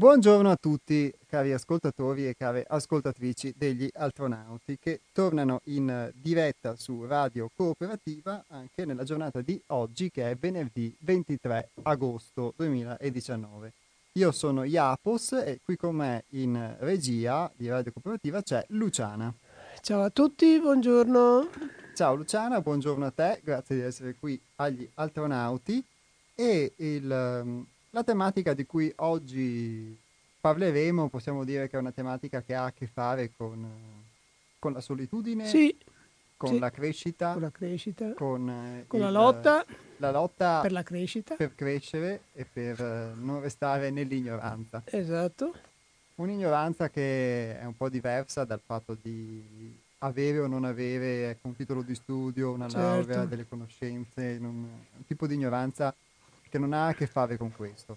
Buongiorno 0.00 0.50
a 0.50 0.56
tutti, 0.56 1.12
cari 1.26 1.52
ascoltatori 1.52 2.26
e 2.26 2.34
care 2.34 2.64
ascoltatrici 2.66 3.52
degli 3.54 3.86
Altronauti 3.92 4.78
che 4.80 5.02
tornano 5.12 5.60
in 5.64 6.10
diretta 6.14 6.74
su 6.74 7.04
Radio 7.04 7.50
Cooperativa 7.54 8.46
anche 8.48 8.86
nella 8.86 9.04
giornata 9.04 9.42
di 9.42 9.62
oggi 9.66 10.10
che 10.10 10.30
è 10.30 10.36
venerdì 10.36 10.96
23 11.00 11.72
agosto 11.82 12.54
2019. 12.56 13.74
Io 14.12 14.32
sono 14.32 14.64
Iapos 14.64 15.32
e 15.32 15.60
qui 15.62 15.76
con 15.76 15.96
me 15.96 16.24
in 16.30 16.76
regia 16.78 17.52
di 17.54 17.68
Radio 17.68 17.92
Cooperativa 17.92 18.40
c'è 18.40 18.64
Luciana. 18.68 19.30
Ciao 19.82 20.02
a 20.02 20.08
tutti, 20.08 20.58
buongiorno. 20.60 21.50
Ciao 21.94 22.14
Luciana, 22.14 22.62
buongiorno 22.62 23.04
a 23.04 23.10
te, 23.10 23.38
grazie 23.44 23.76
di 23.76 23.82
essere 23.82 24.14
qui 24.18 24.40
agli 24.56 24.88
Altronauti 24.94 25.84
e 26.34 26.72
il 26.76 27.66
la 27.90 28.04
tematica 28.04 28.54
di 28.54 28.66
cui 28.66 28.92
oggi 28.96 29.96
parleremo 30.40 31.08
possiamo 31.08 31.44
dire 31.44 31.68
che 31.68 31.76
è 31.76 31.80
una 31.80 31.92
tematica 31.92 32.40
che 32.42 32.54
ha 32.54 32.64
a 32.64 32.72
che 32.72 32.86
fare 32.86 33.32
con, 33.36 33.68
con 34.58 34.72
la 34.72 34.80
solitudine, 34.80 35.46
sì, 35.46 35.76
con, 36.36 36.50
sì. 36.50 36.58
la 36.58 36.70
crescita, 36.70 37.32
con 37.32 37.42
la 37.42 37.50
crescita, 37.50 38.12
con, 38.14 38.48
eh, 38.48 38.84
con 38.86 39.00
il, 39.00 39.04
la 39.06 39.10
lotta, 39.10 39.64
la 39.98 40.10
lotta 40.10 40.60
per 40.60 40.72
la 40.72 40.82
crescita, 40.82 41.34
per 41.34 41.54
crescere 41.54 42.22
e 42.32 42.46
per 42.50 42.80
eh, 42.80 43.12
non 43.14 43.40
restare 43.40 43.90
nell'ignoranza. 43.90 44.82
Esatto. 44.86 45.52
Un'ignoranza 46.16 46.90
che 46.90 47.58
è 47.58 47.64
un 47.64 47.76
po' 47.76 47.88
diversa 47.88 48.44
dal 48.44 48.60
fatto 48.62 48.96
di 49.00 49.78
avere 50.02 50.38
o 50.40 50.46
non 50.46 50.64
avere 50.64 51.30
ecco, 51.30 51.48
un 51.48 51.56
titolo 51.56 51.82
di 51.82 51.94
studio, 51.94 52.52
una 52.52 52.68
certo. 52.68 52.86
laurea, 52.86 53.24
delle 53.24 53.46
conoscenze, 53.48 54.36
un, 54.38 54.46
un 54.46 55.06
tipo 55.06 55.26
di 55.26 55.34
ignoranza 55.34 55.94
che 56.50 56.58
non 56.58 56.74
ha 56.74 56.88
a 56.88 56.94
che 56.94 57.06
fare 57.06 57.38
con 57.38 57.52
questo. 57.56 57.96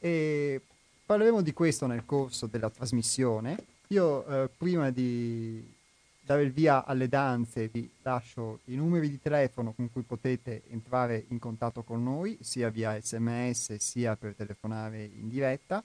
E 0.00 0.60
parleremo 1.06 1.42
di 1.42 1.52
questo 1.52 1.86
nel 1.86 2.04
corso 2.04 2.46
della 2.46 2.70
trasmissione. 2.70 3.56
Io 3.88 4.26
eh, 4.26 4.48
prima 4.48 4.90
di 4.90 5.72
dare 6.20 6.42
il 6.42 6.52
via 6.52 6.84
alle 6.86 7.08
danze 7.08 7.68
vi 7.68 7.88
lascio 8.02 8.60
i 8.64 8.76
numeri 8.76 9.10
di 9.10 9.20
telefono 9.20 9.72
con 9.72 9.92
cui 9.92 10.02
potete 10.02 10.62
entrare 10.70 11.26
in 11.28 11.38
contatto 11.38 11.82
con 11.82 12.02
noi, 12.02 12.38
sia 12.40 12.70
via 12.70 12.98
sms 12.98 13.76
sia 13.76 14.16
per 14.16 14.34
telefonare 14.34 15.04
in 15.04 15.28
diretta. 15.28 15.84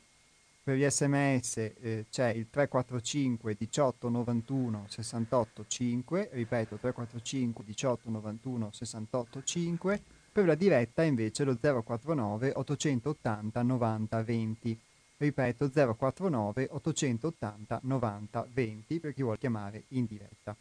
Per 0.63 0.77
gli 0.77 0.87
sms 0.87 1.57
eh, 1.57 2.05
c'è 2.09 2.29
il 2.29 2.47
345 2.49 3.55
18 3.57 4.09
91 4.09 4.85
68 4.87 5.65
5, 5.67 6.29
ripeto 6.31 6.77
345 6.77 7.63
18 7.65 8.09
91 8.09 8.69
68 8.71 9.43
5 9.43 10.01
per 10.39 10.47
la 10.47 10.55
diretta 10.55 11.03
invece 11.03 11.43
lo 11.43 11.57
049 11.59 12.53
880 12.55 13.61
90 13.61 14.23
20. 14.23 14.79
Ripeto 15.17 15.69
049 15.69 16.67
880 16.71 17.79
90 17.83 18.47
20 18.53 18.99
per 19.01 19.13
chi 19.13 19.21
vuole 19.21 19.37
chiamare 19.37 19.83
in 19.89 20.05
diretta. 20.05 20.55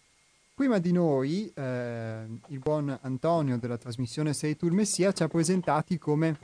Prima 0.52 0.78
di 0.78 0.90
noi 0.90 1.48
eh, 1.54 2.24
il 2.48 2.58
buon 2.58 2.98
Antonio 3.02 3.56
della 3.56 3.78
trasmissione 3.78 4.34
Sei 4.34 4.56
tu 4.56 4.66
il 4.66 4.72
Messia 4.72 5.12
ci 5.12 5.22
ha 5.22 5.28
presentati 5.28 5.96
come 5.96 6.36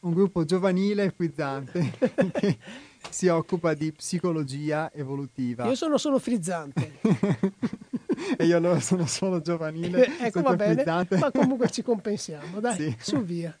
un 0.00 0.12
gruppo 0.12 0.44
giovanile 0.44 1.02
e 1.02 1.10
frizzante 1.10 1.94
si 3.10 3.28
occupa 3.28 3.74
di 3.74 3.92
psicologia 3.92 4.92
evolutiva. 4.92 5.66
Io 5.66 5.74
sono 5.74 5.98
solo 5.98 6.18
frizzante. 6.18 6.98
e 8.36 8.44
io 8.44 8.56
allora 8.56 8.80
sono 8.80 9.06
solo 9.06 9.40
giovanile. 9.40 10.18
ecco 10.20 10.42
va 10.42 10.54
bene, 10.56 10.74
frizzante. 10.74 11.18
ma 11.18 11.30
comunque 11.30 11.70
ci 11.70 11.82
compensiamo, 11.82 12.60
dai, 12.60 12.76
sì. 12.76 12.96
su 12.98 13.22
via. 13.22 13.56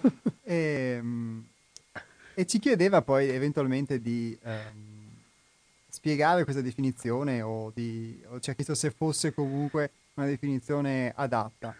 e, 0.42 1.02
e, 2.34 2.46
ci 2.46 2.58
chiedeva 2.58 3.02
poi 3.02 3.28
eventualmente 3.28 4.00
di 4.00 4.36
ehm, 4.42 5.08
spiegare 5.88 6.44
questa 6.44 6.62
definizione 6.62 7.42
o, 7.42 7.70
di, 7.74 8.22
o 8.28 8.40
ci 8.40 8.50
ha 8.50 8.54
chiesto 8.54 8.74
se 8.74 8.90
fosse 8.90 9.32
comunque 9.32 9.90
una 10.14 10.26
definizione 10.26 11.12
adatta 11.14 11.74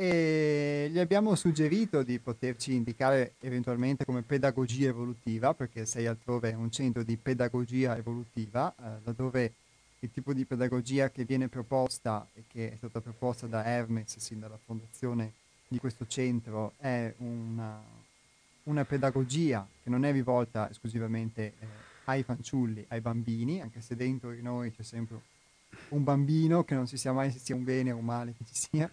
e 0.00 0.86
gli 0.92 0.98
abbiamo 1.00 1.34
suggerito 1.34 2.04
di 2.04 2.20
poterci 2.20 2.72
indicare 2.72 3.34
eventualmente 3.40 4.04
come 4.04 4.22
pedagogia 4.22 4.86
evolutiva, 4.86 5.54
perché 5.54 5.86
Sei 5.86 6.06
altrove 6.06 6.52
è 6.52 6.54
un 6.54 6.70
centro 6.70 7.02
di 7.02 7.16
pedagogia 7.16 7.96
evolutiva, 7.96 8.72
eh, 8.78 9.00
laddove 9.02 9.52
il 9.98 10.12
tipo 10.12 10.32
di 10.32 10.44
pedagogia 10.44 11.10
che 11.10 11.24
viene 11.24 11.48
proposta 11.48 12.24
e 12.34 12.44
che 12.46 12.70
è 12.70 12.76
stata 12.76 13.00
proposta 13.00 13.48
da 13.48 13.64
Hermes 13.64 14.18
sin 14.18 14.38
dalla 14.38 14.58
fondazione 14.64 15.32
di 15.66 15.80
questo 15.80 16.06
centro 16.06 16.74
è 16.76 17.12
una, 17.16 17.82
una 18.64 18.84
pedagogia 18.84 19.66
che 19.82 19.90
non 19.90 20.04
è 20.04 20.12
rivolta 20.12 20.70
esclusivamente 20.70 21.54
eh, 21.58 21.66
ai 22.04 22.22
fanciulli, 22.22 22.84
ai 22.90 23.00
bambini, 23.00 23.60
anche 23.60 23.80
se 23.80 23.96
dentro 23.96 24.30
di 24.30 24.42
noi 24.42 24.70
c'è 24.70 24.84
sempre 24.84 25.20
un 25.88 26.04
bambino 26.04 26.62
che 26.62 26.76
non 26.76 26.86
si 26.86 26.96
sa 26.96 27.10
mai 27.10 27.32
se 27.32 27.40
sia 27.40 27.56
un 27.56 27.64
bene 27.64 27.90
o 27.90 27.96
un 27.96 28.04
male 28.04 28.32
che 28.38 28.44
ci 28.44 28.54
sia, 28.54 28.88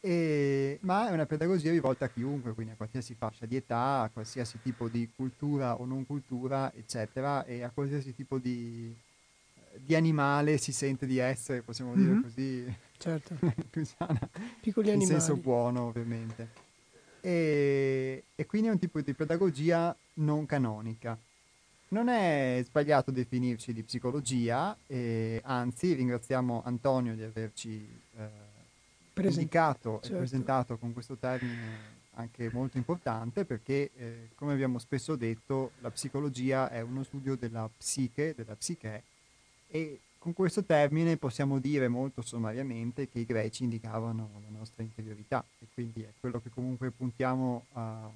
e, 0.00 0.78
ma 0.82 1.08
è 1.08 1.12
una 1.12 1.26
pedagogia 1.26 1.70
rivolta 1.70 2.04
a 2.04 2.08
chiunque, 2.08 2.52
quindi 2.52 2.72
a 2.72 2.76
qualsiasi 2.76 3.14
fascia 3.14 3.46
di 3.46 3.56
età, 3.56 4.02
a 4.02 4.10
qualsiasi 4.10 4.60
tipo 4.62 4.88
di 4.88 5.10
cultura 5.14 5.80
o 5.80 5.84
non 5.84 6.06
cultura, 6.06 6.72
eccetera, 6.72 7.44
e 7.44 7.62
a 7.62 7.70
qualsiasi 7.70 8.14
tipo 8.14 8.38
di, 8.38 8.94
di 9.74 9.94
animale 9.96 10.56
si 10.58 10.72
sente 10.72 11.04
di 11.04 11.18
essere, 11.18 11.62
possiamo 11.62 11.94
mm-hmm. 11.94 12.06
dire 12.06 12.20
così, 12.22 12.76
certo. 12.98 13.36
Piccoli 14.60 14.92
in 14.92 15.04
senso 15.04 15.36
buono 15.36 15.86
ovviamente. 15.86 16.66
E, 17.20 18.22
e 18.36 18.46
quindi 18.46 18.68
è 18.68 18.70
un 18.70 18.78
tipo 18.78 19.00
di 19.00 19.12
pedagogia 19.14 19.94
non 20.14 20.46
canonica. 20.46 21.18
Non 21.90 22.08
è 22.08 22.60
sbagliato 22.64 23.10
definirci 23.10 23.72
di 23.72 23.82
psicologia, 23.82 24.76
e, 24.86 25.40
anzi 25.42 25.94
ringraziamo 25.94 26.62
Antonio 26.64 27.16
di 27.16 27.24
averci... 27.24 28.00
Eh, 28.16 28.46
Presen- 29.22 29.42
indicato 29.42 30.00
certo. 30.00 30.14
e 30.14 30.18
presentato 30.18 30.78
con 30.78 30.92
questo 30.92 31.16
termine 31.16 31.96
anche 32.18 32.50
molto 32.52 32.76
importante 32.76 33.44
perché, 33.44 33.90
eh, 33.96 34.28
come 34.34 34.52
abbiamo 34.52 34.78
spesso 34.78 35.14
detto, 35.16 35.72
la 35.80 35.90
psicologia 35.90 36.68
è 36.68 36.80
uno 36.80 37.04
studio 37.04 37.36
della 37.36 37.68
psiche, 37.74 38.34
della 38.36 38.56
psiche, 38.56 39.02
e 39.68 40.00
con 40.18 40.32
questo 40.32 40.64
termine 40.64 41.16
possiamo 41.16 41.60
dire 41.60 41.86
molto 41.86 42.22
sommariamente 42.22 43.08
che 43.08 43.20
i 43.20 43.24
greci 43.24 43.64
indicavano 43.64 44.40
la 44.42 44.58
nostra 44.58 44.82
interiorità 44.82 45.44
e 45.60 45.66
quindi 45.72 46.02
è 46.02 46.12
quello 46.18 46.40
che 46.40 46.50
comunque 46.50 46.90
puntiamo 46.90 47.66
a, 47.74 48.10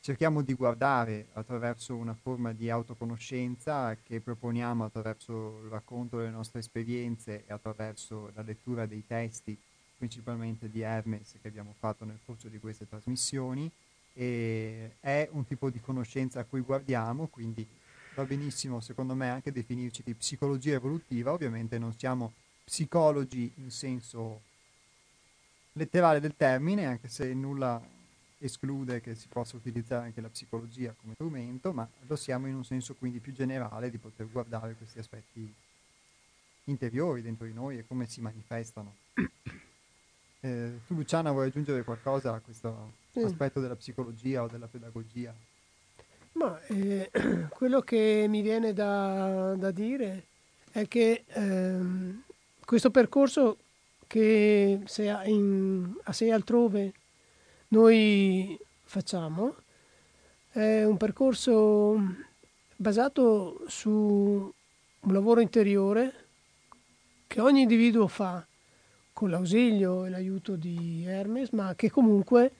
cerchiamo 0.00 0.42
di 0.42 0.54
guardare 0.54 1.26
attraverso 1.32 1.96
una 1.96 2.14
forma 2.14 2.52
di 2.52 2.70
autoconoscenza 2.70 3.96
che 3.96 4.20
proponiamo 4.20 4.84
attraverso 4.84 5.60
il 5.64 5.70
racconto 5.70 6.18
delle 6.18 6.30
nostre 6.30 6.60
esperienze 6.60 7.44
e 7.44 7.52
attraverso 7.52 8.30
la 8.34 8.42
lettura 8.42 8.86
dei 8.86 9.04
testi 9.04 9.58
principalmente 10.00 10.70
di 10.70 10.80
Hermes 10.80 11.36
che 11.42 11.48
abbiamo 11.48 11.74
fatto 11.78 12.06
nel 12.06 12.20
corso 12.24 12.48
di 12.48 12.58
queste 12.58 12.88
trasmissioni 12.88 13.70
e 14.14 14.92
è 14.98 15.28
un 15.32 15.44
tipo 15.44 15.68
di 15.68 15.78
conoscenza 15.78 16.40
a 16.40 16.44
cui 16.44 16.62
guardiamo, 16.62 17.26
quindi 17.26 17.66
va 18.14 18.24
benissimo 18.24 18.80
secondo 18.80 19.14
me 19.14 19.28
anche 19.28 19.52
definirci 19.52 20.02
di 20.02 20.14
psicologia 20.14 20.72
evolutiva, 20.72 21.32
ovviamente 21.32 21.78
non 21.78 21.94
siamo 21.98 22.32
psicologi 22.64 23.52
in 23.56 23.70
senso 23.70 24.40
letterale 25.74 26.18
del 26.18 26.34
termine, 26.34 26.86
anche 26.86 27.08
se 27.08 27.34
nulla 27.34 27.78
esclude 28.38 29.02
che 29.02 29.14
si 29.14 29.28
possa 29.28 29.56
utilizzare 29.56 30.06
anche 30.06 30.22
la 30.22 30.30
psicologia 30.30 30.94
come 30.98 31.12
strumento, 31.12 31.74
ma 31.74 31.86
lo 32.06 32.16
siamo 32.16 32.46
in 32.46 32.54
un 32.54 32.64
senso 32.64 32.94
quindi 32.94 33.20
più 33.20 33.34
generale 33.34 33.90
di 33.90 33.98
poter 33.98 34.30
guardare 34.30 34.74
questi 34.76 34.98
aspetti 34.98 35.52
interiori 36.64 37.20
dentro 37.20 37.44
di 37.44 37.52
noi 37.52 37.76
e 37.76 37.86
come 37.86 38.06
si 38.06 38.22
manifestano. 38.22 38.94
Eh, 40.40 40.80
tu 40.86 40.94
Luciana 40.94 41.32
vuoi 41.32 41.48
aggiungere 41.48 41.84
qualcosa 41.84 42.32
a 42.32 42.40
questo 42.40 42.92
sì. 43.10 43.20
aspetto 43.20 43.60
della 43.60 43.76
psicologia 43.76 44.42
o 44.42 44.48
della 44.48 44.66
pedagogia? 44.66 45.34
Ma 46.32 46.58
eh, 46.66 47.10
quello 47.50 47.80
che 47.82 48.24
mi 48.28 48.40
viene 48.40 48.72
da, 48.72 49.54
da 49.56 49.70
dire 49.70 50.24
è 50.72 50.88
che 50.88 51.24
ehm, 51.26 52.22
questo 52.64 52.90
percorso 52.90 53.58
che 54.06 54.80
se 54.86 55.10
a, 55.10 55.26
in, 55.26 55.92
a 56.04 56.12
sé 56.12 56.32
altrove 56.32 56.92
noi 57.68 58.58
facciamo 58.84 59.56
è 60.50 60.84
un 60.84 60.96
percorso 60.96 62.00
basato 62.76 63.62
su 63.68 63.90
un 65.00 65.12
lavoro 65.12 65.40
interiore 65.40 66.14
che 67.26 67.40
ogni 67.40 67.60
individuo 67.60 68.08
fa 68.08 68.44
con 69.12 69.30
l'ausilio 69.30 70.04
e 70.04 70.10
l'aiuto 70.10 70.56
di 70.56 71.04
Hermes, 71.06 71.50
ma 71.50 71.74
che 71.74 71.90
comunque 71.90 72.52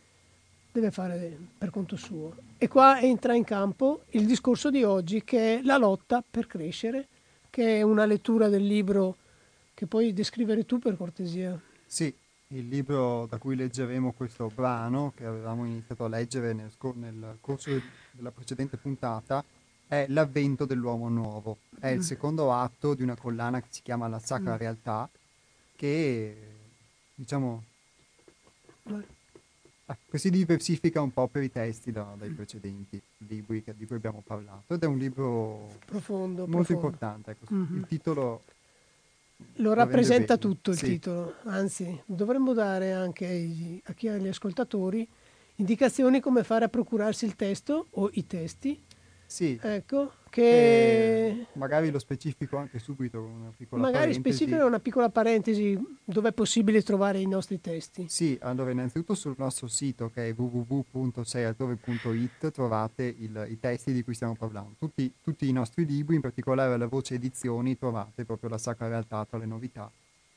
deve 0.72 0.90
fare 0.90 1.36
per 1.56 1.70
conto 1.70 1.96
suo. 1.96 2.34
E 2.58 2.68
qua 2.68 3.00
entra 3.00 3.34
in 3.34 3.44
campo 3.44 4.02
il 4.10 4.26
discorso 4.26 4.70
di 4.70 4.84
oggi 4.84 5.24
che 5.24 5.58
è 5.58 5.62
la 5.62 5.76
lotta 5.76 6.22
per 6.28 6.46
crescere, 6.46 7.06
che 7.48 7.78
è 7.78 7.82
una 7.82 8.04
lettura 8.04 8.48
del 8.48 8.64
libro 8.64 9.16
che 9.74 9.86
puoi 9.86 10.12
descrivere 10.12 10.66
tu 10.66 10.78
per 10.78 10.96
cortesia. 10.96 11.58
Sì, 11.86 12.14
il 12.48 12.68
libro 12.68 13.26
da 13.26 13.38
cui 13.38 13.56
leggeremo 13.56 14.12
questo 14.12 14.50
brano, 14.54 15.12
che 15.16 15.24
avevamo 15.24 15.64
iniziato 15.64 16.04
a 16.04 16.08
leggere 16.08 16.52
nel, 16.52 16.70
nel 16.94 17.38
corso 17.40 17.70
della 18.12 18.30
precedente 18.30 18.76
puntata, 18.76 19.44
è 19.86 20.06
L'avvento 20.08 20.66
dell'uomo 20.66 21.08
nuovo. 21.08 21.58
È 21.78 21.88
il 21.88 21.98
mm. 21.98 22.02
secondo 22.02 22.52
atto 22.52 22.94
di 22.94 23.02
una 23.02 23.16
collana 23.16 23.60
che 23.60 23.68
si 23.70 23.82
chiama 23.82 24.06
La 24.06 24.20
Sacra 24.20 24.54
mm. 24.54 24.58
Realtà, 24.58 25.08
che 25.80 26.36
diciamo 27.14 27.64
che 30.10 30.18
si 30.18 30.28
diversifica 30.28 31.00
un 31.00 31.10
po' 31.10 31.26
per 31.28 31.42
i 31.42 31.50
testi 31.50 31.90
da, 31.90 32.14
dai 32.18 32.28
precedenti 32.28 33.00
libri 33.28 33.64
di 33.74 33.86
cui 33.86 33.96
abbiamo 33.96 34.22
parlato 34.24 34.74
ed 34.74 34.82
è 34.82 34.86
un 34.86 34.98
libro 34.98 35.78
profondo, 35.86 36.46
molto 36.46 36.50
profondo. 36.50 36.72
importante. 36.72 37.30
Ecco. 37.30 37.54
Mm-hmm. 37.54 37.76
Il 37.76 37.86
titolo 37.86 38.42
lo 39.54 39.72
rappresenta 39.72 40.36
tutto 40.36 40.72
il 40.72 40.76
sì. 40.76 40.84
titolo, 40.84 41.36
anzi 41.44 41.98
dovremmo 42.04 42.52
dare 42.52 42.92
anche 42.92 43.24
ai, 43.24 43.80
a 43.86 43.94
chi 43.94 44.08
ha 44.08 44.18
gli 44.18 44.28
ascoltatori 44.28 45.08
indicazioni 45.56 46.20
come 46.20 46.44
fare 46.44 46.66
a 46.66 46.68
procurarsi 46.68 47.24
il 47.24 47.36
testo 47.36 47.86
o 47.92 48.10
i 48.12 48.26
testi 48.26 48.78
sì. 49.30 49.58
Ecco, 49.62 50.12
che... 50.30 51.26
Eh, 51.26 51.46
magari 51.54 51.90
lo 51.90 51.98
specifico 51.98 52.56
anche 52.56 52.78
subito 52.78 53.20
con 53.20 53.30
una 53.30 53.52
piccola 53.54 53.82
magari 53.82 54.12
parentesi. 54.12 54.36
Specifico 54.36 54.64
una 54.64 54.78
piccola 54.78 55.10
parentesi 55.10 55.78
dove 56.04 56.28
è 56.30 56.32
possibile 56.32 56.82
trovare 56.82 57.18
i 57.18 57.26
nostri 57.26 57.60
testi. 57.60 58.06
Sì, 58.08 58.38
allora 58.40 58.70
innanzitutto 58.70 59.14
sul 59.14 59.34
nostro 59.36 59.66
sito 59.66 60.10
che 60.10 60.28
è 60.28 60.34
www.seialtrove.it 60.34 62.52
trovate 62.52 63.14
il, 63.18 63.46
i 63.50 63.60
testi 63.60 63.92
di 63.92 64.02
cui 64.02 64.14
stiamo 64.14 64.36
parlando. 64.36 64.76
Tutti, 64.78 65.12
tutti, 65.22 65.46
i 65.48 65.52
nostri 65.52 65.84
libri, 65.84 66.14
in 66.14 66.22
particolare 66.22 66.78
la 66.78 66.86
voce 66.86 67.14
edizioni, 67.14 67.76
trovate 67.76 68.24
proprio 68.24 68.48
la 68.48 68.58
sacra 68.58 68.88
realtà 68.88 69.26
tra 69.28 69.38
le 69.38 69.46
novità, 69.46 69.90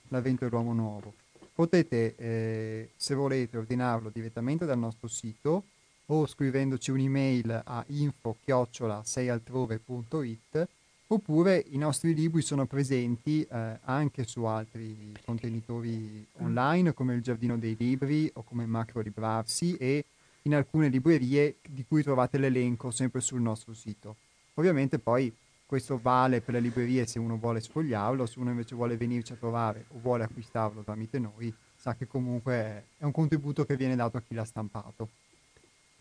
l'avvento 0.09 0.43
dell'uomo 0.43 0.73
nuovo. 0.73 1.13
Potete, 1.53 2.15
eh, 2.17 2.89
se 2.95 3.13
volete, 3.13 3.57
ordinarlo 3.57 4.09
direttamente 4.11 4.65
dal 4.65 4.79
nostro 4.79 5.07
sito 5.07 5.65
o 6.13 6.27
scrivendoci 6.27 6.91
un'email 6.91 7.63
a 7.65 7.83
info-seialtrove.it 7.87 10.67
oppure 11.07 11.65
i 11.69 11.77
nostri 11.77 12.13
libri 12.13 12.43
sono 12.43 12.67
presenti 12.67 13.41
eh, 13.41 13.79
anche 13.81 14.23
su 14.25 14.43
altri 14.43 15.11
contenitori 15.25 16.23
online 16.39 16.93
come 16.93 17.15
il 17.15 17.23
Giardino 17.23 17.57
dei 17.57 17.75
Libri 17.77 18.29
o 18.35 18.43
come 18.43 18.67
Macro 18.67 19.01
Librarsi 19.01 19.75
e 19.75 20.05
in 20.43 20.53
alcune 20.53 20.89
librerie 20.89 21.55
di 21.67 21.83
cui 21.83 22.03
trovate 22.03 22.37
l'elenco 22.37 22.91
sempre 22.91 23.19
sul 23.19 23.41
nostro 23.41 23.73
sito. 23.73 24.17
Ovviamente 24.55 24.99
poi 24.99 25.33
questo 25.65 25.97
vale 25.99 26.41
per 26.41 26.53
le 26.53 26.59
librerie 26.59 27.07
se 27.07 27.17
uno 27.17 27.37
vuole 27.37 27.59
sfogliarlo, 27.59 28.27
se 28.27 28.37
uno 28.37 28.51
invece 28.51 28.75
vuole 28.75 28.97
venirci 28.97 29.33
a 29.33 29.37
trovare 29.37 29.85
o 29.89 29.97
vuole 29.99 30.25
acquistarlo 30.25 30.83
tramite 30.83 31.17
noi, 31.17 31.51
sa 31.75 31.95
che 31.95 32.05
comunque 32.05 32.83
è 32.99 33.03
un 33.03 33.11
contributo 33.11 33.65
che 33.65 33.75
viene 33.75 33.95
dato 33.95 34.17
a 34.17 34.21
chi 34.21 34.35
l'ha 34.35 34.45
stampato 34.45 35.09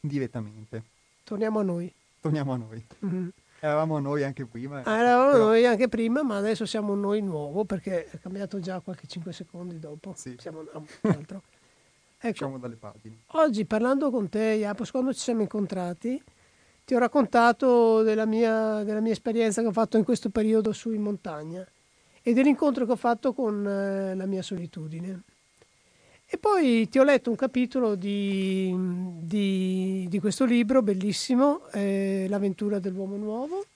direttamente. 0.03 0.83
Torniamo 1.23 1.61
a 1.61 1.63
noi. 1.63 1.93
Torniamo 2.21 2.53
a 2.53 2.57
noi. 2.57 2.85
Mm-hmm. 3.05 3.29
Eravamo 3.61 4.01
noi 4.01 4.25
anche 4.25 4.45
prima. 4.45 4.83
Ah, 4.83 4.99
eravamo 4.99 5.31
però... 5.31 5.45
noi 5.45 5.67
anche 5.67 5.89
prima, 5.89 6.23
ma 6.23 6.37
adesso 6.37 6.67
siamo 6.67 6.95
noi 6.97 7.23
nuovo 7.23 7.65
perché 7.65 8.11
è 8.11 8.19
cambiato 8.19 8.59
già 8.59 8.81
qualche 8.81 9.07
5 9.07 9.33
secondi 9.33 9.79
dopo. 9.79 10.15
Sì. 10.17 10.35
Siamo 10.39 10.61
un 10.61 10.85
altro. 11.03 11.43
ecco, 12.19 12.37
Siamo 12.37 12.59
dalle 12.59 12.75
pagine. 12.75 13.19
Oggi 13.29 13.65
parlando 13.65 14.11
con 14.11 14.29
te, 14.29 14.55
Iapos, 14.55 14.91
quando 14.91 15.13
ci 15.13 15.21
siamo 15.21 15.43
incontrati, 15.43 16.21
ti 16.85 16.95
ho 16.95 16.99
raccontato 16.99 18.03
della 18.03 18.27
mia, 18.27 18.83
della 18.83 19.01
mia 19.01 19.13
esperienza 19.13 19.63
che 19.63 19.69
ho 19.69 19.73
fatto 19.73 19.97
in 19.97 20.03
questo 20.03 20.31
periodo 20.31 20.73
su 20.73 20.91
in 20.91 21.03
montagna 21.03 21.65
e 22.21 22.33
dell'incontro 22.33 22.85
che 22.85 22.93
ho 22.93 22.97
fatto 22.97 23.33
con 23.33 23.65
eh, 23.65 24.17
la 24.17 24.27
mia 24.27 24.43
solitudine. 24.43 25.23
E 26.35 26.39
poi 26.39 26.89
ti 26.89 26.99
ho 26.99 27.05
letto 27.05 27.29
un 27.29 27.37
capitolo 27.37 27.95
di, 27.95 28.75
di, 29.21 30.07
di 30.09 30.19
questo 30.19 30.47
libro 30.47 30.81
bellissimo, 30.81 31.69
eh, 31.73 32.25
L'avventura 32.27 32.79
dell'uomo 32.79 33.17
nuovo, 33.17 33.67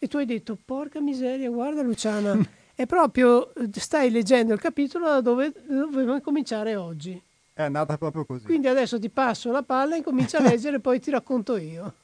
e 0.00 0.08
tu 0.08 0.16
hai 0.16 0.26
detto, 0.26 0.58
porca 0.62 1.00
miseria, 1.00 1.48
guarda 1.50 1.82
Luciana, 1.82 2.36
è 2.74 2.84
proprio, 2.86 3.52
stai 3.70 4.10
leggendo 4.10 4.52
il 4.52 4.58
capitolo 4.58 5.06
da 5.06 5.20
dove 5.20 5.52
dovevo 5.68 6.20
cominciare 6.20 6.74
oggi. 6.74 7.22
È 7.52 7.62
andata 7.62 7.96
proprio 7.96 8.24
così. 8.24 8.44
Quindi 8.44 8.66
adesso 8.66 8.98
ti 8.98 9.08
passo 9.08 9.52
la 9.52 9.62
palla, 9.62 9.94
incomincia 9.94 10.38
a 10.38 10.42
leggere 10.50 10.78
e 10.78 10.80
poi 10.80 10.98
ti 10.98 11.12
racconto 11.12 11.56
io. 11.56 11.94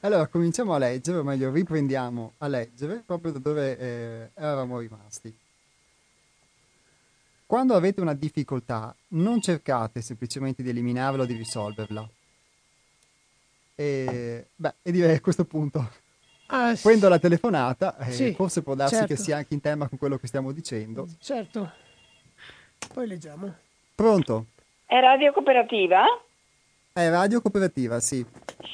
Allora, 0.00 0.26
cominciamo 0.26 0.74
a 0.74 0.78
leggere, 0.78 1.18
o 1.18 1.22
meglio, 1.22 1.52
riprendiamo 1.52 2.32
a 2.38 2.48
leggere 2.48 3.04
proprio 3.06 3.30
da 3.30 3.38
dove 3.38 3.78
eh, 3.78 4.30
eravamo 4.34 4.80
rimasti. 4.80 5.32
Quando 7.48 7.74
avete 7.74 8.02
una 8.02 8.12
difficoltà, 8.12 8.94
non 9.12 9.40
cercate 9.40 10.02
semplicemente 10.02 10.62
di 10.62 10.68
eliminarla 10.68 11.22
o 11.22 11.24
di 11.24 11.32
risolverla. 11.32 12.06
E, 13.74 14.48
beh, 14.54 14.74
e 14.82 14.92
direi 14.92 15.14
a 15.14 15.20
questo 15.22 15.46
punto 15.46 15.90
ah, 16.48 16.76
prendo 16.82 17.08
la 17.08 17.18
telefonata, 17.18 17.96
eh, 18.00 18.12
sì, 18.12 18.34
forse 18.34 18.62
può 18.62 18.74
darsi 18.74 18.96
certo. 18.96 19.14
che 19.14 19.18
sia 19.18 19.38
anche 19.38 19.54
in 19.54 19.62
tema 19.62 19.88
con 19.88 19.96
quello 19.96 20.18
che 20.18 20.26
stiamo 20.26 20.52
dicendo. 20.52 21.08
Certo, 21.18 21.72
poi 22.92 23.06
leggiamo. 23.06 23.50
Pronto? 23.94 24.48
È 24.84 25.00
Radio 25.00 25.32
Cooperativa? 25.32 26.04
È 26.92 27.08
Radio 27.08 27.40
Cooperativa, 27.40 27.98
sì. 27.98 28.22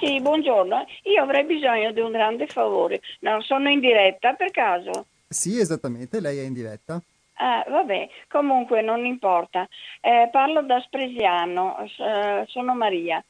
Sì, 0.01 0.21
buongiorno. 0.21 0.85
Io 1.15 1.23
avrei 1.23 1.45
bisogno 1.45 1.93
di 1.93 2.01
un 2.01 2.11
grande 2.11 2.49
favore. 2.49 3.01
No, 3.21 3.41
sono 3.41 3.69
in 3.69 3.79
diretta 3.79 4.33
per 4.33 4.51
caso? 4.51 5.07
Sì, 5.29 5.61
esattamente, 5.61 6.19
lei 6.19 6.39
è 6.39 6.43
in 6.43 6.55
diretta. 6.55 7.01
Ah, 7.37 7.65
vabbè, 7.69 8.09
comunque 8.29 8.81
non 8.81 9.05
importa. 9.05 9.69
Eh, 10.01 10.29
parlo 10.31 10.63
da 10.63 10.81
Spresiano, 10.81 11.77
eh, 11.99 12.45
sono 12.47 12.75
Maria. 12.75 13.23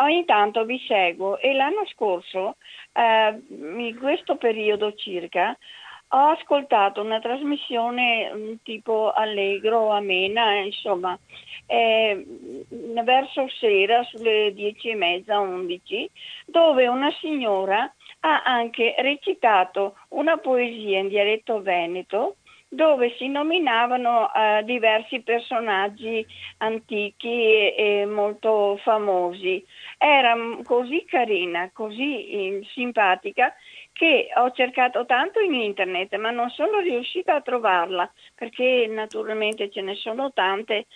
Ogni 0.00 0.24
tanto 0.24 0.64
vi 0.64 0.78
seguo 0.86 1.38
e 1.38 1.52
l'anno 1.52 1.84
scorso, 1.86 2.56
eh, 2.92 3.38
in 3.48 3.96
questo 3.98 4.36
periodo 4.36 4.94
circa, 4.94 5.56
ho 6.12 6.28
ascoltato 6.30 7.02
una 7.02 7.20
trasmissione 7.20 8.32
mm, 8.32 8.52
tipo 8.62 9.12
allegro, 9.12 9.90
amena, 9.90 10.54
insomma, 10.54 11.16
eh, 11.66 12.24
verso 13.04 13.46
sera 13.48 14.02
sulle 14.04 14.52
dieci 14.54 14.88
e 14.88 14.94
mezza, 14.96 15.38
undici, 15.38 16.10
dove 16.46 16.88
una 16.88 17.12
signora 17.20 17.92
ha 18.20 18.42
anche 18.42 18.94
recitato 18.98 19.96
una 20.08 20.36
poesia 20.38 20.98
in 20.98 21.08
dialetto 21.08 21.62
veneto 21.62 22.36
dove 22.72 23.16
si 23.18 23.26
nominavano 23.26 24.30
uh, 24.32 24.62
diversi 24.62 25.22
personaggi 25.22 26.24
antichi 26.58 27.28
e, 27.28 27.74
e, 27.76 28.06
molto 28.06 28.78
famosi. 28.84 29.64
Era 29.98 30.36
così 30.62 31.04
carina, 31.04 31.68
così 31.72 32.28
eh, 32.30 32.60
simpatica 32.72 33.52
che 33.92 34.28
ho 34.36 34.52
cercato 34.52 35.04
tanto 35.04 35.40
in 35.40 35.52
internet 35.54 36.14
ma 36.16 36.30
non 36.30 36.48
sono 36.50 36.78
riuscita 36.78 37.34
a 37.34 37.40
trovarla 37.40 38.10
perché 38.36 38.86
naturalmente 38.88 39.68
ce 39.70 39.80
ne 39.80 39.96
sono 39.96 40.32
tante. 40.32 40.86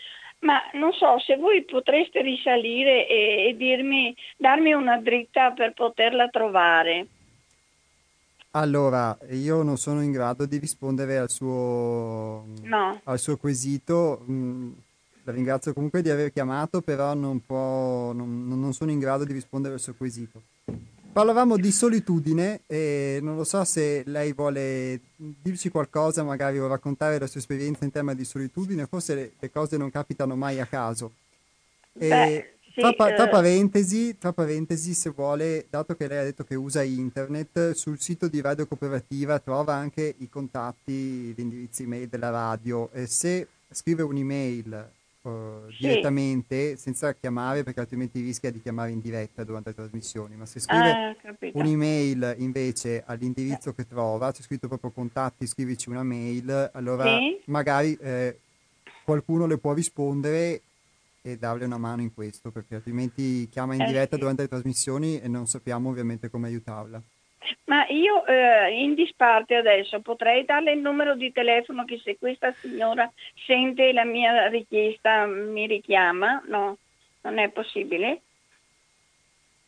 Ma 0.41 0.61
non 0.75 0.93
so 0.93 1.19
se 1.19 1.37
voi 1.37 1.65
potreste 1.65 2.21
risalire 2.23 3.09
e, 3.09 3.49
e 3.49 3.57
dirmi, 3.57 4.15
darmi 4.37 4.75
una 4.75 4.99
dritta 4.99 5.51
per 5.53 5.73
poterla 5.73 6.29
trovare. 6.29 7.07
Allora, 8.57 9.19
io 9.31 9.63
non 9.63 9.77
sono 9.79 10.01
in 10.01 10.13
grado 10.13 10.47
di 10.47 10.59
rispondere 10.59 11.19
al 11.19 11.29
suo, 11.29 12.47
no. 12.63 13.01
al 13.03 13.19
suo 13.19 13.37
quesito. 13.37 14.25
Mm, 14.31 14.71
la 15.25 15.33
ringrazio 15.33 15.73
comunque 15.73 16.03
di 16.03 16.11
aver 16.11 16.33
chiamato, 16.33 16.81
però 16.81 17.15
non, 17.15 17.45
può, 17.45 18.13
non, 18.13 18.47
non, 18.47 18.73
sono 18.73 18.93
in 18.93 19.01
grado 19.01 19.25
di 19.25 19.33
rispondere 19.33 19.75
al 19.75 19.81
suo 19.81 19.95
quesito. 19.95 20.41
Parlavamo 21.13 21.57
di 21.57 21.73
solitudine 21.73 22.61
e 22.67 23.19
non 23.23 23.35
lo 23.35 23.45
so 23.45 23.65
se 23.65 24.05
lei 24.07 24.33
vuole 24.33 25.01
dirci 25.17 25.69
qualcosa, 25.69 26.23
magari 26.23 26.59
o 26.59 26.69
raccontare 26.69 27.19
la 27.19 27.27
sua 27.27 27.41
esperienza 27.41 27.85
in 27.85 27.91
tema 27.91 28.15
di 28.15 28.25
solitudine, 28.25 28.87
forse 28.87 29.15
le, 29.17 29.33
le 29.37 29.51
cose 29.51 29.77
non 29.77 29.91
capitano 29.91 30.37
mai 30.37 30.61
a 30.61 30.67
caso. 30.67 31.11
E 31.99 32.09
Beh, 32.09 32.54
sì, 32.75 32.81
tra, 32.81 32.93
tra, 32.93 33.25
eh. 33.27 33.29
parentesi, 33.29 34.19
tra, 34.19 34.33
parentesi, 34.33 34.95
se 34.95 35.11
vuole, 35.11 35.67
dato 35.71 35.95
che 35.95 36.09
lei 36.09 36.19
ha 36.19 36.25
detto 36.25 36.43
che 36.43 36.57
usa 36.57 36.83
internet, 36.83 37.71
sul 37.71 38.01
sito 38.01 38.27
di 38.27 38.41
Radio 38.41 38.67
Cooperativa 38.67 39.39
trova 39.39 39.75
anche 39.75 40.17
i 40.19 40.29
contatti, 40.29 40.93
gli 40.93 41.41
indirizzi 41.41 41.85
email 41.85 42.09
della 42.09 42.31
radio. 42.31 42.91
E 42.91 43.07
se 43.07 43.47
scrive 43.71 44.03
un'email 44.03 44.91
uh, 45.23 45.31
sì. 45.71 45.87
direttamente, 45.87 46.77
senza 46.77 47.15
chiamare, 47.15 47.63
perché 47.63 47.79
altrimenti 47.79 48.21
rischia 48.21 48.51
di 48.51 48.61
chiamare 48.61 48.91
in 48.91 49.01
diretta 49.01 49.45
durante 49.45 49.69
le 49.69 49.77
trasmissioni, 49.77 50.35
ma 50.35 50.45
se 50.45 50.59
scrive 50.59 50.91
ah, 50.91 51.17
un'email 51.53 52.35
invece 52.39 53.05
all'indirizzo 53.07 53.73
che 53.73 53.87
trova, 53.87 54.33
c'è 54.33 54.43
scritto 54.43 54.67
proprio 54.67 54.91
contatti, 54.91 55.47
scrivici 55.47 55.91
una 55.91 56.03
mail, 56.03 56.71
allora 56.73 57.05
sì. 57.05 57.41
magari 57.45 57.97
eh, 58.01 58.37
qualcuno 59.05 59.47
le 59.47 59.59
può 59.59 59.73
rispondere 59.73 60.61
e 61.27 61.39
darle 61.39 61.65
una 61.65 61.79
mano 61.79 62.03
in 62.03 62.13
questo, 62.13 62.51
perché 62.51 62.75
altrimenti 62.75 63.49
chiama 63.49 63.75
in 63.75 63.81
eh 63.81 63.87
diretta 63.87 64.17
sì. 64.17 64.21
durante 64.21 64.43
le 64.43 64.49
trasmissioni 64.49 65.19
e 65.19 65.27
non 65.27 65.47
sappiamo 65.47 65.89
ovviamente 65.89 66.29
come 66.29 66.49
aiutarla. 66.49 67.01
Ma 67.65 67.87
io 67.89 68.27
eh, 68.27 68.83
in 68.83 68.95
disparte 68.95 69.55
adesso 69.55 70.01
potrei 70.01 70.45
darle 70.45 70.73
il 70.73 70.81
numero 70.81 71.17
di 71.17 71.33
telefono 71.33 71.87
che 71.87 71.99
se 72.05 72.19
questa 72.19 72.53
signora 72.61 73.11
sente 73.47 73.91
la 73.95 74.05
mia 74.05 74.49
richiesta 74.49 75.25
mi 75.25 75.67
richiama? 75.67 76.43
No, 76.47 76.77
non 77.23 77.39
è 77.39 77.49
possibile? 77.49 78.21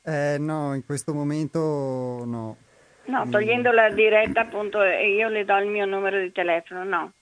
Eh, 0.03 0.37
no, 0.39 0.75
in 0.75 0.85
questo 0.85 1.15
momento 1.15 1.59
no. 2.27 2.57
No, 3.07 3.29
togliendo 3.31 3.71
la 3.71 3.89
diretta 3.89 4.43
appunto 4.43 4.83
io 4.83 5.29
le 5.29 5.45
do 5.47 5.57
il 5.57 5.69
mio 5.69 5.87
numero 5.87 6.21
di 6.21 6.33
telefono, 6.33 6.85
no. 6.85 7.13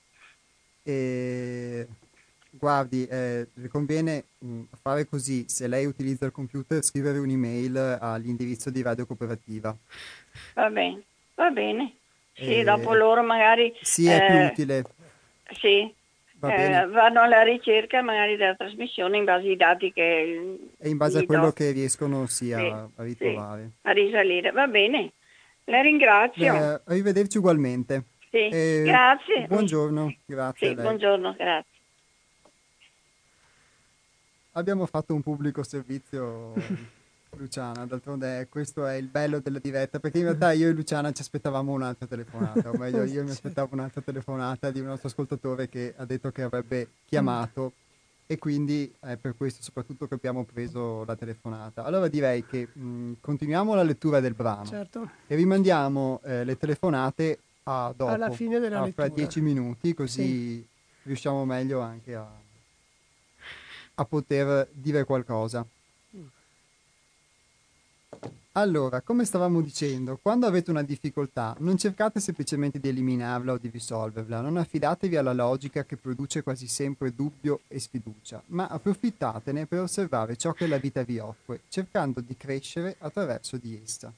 E 0.83 1.87
guardi, 2.65 3.05
eh, 3.05 3.47
conviene 3.69 4.25
mh, 4.39 4.47
mm, 4.47 4.63
fare 4.81 5.07
così, 5.07 5.45
se 5.49 5.69
lei 5.69 5.85
utilizza 5.85 6.25
il 6.25 6.33
computer, 6.33 6.83
scrivere 6.83 7.19
un'email 7.19 7.99
all'indirizzo 8.01 8.71
di 8.71 8.81
Radio 8.81 9.05
Cooperativa. 9.05 9.77
Va 10.55 10.71
bene, 10.71 11.03
va 11.35 11.51
bene. 11.51 11.97
Sì, 12.33 12.61
e... 12.61 12.65
dopo 12.65 12.95
loro 12.95 13.23
magari... 13.23 13.71
Sì, 13.83 14.09
è 14.09 14.17
eh, 14.17 14.27
più 14.27 14.65
utile. 14.65 14.85
Sì, 15.61 15.95
eh, 16.41 16.87
vanno 16.87 17.21
alla 17.21 17.43
ricerca 17.43 18.01
magari 18.01 18.37
della 18.37 18.55
trasmissione 18.55 19.19
in 19.19 19.25
base 19.25 19.47
ai 19.47 19.57
dati 19.57 19.93
che... 19.93 20.59
E 20.79 20.89
in 20.89 20.97
base 20.97 21.19
a 21.19 21.27
quello 21.27 21.47
do. 21.47 21.53
che 21.53 21.71
riescono 21.71 22.25
sì, 22.27 22.51
a, 22.51 22.59
sì, 22.59 22.65
a 22.65 23.03
ritrovare. 23.03 23.63
Sì, 23.63 23.89
a 23.89 23.93
risalire, 23.93 24.51
va 24.53 24.67
bene. 24.67 25.13
La 25.65 25.83
ringrazio. 25.83 26.55
Eh, 26.55 26.81
arrivederci 26.87 27.37
ugualmente. 27.37 28.05
Sì, 28.31 28.49
eh, 28.49 28.83
grazie. 28.87 29.47
Buongiorno, 29.49 30.17
grazie. 30.25 30.69
Sì, 30.69 30.75
buongiorno, 30.75 31.35
grazie. 31.37 31.74
Abbiamo 34.57 34.87
fatto 34.87 35.15
un 35.15 35.23
pubblico 35.23 35.65
servizio, 35.65 36.53
Luciana, 37.37 37.87
d'altronde 37.87 38.47
questo 38.49 38.87
è 38.87 38.95
il 38.95 39.09
bello 39.09 39.41
della 39.41 39.59
diretta, 39.59 39.99
perché 39.99 40.19
in 40.19 40.25
realtà 40.25 40.53
io 40.53 40.69
e 40.69 40.73
Luciana 40.73 41.11
ci 41.11 41.23
aspettavamo 41.23 41.73
un'altra 41.73 42.07
telefonata, 42.07 42.71
o 42.71 42.77
meglio 42.77 43.03
io 43.03 43.25
mi 43.25 43.31
aspettavo 43.35 43.71
un'altra 43.73 44.01
telefonata 44.01 44.71
di 44.71 44.79
un 44.79 44.87
nostro 44.87 45.09
ascoltatore 45.09 45.69
che 45.69 45.93
ha 45.97 46.05
detto 46.05 46.31
che 46.31 46.43
avrebbe 46.43 46.89
chiamato 47.05 47.73
e 48.27 48.39
quindi 48.39 48.95
è 49.01 49.17
per 49.17 49.37
questo 49.37 49.61
soprattutto 49.61 50.07
che 50.07 50.15
abbiamo 50.15 50.45
preso 50.45 51.05
la 51.05 51.17
telefonata. 51.17 51.83
Allora 51.83 52.07
direi 52.07 52.47
che 52.47 52.69
mh, 52.73 53.15
continuiamo 53.21 53.75
la 53.75 53.83
lettura 53.83 54.21
del 54.21 54.35
brano 54.35 54.67
certo. 54.67 55.11
e 55.27 55.35
rimandiamo 55.35 56.21
eh, 56.23 56.45
le 56.45 56.57
telefonate 56.57 57.41
a 57.65 57.93
dopo, 57.95 58.13
alla 58.13 58.31
fine 58.31 58.61
della 58.61 58.83
a, 58.83 58.85
lettura. 58.85 59.07
Fra 59.07 59.15
dieci 59.17 59.41
minuti 59.41 59.95
così 59.95 60.23
sì. 60.23 60.67
riusciamo 61.03 61.45
meglio 61.45 61.81
anche 61.81 62.15
a, 62.15 62.43
a 63.95 64.05
poter 64.05 64.69
dire 64.73 65.05
qualcosa. 65.05 65.67
Allora, 68.57 69.01
come 69.01 69.25
stavamo 69.25 69.61
dicendo, 69.61 70.17
quando 70.23 70.47
avete 70.47 70.71
una 70.71 70.85
difficoltà, 70.85 71.57
non 71.59 71.77
cercate 71.77 72.21
semplicemente 72.21 72.79
di 72.79 72.89
eliminarla 72.89 73.55
o 73.55 73.59
di 73.59 73.69
risolverla, 73.69 74.41
non 74.41 74.57
affidatevi 74.59 75.17
alla 75.17 75.33
logica 75.33 75.85
che 75.85 75.97
produce 75.97 76.45
quasi 76.45 76.69
sempre 76.69 77.13
dubbio 77.13 77.63
e 77.67 77.81
sfiducia, 77.81 78.41
ma 78.47 78.69
approfittatene 78.69 79.67
per 79.67 79.81
osservare 79.81 80.37
ciò 80.37 80.53
che 80.53 80.69
la 80.69 80.79
vita 80.79 81.03
vi 81.03 81.19
offre, 81.19 81.63
cercando 81.69 82.21
di 82.21 82.37
crescere 82.37 82.95
attraverso 83.01 83.57
di 83.57 83.81
essa. 83.83 84.13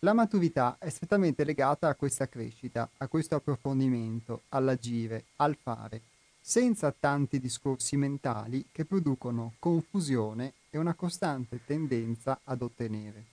La 0.00 0.12
maturità 0.12 0.76
è 0.78 0.90
strettamente 0.90 1.42
legata 1.42 1.88
a 1.88 1.94
questa 1.94 2.28
crescita, 2.28 2.90
a 2.98 3.06
questo 3.06 3.36
approfondimento, 3.36 4.42
all'agire, 4.50 5.24
al 5.36 5.56
fare, 5.56 6.02
senza 6.50 6.90
tanti 6.90 7.38
discorsi 7.38 7.96
mentali 7.96 8.66
che 8.72 8.84
producono 8.84 9.52
confusione 9.60 10.54
e 10.70 10.78
una 10.78 10.94
costante 10.94 11.60
tendenza 11.64 12.40
ad 12.42 12.62
ottenere. 12.62 13.24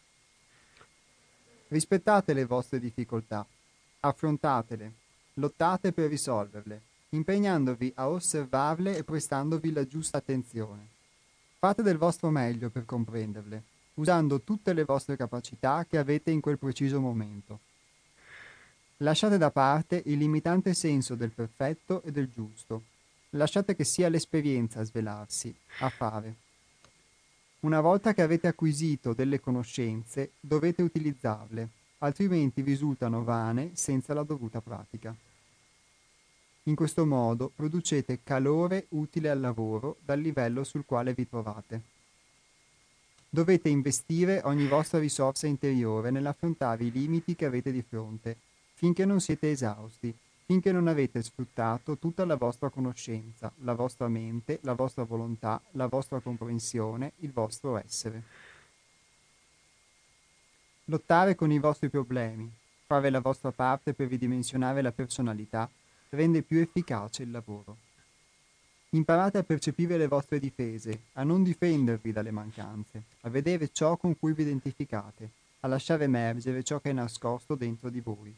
Rispettate 1.70 2.34
le 2.34 2.46
vostre 2.46 2.80
difficoltà, 2.80 3.44
affrontatele, 4.02 4.92
lottate 5.34 5.94
per 5.94 6.10
risolverle, 6.10 6.82
impegnandovi 7.10 7.92
a 7.96 8.08
osservarle 8.08 8.96
e 8.96 9.04
prestandovi 9.04 9.72
la 9.72 9.88
giusta 9.88 10.20
attenzione. 10.20 10.86
Fate 11.58 11.82
del 11.82 11.98
vostro 11.98 12.30
meglio 12.30 12.70
per 12.70 12.86
comprenderle, 12.86 13.64
usando 13.96 14.42
tutte 14.42 14.74
le 14.74 14.84
vostre 14.84 15.18
capacità 15.18 15.88
che 15.90 15.98
avete 15.98 16.30
in 16.30 16.40
quel 16.40 16.60
preciso 16.60 17.02
momento. 17.02 17.62
Lasciate 18.98 19.40
da 19.40 19.50
parte 19.50 20.04
il 20.06 20.20
limitante 20.20 20.76
senso 20.76 21.16
del 21.16 21.32
perfetto 21.32 22.04
e 22.04 22.12
del 22.12 22.30
giusto. 22.30 22.84
Lasciate 23.32 23.76
che 23.76 23.84
sia 23.84 24.08
l'esperienza 24.08 24.80
a 24.80 24.84
svelarsi, 24.84 25.54
a 25.80 25.90
fare. 25.90 26.36
Una 27.60 27.82
volta 27.82 28.14
che 28.14 28.22
avete 28.22 28.48
acquisito 28.48 29.14
delle 29.14 29.42
conoscenze, 29.42 30.32
dovete 30.40 30.82
utilizzarle, 30.82 31.68
altrimenti 31.98 32.62
risultano 32.62 33.24
vane 33.24 33.72
senza 33.74 34.14
la 34.14 34.24
dovuta 34.24 34.62
pratica. 34.62 35.14
In 36.64 36.76
questo 36.76 37.06
modo 37.06 37.52
producete 37.54 38.20
calore 38.24 38.86
utile 38.90 39.30
al 39.30 39.42
lavoro 39.42 39.98
dal 40.06 40.22
livello 40.22 40.64
sul 40.64 40.86
quale 40.86 41.14
vi 41.14 41.28
trovate. 41.28 41.82
Dovete 43.30 43.68
investire 43.68 44.42
ogni 44.46 44.68
vostra 44.68 45.00
risorsa 45.00 45.48
interiore 45.48 46.12
nell'affrontare 46.12 46.86
i 46.86 46.92
limiti 46.92 47.36
che 47.36 47.46
avete 47.46 47.74
di 47.74 47.82
fronte, 47.82 48.38
finché 48.74 49.04
non 49.04 49.20
siete 49.20 49.52
esausti 49.52 50.16
finché 50.48 50.72
non 50.72 50.88
avete 50.88 51.22
sfruttato 51.22 51.98
tutta 51.98 52.24
la 52.24 52.38
vostra 52.38 52.70
conoscenza, 52.70 53.51
la 53.63 53.74
vostra 53.74 54.08
mente, 54.08 54.60
la 54.62 54.72
vostra 54.72 55.04
volontà, 55.04 55.62
la 55.72 55.88
vostra 55.88 56.22
comprensione, 56.22 57.12
il 57.18 57.34
vostro 57.34 57.75
essere. 57.75 58.24
Lottare 60.86 61.36
con 61.36 61.51
i 61.51 61.60
vostri 61.60 61.89
problemi, 61.89 62.50
fare 62.86 63.10
la 63.10 63.20
vostra 63.20 63.51
parte 63.51 63.94
per 63.94 64.08
ridimensionare 64.08 64.82
la 64.82 64.94
personalità, 64.94 65.70
rende 66.12 66.42
più 66.44 66.60
efficace 66.60 67.24
il 67.24 67.32
lavoro. 67.32 67.75
Imparate 68.92 69.39
a 69.39 69.44
percepire 69.44 69.98
le 69.98 70.08
vostre 70.08 70.39
difese, 70.39 71.01
a 71.16 71.24
non 71.24 71.44
difendervi 71.44 72.13
dalle 72.13 72.32
mancanze, 72.32 73.04
a 73.22 73.30
vedere 73.30 73.68
ciò 73.74 73.98
con 73.98 74.18
cui 74.18 74.32
vi 74.32 74.44
identificate, 74.44 75.30
a 75.60 75.68
lasciare 75.68 76.06
emergere 76.06 76.63
ciò 76.63 76.80
che 76.80 76.92
è 76.92 76.94
nascosto 76.94 77.56
dentro 77.56 77.89
di 77.89 78.00
voi. 78.00 78.34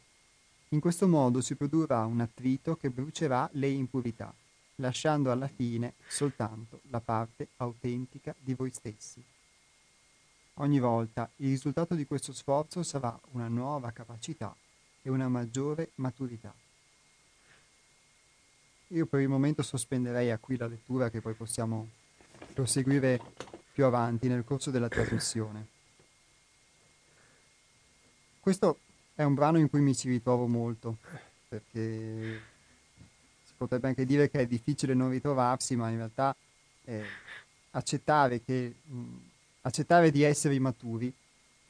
In 0.72 0.80
questo 0.80 1.08
modo 1.08 1.42
si 1.42 1.56
produrrà 1.56 2.06
un 2.06 2.20
attrito 2.20 2.76
che 2.76 2.92
brucerà 2.92 3.50
le 3.54 3.70
impurità, 3.70 4.32
lasciando 4.76 5.32
alla 5.32 5.48
fine 5.48 5.96
soltanto 6.08 6.82
la 6.92 7.00
parte 7.00 7.48
autentica 7.58 8.36
di 8.40 8.54
voi 8.54 8.70
stessi. 8.72 9.24
Ogni 10.56 10.80
volta 10.80 11.28
il 11.38 11.50
risultato 11.50 11.96
di 11.96 12.06
questo 12.06 12.34
sforzo 12.34 12.84
sarà 12.84 13.20
una 13.32 13.48
nuova 13.48 13.90
capacità 13.92 14.56
e 15.02 15.10
una 15.10 15.28
maggiore 15.28 15.90
maturità. 15.96 16.54
Io 18.90 19.06
per 19.08 19.22
il 19.22 19.28
momento 19.28 19.64
sospenderei 19.64 20.30
a 20.30 20.38
qui 20.38 20.56
la 20.56 20.68
lettura 20.68 21.10
che 21.10 21.20
poi 21.20 21.34
possiamo 21.34 21.90
proseguire 22.54 23.20
più 23.72 23.86
avanti 23.86 24.28
nel 24.28 24.44
corso 24.44 24.70
della 24.70 24.88
trasmissione. 24.88 25.68
Questo 28.40 28.80
è 29.20 29.26
un 29.26 29.34
brano 29.34 29.58
in 29.58 29.70
cui 29.70 29.82
mi 29.82 29.94
ci 29.94 30.08
ritrovo 30.08 30.48
molto, 30.48 30.96
perché 31.50 32.42
si 33.44 33.54
potrebbe 33.58 33.90
anche 33.90 34.06
dire 34.06 34.30
che 34.30 34.40
è 34.40 34.48
difficile 34.48 34.94
non 34.94 35.10
ritrovarsi, 35.10 35.76
ma 35.76 35.90
in 35.90 35.98
realtà 35.98 36.34
eh, 36.86 37.04
accettare, 37.72 38.42
che, 38.42 38.76
mh, 38.82 39.04
accettare 39.64 40.10
di 40.10 40.22
essere 40.22 40.56
immaturi, 40.56 41.14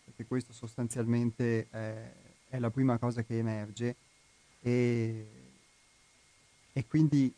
perché 0.06 0.28
questo 0.28 0.54
sostanzialmente 0.54 1.66
è, 1.72 2.12
è 2.50 2.60
la 2.60 2.70
prima 2.70 3.00
cosa 3.00 3.24
che 3.24 3.40
emerge, 3.40 3.96
e, 4.62 5.28
e, 6.72 6.86
quindi 6.88 7.34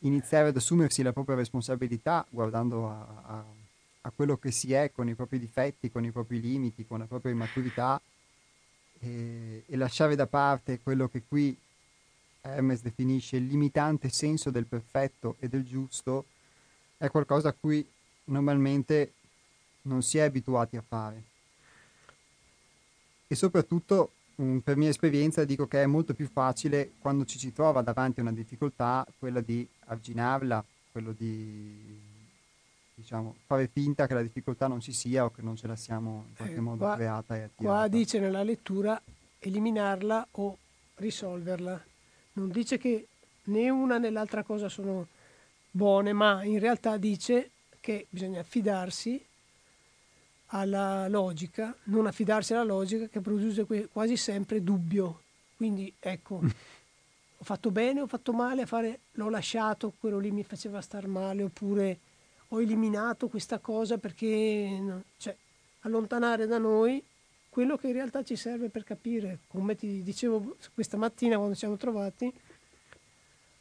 iniziare 0.00 0.50
ad 0.50 0.56
assumersi 0.56 1.02
la 1.02 1.12
propria 1.12 1.34
responsabilità 1.34 2.24
guardando 2.30 2.88
a, 2.88 3.22
a, 3.24 3.44
a 4.02 4.10
quello 4.14 4.36
che 4.36 4.52
si 4.52 4.72
è 4.72 4.92
con 4.92 5.08
i 5.08 5.16
propri 5.16 5.40
difetti, 5.40 5.90
con 5.90 6.04
i 6.04 6.12
propri 6.12 6.40
limiti, 6.40 6.86
con 6.86 7.00
la 7.00 7.06
propria 7.06 7.32
immaturità 7.32 8.00
e, 9.02 9.64
e 9.66 9.76
lasciare 9.76 10.14
da 10.14 10.26
parte 10.26 10.80
quello 10.80 11.08
che 11.08 11.22
qui 11.26 11.56
Hermes 12.40 12.82
definisce 12.82 13.36
il 13.36 13.46
limitante 13.46 14.08
senso 14.08 14.50
del 14.50 14.66
perfetto 14.66 15.36
e 15.38 15.48
del 15.48 15.64
giusto 15.64 16.26
è 16.96 17.08
qualcosa 17.10 17.48
a 17.48 17.54
cui 17.58 17.86
normalmente 18.24 19.14
non 19.82 20.02
si 20.02 20.18
è 20.18 20.22
abituati 20.22 20.76
a 20.76 20.84
fare. 20.86 21.22
E 23.26 23.34
soprattutto, 23.34 24.12
mm, 24.40 24.58
per 24.58 24.76
mia 24.76 24.88
esperienza, 24.88 25.44
dico 25.44 25.66
che 25.66 25.82
è 25.82 25.86
molto 25.86 26.14
più 26.14 26.28
facile 26.28 26.92
quando 26.98 27.24
ci 27.24 27.38
si 27.38 27.52
trova 27.52 27.82
davanti 27.82 28.20
a 28.20 28.22
una 28.22 28.32
difficoltà, 28.32 29.06
quella 29.18 29.40
di 29.40 29.66
arginarla, 29.86 30.64
quello 30.92 31.12
di 31.12 32.10
diciamo, 33.02 33.34
fare 33.46 33.68
finta 33.68 34.06
che 34.06 34.14
la 34.14 34.22
difficoltà 34.22 34.68
non 34.68 34.80
ci 34.80 34.92
sia 34.92 35.24
o 35.24 35.30
che 35.30 35.42
non 35.42 35.56
ce 35.56 35.66
la 35.66 35.76
siamo 35.76 36.24
in 36.28 36.34
qualche 36.36 36.54
eh, 36.54 36.60
modo 36.60 36.84
qua, 36.84 36.94
creata 36.94 37.36
e 37.36 37.42
attivata. 37.42 37.78
Qua 37.78 37.88
dice 37.88 38.18
nella 38.18 38.42
lettura 38.42 39.00
eliminarla 39.38 40.28
o 40.32 40.56
risolverla. 40.94 41.84
Non 42.34 42.48
dice 42.48 42.78
che 42.78 43.08
né 43.44 43.68
una 43.68 43.98
né 43.98 44.08
l'altra 44.10 44.44
cosa 44.44 44.68
sono 44.68 45.08
buone, 45.70 46.12
ma 46.12 46.44
in 46.44 46.60
realtà 46.60 46.96
dice 46.96 47.50
che 47.80 48.06
bisogna 48.08 48.40
affidarsi 48.40 49.22
alla 50.46 51.08
logica, 51.08 51.74
non 51.84 52.06
affidarsi 52.06 52.54
alla 52.54 52.62
logica 52.62 53.08
che 53.08 53.20
produce 53.20 53.66
quasi 53.90 54.16
sempre 54.16 54.62
dubbio. 54.62 55.22
Quindi 55.56 55.92
ecco, 55.98 56.40
ho 56.40 57.44
fatto 57.44 57.70
bene, 57.72 58.00
ho 58.00 58.06
fatto 58.06 58.32
male 58.32 58.62
a 58.62 58.66
fare, 58.66 59.00
l'ho 59.12 59.28
lasciato, 59.28 59.92
quello 59.98 60.20
lì 60.20 60.30
mi 60.30 60.44
faceva 60.44 60.80
star 60.80 61.08
male, 61.08 61.42
oppure 61.42 61.98
ho 62.54 62.60
eliminato 62.60 63.28
questa 63.28 63.58
cosa 63.58 63.96
perché, 63.96 65.02
cioè, 65.16 65.34
allontanare 65.80 66.46
da 66.46 66.58
noi 66.58 67.02
quello 67.48 67.76
che 67.76 67.88
in 67.88 67.94
realtà 67.94 68.22
ci 68.22 68.36
serve 68.36 68.68
per 68.68 68.84
capire, 68.84 69.40
come 69.48 69.74
ti 69.74 70.02
dicevo 70.02 70.56
questa 70.74 70.98
mattina 70.98 71.36
quando 71.36 71.54
ci 71.54 71.60
siamo 71.60 71.76
trovati, 71.76 72.32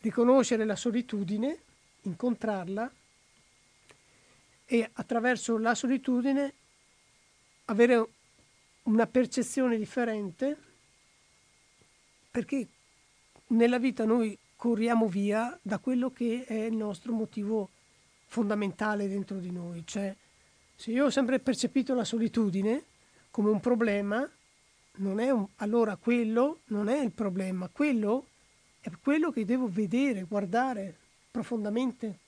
riconoscere 0.01 0.65
la 0.65 0.75
solitudine, 0.75 1.57
incontrarla 2.01 2.91
e 4.65 4.89
attraverso 4.93 5.57
la 5.57 5.75
solitudine 5.75 6.53
avere 7.65 8.07
una 8.83 9.07
percezione 9.07 9.77
differente 9.77 10.57
perché 12.29 12.67
nella 13.47 13.79
vita 13.79 14.05
noi 14.05 14.37
corriamo 14.55 15.07
via 15.07 15.57
da 15.61 15.77
quello 15.79 16.11
che 16.11 16.43
è 16.45 16.65
il 16.65 16.75
nostro 16.75 17.13
motivo 17.13 17.69
fondamentale 18.31 19.09
dentro 19.09 19.39
di 19.39 19.51
noi. 19.51 19.83
Cioè, 19.85 20.15
se 20.73 20.91
io 20.91 21.05
ho 21.05 21.09
sempre 21.09 21.39
percepito 21.39 21.93
la 21.93 22.05
solitudine 22.05 22.85
come 23.29 23.49
un 23.49 23.59
problema, 23.59 24.27
non 24.95 25.19
un, 25.19 25.45
allora 25.57 25.97
quello 25.97 26.59
non 26.67 26.87
è 26.87 27.01
il 27.01 27.11
problema, 27.11 27.69
quello 27.69 28.27
è 28.79 28.89
quello 29.01 29.31
che 29.31 29.43
devo 29.43 29.67
vedere, 29.69 30.23
guardare 30.23 30.95
profondamente. 31.29 32.19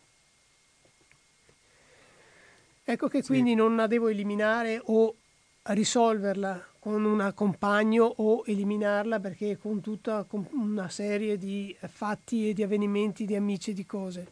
Ecco 2.83 3.07
che 3.07 3.21
sì. 3.21 3.27
quindi 3.27 3.55
non 3.55 3.77
la 3.77 3.87
devo 3.87 4.09
eliminare 4.09 4.81
o 4.83 5.15
risolverla 5.63 6.67
con 6.79 7.05
un 7.05 7.31
compagno 7.33 8.03
o 8.17 8.43
eliminarla 8.45 9.21
perché 9.21 9.57
con 9.57 9.79
tutta 9.79 10.25
una 10.51 10.89
serie 10.89 11.37
di 11.37 11.73
fatti 11.79 12.49
e 12.49 12.53
di 12.53 12.61
avvenimenti, 12.61 13.25
di 13.25 13.35
amici 13.35 13.71
e 13.71 13.73
di 13.73 13.85
cose. 13.85 14.27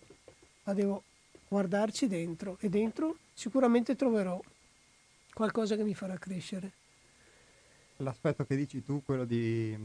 Ma 0.64 0.74
devo 0.74 1.04
guardarci 1.52 2.08
dentro 2.08 2.56
e 2.62 2.70
dentro 2.70 3.18
sicuramente 3.34 3.98
troverò 3.98 4.40
qualcosa 5.34 5.76
che 5.76 5.84
mi 5.84 5.94
farà 5.94 6.18
crescere. 6.18 6.72
L'aspetto 7.98 8.46
che 8.46 8.56
dici 8.56 8.86
tu, 8.86 9.04
quello 9.04 9.26
di 9.26 9.78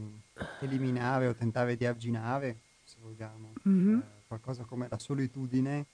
eliminare 0.61 1.27
o 1.27 1.35
tentare 1.35 1.75
di 1.75 1.85
arginare, 1.85 2.55
se 2.85 2.95
vogliamo, 3.01 3.51
mm-hmm. 3.67 3.99
eh, 3.99 4.03
qualcosa 4.27 4.63
come 4.63 4.87
la 4.89 4.97
solitudine, 4.97 5.85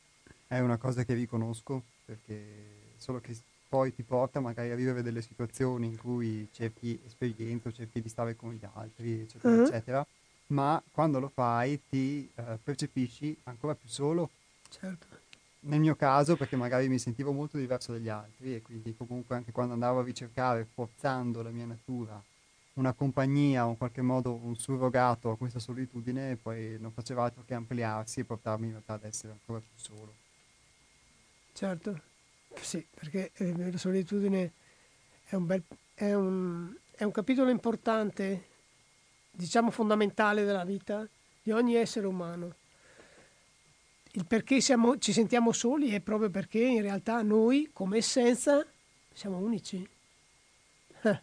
è 0.47 0.59
una 0.59 0.77
cosa 0.77 1.03
che 1.03 1.15
riconosco 1.15 1.81
perché 2.05 2.91
solo 2.97 3.19
che 3.19 3.35
poi 3.67 3.95
ti 3.95 4.03
porta 4.03 4.39
magari 4.39 4.69
a 4.69 4.75
vivere 4.75 5.01
delle 5.01 5.23
situazioni 5.23 5.87
in 5.87 5.97
cui 5.97 6.47
cerchi 6.51 6.99
esperienza, 7.03 7.71
cerchi 7.71 7.99
di 7.99 8.09
stare 8.09 8.35
con 8.35 8.53
gli 8.53 8.65
altri, 8.73 9.21
eccetera, 9.21 9.55
uh-huh. 9.55 9.63
eccetera, 9.63 10.07
ma 10.47 10.81
quando 10.91 11.19
lo 11.19 11.29
fai 11.29 11.81
ti 11.89 12.29
uh, 12.35 12.59
percepisci 12.63 13.35
ancora 13.45 13.73
più 13.73 13.89
solo. 13.89 14.29
Certo. 14.69 15.12
Nel 15.65 15.79
mio 15.79 15.95
caso, 15.95 16.35
perché 16.35 16.55
magari 16.57 16.89
mi 16.89 16.99
sentivo 16.99 17.31
molto 17.31 17.57
diverso 17.57 17.93
dagli 17.93 18.09
altri 18.09 18.55
e 18.55 18.61
quindi 18.61 18.93
comunque 18.95 19.35
anche 19.35 19.51
quando 19.51 19.73
andavo 19.73 19.99
a 19.99 20.03
ricercare, 20.03 20.67
forzando 20.73 21.41
la 21.41 21.51
mia 21.51 21.65
natura, 21.65 22.21
una 22.73 22.93
compagnia 22.93 23.65
o 23.65 23.69
in 23.69 23.77
qualche 23.77 24.01
modo 24.01 24.33
un 24.33 24.55
surrogato 24.55 25.29
a 25.29 25.37
questa 25.37 25.59
solitudine, 25.59 26.35
poi 26.35 26.77
non 26.79 26.91
faceva 26.91 27.23
altro 27.23 27.43
che 27.45 27.53
ampliarsi 27.53 28.19
e 28.19 28.25
portarmi 28.25 28.65
in 28.65 28.71
realtà 28.71 28.93
ad 28.93 29.05
essere 29.05 29.31
ancora 29.31 29.59
più 29.59 29.69
solo. 29.75 30.13
Certo. 31.53 32.01
Sì, 32.55 32.85
perché 32.93 33.31
eh, 33.35 33.71
la 33.71 33.77
solitudine 33.77 34.51
è 35.25 35.35
un, 35.35 35.45
bel, 35.45 35.63
è, 35.93 36.13
un, 36.13 36.75
è 36.91 37.03
un 37.03 37.11
capitolo 37.11 37.49
importante, 37.49 38.43
diciamo 39.31 39.71
fondamentale 39.71 40.43
della 40.43 40.65
vita 40.65 41.07
di 41.41 41.51
ogni 41.51 41.75
essere 41.75 42.07
umano. 42.07 42.61
Il 44.15 44.25
perché 44.25 44.61
siamo, 44.61 44.97
ci 44.97 45.11
sentiamo 45.11 45.51
soli 45.51 45.91
è 45.91 45.99
proprio 45.99 46.29
perché 46.29 46.59
in 46.59 46.81
realtà 46.81 47.21
noi 47.21 47.69
come 47.73 47.97
essenza 47.97 48.65
siamo 49.13 49.37
unici. 49.37 49.87
Eh. 51.01 51.19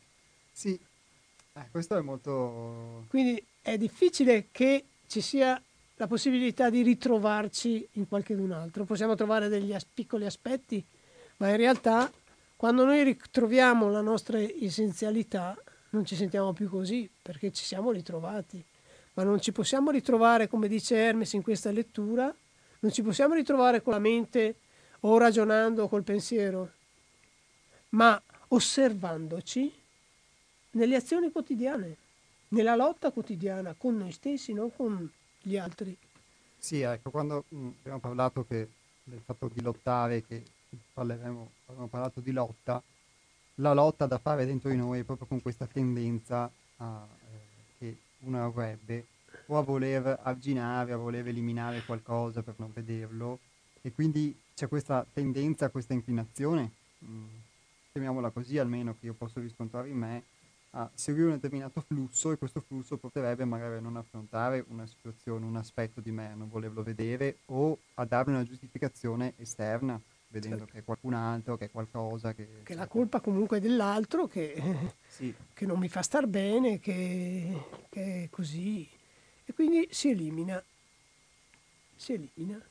Sì, 0.52 0.78
eh, 1.52 1.66
questo 1.70 1.96
è 1.96 2.00
molto... 2.00 3.06
Quindi 3.08 3.42
è 3.62 3.76
difficile 3.78 4.48
che 4.50 4.84
ci 5.06 5.20
sia 5.20 5.60
la 5.96 6.06
possibilità 6.06 6.70
di 6.70 6.82
ritrovarci 6.82 7.86
in 7.92 8.08
qualcun 8.08 8.50
altro. 8.52 8.84
Possiamo 8.84 9.14
trovare 9.14 9.48
degli 9.48 9.72
as- 9.72 9.84
piccoli 9.84 10.26
aspetti 10.26 10.84
ma 11.40 11.48
in 11.48 11.56
realtà 11.56 12.10
quando 12.56 12.84
noi 12.84 13.02
ritroviamo 13.02 13.88
la 13.88 14.02
nostra 14.02 14.38
essenzialità 14.38 15.56
non 15.90 16.04
ci 16.04 16.14
sentiamo 16.14 16.52
più 16.52 16.68
così 16.68 17.10
perché 17.20 17.50
ci 17.50 17.64
siamo 17.64 17.90
ritrovati, 17.90 18.62
ma 19.14 19.24
non 19.24 19.40
ci 19.40 19.50
possiamo 19.50 19.90
ritrovare, 19.90 20.48
come 20.48 20.68
dice 20.68 20.96
Hermes 20.96 21.32
in 21.32 21.42
questa 21.42 21.70
lettura, 21.70 22.32
non 22.80 22.92
ci 22.92 23.02
possiamo 23.02 23.34
ritrovare 23.34 23.82
con 23.82 23.92
la 23.92 23.98
mente 23.98 24.56
o 25.00 25.18
ragionando 25.18 25.88
col 25.88 26.02
pensiero, 26.02 26.70
ma 27.90 28.20
osservandoci 28.48 29.72
nelle 30.72 30.96
azioni 30.96 31.30
quotidiane, 31.30 31.96
nella 32.48 32.76
lotta 32.76 33.10
quotidiana 33.10 33.74
con 33.76 33.96
noi 33.96 34.12
stessi, 34.12 34.52
non 34.52 34.74
con 34.74 35.10
gli 35.40 35.56
altri. 35.56 35.96
Sì, 36.58 36.80
ecco, 36.80 37.10
quando 37.10 37.44
mh, 37.48 37.68
abbiamo 37.80 38.00
parlato 38.00 38.44
che, 38.44 38.68
del 39.02 39.20
fatto 39.24 39.50
di 39.52 39.62
lottare, 39.62 40.22
che 40.24 40.42
parleremo, 40.92 41.50
abbiamo 41.66 41.88
parlato 41.88 42.20
di 42.20 42.32
lotta, 42.32 42.82
la 43.56 43.72
lotta 43.72 44.06
da 44.06 44.18
fare 44.18 44.46
dentro 44.46 44.70
di 44.70 44.76
noi 44.76 45.02
proprio 45.04 45.26
con 45.26 45.42
questa 45.42 45.66
tendenza 45.66 46.50
a, 46.76 47.06
eh, 47.32 47.78
che 47.78 47.96
uno 48.20 48.44
avrebbe 48.44 49.06
o 49.50 49.58
a 49.58 49.62
voler 49.62 50.20
arginare, 50.22 50.92
a 50.92 50.96
voler 50.96 51.26
eliminare 51.26 51.82
qualcosa 51.84 52.42
per 52.42 52.54
non 52.58 52.70
vederlo 52.72 53.40
e 53.82 53.92
quindi 53.92 54.36
c'è 54.54 54.68
questa 54.68 55.04
tendenza, 55.12 55.70
questa 55.70 55.92
inclinazione, 55.92 56.70
mh, 56.98 57.12
mm, 57.12 57.26
chiamiamola 57.92 58.30
così 58.30 58.58
almeno 58.58 58.94
che 58.98 59.06
io 59.06 59.14
posso 59.14 59.40
riscontrare 59.40 59.88
in 59.88 59.96
me, 59.96 60.22
a 60.72 60.88
seguire 60.94 61.26
un 61.26 61.34
determinato 61.34 61.80
flusso 61.80 62.30
e 62.30 62.38
questo 62.38 62.60
flusso 62.60 62.96
potrebbe 62.96 63.44
magari 63.44 63.76
a 63.76 63.80
non 63.80 63.96
affrontare 63.96 64.64
una 64.68 64.86
situazione, 64.86 65.44
un 65.44 65.56
aspetto 65.56 66.00
di 66.00 66.12
me, 66.12 66.30
a 66.30 66.34
non 66.34 66.48
volerlo 66.48 66.84
vedere 66.84 67.38
o 67.46 67.76
a 67.94 68.04
darmi 68.04 68.34
una 68.34 68.44
giustificazione 68.44 69.32
esterna 69.36 70.00
vedendo 70.28 70.58
certo. 70.58 70.72
che 70.72 70.78
è 70.78 70.84
qualcun 70.84 71.14
altro, 71.14 71.56
che 71.56 71.64
è 71.64 71.70
qualcosa 71.70 72.32
che... 72.34 72.62
Che 72.62 72.74
la 72.74 72.86
colpa 72.86 73.18
comunque 73.18 73.56
è 73.56 73.60
dell'altro, 73.60 74.28
che, 74.28 74.62
sì. 75.08 75.34
che 75.52 75.66
non 75.66 75.78
mi 75.78 75.88
fa 75.88 76.02
star 76.02 76.28
bene, 76.28 76.78
che, 76.78 77.86
che, 77.88 78.24
è 78.24 78.28
così. 78.30 78.88
E 79.50 79.52
quindi 79.52 79.88
si 79.90 80.10
elimina. 80.10 80.62
Si 81.96 82.12
elimina. 82.12 82.64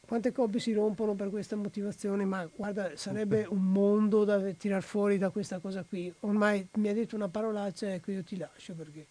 Quante 0.00 0.32
coppie 0.32 0.60
si 0.60 0.72
rompono 0.72 1.12
per 1.12 1.28
questa 1.28 1.56
motivazione? 1.56 2.24
Ma 2.24 2.48
guarda, 2.56 2.96
sarebbe 2.96 3.44
un 3.46 3.62
mondo 3.62 4.24
da 4.24 4.40
tirar 4.52 4.82
fuori 4.82 5.18
da 5.18 5.28
questa 5.28 5.58
cosa 5.58 5.84
qui. 5.84 6.10
Ormai 6.20 6.66
mi 6.76 6.88
ha 6.88 6.94
detto 6.94 7.16
una 7.16 7.28
parolaccia, 7.28 7.92
ecco 7.92 8.12
io 8.12 8.24
ti 8.24 8.38
lascio 8.38 8.72
perché... 8.72 9.06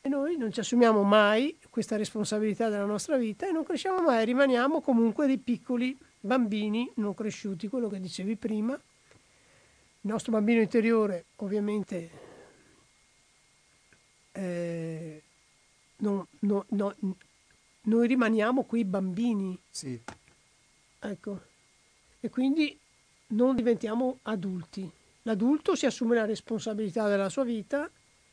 E 0.00 0.08
noi 0.08 0.38
non 0.38 0.50
ci 0.50 0.60
assumiamo 0.60 1.02
mai 1.02 1.58
questa 1.68 1.96
responsabilità 1.96 2.70
della 2.70 2.86
nostra 2.86 3.18
vita 3.18 3.46
e 3.46 3.52
non 3.52 3.64
cresciamo 3.64 4.00
mai, 4.00 4.24
rimaniamo 4.24 4.80
comunque 4.80 5.26
dei 5.26 5.38
piccoli 5.38 5.96
bambini 6.20 6.90
non 6.96 7.12
cresciuti, 7.12 7.68
quello 7.68 7.88
che 7.88 8.00
dicevi 8.00 8.36
prima. 8.36 8.72
Il 8.72 10.10
nostro 10.10 10.32
bambino 10.32 10.62
interiore 10.62 11.26
ovviamente 11.36 12.21
eh, 14.32 15.22
no, 15.96 16.26
no, 16.40 16.64
no, 16.68 16.94
noi 17.82 18.06
rimaniamo 18.06 18.64
quei 18.64 18.84
bambini. 18.84 19.58
Sì. 19.70 20.00
Ecco. 21.00 21.40
E 22.20 22.30
quindi 22.30 22.78
non 23.28 23.54
diventiamo 23.54 24.18
adulti. 24.22 24.90
L'adulto 25.22 25.74
si 25.74 25.86
assume 25.86 26.16
la 26.16 26.24
responsabilità 26.24 27.08
della 27.08 27.28
sua 27.28 27.44
vita 27.44 27.90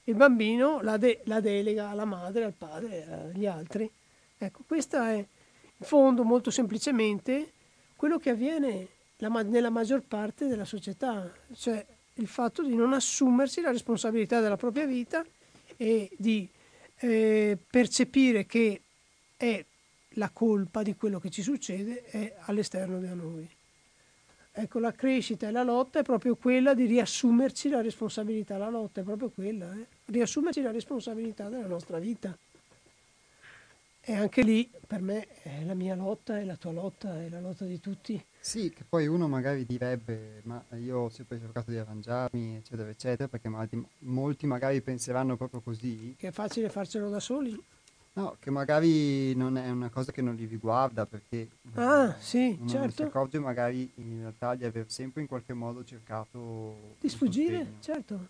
il 0.10 0.16
bambino 0.16 0.82
la, 0.82 0.98
de- 0.98 1.22
la 1.26 1.40
delega 1.40 1.90
alla 1.90 2.06
madre, 2.06 2.44
al 2.44 2.54
padre, 2.54 3.32
agli 3.32 3.46
altri. 3.46 3.90
Ecco, 4.38 4.64
questo 4.66 4.98
è 5.02 5.14
in 5.16 5.86
fondo 5.86 6.24
molto 6.24 6.50
semplicemente 6.50 7.54
quello 7.96 8.18
che 8.18 8.32
avviene 8.32 8.88
la, 9.18 9.30
nella 9.44 9.70
maggior 9.70 10.02
parte 10.02 10.48
della 10.48 10.66
società, 10.66 11.32
cioè 11.54 11.86
il 12.16 12.28
fatto 12.28 12.64
di 12.64 12.76
non 12.76 12.94
assumersi 12.94 13.62
la 13.62 13.72
responsabilità 13.72 14.42
della 14.42 14.58
propria 14.58 14.86
vita 14.86 15.24
e 15.82 16.10
di 16.18 16.46
eh, 16.98 17.58
percepire 17.70 18.46
che 18.46 18.82
è 19.38 19.66
la 20.14 20.30
colpa 20.30 20.84
di 20.84 20.94
quello 20.96 21.20
che 21.20 21.30
ci 21.30 21.42
succede 21.42 22.04
è 22.04 22.36
all'esterno 22.42 23.00
da 23.00 23.14
noi. 23.14 23.50
Ecco, 24.52 24.80
la 24.80 24.92
crescita 24.92 25.48
e 25.48 25.52
la 25.52 25.64
lotta 25.64 26.00
è 26.00 26.04
proprio 26.04 26.36
quella 26.36 26.74
di 26.74 26.86
riassumerci 26.86 27.70
la 27.70 27.80
responsabilità, 27.80 28.58
la 28.58 28.70
lotta 28.70 29.00
è 29.00 29.04
proprio 29.06 29.30
quella, 29.30 29.74
eh? 29.74 29.86
riassumerci 30.08 30.62
la 30.62 30.72
responsabilità 30.72 31.48
della 31.48 31.68
nostra 31.68 31.98
vita. 31.98 32.38
E 34.10 34.16
anche 34.16 34.42
lì 34.42 34.68
per 34.88 35.02
me 35.04 35.28
è 35.44 35.64
la 35.66 35.76
mia 35.76 35.94
lotta, 35.94 36.40
è 36.40 36.44
la 36.44 36.56
tua 36.56 36.72
lotta, 36.72 37.22
è 37.22 37.30
la 37.30 37.40
lotta 37.40 37.66
di 37.66 37.80
tutti. 37.80 38.20
Sì, 38.40 38.72
che 38.72 38.84
poi 38.84 39.06
uno 39.06 39.28
magari 39.28 39.68
direbbe, 39.68 40.42
ma 40.46 40.66
io 40.80 40.98
ho 40.98 41.10
sempre 41.10 41.40
cercato 41.40 41.70
di 41.70 41.78
arrangiarmi, 41.78 42.56
eccetera, 42.56 42.90
eccetera, 42.90 43.30
perché 43.30 43.52
molti 44.00 44.48
magari 44.48 44.82
penseranno 44.82 45.38
proprio 45.38 45.62
così. 45.62 46.16
Che 46.18 46.30
è 46.30 46.32
facile 46.32 46.70
farcelo 46.70 47.08
da 47.12 47.20
soli. 47.20 47.56
No, 48.14 48.36
che 48.40 48.50
magari 48.50 49.36
non 49.36 49.58
è 49.58 49.70
una 49.70 49.90
cosa 49.90 50.12
che 50.12 50.24
non 50.24 50.34
li 50.34 50.46
riguarda 50.46 51.06
perché 51.06 51.48
ah, 51.76 52.16
sì, 52.18 52.58
uno 52.60 52.68
certo. 52.68 52.96
si 52.96 53.02
accorge 53.04 53.38
magari 53.38 53.92
in 53.98 54.22
realtà 54.22 54.56
di 54.56 54.66
aver 54.66 54.86
sempre 54.90 55.22
in 55.22 55.28
qualche 55.28 55.54
modo 55.54 55.84
cercato 55.84 56.96
di 57.00 57.10
sfuggire, 57.10 57.74
certo. 57.80 58.30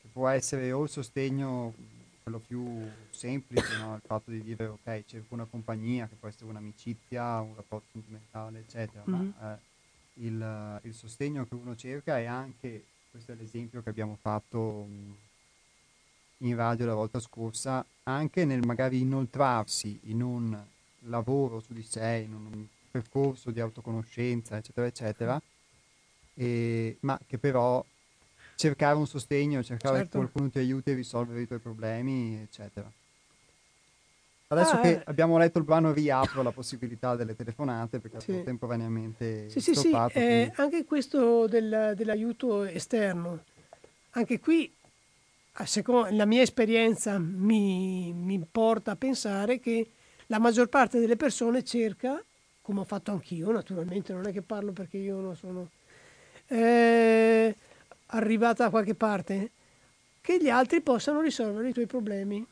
Che 0.00 0.06
può 0.12 0.28
essere 0.28 0.70
o 0.70 0.84
il 0.84 0.88
sostegno 0.88 1.96
quello 2.28 2.38
più 2.38 2.86
semplice, 3.10 3.78
no? 3.78 3.94
il 3.94 4.02
fatto 4.04 4.30
di 4.30 4.42
dire 4.42 4.66
ok, 4.66 5.04
cerco 5.06 5.34
una 5.34 5.46
compagnia 5.46 6.06
che 6.06 6.14
può 6.14 6.28
essere 6.28 6.44
un'amicizia, 6.50 7.40
un 7.40 7.54
rapporto 7.54 7.86
sentimentale, 7.92 8.60
eccetera, 8.60 9.02
mm-hmm. 9.08 9.30
ma 9.38 9.54
eh, 9.54 9.58
il, 10.26 10.80
il, 10.82 10.94
sostegno 10.94 11.44
che 11.46 11.54
uno 11.54 11.74
cerca 11.74 12.18
è 12.18 12.26
anche, 12.26 12.84
questo 13.10 13.32
è 13.32 13.34
l'esempio 13.34 13.82
che 13.82 13.88
abbiamo 13.88 14.18
fatto 14.20 14.86
in 16.38 16.54
radio 16.54 16.86
la 16.86 16.94
volta 16.94 17.18
scorsa, 17.18 17.84
anche 18.04 18.44
nel 18.44 18.64
magari 18.64 19.00
inoltrarsi 19.00 19.98
in 20.04 20.22
un 20.22 20.64
lavoro 21.02 21.60
su 21.60 21.72
di 21.72 21.82
sé, 21.82 22.24
in 22.26 22.34
un 22.34 22.66
percorso 22.90 23.50
di 23.50 23.60
autoconoscenza, 23.60 24.56
eccetera, 24.56 24.86
eccetera, 24.86 25.42
e, 26.34 26.98
ma 27.00 27.18
che 27.26 27.38
però 27.38 27.84
cercare 28.58 28.96
un 28.96 29.06
sostegno, 29.06 29.62
cercare 29.62 29.98
certo. 29.98 30.10
che 30.10 30.16
qualcuno 30.16 30.50
ti 30.50 30.58
aiuti 30.58 30.90
a 30.90 30.94
risolvere 30.94 31.42
i 31.42 31.46
tuoi 31.46 31.60
problemi, 31.60 32.40
eccetera. 32.42 32.90
Adesso 34.48 34.72
ah, 34.72 34.80
che 34.80 34.90
eh. 34.90 35.02
abbiamo 35.04 35.38
letto 35.38 35.58
il 35.58 35.64
brano 35.64 35.92
riapro 35.92 36.42
la 36.42 36.50
possibilità 36.50 37.14
delle 37.14 37.36
telefonate 37.36 38.00
perché 38.00 38.18
sì. 38.18 38.42
temporaneamente 38.42 39.48
sì, 39.48 39.60
sì, 39.60 39.74
sì. 39.74 39.92
Eh, 40.12 40.50
anche 40.56 40.84
questo 40.84 41.46
del, 41.46 41.92
dell'aiuto 41.94 42.64
esterno 42.64 43.44
anche 44.12 44.40
qui 44.40 44.72
secondo 45.64 46.08
la 46.12 46.24
mia 46.24 46.40
esperienza 46.40 47.18
mi, 47.18 48.12
mi, 48.14 48.42
porta 48.50 48.92
a 48.92 48.96
pensare 48.96 49.60
che 49.60 49.90
la 50.28 50.38
maggior 50.38 50.68
parte 50.68 50.98
delle 50.98 51.16
persone 51.16 51.62
cerca, 51.62 52.22
come 52.62 52.80
ho 52.80 52.84
fatto 52.84 53.10
anch'io, 53.10 53.50
naturalmente 53.50 54.14
non 54.14 54.26
è 54.26 54.32
che 54.32 54.40
parlo 54.40 54.72
perché 54.72 54.96
io 54.96 55.20
non 55.20 55.36
sono 55.36 55.68
eh, 56.46 57.54
arrivata 58.08 58.64
da 58.64 58.70
qualche 58.70 58.94
parte, 58.94 59.50
che 60.20 60.38
gli 60.38 60.48
altri 60.48 60.80
possano 60.80 61.20
risolvere 61.20 61.70
i 61.70 61.72
tuoi 61.72 61.86
problemi, 61.86 62.46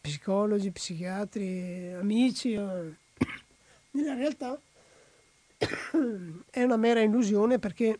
psicologi, 0.00 0.70
psichiatri, 0.70 1.92
amici. 1.92 2.54
Nella 3.92 4.14
realtà 4.14 4.58
è 6.50 6.62
una 6.62 6.76
mera 6.76 7.00
illusione 7.00 7.58
perché 7.58 7.98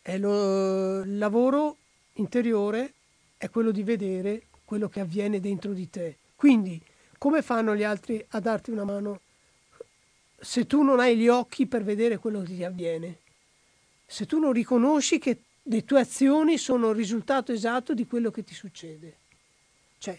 è 0.00 0.18
lo, 0.18 1.00
il 1.00 1.18
lavoro 1.18 1.76
interiore 2.14 2.92
è 3.36 3.50
quello 3.50 3.70
di 3.70 3.82
vedere 3.82 4.42
quello 4.64 4.88
che 4.88 5.00
avviene 5.00 5.40
dentro 5.40 5.72
di 5.72 5.90
te. 5.90 6.16
Quindi, 6.36 6.80
come 7.18 7.42
fanno 7.42 7.74
gli 7.74 7.82
altri 7.82 8.24
a 8.30 8.40
darti 8.40 8.70
una 8.70 8.84
mano 8.84 9.20
se 10.38 10.66
tu 10.66 10.82
non 10.82 11.00
hai 11.00 11.16
gli 11.16 11.28
occhi 11.28 11.66
per 11.66 11.82
vedere 11.84 12.18
quello 12.18 12.42
che 12.42 12.54
ti 12.54 12.64
avviene? 12.64 13.18
Se 14.06 14.26
tu 14.26 14.38
non 14.38 14.52
riconosci 14.52 15.18
che 15.18 15.38
le 15.66 15.84
tue 15.84 16.00
azioni 16.00 16.58
sono 16.58 16.90
il 16.90 16.96
risultato 16.96 17.52
esatto 17.52 17.94
di 17.94 18.06
quello 18.06 18.30
che 18.30 18.44
ti 18.44 18.54
succede. 18.54 19.16
Cioè, 19.98 20.18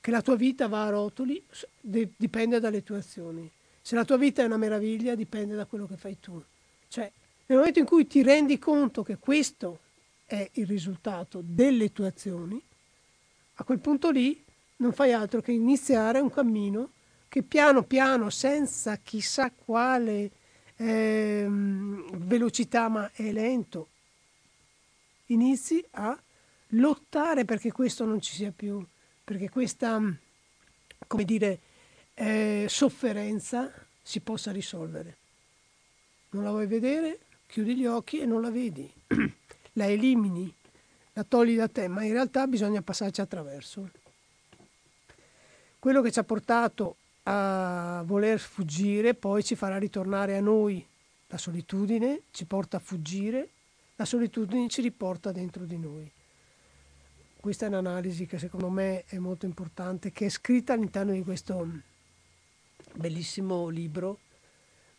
che 0.00 0.10
la 0.10 0.20
tua 0.20 0.36
vita 0.36 0.68
va 0.68 0.84
a 0.84 0.90
rotoli 0.90 1.42
dipende 1.80 2.60
dalle 2.60 2.82
tue 2.82 2.98
azioni. 2.98 3.50
Se 3.80 3.94
la 3.94 4.04
tua 4.04 4.16
vita 4.16 4.42
è 4.42 4.46
una 4.46 4.56
meraviglia 4.56 5.14
dipende 5.14 5.54
da 5.54 5.64
quello 5.64 5.86
che 5.86 5.96
fai 5.96 6.18
tu. 6.20 6.42
Cioè, 6.88 7.10
nel 7.46 7.58
momento 7.58 7.78
in 7.78 7.86
cui 7.86 8.06
ti 8.06 8.22
rendi 8.22 8.58
conto 8.58 9.02
che 9.02 9.16
questo 9.16 9.80
è 10.26 10.48
il 10.54 10.66
risultato 10.66 11.42
delle 11.44 11.92
tue 11.92 12.08
azioni, 12.08 12.62
a 13.54 13.64
quel 13.64 13.78
punto 13.78 14.10
lì 14.10 14.42
non 14.76 14.92
fai 14.92 15.12
altro 15.12 15.40
che 15.40 15.52
iniziare 15.52 16.20
un 16.20 16.30
cammino 16.30 16.90
che 17.28 17.42
piano 17.42 17.82
piano, 17.82 18.30
senza 18.30 18.96
chissà 18.96 19.50
quale 19.50 20.30
eh, 20.76 21.46
velocità, 21.48 22.88
ma 22.88 23.10
è 23.12 23.32
lento, 23.32 23.88
inizi 25.34 25.84
a 25.92 26.18
lottare 26.68 27.44
perché 27.44 27.70
questo 27.70 28.04
non 28.04 28.20
ci 28.20 28.32
sia 28.32 28.52
più, 28.54 28.84
perché 29.22 29.48
questa, 29.50 30.00
come 31.06 31.24
dire, 31.24 31.60
eh, 32.14 32.66
sofferenza 32.68 33.72
si 34.02 34.20
possa 34.20 34.50
risolvere. 34.50 35.16
Non 36.30 36.44
la 36.44 36.50
vuoi 36.50 36.66
vedere? 36.66 37.18
Chiudi 37.46 37.76
gli 37.76 37.86
occhi 37.86 38.18
e 38.20 38.26
non 38.26 38.40
la 38.40 38.50
vedi. 38.50 38.90
la 39.74 39.86
elimini, 39.86 40.52
la 41.12 41.24
togli 41.24 41.56
da 41.56 41.68
te, 41.68 41.88
ma 41.88 42.02
in 42.04 42.12
realtà 42.12 42.46
bisogna 42.46 42.82
passarci 42.82 43.20
attraverso. 43.20 43.90
Quello 45.78 46.02
che 46.02 46.10
ci 46.10 46.18
ha 46.18 46.24
portato 46.24 46.96
a 47.24 48.02
voler 48.04 48.38
fuggire 48.38 49.14
poi 49.14 49.44
ci 49.44 49.54
farà 49.54 49.78
ritornare 49.78 50.36
a 50.36 50.40
noi. 50.40 50.84
La 51.28 51.38
solitudine 51.38 52.22
ci 52.30 52.44
porta 52.44 52.76
a 52.76 52.80
fuggire, 52.80 53.48
la 53.96 54.04
solitudine 54.04 54.68
ci 54.68 54.82
riporta 54.82 55.30
dentro 55.32 55.64
di 55.64 55.78
noi. 55.78 56.10
Questa 57.36 57.66
è 57.66 57.68
un'analisi 57.68 58.26
che 58.26 58.38
secondo 58.38 58.70
me 58.70 59.04
è 59.04 59.18
molto 59.18 59.46
importante, 59.46 60.10
che 60.10 60.26
è 60.26 60.28
scritta 60.30 60.72
all'interno 60.72 61.12
di 61.12 61.22
questo 61.22 61.68
bellissimo 62.94 63.68
libro 63.68 64.20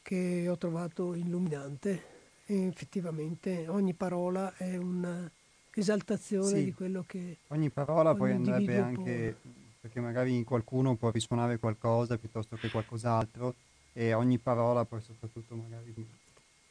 che 0.02 0.48
ho 0.48 0.58
trovato 0.58 1.16
illuminante 1.16 2.14
e 2.46 2.68
effettivamente 2.68 3.68
ogni 3.68 3.94
parola 3.94 4.54
è 4.56 4.78
un'esaltazione 4.78 6.48
sì. 6.48 6.64
di 6.66 6.74
quello 6.74 7.04
che... 7.08 7.38
Ogni 7.48 7.72
parola 7.72 8.12
ogni 8.12 8.20
poi 8.20 8.32
andrebbe 8.34 8.78
anche, 8.78 9.38
può... 9.42 9.52
perché 9.82 10.00
magari 10.00 10.36
in 10.36 10.44
qualcuno 10.44 10.96
può 10.96 11.10
risuonare 11.10 11.58
qualcosa 11.58 12.18
piuttosto 12.18 12.56
che 12.56 12.70
qualcos'altro 12.70 13.56
e 13.94 14.14
ogni 14.14 14.38
parola 14.38 14.86
poi 14.86 15.02
soprattutto 15.02 15.56
magari 15.56 15.92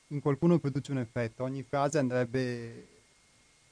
in 0.09 0.21
qualcuno 0.21 0.59
produce 0.59 0.93
un 0.93 0.99
effetto, 0.99 1.45
ogni 1.45 1.63
frase 1.63 1.99
andrebbe 1.99 2.87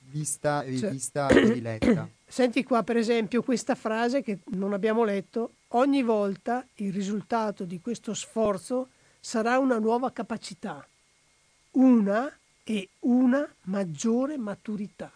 vista, 0.08 0.62
cioè 0.62 0.70
rivista 0.70 1.28
cioè, 1.28 1.42
e 1.42 1.52
riletta. 1.52 2.08
Senti 2.26 2.64
qua 2.64 2.82
per 2.82 2.96
esempio 2.96 3.42
questa 3.42 3.74
frase 3.74 4.22
che 4.22 4.38
non 4.52 4.72
abbiamo 4.72 5.04
letto, 5.04 5.52
ogni 5.68 6.02
volta 6.02 6.66
il 6.76 6.92
risultato 6.92 7.64
di 7.64 7.80
questo 7.80 8.14
sforzo 8.14 8.88
sarà 9.20 9.58
una 9.58 9.78
nuova 9.78 10.10
capacità 10.12 10.86
una 11.72 12.30
e 12.64 12.88
una 13.00 13.48
maggiore 13.62 14.36
maturità. 14.36 15.10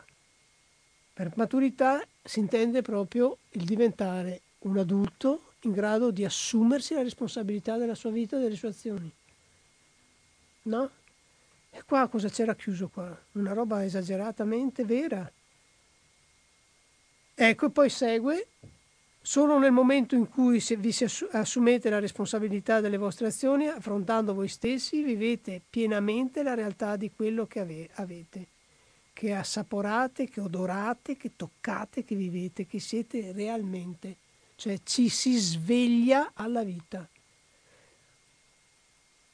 Per 1.13 1.33
maturità 1.37 2.05
si 2.23 2.39
intende 2.41 2.83
proprio 2.83 3.39
il 3.51 3.65
diventare 3.65 4.41
un 4.61 4.79
adulto 4.79 5.53
in 5.61 5.73
grado 5.73 6.11
di 6.11 6.25
assumersi 6.25 6.95
la 6.95 7.03
responsabilità 7.03 7.77
della 7.77 7.95
sua 7.95 8.11
vita 8.11 8.37
e 8.37 8.41
delle 8.41 8.57
sue 8.57 8.69
azioni. 8.69 9.11
No? 10.63 10.91
E 11.77 11.83
qua 11.85 12.09
cosa 12.09 12.31
c'era 12.31 12.55
chiuso 12.55 12.89
qua? 12.89 13.17
Una 13.33 13.53
roba 13.53 13.85
esageratamente 13.85 14.85
vera. 14.85 15.31
Ecco, 17.35 17.71
poi 17.71 17.91
segue 17.91 18.47
Solo 19.27 19.59
nel 19.59 19.73
momento 19.73 20.15
in 20.15 20.29
cui 20.29 20.65
vi 20.79 20.95
assumete 21.33 21.91
la 21.91 21.99
responsabilità 21.99 22.79
delle 22.79 22.97
vostre 22.97 23.27
azioni, 23.27 23.67
affrontando 23.67 24.33
voi 24.33 24.47
stessi, 24.47 25.03
vivete 25.03 25.61
pienamente 25.69 26.45
la 26.45 26.55
realtà 26.55 26.95
di 26.95 27.11
quello 27.11 27.45
che 27.45 27.59
ave- 27.59 27.91
avete, 27.95 28.47
che 29.13 29.35
assaporate, 29.35 30.29
che 30.29 30.41
odorate, 30.41 31.17
che 31.17 31.33
toccate, 31.35 32.05
che 32.05 32.15
vivete, 32.15 32.67
che 32.67 32.79
siete 32.79 33.33
realmente. 33.33 34.15
Cioè 34.55 34.79
ci 34.85 35.09
si 35.09 35.37
sveglia 35.37 36.31
alla 36.35 36.63
vita. 36.63 37.05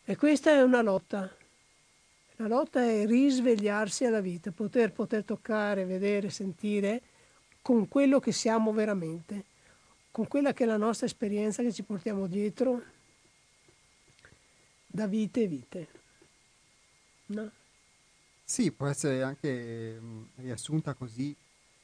E 0.06 0.16
questa 0.16 0.52
è 0.52 0.62
una 0.62 0.80
lotta. 0.80 1.30
La 2.36 2.48
lotta 2.48 2.82
è 2.82 3.06
risvegliarsi 3.06 4.04
alla 4.04 4.20
vita, 4.20 4.50
poter, 4.50 4.92
poter 4.92 5.24
toccare, 5.24 5.84
vedere, 5.84 6.30
sentire 6.30 7.02
con 7.60 7.88
quello 7.88 8.18
che 8.20 8.32
siamo 8.32 8.72
veramente 8.72 9.50
con 10.12 10.28
quella 10.28 10.52
che 10.52 10.64
è 10.64 10.66
la 10.66 10.76
nostra 10.76 11.06
esperienza 11.06 11.62
che 11.62 11.72
ci 11.72 11.82
portiamo 11.82 12.26
dietro 12.26 12.82
da 14.86 15.06
vite 15.06 15.42
e 15.42 15.46
vite. 15.48 15.88
No? 17.26 17.50
Sì, 18.44 18.70
può 18.70 18.86
essere 18.86 19.22
anche 19.22 19.98
mh, 19.98 20.26
riassunta 20.36 20.92
così 20.92 21.34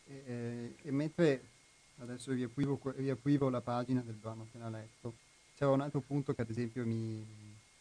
eh, 0.06 0.74
e 0.82 0.90
mentre 0.90 1.42
adesso 2.00 2.32
riaprivo, 2.32 2.78
riaprivo, 2.96 3.48
la 3.48 3.62
pagina 3.62 4.02
del 4.02 4.14
brano 4.14 4.42
appena 4.42 4.68
letto, 4.68 5.14
c'era 5.56 5.70
un 5.70 5.80
altro 5.80 6.00
punto 6.00 6.34
che 6.34 6.42
ad 6.42 6.50
esempio 6.50 6.84
mi, 6.84 7.26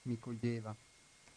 mi 0.04 0.18
coglieva, 0.18 0.74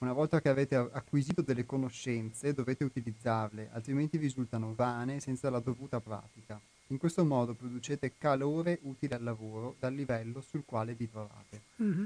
Una 0.03 0.15
volta 0.15 0.41
che 0.41 0.49
avete 0.49 0.77
acquisito 0.77 1.43
delle 1.43 1.67
conoscenze 1.67 2.55
dovete 2.55 2.85
utilizzarle, 2.85 3.69
altrimenti 3.71 4.17
risultano 4.17 4.73
vane 4.75 5.21
senza 5.21 5.51
la 5.51 5.61
dovuta 5.61 6.01
pratica. 6.01 6.59
In 6.87 6.97
questo 6.97 7.23
modo 7.23 7.53
producete 7.53 8.15
calore 8.17 8.79
utile 8.85 9.17
al 9.17 9.23
lavoro 9.23 9.77
dal 9.79 9.93
livello 9.93 10.41
sul 10.41 10.65
quale 10.65 10.95
vi 10.95 11.11
trovate. 11.11 11.61
Mm-hmm. 11.83 12.05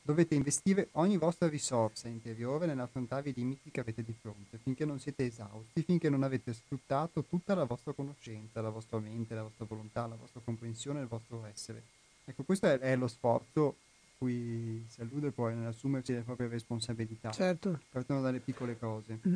Dovete 0.00 0.34
investire 0.34 0.88
ogni 0.92 1.18
vostra 1.18 1.46
risorsa 1.46 2.08
interiore 2.08 2.64
nell'affrontare 2.64 3.28
i 3.28 3.34
limiti 3.34 3.70
che 3.70 3.80
avete 3.80 4.02
di 4.02 4.14
fronte, 4.18 4.56
finché 4.56 4.86
non 4.86 4.98
siete 4.98 5.26
esausti, 5.26 5.82
finché 5.82 6.08
non 6.08 6.22
avete 6.22 6.54
sfruttato 6.54 7.22
tutta 7.22 7.54
la 7.54 7.64
vostra 7.64 7.92
conoscenza, 7.92 8.62
la 8.62 8.70
vostra 8.70 8.98
mente, 8.98 9.34
la 9.34 9.42
vostra 9.42 9.66
volontà, 9.68 10.06
la 10.06 10.16
vostra 10.16 10.40
comprensione, 10.42 11.00
il 11.00 11.06
vostro 11.06 11.44
essere. 11.44 11.82
Ecco, 12.24 12.44
questo 12.44 12.64
è, 12.64 12.78
è 12.78 12.96
lo 12.96 13.08
sforzo 13.08 13.76
cui 14.18 14.84
si 14.88 15.00
allude 15.00 15.30
poi 15.30 15.54
nell'assumersi 15.54 16.12
le 16.12 16.22
proprie 16.22 16.48
responsabilità. 16.48 17.30
Certo. 17.30 17.80
Partono 17.90 18.20
dalle 18.20 18.40
piccole 18.40 18.78
cose. 18.78 19.18
Mm. 19.26 19.34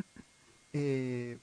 E 0.71 1.39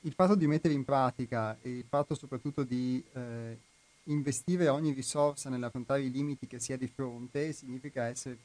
il 0.00 0.12
fatto 0.12 0.34
di 0.34 0.46
mettere 0.46 0.74
in 0.74 0.84
pratica 0.84 1.56
e 1.60 1.70
il 1.70 1.84
fatto 1.88 2.14
soprattutto 2.14 2.62
di 2.62 3.02
eh, 3.12 3.58
investire 4.04 4.68
ogni 4.68 4.92
risorsa 4.92 5.48
nell'affrontare 5.48 6.02
i 6.02 6.10
limiti 6.10 6.46
che 6.46 6.60
si 6.60 6.72
ha 6.72 6.76
di 6.76 6.88
fronte 6.88 7.52
significa 7.52 8.04
essere 8.04 8.36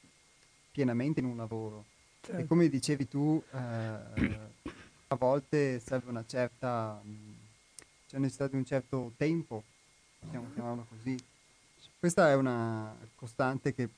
pienamente 0.72 1.20
in 1.20 1.26
un 1.26 1.36
lavoro. 1.36 1.86
Certo. 2.22 2.42
E 2.42 2.46
come 2.46 2.70
dicevi 2.70 3.08
tu, 3.08 3.42
eh, 3.52 3.58
a 3.58 5.16
volte 5.16 5.80
serve 5.80 6.10
una 6.10 6.26
certa, 6.26 7.02
c'è 8.08 8.18
necessità 8.18 8.48
di 8.48 8.56
un 8.56 8.66
certo 8.66 9.14
tempo, 9.18 9.64
possiamo 10.20 10.52
chiamarlo 10.54 10.86
così, 10.90 11.18
questa 12.00 12.30
è 12.30 12.36
una 12.36 12.96
costante 13.16 13.74
che 13.74 13.90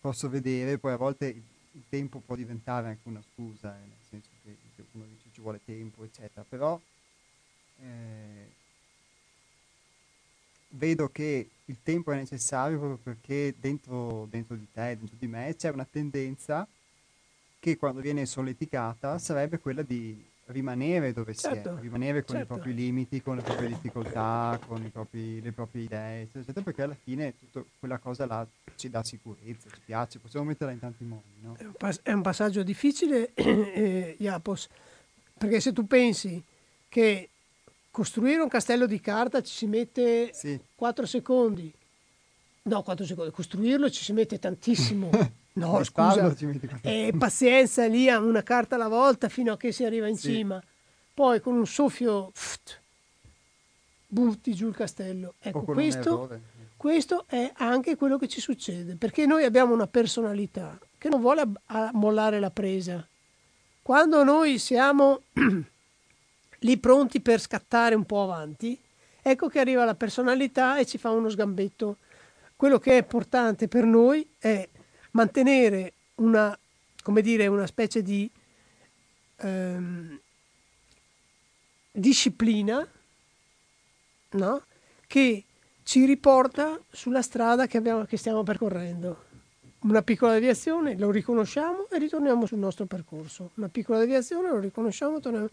posso 0.00 0.28
vedere, 0.28 0.78
poi 0.78 0.92
a 0.92 0.96
volte 0.96 1.26
il 1.26 1.82
tempo 1.88 2.20
può 2.20 2.36
diventare 2.36 2.88
anche 2.88 3.08
una 3.08 3.22
scusa, 3.32 3.74
eh, 3.74 3.80
nel 3.80 3.96
senso 4.08 4.28
che, 4.42 4.56
uno 4.92 5.04
dice 5.06 5.28
ci 5.32 5.40
vuole 5.40 5.60
tempo, 5.64 6.04
eccetera, 6.04 6.44
però 6.46 6.78
eh, 7.80 8.50
vedo 10.70 11.08
che 11.08 11.48
il 11.64 11.76
tempo 11.82 12.12
è 12.12 12.16
necessario 12.16 12.78
proprio 12.78 12.98
perché 13.02 13.54
dentro, 13.58 14.26
dentro 14.30 14.54
di 14.54 14.66
te, 14.70 14.96
dentro 14.98 15.16
di 15.18 15.26
me, 15.26 15.54
c'è 15.56 15.70
una 15.70 15.86
tendenza 15.90 16.66
che 17.58 17.76
quando 17.76 18.00
viene 18.00 18.26
solleticata 18.26 19.18
sarebbe 19.18 19.58
quella 19.58 19.82
di 19.82 20.27
rimanere 20.48 21.12
dove 21.12 21.34
certo, 21.34 21.70
si 21.70 21.76
è, 21.76 21.80
rimanere 21.80 22.24
con 22.24 22.36
certo. 22.36 22.52
i 22.52 22.56
propri 22.56 22.74
limiti, 22.74 23.22
con 23.22 23.36
le 23.36 23.42
proprie 23.42 23.68
difficoltà, 23.68 24.58
con 24.66 24.90
propri, 24.90 25.40
le 25.40 25.52
proprie 25.52 25.82
idee, 25.82 26.22
eccetera, 26.22 26.40
eccetera, 26.40 26.64
perché 26.64 26.82
alla 26.82 26.96
fine 27.02 27.34
tutta 27.38 27.64
quella 27.78 27.98
cosa 27.98 28.26
là 28.26 28.46
ci 28.76 28.88
dà 28.88 29.02
sicurezza, 29.02 29.68
ci 29.68 29.80
piace, 29.84 30.18
possiamo 30.18 30.46
metterla 30.46 30.72
in 30.72 30.78
tanti 30.78 31.04
modi. 31.04 31.40
No? 31.40 31.54
È, 31.56 31.64
un 31.64 31.72
pas- 31.72 32.00
è, 32.02 32.12
un 32.12 32.22
passaggio 32.22 32.62
difficile, 32.62 33.32
eh, 33.34 34.16
Iapos, 34.18 34.68
perché 35.36 35.60
se 35.60 35.72
tu 35.72 35.86
pensi 35.86 36.42
che 36.88 37.28
costruire 37.90 38.40
un 38.40 38.48
castello 38.48 38.86
di 38.86 39.00
carta 39.00 39.42
ci 39.42 39.54
si 39.54 39.66
mette 39.66 40.32
sì. 40.32 40.58
4 40.74 41.06
secondi, 41.06 41.72
no 42.62 42.82
4 42.82 43.04
secondi, 43.04 43.32
costruirlo 43.32 43.90
ci 43.90 44.02
si 44.02 44.12
mette 44.12 44.38
tantissimo. 44.38 45.10
No, 45.54 45.82
scusa, 45.82 46.34
e 46.82 47.12
pazienza 47.18 47.86
lì 47.86 48.08
a 48.08 48.20
una 48.20 48.42
carta 48.42 48.76
alla 48.76 48.88
volta 48.88 49.28
fino 49.28 49.52
a 49.52 49.56
che 49.56 49.72
si 49.72 49.84
arriva 49.84 50.06
in 50.06 50.16
sì. 50.16 50.34
cima. 50.34 50.62
Poi 51.12 51.40
con 51.40 51.56
un 51.56 51.66
soffio 51.66 52.30
pft, 52.30 52.80
butti 54.06 54.54
giù 54.54 54.68
il 54.68 54.76
castello. 54.76 55.34
Ecco, 55.40 55.62
questo, 55.62 56.40
questo, 56.76 57.24
è 57.26 57.52
anche 57.56 57.96
quello 57.96 58.18
che 58.18 58.28
ci 58.28 58.40
succede, 58.40 58.94
perché 58.94 59.26
noi 59.26 59.42
abbiamo 59.44 59.74
una 59.74 59.88
personalità 59.88 60.78
che 60.96 61.08
non 61.08 61.20
vuole 61.20 61.42
mollare 61.92 62.38
la 62.38 62.50
presa. 62.50 63.04
Quando 63.82 64.22
noi 64.22 64.58
siamo 64.58 65.22
lì 66.60 66.76
pronti 66.76 67.20
per 67.20 67.40
scattare 67.40 67.94
un 67.94 68.04
po' 68.04 68.22
avanti, 68.22 68.78
ecco 69.20 69.48
che 69.48 69.58
arriva 69.58 69.84
la 69.84 69.94
personalità 69.94 70.78
e 70.78 70.86
ci 70.86 70.98
fa 70.98 71.10
uno 71.10 71.28
sgambetto. 71.28 71.96
Quello 72.54 72.78
che 72.78 72.92
è 72.92 72.98
importante 72.98 73.66
per 73.66 73.84
noi 73.84 74.28
è 74.38 74.68
mantenere 75.18 75.92
una, 76.16 76.56
come 77.02 77.22
dire, 77.22 77.48
una 77.48 77.66
specie 77.66 78.02
di 78.02 78.30
ehm, 79.36 80.20
disciplina 81.90 82.86
no? 84.30 84.62
che 85.08 85.44
ci 85.82 86.04
riporta 86.04 86.78
sulla 86.90 87.22
strada 87.22 87.66
che, 87.66 87.78
abbiamo, 87.78 88.04
che 88.04 88.16
stiamo 88.16 88.44
percorrendo. 88.44 89.26
Una 89.80 90.02
piccola 90.02 90.34
deviazione, 90.34 90.96
lo 90.96 91.10
riconosciamo 91.10 91.88
e 91.90 91.98
ritorniamo 91.98 92.46
sul 92.46 92.58
nostro 92.58 92.84
percorso. 92.86 93.50
Una 93.54 93.68
piccola 93.68 93.98
deviazione, 93.98 94.48
lo 94.48 94.58
riconosciamo, 94.58 95.18
torniamo. 95.18 95.48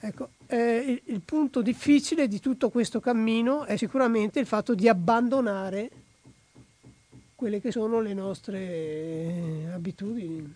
Ecco, 0.00 0.30
eh, 0.46 1.00
il, 1.04 1.14
il 1.14 1.20
punto 1.20 1.62
difficile 1.62 2.28
di 2.28 2.40
tutto 2.40 2.70
questo 2.70 2.98
cammino 2.98 3.64
è 3.64 3.76
sicuramente 3.76 4.40
il 4.40 4.46
fatto 4.46 4.74
di 4.74 4.88
abbandonare 4.88 5.90
quelle 7.36 7.60
che 7.60 7.70
sono 7.70 8.00
le 8.00 8.14
nostre 8.14 8.58
eh, 8.58 9.68
abitudini, 9.72 10.54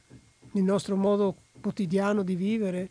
il 0.53 0.62
nostro 0.62 0.97
modo 0.97 1.37
quotidiano 1.61 2.23
di 2.23 2.35
vivere, 2.35 2.88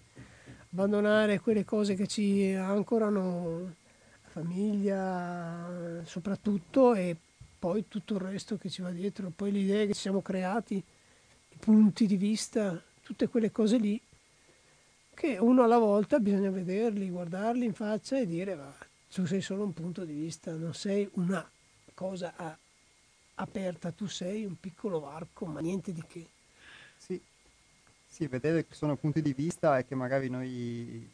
abbandonare 0.72 1.40
quelle 1.40 1.66
cose 1.66 1.96
che 1.96 2.06
ci 2.08 2.54
ancorano, 2.54 3.74
la 4.22 4.30
famiglia 4.30 6.02
soprattutto 6.06 6.94
e 6.94 7.16
poi 7.58 7.86
tutto 7.88 8.14
il 8.14 8.22
resto 8.22 8.58
che 8.58 8.70
ci 8.70 8.84
va 8.84 8.92
dietro, 8.92 9.32
poi 9.36 9.52
le 9.52 9.60
idee 9.60 9.88
che 9.88 9.94
ci 9.94 10.02
siamo 10.02 10.22
creati, 10.22 10.76
i 10.76 11.58
punti 11.60 12.06
di 12.06 12.16
vista, 12.16 12.80
tutte 13.02 13.28
quelle 13.28 13.52
cose 13.52 13.78
lì 13.78 14.00
che 15.16 15.38
uno 15.38 15.64
alla 15.64 15.80
volta 15.80 16.20
bisogna 16.20 16.52
vederli, 16.52 17.10
guardarli 17.10 17.66
in 17.66 17.74
faccia 17.74 18.20
e 18.20 18.26
dire 18.28 18.56
va, 18.56 18.74
tu 19.12 19.26
sei 19.26 19.42
solo 19.42 19.64
un 19.64 19.74
punto 19.74 20.06
di 20.06 20.14
vista, 20.14 20.54
non 20.54 20.74
sei 20.76 21.10
una 21.14 21.46
cosa 21.94 22.34
a 22.38 22.58
aperta, 23.40 23.92
tu 23.92 24.08
sei 24.08 24.46
un 24.46 24.60
piccolo 24.60 25.00
varco, 25.00 25.46
ma 25.46 25.60
niente 25.60 25.92
di 25.92 26.04
che. 26.08 26.28
Sì, 26.98 27.20
sì 28.06 28.28
vedere 28.28 28.66
che 28.68 28.74
sono 28.74 28.96
punti 28.96 29.22
di 29.22 29.34
vista 29.34 29.78
e 29.78 29.86
che 29.86 29.96
magari 29.96 30.30
noi 30.30 31.08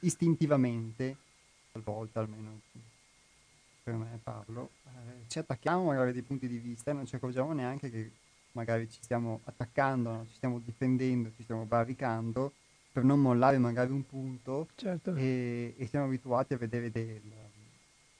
istintivamente, 0.00 1.16
talvolta 1.72 2.20
almeno 2.20 2.60
per 3.82 3.94
me 3.94 4.20
parlo, 4.22 4.70
eh, 4.84 5.28
ci 5.28 5.38
attacchiamo 5.38 5.84
magari 5.84 6.12
dei 6.12 6.22
punti 6.22 6.46
di 6.46 6.58
vista 6.58 6.90
e 6.90 6.94
non 6.94 7.06
ci 7.06 7.16
accorgiamo 7.16 7.52
neanche 7.52 7.90
che 7.90 8.10
magari 8.52 8.88
ci 8.88 9.02
stiamo 9.02 9.40
attaccando, 9.44 10.10
no? 10.10 10.26
ci 10.28 10.36
stiamo 10.36 10.60
difendendo, 10.60 11.32
ci 11.34 11.42
stiamo 11.42 11.64
barricando 11.64 12.52
per 12.92 13.02
non 13.02 13.20
mollare 13.20 13.56
magari 13.58 13.90
un 13.90 14.04
punto 14.06 14.68
certo. 14.74 15.14
e, 15.14 15.74
e 15.76 15.86
siamo 15.86 16.04
abituati 16.04 16.52
a 16.52 16.58
vedere 16.58 16.90
del, 16.90 17.22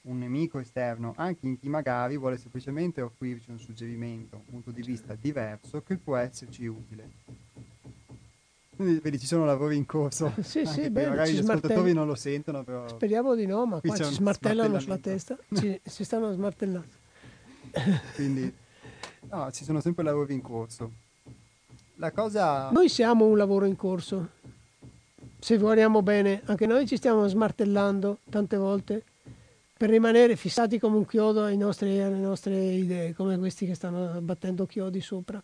un 0.03 0.19
nemico 0.19 0.59
esterno, 0.59 1.13
anche 1.17 1.47
in 1.47 1.59
chi 1.59 1.69
magari 1.69 2.17
vuole 2.17 2.37
semplicemente 2.37 3.01
offrirci 3.01 3.51
un 3.51 3.59
suggerimento, 3.59 4.37
un 4.37 4.45
punto 4.45 4.71
di 4.71 4.83
vista 4.83 5.15
diverso 5.15 5.83
che 5.83 5.97
può 5.97 6.17
esserci 6.17 6.67
utile. 6.67 7.11
Quindi 8.75 9.01
vedi, 9.01 9.19
ci 9.19 9.27
sono 9.27 9.45
lavori 9.45 9.77
in 9.77 9.87
corso. 9.87 10.33
Sì, 10.41 10.67
sì, 10.67 10.91
bene, 10.91 11.11
magari 11.11 11.33
gli 11.35 11.39
ascoltatori 11.39 11.93
non 11.93 12.07
lo 12.07 12.15
sentono, 12.15 12.65
però... 12.65 12.89
Speriamo 12.89 13.35
di 13.35 13.47
no, 13.47 13.65
ma 13.67 13.81
qua 13.81 13.95
ci 13.95 14.05
smartellano 14.05 14.81
sulla 14.81 14.99
testa. 14.99 15.39
ci, 15.55 15.79
si 15.85 16.05
stanno 16.05 16.33
smartellando. 16.33 17.01
Quindi, 18.15 18.53
no, 19.31 19.51
ci 19.53 19.65
sono 19.65 19.81
sempre 19.81 20.03
lavori 20.03 20.35
in 20.35 20.41
corso. 20.41 20.91
La 21.97 22.11
cosa... 22.11 22.71
Noi 22.71 22.89
siamo 22.89 23.27
un 23.27 23.37
lavoro 23.37 23.67
in 23.67 23.77
corso. 23.77 24.31
Se 25.39 25.59
guardiamo 25.59 26.03
bene, 26.03 26.41
anche 26.47 26.67
noi 26.67 26.87
ci 26.87 26.97
stiamo 26.97 27.29
smartellando 27.29 28.19
tante 28.31 28.57
volte 28.57 29.05
per 29.83 29.91
rimanere 29.91 30.37
fissati 30.37 30.79
come 30.79 30.97
un 30.97 31.05
chiodo 31.05 31.53
nostri, 31.57 32.01
alle 32.01 32.17
nostre 32.19 32.55
idee, 32.55 33.15
come 33.15 33.37
questi 33.37 33.67
che 33.67 33.75
stanno 33.75 34.21
battendo 34.21 34.65
chiodi 34.65 35.01
sopra. 35.01 35.43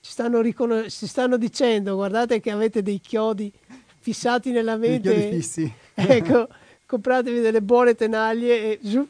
Ci 0.00 0.10
stanno, 0.10 0.40
riconos- 0.40 0.92
ci 0.92 1.06
stanno 1.06 1.36
dicendo, 1.36 1.94
guardate 1.94 2.40
che 2.40 2.50
avete 2.50 2.82
dei 2.82 2.98
chiodi 2.98 3.52
fissati 4.00 4.50
nella 4.50 4.76
mente. 4.76 5.12
Chiodi 5.12 5.36
fissi. 5.36 5.72
ecco, 5.94 6.48
compratevi 6.84 7.38
delle 7.38 7.62
buone 7.62 7.94
tenaglie 7.94 8.72
e 8.72 8.78
giù, 8.82 9.08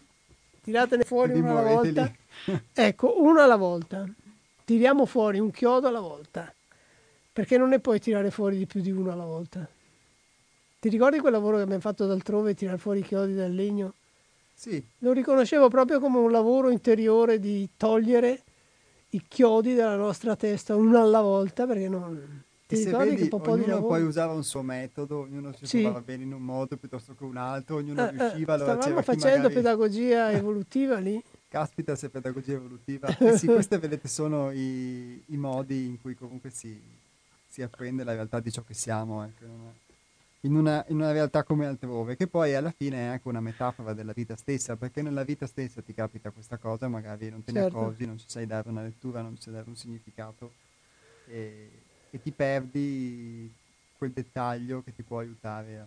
tiratene 0.60 1.04
fuori 1.04 1.38
una 1.38 1.52
alla 1.52 1.62
volta. 1.62 2.12
ecco, 2.74 3.22
una 3.22 3.44
alla 3.44 3.56
volta. 3.56 4.06
Tiriamo 4.62 5.06
fuori 5.06 5.38
un 5.38 5.50
chiodo 5.50 5.88
alla 5.88 6.00
volta, 6.00 6.52
perché 7.32 7.56
non 7.56 7.70
ne 7.70 7.80
puoi 7.80 7.98
tirare 7.98 8.30
fuori 8.30 8.58
di 8.58 8.66
più 8.66 8.82
di 8.82 8.90
uno 8.90 9.10
alla 9.10 9.24
volta. 9.24 9.66
Ti 10.78 10.88
ricordi 10.90 11.18
quel 11.18 11.32
lavoro 11.32 11.56
che 11.56 11.62
abbiamo 11.62 11.80
fatto 11.80 12.04
d'altrove, 12.04 12.52
tirare 12.52 12.76
fuori 12.76 12.98
i 12.98 13.04
chiodi 13.04 13.34
dal 13.34 13.54
legno? 13.54 13.94
Sì. 14.60 14.86
Lo 14.98 15.12
riconoscevo 15.12 15.70
proprio 15.70 16.00
come 16.00 16.18
un 16.18 16.30
lavoro 16.30 16.68
interiore 16.68 17.40
di 17.40 17.66
togliere 17.78 18.42
i 19.12 19.24
chiodi 19.26 19.74
dalla 19.74 19.96
nostra 19.96 20.36
testa 20.36 20.76
uno 20.76 21.00
alla 21.00 21.22
volta 21.22 21.66
perché 21.66 21.88
non... 21.88 22.42
Ti 22.66 22.74
e 22.74 22.76
se 22.76 22.90
vedi, 22.90 23.26
che 23.26 23.34
ognuno 23.34 23.82
poi 23.86 24.02
usava 24.02 24.34
un 24.34 24.44
suo 24.44 24.60
metodo, 24.60 25.20
ognuno 25.20 25.54
si 25.54 25.64
sì. 25.64 25.80
trovava 25.80 26.02
bene 26.02 26.24
in 26.24 26.34
un 26.34 26.42
modo 26.42 26.76
piuttosto 26.76 27.14
che 27.14 27.24
un 27.24 27.38
altro, 27.38 27.76
ognuno 27.76 28.06
eh, 28.06 28.10
riusciva. 28.10 28.54
Eh, 28.54 28.58
stavamo 28.58 29.02
facendo 29.02 29.36
magari... 29.36 29.54
pedagogia 29.54 30.30
evolutiva 30.36 30.98
lì. 30.98 31.20
Caspita 31.48 31.96
se 31.96 32.10
pedagogia 32.10 32.52
evolutiva. 32.52 33.08
eh 33.16 33.38
sì, 33.38 33.46
questi 33.46 33.78
vedete 33.78 34.08
sono 34.08 34.52
i, 34.52 35.22
i, 35.24 35.36
modi 35.38 35.86
in 35.86 36.00
cui 36.02 36.14
comunque 36.14 36.50
si, 36.50 36.78
si 37.48 37.62
apprende 37.62 38.04
la 38.04 38.12
realtà 38.12 38.40
di 38.40 38.52
ciò 38.52 38.62
che 38.62 38.74
siamo, 38.74 39.24
ecco, 39.24 39.46
in, 40.42 40.56
una, 40.56 40.84
in 40.88 40.96
una 40.96 41.12
realtà 41.12 41.42
come 41.42 41.66
altrove, 41.66 42.16
che 42.16 42.26
poi 42.26 42.54
alla 42.54 42.72
fine 42.74 42.96
è 42.96 43.06
anche 43.06 43.28
una 43.28 43.40
metafora 43.40 43.92
della 43.92 44.12
vita 44.12 44.36
stessa, 44.36 44.76
perché 44.76 45.02
nella 45.02 45.24
vita 45.24 45.46
stessa 45.46 45.82
ti 45.82 45.92
capita 45.92 46.30
questa 46.30 46.56
cosa, 46.56 46.88
magari 46.88 47.28
non 47.28 47.44
te 47.44 47.52
ne 47.52 47.60
certo. 47.60 47.78
accorgi, 47.78 48.06
non 48.06 48.18
ci 48.18 48.26
sai 48.28 48.46
dare 48.46 48.68
una 48.68 48.82
lettura, 48.82 49.20
non 49.20 49.36
ci 49.36 49.42
sai 49.42 49.52
dare 49.52 49.68
un 49.68 49.76
significato 49.76 50.52
e, 51.26 51.70
e 52.10 52.22
ti 52.22 52.30
perdi 52.30 53.52
quel 53.98 54.12
dettaglio 54.12 54.82
che 54.82 54.94
ti 54.94 55.02
può 55.02 55.18
aiutare 55.18 55.78
a... 55.78 55.86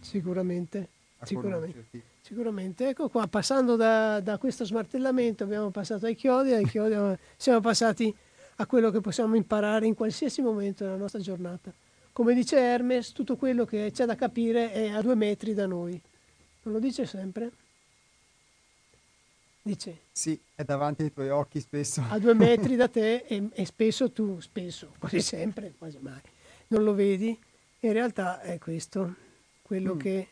Sicuramente. 0.00 0.88
Sicuramente. 1.22 2.02
Sicuramente. 2.20 2.88
Ecco 2.88 3.08
qua, 3.08 3.26
passando 3.26 3.76
da, 3.76 4.20
da, 4.20 4.38
questo 4.38 4.64
smartellamento 4.64 5.44
abbiamo 5.44 5.70
passato 5.70 6.06
ai 6.06 6.14
chiodi, 6.14 6.52
ai 6.52 6.66
chiodi 6.66 7.18
siamo 7.36 7.60
passati 7.60 8.14
a 8.56 8.66
quello 8.66 8.90
che 8.90 9.00
possiamo 9.00 9.34
imparare 9.34 9.86
in 9.86 9.94
qualsiasi 9.94 10.40
momento 10.40 10.84
della 10.84 10.96
nostra 10.96 11.20
giornata. 11.20 11.72
Come 12.14 12.32
dice 12.32 12.56
Hermes, 12.56 13.10
tutto 13.10 13.34
quello 13.34 13.64
che 13.64 13.90
c'è 13.92 14.04
da 14.04 14.14
capire 14.14 14.70
è 14.70 14.90
a 14.90 15.02
due 15.02 15.16
metri 15.16 15.52
da 15.52 15.66
noi. 15.66 16.00
Non 16.62 16.74
lo 16.74 16.78
dice 16.78 17.06
sempre? 17.06 17.50
Dice. 19.60 20.02
Sì, 20.12 20.40
è 20.54 20.62
davanti 20.62 21.02
ai 21.02 21.12
tuoi 21.12 21.30
occhi 21.30 21.58
spesso. 21.58 22.04
A 22.08 22.20
due 22.20 22.34
metri 22.34 22.76
da 22.76 22.86
te 22.88 23.24
e, 23.26 23.48
e 23.52 23.66
spesso 23.66 24.12
tu, 24.12 24.38
spesso, 24.38 24.94
quasi 24.96 25.20
sempre, 25.20 25.74
quasi 25.76 25.98
mai, 26.00 26.20
non 26.68 26.84
lo 26.84 26.94
vedi. 26.94 27.36
In 27.80 27.92
realtà 27.92 28.40
è 28.42 28.58
questo, 28.58 29.16
quello 29.62 29.96
mm. 29.96 29.98
che 29.98 30.28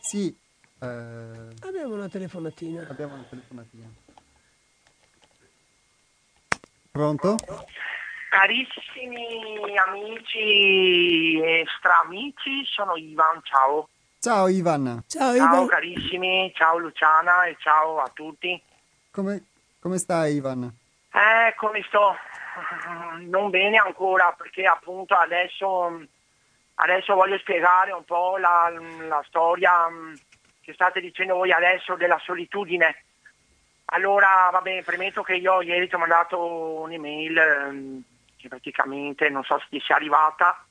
sì. 0.00 0.34
Eh... 0.78 0.86
Abbiamo 0.86 1.92
una 1.92 2.08
telefonatina. 2.08 2.86
Abbiamo 2.88 3.16
una 3.16 3.26
telefonatina. 3.28 3.86
Pronto? 6.90 7.36
Carissimi 8.30 9.76
amici 9.76 11.40
e 11.40 11.66
stramici, 11.76 12.64
sono 12.64 12.96
Ivan, 12.96 13.40
ciao. 13.42 13.88
Ciao 14.20 14.48
Ivan. 14.48 15.02
Ciao, 15.06 15.34
Ivan. 15.34 15.52
ciao 15.52 15.66
carissimi, 15.66 16.52
ciao 16.54 16.78
Luciana 16.78 17.44
e 17.44 17.56
ciao 17.58 17.98
a 17.98 18.08
tutti. 18.14 18.62
Come, 19.10 19.44
come 19.80 19.98
stai 19.98 20.36
Ivan? 20.36 20.62
Eh, 21.12 21.54
come 21.56 21.84
sto? 21.88 22.16
Non 23.26 23.50
bene 23.50 23.78
ancora 23.78 24.32
perché 24.36 24.64
appunto 24.64 25.14
adesso 25.14 26.06
Adesso 26.82 27.14
voglio 27.14 27.36
spiegare 27.38 27.92
un 27.92 28.04
po' 28.04 28.38
la, 28.38 28.72
la 29.06 29.22
storia 29.26 29.86
che 30.62 30.72
state 30.72 31.00
dicendo 31.00 31.34
voi 31.34 31.52
adesso 31.52 31.94
della 31.94 32.18
solitudine. 32.24 33.04
Allora, 33.92 34.48
va 34.50 34.60
bene, 34.62 34.82
premetto 34.82 35.22
che 35.22 35.34
io 35.34 35.60
ieri 35.60 35.88
ti 35.88 35.94
ho 35.94 35.98
mandato 35.98 36.42
un'email 36.80 37.36
ehm, 37.36 38.02
praticamente 38.48 39.28
non 39.28 39.42
so 39.44 39.58
se 39.58 39.66
ti 39.70 39.80
sia 39.80 39.96
arrivata. 39.96 40.64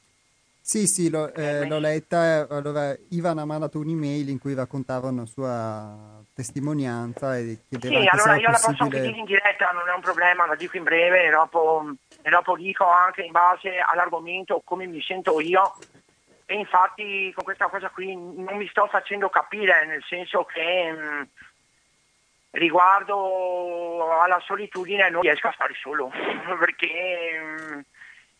Sì, 0.61 0.85
sì, 0.85 1.09
l'ho, 1.09 1.33
eh, 1.33 1.65
l'ho 1.65 1.79
letta. 1.79 2.47
Allora, 2.49 2.95
Ivan 3.09 3.39
ha 3.39 3.45
mandato 3.45 3.79
un'email 3.79 4.29
in 4.29 4.39
cui 4.39 4.53
raccontava 4.53 5.09
una 5.09 5.25
sua 5.25 6.21
testimonianza 6.33 7.37
e 7.37 7.61
chiedeva 7.67 7.99
Sì, 7.99 8.07
allora 8.07 8.35
io 8.35 8.49
possibile... 8.49 8.51
la 8.51 8.59
posso 8.59 8.83
anche 8.83 9.01
dire 9.01 9.17
in 9.17 9.25
diretta, 9.25 9.71
non 9.71 9.89
è 9.89 9.93
un 9.93 10.01
problema, 10.01 10.45
la 10.45 10.55
dico 10.55 10.77
in 10.77 10.83
breve 10.83 11.25
e 11.25 11.29
dopo, 11.31 11.95
e 12.21 12.29
dopo 12.29 12.55
dico 12.55 12.85
anche 12.85 13.23
in 13.23 13.31
base 13.31 13.79
all'argomento 13.79 14.61
come 14.63 14.85
mi 14.85 15.01
sento 15.01 15.39
io 15.39 15.73
e 16.51 16.55
infatti 16.55 17.31
con 17.35 17.43
questa 17.43 17.67
cosa 17.67 17.89
qui 17.89 18.15
non 18.15 18.57
mi 18.57 18.67
sto 18.69 18.87
facendo 18.87 19.29
capire, 19.29 19.85
nel 19.85 20.03
senso 20.07 20.45
che 20.45 20.91
mh, 20.91 20.97
mm, 20.97 21.21
riguardo 22.51 24.19
alla 24.19 24.39
solitudine 24.39 25.09
non 25.09 25.21
riesco 25.21 25.47
a 25.47 25.53
stare 25.53 25.73
solo, 25.75 26.09
perché 26.59 27.39
mm, 27.39 27.79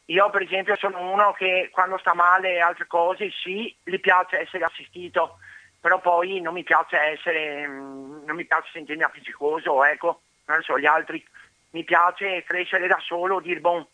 io 0.06 0.30
per 0.30 0.42
esempio 0.42 0.76
sono 0.76 1.12
uno 1.12 1.32
che 1.34 1.70
quando 1.72 1.98
sta 1.98 2.14
male 2.14 2.54
e 2.56 2.60
altre 2.60 2.88
cose 2.88 3.30
sì, 3.32 3.76
gli 3.84 4.00
piace 4.00 4.40
essere 4.40 4.64
assistito, 4.64 5.38
però 5.80 6.00
poi 6.00 6.42
non 6.42 6.54
mi 6.54 6.64
piace 6.64 6.98
essere, 6.98 7.68
mm, 7.68 8.26
non 8.26 8.36
mi 8.36 8.46
piace 8.46 8.70
sentirmi 8.74 9.04
appiccicoso, 9.04 9.84
ecco, 9.84 10.22
verso 10.46 10.78
gli 10.80 10.86
altri. 10.86 11.24
Mi 11.72 11.84
piace 11.84 12.44
crescere 12.44 12.88
da 12.88 12.98
solo, 13.00 13.40
dire, 13.40 13.60
bon, 13.60 13.86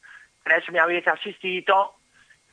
adesso 0.43 0.71
mi 0.71 0.79
avete 0.79 1.09
assistito, 1.09 1.99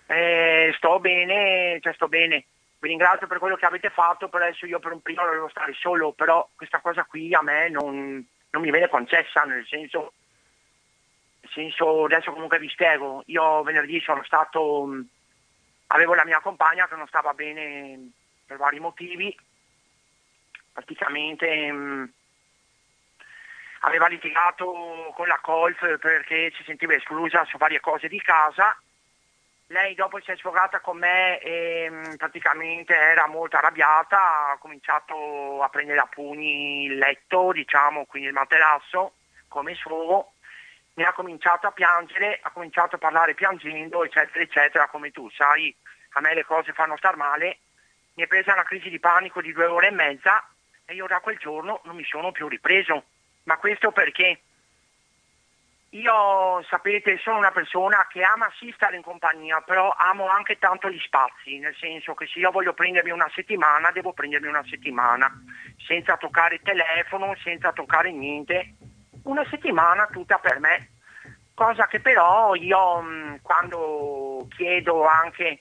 eh, 0.06 0.72
sto 0.76 0.98
bene, 0.98 1.78
cioè 1.80 1.92
sto 1.94 2.08
bene. 2.08 2.44
Vi 2.82 2.88
ringrazio 2.88 3.28
per 3.28 3.38
quello 3.38 3.54
che 3.54 3.64
avete 3.64 3.90
fatto, 3.90 4.28
però 4.28 4.42
adesso 4.42 4.66
io 4.66 4.80
per 4.80 4.90
un 4.90 5.00
primo 5.00 5.22
dovevo 5.22 5.48
stare 5.48 5.72
solo, 5.72 6.10
però 6.10 6.48
questa 6.56 6.80
cosa 6.80 7.04
qui 7.04 7.32
a 7.32 7.40
me 7.40 7.68
non, 7.68 8.26
non 8.50 8.60
mi 8.60 8.72
viene 8.72 8.88
concessa, 8.88 9.42
nel 9.42 9.64
senso, 9.68 10.14
nel 11.42 11.50
senso, 11.52 12.06
adesso 12.06 12.32
comunque 12.32 12.58
vi 12.58 12.68
spiego, 12.68 13.22
io 13.26 13.62
venerdì 13.62 14.00
sono 14.00 14.24
stato, 14.24 14.88
avevo 15.86 16.14
la 16.14 16.24
mia 16.24 16.40
compagna 16.40 16.88
che 16.88 16.96
non 16.96 17.06
stava 17.06 17.32
bene 17.34 18.10
per 18.44 18.56
vari 18.56 18.80
motivi, 18.80 19.32
praticamente 20.72 21.70
mh, 21.70 22.12
aveva 23.82 24.08
litigato 24.08 25.12
con 25.14 25.28
la 25.28 25.38
Colf 25.40 25.98
perché 25.98 26.52
si 26.56 26.64
sentiva 26.64 26.94
esclusa 26.94 27.44
su 27.44 27.58
varie 27.58 27.78
cose 27.78 28.08
di 28.08 28.20
casa 28.20 28.76
lei 29.72 29.94
dopo 29.94 30.20
si 30.20 30.30
è 30.30 30.36
sfogata 30.36 30.80
con 30.80 30.98
me 30.98 31.40
e 31.40 31.88
mm, 31.90 32.14
praticamente 32.16 32.94
era 32.94 33.26
molto 33.26 33.56
arrabbiata, 33.56 34.50
ha 34.50 34.58
cominciato 34.58 35.62
a 35.62 35.68
prendere 35.70 35.98
a 35.98 36.06
pugni 36.06 36.84
il 36.84 36.98
letto, 36.98 37.52
diciamo, 37.52 38.04
quindi 38.04 38.28
il 38.28 38.34
materasso, 38.34 39.14
come 39.48 39.74
sfogo, 39.74 40.34
mi 40.94 41.04
ha 41.04 41.12
cominciato 41.12 41.66
a 41.66 41.72
piangere, 41.72 42.38
ha 42.42 42.50
cominciato 42.50 42.96
a 42.96 42.98
parlare 42.98 43.34
piangendo, 43.34 44.04
eccetera, 44.04 44.44
eccetera, 44.44 44.88
come 44.88 45.10
tu 45.10 45.28
sai, 45.30 45.74
a 46.12 46.20
me 46.20 46.34
le 46.34 46.44
cose 46.44 46.72
fanno 46.72 46.98
star 46.98 47.16
male, 47.16 47.58
mi 48.14 48.24
è 48.24 48.26
presa 48.26 48.52
una 48.52 48.64
crisi 48.64 48.90
di 48.90 49.00
panico 49.00 49.40
di 49.40 49.52
due 49.52 49.64
ore 49.64 49.86
e 49.86 49.92
mezza 49.92 50.46
e 50.84 50.92
io 50.92 51.06
da 51.06 51.20
quel 51.20 51.38
giorno 51.38 51.80
non 51.84 51.96
mi 51.96 52.04
sono 52.04 52.30
più 52.30 52.46
ripreso. 52.46 53.04
Ma 53.44 53.56
questo 53.56 53.90
perché? 53.90 54.40
Io, 55.94 56.64
sapete, 56.70 57.18
sono 57.18 57.36
una 57.36 57.50
persona 57.50 58.06
che 58.08 58.22
ama 58.22 58.50
sì 58.58 58.72
stare 58.74 58.96
in 58.96 59.02
compagnia, 59.02 59.60
però 59.60 59.94
amo 59.94 60.26
anche 60.26 60.58
tanto 60.58 60.88
gli 60.88 60.98
spazi, 60.98 61.58
nel 61.58 61.76
senso 61.78 62.14
che 62.14 62.26
se 62.26 62.38
io 62.38 62.50
voglio 62.50 62.72
prendermi 62.72 63.10
una 63.10 63.30
settimana, 63.34 63.90
devo 63.90 64.14
prendermi 64.14 64.46
una 64.48 64.64
settimana, 64.70 65.30
senza 65.76 66.16
toccare 66.16 66.54
il 66.54 66.62
telefono, 66.62 67.36
senza 67.42 67.72
toccare 67.72 68.10
niente. 68.10 68.74
Una 69.24 69.46
settimana 69.50 70.06
tutta 70.06 70.38
per 70.38 70.60
me. 70.60 70.92
Cosa 71.52 71.86
che 71.86 72.00
però 72.00 72.54
io 72.54 73.02
mm, 73.02 73.34
quando 73.42 74.46
chiedo 74.56 75.06
anche 75.06 75.60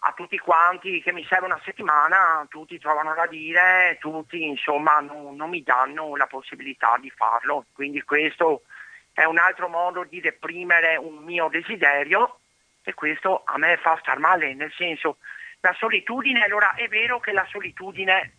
a 0.00 0.12
tutti 0.12 0.36
quanti 0.36 1.00
che 1.00 1.12
mi 1.14 1.24
serve 1.24 1.46
una 1.46 1.60
settimana, 1.64 2.46
tutti 2.50 2.78
trovano 2.78 3.14
da 3.14 3.26
dire, 3.26 3.96
tutti 4.00 4.44
insomma 4.44 5.00
non, 5.00 5.34
non 5.34 5.48
mi 5.48 5.62
danno 5.62 6.14
la 6.14 6.26
possibilità 6.26 6.98
di 7.00 7.08
farlo. 7.08 7.64
Quindi 7.72 8.02
questo 8.02 8.64
è 9.12 9.24
un 9.24 9.38
altro 9.38 9.68
modo 9.68 10.04
di 10.04 10.20
reprimere 10.20 10.96
un 10.96 11.16
mio 11.24 11.48
desiderio 11.48 12.40
e 12.82 12.94
questo 12.94 13.42
a 13.44 13.58
me 13.58 13.76
fa 13.76 13.98
star 14.00 14.18
male, 14.18 14.54
nel 14.54 14.72
senso 14.72 15.18
la 15.60 15.74
solitudine, 15.78 16.42
allora 16.42 16.74
è 16.74 16.88
vero 16.88 17.20
che 17.20 17.32
la 17.32 17.46
solitudine, 17.50 18.38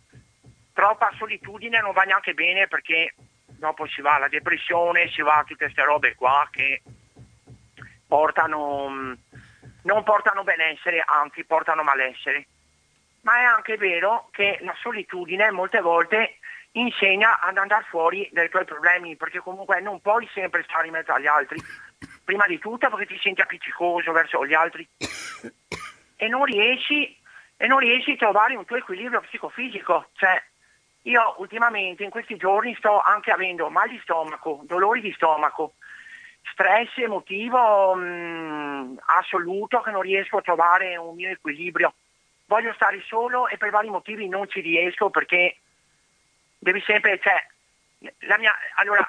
troppa 0.72 1.12
solitudine 1.16 1.80
non 1.80 1.92
va 1.92 2.02
neanche 2.02 2.34
bene 2.34 2.66
perché 2.66 3.14
dopo 3.46 3.86
si 3.86 4.00
va 4.00 4.14
alla 4.16 4.28
depressione, 4.28 5.08
si 5.08 5.22
va 5.22 5.36
a 5.36 5.44
tutte 5.44 5.64
queste 5.64 5.84
robe 5.84 6.16
qua 6.16 6.48
che 6.50 6.82
portano, 8.06 9.16
non 9.82 10.02
portano 10.02 10.42
benessere, 10.42 11.02
anzi 11.06 11.44
portano 11.44 11.84
malessere. 11.84 12.46
Ma 13.20 13.38
è 13.38 13.44
anche 13.44 13.76
vero 13.76 14.28
che 14.32 14.58
la 14.62 14.74
solitudine 14.80 15.52
molte 15.52 15.80
volte 15.80 16.38
insegna 16.72 17.40
ad 17.40 17.56
andare 17.56 17.84
fuori 17.88 18.28
dai 18.32 18.48
tuoi 18.48 18.64
problemi, 18.64 19.16
perché 19.16 19.40
comunque 19.40 19.80
non 19.80 20.00
puoi 20.00 20.28
sempre 20.32 20.62
stare 20.64 20.86
in 20.86 20.92
mezzo 20.92 21.12
agli 21.12 21.26
altri, 21.26 21.60
prima 22.24 22.46
di 22.46 22.58
tutto 22.58 22.88
perché 22.88 23.06
ti 23.06 23.18
senti 23.20 23.40
appiccicoso 23.40 24.12
verso 24.12 24.46
gli 24.46 24.54
altri 24.54 24.88
e 26.16 26.28
non 26.28 26.44
riesci, 26.44 27.16
e 27.56 27.66
non 27.66 27.78
riesci 27.78 28.12
a 28.12 28.16
trovare 28.16 28.54
un 28.54 28.64
tuo 28.64 28.76
equilibrio 28.76 29.20
psicofisico. 29.20 30.10
Cioè, 30.14 30.40
io 31.02 31.34
ultimamente 31.38 32.04
in 32.04 32.10
questi 32.10 32.36
giorni 32.36 32.74
sto 32.76 33.00
anche 33.00 33.32
avendo 33.32 33.68
mal 33.68 33.88
di 33.88 33.98
stomaco, 34.02 34.60
dolori 34.62 35.00
di 35.00 35.12
stomaco, 35.12 35.74
stress 36.52 36.96
emotivo 36.98 37.94
mh, 37.94 38.02
mm, 38.02 38.96
assoluto 39.18 39.80
che 39.80 39.90
non 39.90 40.02
riesco 40.02 40.36
a 40.36 40.42
trovare 40.42 40.96
un 40.96 41.16
mio 41.16 41.30
equilibrio. 41.30 41.94
Voglio 42.46 42.72
stare 42.74 43.02
solo 43.06 43.48
e 43.48 43.56
per 43.56 43.70
vari 43.70 43.88
motivi 43.88 44.28
non 44.28 44.48
ci 44.48 44.60
riesco 44.60 45.10
perché 45.10 45.56
devi 46.62 46.80
sempre, 46.86 47.18
cioè, 47.20 47.44
la 48.20 48.38
mia, 48.38 48.54
allora, 48.74 49.06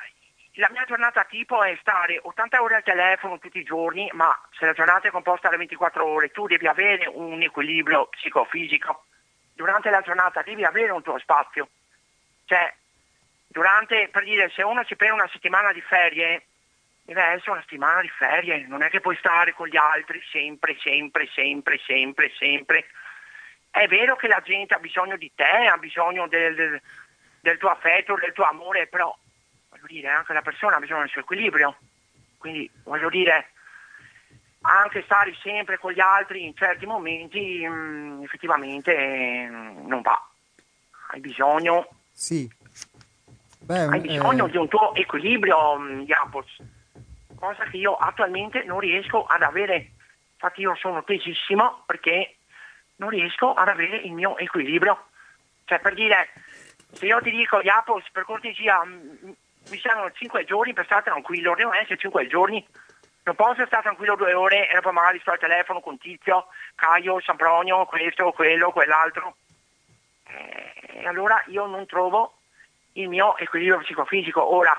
la 0.53 0.69
mia 0.71 0.85
giornata 0.85 1.23
tipo 1.25 1.63
è 1.63 1.77
stare 1.79 2.19
80 2.21 2.61
ore 2.61 2.75
al 2.75 2.83
telefono 2.83 3.37
tutti 3.37 3.59
i 3.59 3.63
giorni, 3.63 4.09
ma 4.13 4.35
se 4.57 4.65
la 4.65 4.73
giornata 4.73 5.07
è 5.07 5.11
composta 5.11 5.49
da 5.49 5.57
24 5.57 6.03
ore, 6.03 6.31
tu 6.31 6.47
devi 6.47 6.67
avere 6.67 7.07
un 7.07 7.41
equilibrio 7.41 8.07
psicofisico. 8.07 9.05
Durante 9.53 9.91
la 9.91 10.01
giornata 10.01 10.41
devi 10.41 10.65
avere 10.65 10.91
un 10.91 11.03
tuo 11.03 11.19
spazio. 11.19 11.69
Cioè, 12.45 12.73
durante, 13.47 14.09
per 14.11 14.23
dire, 14.23 14.49
se 14.49 14.63
uno 14.63 14.83
si 14.85 14.95
prende 14.95 15.21
una 15.21 15.29
settimana 15.31 15.71
di 15.71 15.81
ferie, 15.81 16.47
deve 17.03 17.21
essere 17.21 17.51
una 17.51 17.61
settimana 17.61 18.01
di 18.01 18.09
ferie, 18.09 18.65
non 18.67 18.81
è 18.81 18.89
che 18.89 18.99
puoi 18.99 19.15
stare 19.17 19.53
con 19.53 19.67
gli 19.67 19.77
altri 19.77 20.19
sempre, 20.31 20.75
sempre, 20.79 21.27
sempre, 21.27 21.79
sempre, 21.85 22.31
sempre. 22.35 22.85
È 23.69 23.87
vero 23.87 24.15
che 24.15 24.27
la 24.27 24.41
gente 24.43 24.73
ha 24.73 24.79
bisogno 24.79 25.17
di 25.17 25.31
te, 25.35 25.43
ha 25.43 25.77
bisogno 25.77 26.27
del, 26.27 26.55
del, 26.55 26.81
del 27.43 27.57
tuo 27.57 27.69
affetto, 27.69 28.15
del 28.15 28.31
tuo 28.31 28.45
amore, 28.45 28.87
però 28.87 29.13
voglio 29.69 29.85
dire, 29.87 30.07
anche 30.07 30.31
la 30.31 30.41
persona 30.41 30.77
ha 30.77 30.79
bisogno 30.79 31.01
del 31.01 31.09
suo 31.09 31.21
equilibrio. 31.21 31.75
Quindi 32.37 32.69
voglio 32.83 33.09
dire, 33.09 33.49
anche 34.61 35.03
stare 35.03 35.35
sempre 35.41 35.77
con 35.77 35.91
gli 35.91 35.99
altri 35.99 36.45
in 36.45 36.55
certi 36.55 36.85
momenti 36.85 37.67
mh, 37.67 37.73
mm, 37.73 38.23
effettivamente 38.23 38.95
mh, 38.95 39.55
mm, 39.55 39.87
non 39.87 40.01
va. 40.01 40.25
Hai 41.09 41.19
bisogno, 41.19 41.87
sì. 42.13 42.49
Beh, 43.59 43.87
hai 43.87 43.99
bisogno 43.99 44.47
eh... 44.47 44.51
di 44.51 44.57
un 44.57 44.67
tuo 44.69 44.95
equilibrio, 44.95 45.77
mh, 45.77 46.05
Japos 46.05 46.57
cosa 47.43 47.65
che 47.65 47.75
io 47.75 47.97
attualmente 47.97 48.63
non 48.63 48.79
riesco 48.79 49.25
ad 49.25 49.41
avere. 49.41 49.91
Infatti 50.31 50.61
io 50.61 50.75
sono 50.75 51.03
tesissimo 51.03 51.83
perché 51.85 52.37
non 52.97 53.09
riesco 53.09 53.53
ad 53.53 53.67
avere 53.67 53.97
il 53.97 54.13
mio 54.13 54.37
equilibrio. 54.37 55.07
Cioè 55.65 55.79
per 55.79 55.93
dire, 55.93 56.29
se 56.93 57.05
io 57.05 57.19
ti 57.21 57.31
dico 57.31 57.61
Iapos 57.61 58.09
per 58.11 58.23
cortesia 58.23 58.83
mi 58.83 59.79
servono 59.79 60.11
5 60.11 60.45
giorni 60.45 60.73
per 60.73 60.85
stare 60.85 61.03
tranquillo, 61.03 61.55
devono 61.55 61.77
essere 61.77 61.97
5 61.97 62.27
giorni. 62.27 62.65
Non 63.25 63.35
posso 63.35 63.65
stare 63.65 63.83
tranquillo 63.83 64.15
due 64.15 64.33
ore 64.33 64.69
e 64.69 64.79
poi 64.81 64.91
magari 64.91 65.19
sto 65.19 65.31
al 65.31 65.39
telefono 65.39 65.79
con 65.79 65.97
Tizio, 65.97 66.47
Caio, 66.75 67.21
Sambronio, 67.21 67.85
questo, 67.85 68.31
quello, 68.31 68.71
quell'altro. 68.71 69.37
Eh, 70.27 70.99
e 70.99 71.07
allora 71.07 71.41
io 71.47 71.65
non 71.65 71.85
trovo 71.85 72.39
il 72.93 73.07
mio 73.07 73.37
equilibrio 73.37 73.79
psicofisico. 73.79 74.43
Ora, 74.53 74.77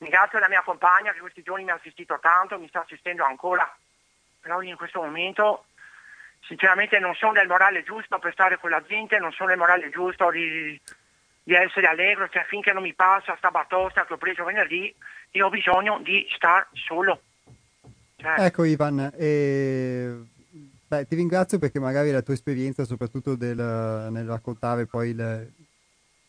Ringrazio 0.00 0.38
la 0.38 0.48
mia 0.48 0.62
compagna 0.62 1.12
che 1.12 1.20
questi 1.20 1.42
giorni 1.42 1.64
mi 1.64 1.72
ha 1.72 1.74
assistito 1.74 2.18
tanto, 2.20 2.58
mi 2.58 2.68
sta 2.68 2.80
assistendo 2.80 3.22
ancora, 3.22 3.70
però 4.40 4.62
in 4.62 4.74
questo 4.74 5.02
momento 5.02 5.66
sinceramente 6.40 6.98
non 6.98 7.14
sono 7.14 7.32
del 7.32 7.46
morale 7.46 7.82
giusto 7.82 8.18
per 8.18 8.32
stare 8.32 8.58
con 8.58 8.70
la 8.70 8.82
gente, 8.82 9.18
non 9.18 9.30
sono 9.32 9.50
del 9.50 9.58
morale 9.58 9.90
giusto 9.90 10.30
di, 10.30 10.80
di 11.50 11.56
essere 11.56 11.88
allegro, 11.88 12.28
cioè 12.28 12.44
finché 12.44 12.72
non 12.72 12.84
mi 12.84 12.94
passa 12.94 13.34
sta 13.36 13.50
batosta 13.50 14.06
che 14.06 14.12
ho 14.12 14.18
preso 14.18 14.44
venerdì, 14.44 14.94
io 15.32 15.46
ho 15.46 15.50
bisogno 15.50 16.00
di 16.00 16.24
star 16.36 16.68
solo. 16.74 17.20
Cioè... 18.14 18.34
Ecco 18.38 18.62
Ivan, 18.62 19.12
eh, 19.16 20.14
beh, 20.86 21.08
ti 21.08 21.16
ringrazio 21.16 21.58
perché 21.58 21.80
magari 21.80 22.12
la 22.12 22.22
tua 22.22 22.34
esperienza, 22.34 22.84
soprattutto 22.84 23.34
del, 23.34 23.56
nel 23.56 24.28
raccontare 24.28 24.86
poi 24.86 25.08
il, 25.08 25.52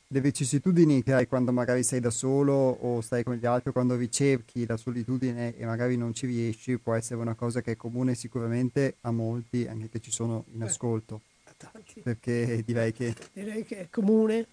le 0.07 0.21
vicissitudini 0.21 1.03
che 1.03 1.13
hai 1.13 1.27
quando 1.27 1.51
magari 1.51 1.83
sei 1.83 1.99
da 1.99 2.09
solo 2.09 2.53
o 2.53 2.99
stai 3.01 3.23
con 3.23 3.35
gli 3.35 3.45
altri, 3.45 3.71
quando 3.71 3.95
ricerchi 3.95 4.65
la 4.65 4.75
solitudine 4.75 5.55
e 5.55 5.65
magari 5.67 5.97
non 5.97 6.15
ci 6.15 6.25
riesci, 6.25 6.79
può 6.79 6.95
essere 6.95 7.21
una 7.21 7.35
cosa 7.35 7.61
che 7.61 7.73
è 7.73 7.75
comune 7.75 8.15
sicuramente 8.15 8.95
a 9.01 9.11
molti, 9.11 9.67
anche 9.67 9.87
che 9.87 9.99
ci 9.99 10.09
sono 10.09 10.45
in 10.55 10.63
ascolto. 10.63 11.21
Perché 12.01 12.63
direi 12.65 12.91
che... 12.91 13.13
Direi 13.33 13.63
che 13.63 13.81
è 13.81 13.89
comune. 13.91 14.47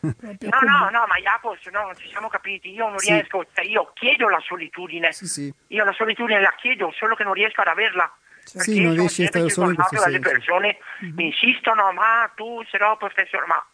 No, 0.00 0.58
no, 0.62 0.90
no, 0.90 1.04
ma 1.06 1.16
Jacopo, 1.22 1.56
no, 1.70 1.80
non 1.82 1.96
ci 1.96 2.08
siamo 2.08 2.28
capiti. 2.28 2.72
Io 2.72 2.88
non 2.88 2.98
sì. 2.98 3.12
riesco, 3.12 3.44
cioè 3.52 3.64
io 3.64 3.92
chiedo 3.94 4.28
la 4.28 4.40
solitudine. 4.40 5.12
Sì, 5.12 5.26
sì. 5.26 5.54
Io 5.68 5.84
la 5.84 5.92
solitudine 5.92 6.40
la 6.40 6.54
chiedo, 6.56 6.92
solo 6.96 7.14
che 7.14 7.24
non 7.24 7.34
riesco 7.34 7.60
ad 7.60 7.68
averla. 7.68 8.10
Perché 8.52 8.72
sì, 8.72 8.82
non 8.82 8.94
riesci 8.94 9.24
a 9.24 9.26
stare 9.26 9.48
solo 9.48 9.70
in 9.70 9.76
questo. 9.76 10.08
Le 10.08 10.18
persone 10.18 10.78
mm-hmm. 11.04 11.14
mi 11.14 11.26
insistono, 11.26 11.92
ma 11.92 12.30
tu 12.34 12.64
sarò 12.68 12.96
professore, 12.96 13.46
ma 13.46 13.64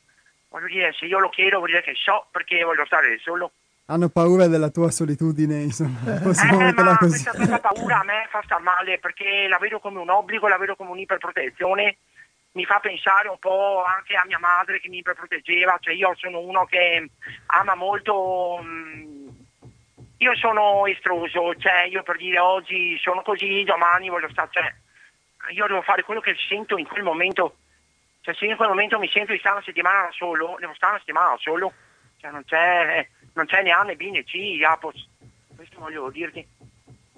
voglio 0.49 0.67
dire, 0.67 0.93
se 0.93 1.07
io 1.07 1.19
lo 1.19 1.29
chiedo 1.29 1.59
vuol 1.59 1.71
dire 1.71 1.83
che 1.83 1.95
so 1.95 2.27
perché 2.31 2.62
voglio 2.62 2.85
stare 2.85 3.19
solo. 3.23 3.53
Hanno 3.89 4.09
paura 4.09 4.49
della 4.49 4.71
tua 4.71 4.91
solitudine, 4.91 5.62
insomma, 5.62 6.19
possiamo 6.21 6.61
eh, 6.61 6.64
metterla 6.64 6.97
così. 6.97 7.25
Questa 7.25 7.61
paura 7.61 8.01
a 8.01 8.05
me 8.05 8.27
fa 8.29 8.43
star 8.45 8.61
male 8.61 8.99
perché 8.99 9.47
la 9.49 9.59
vedo 9.59 9.79
come 9.79 10.01
un 10.01 10.11
obbligo, 10.11 10.49
la 10.49 10.59
vedo 10.59 10.75
come 10.75 10.91
un'iperprotezione, 10.91 11.97
mi 12.57 12.65
fa 12.65 12.81
pensare 12.81 13.29
un 13.29 13.39
po' 13.39 13.85
anche 13.85 14.17
a 14.17 14.25
mia 14.25 14.39
madre 14.39 14.81
che 14.81 14.89
mi 14.89 14.99
iperproteggeva, 14.99 15.77
cioè 15.79 15.95
io 15.95 16.13
sono 16.17 16.41
uno 16.41 16.65
che 16.65 17.11
ama 17.47 17.75
molto... 17.75 18.59
Mh, 18.61 19.15
io 20.19 20.35
sono 20.35 20.87
estroso, 20.87 21.55
cioè 21.57 21.83
io 21.91 22.03
per 22.03 22.17
dire 22.17 22.39
oggi 22.39 22.99
sono 22.99 23.21
così, 23.21 23.65
domani 23.65 24.09
voglio 24.09 24.31
stare, 24.31 24.49
cioè 24.51 24.75
io 25.51 25.67
devo 25.67 25.83
fare 25.83 26.03
quello 26.05 26.21
che 26.21 26.35
sento 26.49 26.79
in 26.79 26.87
quel 26.87 27.03
momento 27.03 27.57
cioè 28.27 28.35
se 28.35 28.47
in 28.47 28.57
quel 28.57 28.71
momento 28.71 28.99
mi 28.99 29.09
sento 29.09 29.31
di 29.31 29.39
stare 29.39 29.55
una 29.55 29.65
settimana 29.65 30.09
solo, 30.11 30.57
devo 30.59 30.75
stare 30.75 30.95
una 30.95 30.99
settimana 30.99 31.37
solo, 31.39 31.73
cioè 32.17 32.33
non 32.33 32.43
c'è, 32.45 33.07
non 33.35 33.47
c'è 33.47 33.63
né 33.63 33.71
A 33.71 33.83
né 33.85 33.95
B 33.95 34.11
né 34.11 34.25
C, 34.25 34.61
Apos. 34.69 35.09
Questo 35.55 35.79
voglio 35.79 36.11
dirti. 36.11 36.45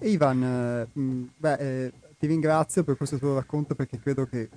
Ivan, 0.00 0.42
eh, 0.42 0.86
beh, 0.92 1.54
eh, 1.54 1.92
ti 2.18 2.26
ringrazio 2.26 2.82
per 2.82 2.96
questo 2.96 3.16
tuo 3.16 3.34
racconto 3.34 3.74
perché 3.76 4.00
credo 4.00 4.26
che, 4.26 4.48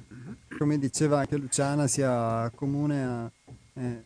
come 0.58 0.80
diceva 0.80 1.20
anche 1.20 1.38
Luciana, 1.38 1.86
sia 1.88 2.52
comune 2.56 3.04
a, 3.04 3.32
eh, 3.74 4.04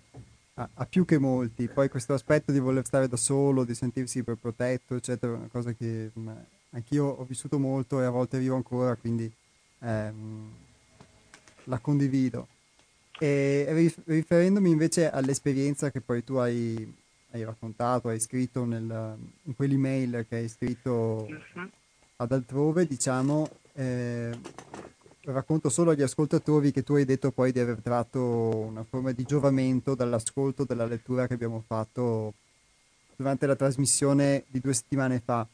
a, 0.56 0.70
a, 0.74 0.86
più 0.86 1.06
che 1.06 1.18
molti. 1.18 1.70
Poi 1.70 1.88
questo 1.88 2.14
aspetto 2.14 2.51
di 2.51 2.60
voler 2.60 2.86
stare 2.86 3.08
da 3.08 3.16
solo, 3.16 3.64
di 3.64 3.74
sentirsi 3.74 4.24
protetto, 4.24 4.95
eccetera, 4.95 5.34
è 5.34 5.38
una 5.38 5.47
cosa 5.47 5.72
che 5.72 6.12
mh, 6.14 6.32
anch'io 6.72 7.06
ho 7.06 7.24
vissuto 7.24 7.58
molto 7.58 8.01
e 8.01 8.06
a 8.06 8.10
volte 8.10 8.39
vivo 8.39 8.56
ancora, 8.56 8.95
quindi 8.95 9.32
ehm, 9.80 10.51
la 11.66 11.80
condivido. 11.80 12.47
E 13.18 13.93
riferendomi 14.03 14.70
invece 14.70 15.10
all'esperienza 15.10 15.91
che 15.91 16.01
poi 16.01 16.26
tu 16.26 16.36
hai, 16.36 16.93
hai 17.32 17.43
raccontato, 17.45 18.10
hai 18.10 18.20
scritto 18.20 18.66
nel, 18.66 19.18
in 19.43 19.56
quell'email 19.56 20.26
che 20.28 20.36
hai 20.36 20.49
scritto 20.49 21.26
mhm. 21.30 21.72
Ad 22.18 22.32
altrove, 22.32 22.86
diciamo, 22.86 23.47
eh, 23.76 24.32
racconto 25.26 25.70
solo 25.70 25.91
agli 25.91 26.01
ascoltatori 26.01 26.72
che 26.72 26.84
tu 26.84 26.95
hai 26.95 27.05
detto 27.05 27.32
poi 27.32 27.51
di 27.51 27.59
aver 27.59 27.82
tratto 27.82 28.20
una 28.20 28.84
forma 28.84 29.11
di 29.11 29.24
giovamento 29.24 29.95
dall'ascolto 29.95 30.66
della 30.66 30.86
lettura 30.86 31.28
che 31.28 31.34
abbiamo 31.34 31.63
fatto 31.68 32.34
durante 33.16 33.45
la 33.47 33.55
trasmissione 33.55 34.43
di 34.47 34.59
due 34.59 34.74
settimane 34.74 35.22
fa. 35.24 35.47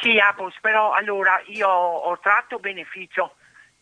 Sì, 0.00 0.18
Apos, 0.18 0.58
però 0.60 0.92
allora 0.92 1.40
io 1.46 1.68
ho 1.68 2.18
tratto 2.18 2.58
beneficio 2.58 3.34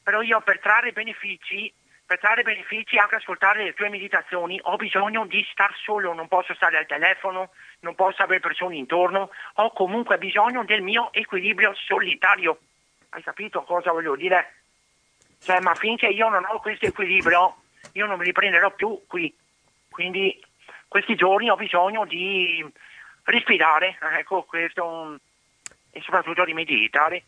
però 0.03 0.23
io 0.23 0.41
per 0.41 0.59
trarre 0.61 0.93
benefici, 0.93 1.73
per 2.05 2.19
trarre 2.19 2.43
benefici 2.43 2.99
anche 2.99 3.17
ascoltare 3.17 3.65
le 3.65 3.75
tue 3.75 3.89
meditazioni 3.89 4.59
ho 4.61 4.77
bisogno 4.77 5.27
di 5.27 5.47
star 5.53 5.73
solo, 5.85 6.13
non 6.13 6.29
posso 6.29 6.55
stare 6.55 6.79
al 6.79 6.87
telefono, 6.87 7.51
non 7.81 7.95
posso 7.95 8.23
avere 8.23 8.41
persone 8.41 8.77
intorno, 8.77 9.31
ho 9.55 9.73
comunque 9.73 10.19
bisogno 10.19 10.65
del 10.65 10.83
mio 10.83 11.13
equilibrio 11.13 11.75
solitario. 11.75 12.59
Hai 13.11 13.23
capito 13.23 13.63
cosa 13.63 13.93
voglio 13.93 14.17
dire? 14.17 14.55
Cioè, 15.43 15.61
ma 15.61 15.75
finché 15.75 16.07
io 16.07 16.29
non 16.29 16.45
ho 16.45 16.61
questo 16.61 16.87
equilibrio, 16.87 17.57
io 17.93 18.07
non 18.07 18.19
mi 18.19 18.25
riprenderò 18.25 18.71
più 18.73 19.03
qui. 19.07 19.35
Quindi 19.89 20.39
questi 20.87 21.15
giorni 21.15 21.49
ho 21.49 21.57
bisogno 21.57 22.05
di 22.05 22.65
respirare, 23.25 23.99
ecco 24.19 24.43
questo, 24.43 25.19
e 25.91 26.01
soprattutto 26.03 26.45
di 26.45 26.53
meditare, 26.53 27.23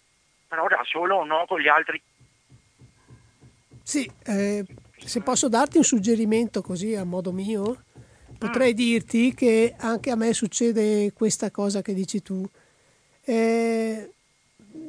però 0.46 0.66
da 0.68 0.82
solo, 0.84 1.24
non 1.24 1.46
con 1.46 1.60
gli 1.60 1.68
altri. 1.68 2.00
Sì, 3.82 4.10
eh, 4.26 4.64
se 4.96 5.22
posso 5.22 5.48
darti 5.48 5.78
un 5.78 5.84
suggerimento 5.84 6.60
così 6.62 6.94
a 6.94 7.04
modo 7.04 7.32
mio, 7.32 7.84
potrei 8.46 8.72
mm. 8.72 8.76
dirti 8.76 9.34
che 9.34 9.74
anche 9.78 10.10
a 10.10 10.16
me 10.16 10.32
succede 10.32 11.12
questa 11.12 11.50
cosa 11.50 11.82
che 11.82 11.94
dici 11.94 12.22
tu. 12.22 12.44
Eh, 13.24 14.10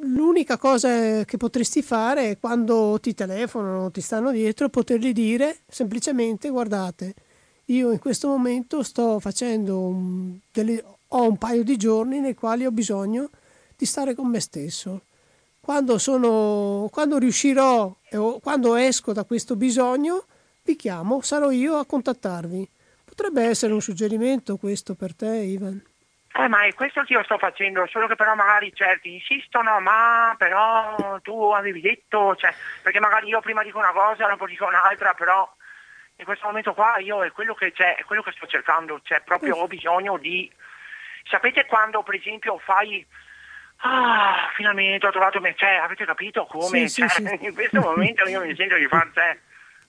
l'unica 0.00 0.56
cosa 0.56 1.24
che 1.24 1.36
potresti 1.36 1.82
fare 1.82 2.30
è 2.30 2.38
quando 2.38 2.98
ti 3.00 3.14
telefonano, 3.14 3.90
ti 3.90 4.00
stanno 4.00 4.30
dietro, 4.32 4.68
potergli 4.68 5.12
dire 5.12 5.58
semplicemente 5.68 6.48
guardate, 6.48 7.14
io 7.66 7.92
in 7.92 7.98
questo 7.98 8.28
momento 8.28 8.82
sto 8.82 9.20
facendo 9.20 9.80
un, 9.80 10.36
delle, 10.52 10.82
ho 11.08 11.28
un 11.28 11.36
paio 11.36 11.62
di 11.62 11.76
giorni 11.76 12.20
nei 12.20 12.34
quali 12.34 12.66
ho 12.66 12.70
bisogno 12.70 13.30
di 13.76 13.86
stare 13.86 14.14
con 14.14 14.28
me 14.28 14.40
stesso 14.40 15.02
quando, 15.64 15.96
sono, 15.96 16.88
quando 16.92 17.16
riuscirò 17.16 17.96
quando 18.40 18.76
esco 18.76 19.12
da 19.12 19.24
questo 19.24 19.56
bisogno, 19.56 20.26
vi 20.62 20.76
chiamo, 20.76 21.20
sarò 21.22 21.50
io 21.50 21.76
a 21.76 21.86
contattarvi. 21.86 22.68
Potrebbe 23.14 23.44
essere 23.44 23.72
un 23.72 23.80
suggerimento 23.80 24.56
questo 24.56 24.94
per 24.94 25.14
te, 25.14 25.26
Ivan? 25.26 25.80
Eh, 26.36 26.48
ma 26.48 26.64
è 26.64 26.74
questo 26.74 27.02
che 27.04 27.12
io 27.12 27.22
sto 27.22 27.38
facendo, 27.38 27.86
solo 27.86 28.08
che 28.08 28.16
però 28.16 28.34
magari 28.34 28.74
certi 28.74 29.14
insistono, 29.14 29.78
ma 29.78 30.34
però 30.36 31.20
tu 31.22 31.50
avevi 31.52 31.80
detto, 31.80 32.34
cioè, 32.34 32.52
perché 32.82 32.98
magari 32.98 33.28
io 33.28 33.40
prima 33.40 33.62
dico 33.62 33.78
una 33.78 33.92
cosa, 33.92 34.26
dopo 34.26 34.46
dico 34.46 34.66
un'altra, 34.66 35.14
però 35.14 35.48
in 36.16 36.24
questo 36.24 36.46
momento 36.46 36.74
qua 36.74 36.98
io 36.98 37.22
è 37.22 37.30
quello 37.30 37.54
che 37.54 37.70
c'è, 37.70 37.94
è 37.94 38.02
quello 38.02 38.22
che 38.22 38.32
sto 38.32 38.48
cercando, 38.48 39.00
cioè 39.04 39.20
proprio 39.20 39.56
ho 39.56 39.68
bisogno 39.68 40.18
di... 40.18 40.50
Sapete 41.22 41.66
quando 41.66 42.02
per 42.02 42.16
esempio 42.16 42.58
fai 42.58 43.06
Ah, 43.86 44.50
finalmente 44.54 45.06
ho 45.06 45.10
trovato 45.10 45.40
me, 45.40 45.54
cioè, 45.56 45.74
avete 45.74 46.06
capito 46.06 46.46
come? 46.46 46.88
Sì, 46.88 47.02
cioè, 47.02 47.08
sì, 47.08 47.26
sì. 47.26 47.44
In 47.44 47.54
questo 47.54 47.80
momento 47.80 48.26
io 48.26 48.40
mi 48.40 48.54
sento 48.54 48.76
di 48.76 48.86
fare, 48.86 49.10
cioè, 49.12 49.38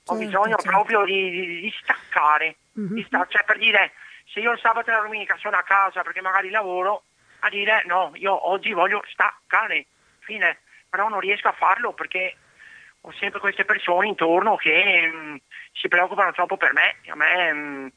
ho 0.05 0.15
certo, 0.17 0.26
bisogno 0.26 0.55
certo. 0.57 0.69
proprio 0.69 1.05
di, 1.05 1.30
di, 1.30 1.59
di 1.61 1.73
staccare, 1.82 2.57
mm-hmm. 2.80 3.05
sta- 3.05 3.28
cioè 3.30 3.43
per 3.43 3.57
dire, 3.57 3.93
se 4.26 4.39
io 4.39 4.51
il 4.51 4.59
sabato 4.59 4.89
e 4.89 4.93
la 4.93 5.01
domenica 5.01 5.38
sono 5.38 5.57
a 5.57 5.63
casa 5.63 6.01
perché 6.01 6.21
magari 6.21 6.49
lavoro, 6.49 7.03
a 7.39 7.49
dire 7.49 7.84
no, 7.86 8.11
io 8.15 8.49
oggi 8.49 8.71
voglio 8.73 9.03
staccare, 9.07 9.88
fine, 10.19 10.59
però 10.89 11.09
non 11.09 11.19
riesco 11.19 11.47
a 11.47 11.53
farlo 11.53 11.93
perché 11.93 12.36
ho 13.01 13.11
sempre 13.13 13.39
queste 13.39 13.65
persone 13.65 14.07
intorno 14.07 14.55
che 14.55 15.07
mh, 15.07 15.17
mm, 15.17 15.36
si 15.73 15.88
preoccupano 15.88 16.32
troppo 16.32 16.57
per 16.57 16.73
me, 16.73 16.97
a 17.07 17.15
me 17.15 17.53
mh, 17.53 17.57
mm, 17.57 17.88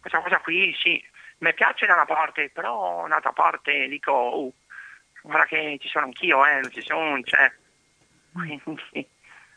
questa 0.00 0.20
cosa 0.20 0.38
qui 0.40 0.74
sì, 0.80 1.02
mi 1.38 1.54
piace 1.54 1.86
da 1.86 1.94
una 1.94 2.04
parte, 2.06 2.50
però 2.50 3.04
un'altra 3.04 3.32
parte 3.32 3.86
dico, 3.88 4.12
oh, 4.12 4.52
guarda 5.22 5.46
che 5.46 5.78
ci 5.80 5.88
sono 5.88 6.06
anch'io, 6.06 6.44
eh, 6.44 6.60
non 6.60 6.70
ci 6.70 6.82
sono, 6.82 7.20
cioè, 7.22 7.52
quindi... 8.32 9.08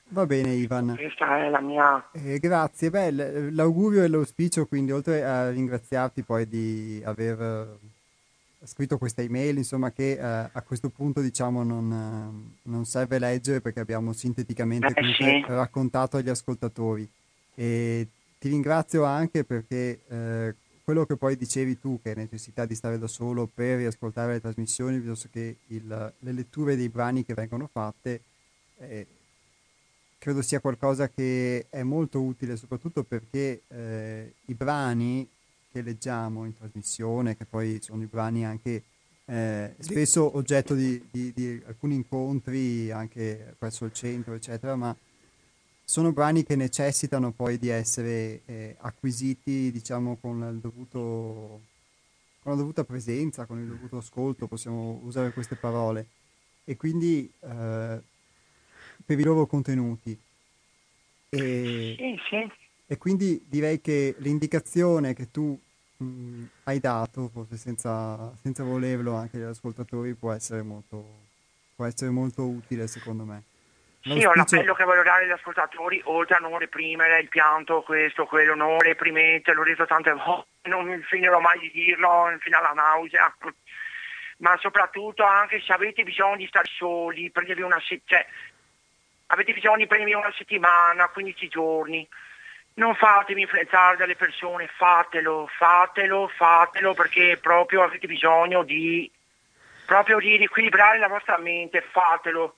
Va 0.09 0.25
bene 0.25 0.51
Ivan. 0.51 0.93
Questa 0.95 1.45
è 1.45 1.49
la 1.49 1.61
mia... 1.61 2.09
Eh, 2.11 2.39
grazie, 2.39 2.89
Beh, 2.89 3.11
l'augurio 3.51 4.03
e 4.03 4.07
l'auspicio 4.07 4.67
quindi 4.67 4.91
oltre 4.91 5.23
a 5.23 5.49
ringraziarti 5.49 6.21
poi 6.21 6.47
di 6.47 7.01
aver 7.03 7.41
eh, 7.41 8.67
scritto 8.67 8.97
questa 8.97 9.21
email, 9.21 9.57
insomma 9.57 9.91
che 9.91 10.11
eh, 10.11 10.19
a 10.21 10.61
questo 10.65 10.89
punto 10.89 11.21
diciamo 11.21 11.63
non, 11.63 11.91
eh, 11.91 12.69
non, 12.69 12.85
serve 12.85 13.19
leggere 13.19 13.61
perché 13.61 13.79
abbiamo 13.79 14.13
sinteticamente 14.13 14.93
eh, 14.93 15.13
sì. 15.17 15.45
raccontato 15.47 16.17
agli 16.17 16.29
ascoltatori. 16.29 17.07
E 17.55 18.07
ti 18.37 18.49
ringrazio 18.49 19.05
anche 19.05 19.43
perché 19.43 20.01
eh, 20.07 20.53
quello 20.83 21.05
che 21.05 21.15
poi 21.15 21.35
dicevi 21.35 21.79
tu, 21.79 21.99
che 22.01 22.11
è 22.11 22.15
necessità 22.15 22.65
di 22.65 22.75
stare 22.75 22.99
da 22.99 23.07
solo 23.07 23.49
per 23.51 23.77
riascoltare 23.77 24.33
le 24.33 24.41
trasmissioni, 24.41 24.99
visto 24.99 25.29
che 25.31 25.57
il, 25.67 26.13
le 26.19 26.31
letture 26.31 26.75
dei 26.75 26.89
brani 26.89 27.25
che 27.25 27.33
vengono 27.33 27.67
fatte 27.71 28.21
eh, 28.77 29.07
credo 30.25 30.41
sia 30.41 30.59
qualcosa 30.59 31.07
che 31.07 31.67
è 31.69 31.83
molto 31.83 32.19
utile 32.19 32.57
soprattutto 32.57 33.03
perché 33.03 33.61
eh, 33.67 34.33
i 34.45 34.55
brani 34.55 35.29
che 35.71 35.83
leggiamo 35.83 36.45
in 36.45 36.53
trasmissione, 36.57 37.37
che 37.37 37.45
poi 37.45 37.77
sono 37.79 38.01
i 38.01 38.07
brani 38.07 38.43
anche 38.43 38.81
eh, 39.25 39.75
spesso 39.77 40.35
oggetto 40.35 40.73
di, 40.73 40.99
di, 41.11 41.31
di, 41.31 41.61
alcuni 41.67 41.93
incontri 41.93 42.89
anche 42.89 43.53
presso 43.59 43.85
il 43.85 43.93
centro, 43.93 44.33
eccetera, 44.33 44.75
ma 44.75 44.97
sono 45.83 46.11
brani 46.11 46.43
che 46.43 46.55
necessitano 46.55 47.31
poi 47.31 47.59
di 47.59 47.67
essere 47.67 48.41
eh, 48.45 48.75
acquisiti, 48.79 49.69
diciamo, 49.71 50.17
con, 50.19 50.41
il 50.51 50.57
dovuto, 50.57 51.61
con 52.41 52.51
la 52.51 52.57
dovuta 52.57 52.83
presenza, 52.83 53.45
con 53.45 53.59
il 53.59 53.67
dovuto 53.67 53.97
ascolto, 53.97 54.47
possiamo 54.47 55.01
usare 55.03 55.33
queste 55.33 55.55
parole. 55.55 56.07
E 56.63 56.75
quindi 56.77 57.31
eh, 57.41 58.01
per 59.05 59.19
i 59.19 59.23
loro 59.23 59.45
contenuti. 59.45 60.17
E, 61.29 61.95
sì, 61.97 62.19
sì. 62.29 62.51
e 62.87 62.97
quindi 62.97 63.43
direi 63.47 63.81
che 63.81 64.15
l'indicazione 64.19 65.13
che 65.13 65.31
tu 65.31 65.59
mh, 65.97 66.43
hai 66.63 66.79
dato, 66.79 67.29
forse 67.29 67.57
senza, 67.57 68.33
senza, 68.41 68.63
volerlo 68.63 69.15
anche 69.15 69.37
agli 69.37 69.43
ascoltatori, 69.43 70.13
può 70.13 70.31
essere 70.31 70.61
molto, 70.61 71.03
può 71.75 71.85
essere 71.85 72.11
molto 72.11 72.43
utile 72.47 72.87
secondo 72.87 73.23
me. 73.23 73.43
Sì, 74.01 74.23
ho 74.23 74.35
l'appello 74.35 74.75
che 74.75 74.83
voglio 74.83 75.01
dare 75.01 75.23
agli 75.23 75.31
ascoltatori, 75.31 75.99
oltre 76.05 76.35
a 76.35 76.39
non 76.39 76.59
reprimere 76.59 77.19
il 77.21 77.27
pianto, 77.27 77.81
questo, 77.81 78.25
quello, 78.25 78.53
non 78.53 78.79
reprimete, 78.79 79.51
l'ho 79.53 79.63
detto 79.63 79.87
tante 79.87 80.11
volte, 80.11 80.69
non 80.69 81.03
finirò 81.09 81.39
mai 81.39 81.57
di 81.57 81.71
dirlo, 81.71 82.31
fino 82.39 82.57
alla 82.59 82.73
nausea, 82.73 83.35
ma 84.37 84.55
soprattutto 84.59 85.23
anche 85.23 85.59
se 85.59 85.73
avete 85.73 86.03
bisogno 86.03 86.35
di 86.35 86.45
stare 86.45 86.67
soli, 86.77 87.31
prendevi 87.31 87.63
una, 87.63 87.79
cioè, 87.79 88.27
avete 89.27 89.53
bisogno 89.53 89.77
di 89.77 89.87
prendermi 89.87 90.13
una 90.13 90.33
settimana, 90.35 91.09
15 91.09 91.47
giorni, 91.47 92.07
non 92.75 92.93
fatemi 92.95 93.41
influenzare 93.41 93.97
dalle 93.97 94.15
persone, 94.15 94.67
fatelo, 94.67 95.47
fatelo, 95.57 96.27
fatelo 96.27 96.93
perché 96.93 97.37
proprio 97.41 97.83
avete 97.83 98.07
bisogno 98.07 98.63
di, 98.63 99.09
proprio 99.85 100.19
di 100.19 100.35
riequilibrare 100.37 100.99
la 100.99 101.07
vostra 101.07 101.37
mente, 101.37 101.81
fatelo. 101.81 102.57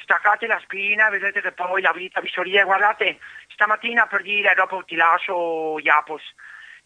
Staccate 0.00 0.46
la 0.46 0.58
spina, 0.60 1.10
vedete 1.10 1.42
che 1.42 1.52
poi 1.52 1.82
la 1.82 1.92
vita 1.92 2.20
vi 2.20 2.28
sorride. 2.28 2.62
Guardate, 2.62 3.18
stamattina 3.48 4.06
per 4.06 4.22
dire, 4.22 4.54
dopo 4.54 4.82
ti 4.84 4.94
lascio 4.96 5.78
Iapos, 5.80 6.22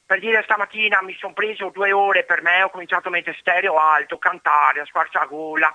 per 0.04 0.18
dire 0.18 0.42
stamattina 0.42 1.02
mi 1.02 1.14
sono 1.14 1.32
preso 1.32 1.70
due 1.72 1.92
ore 1.92 2.24
per 2.24 2.42
me, 2.42 2.62
ho 2.62 2.70
cominciato 2.70 3.08
a 3.08 3.10
mettere 3.12 3.36
stereo 3.38 3.76
alto, 3.76 4.18
cantare, 4.18 4.80
a 4.80 4.86
squarciagola 4.86 5.72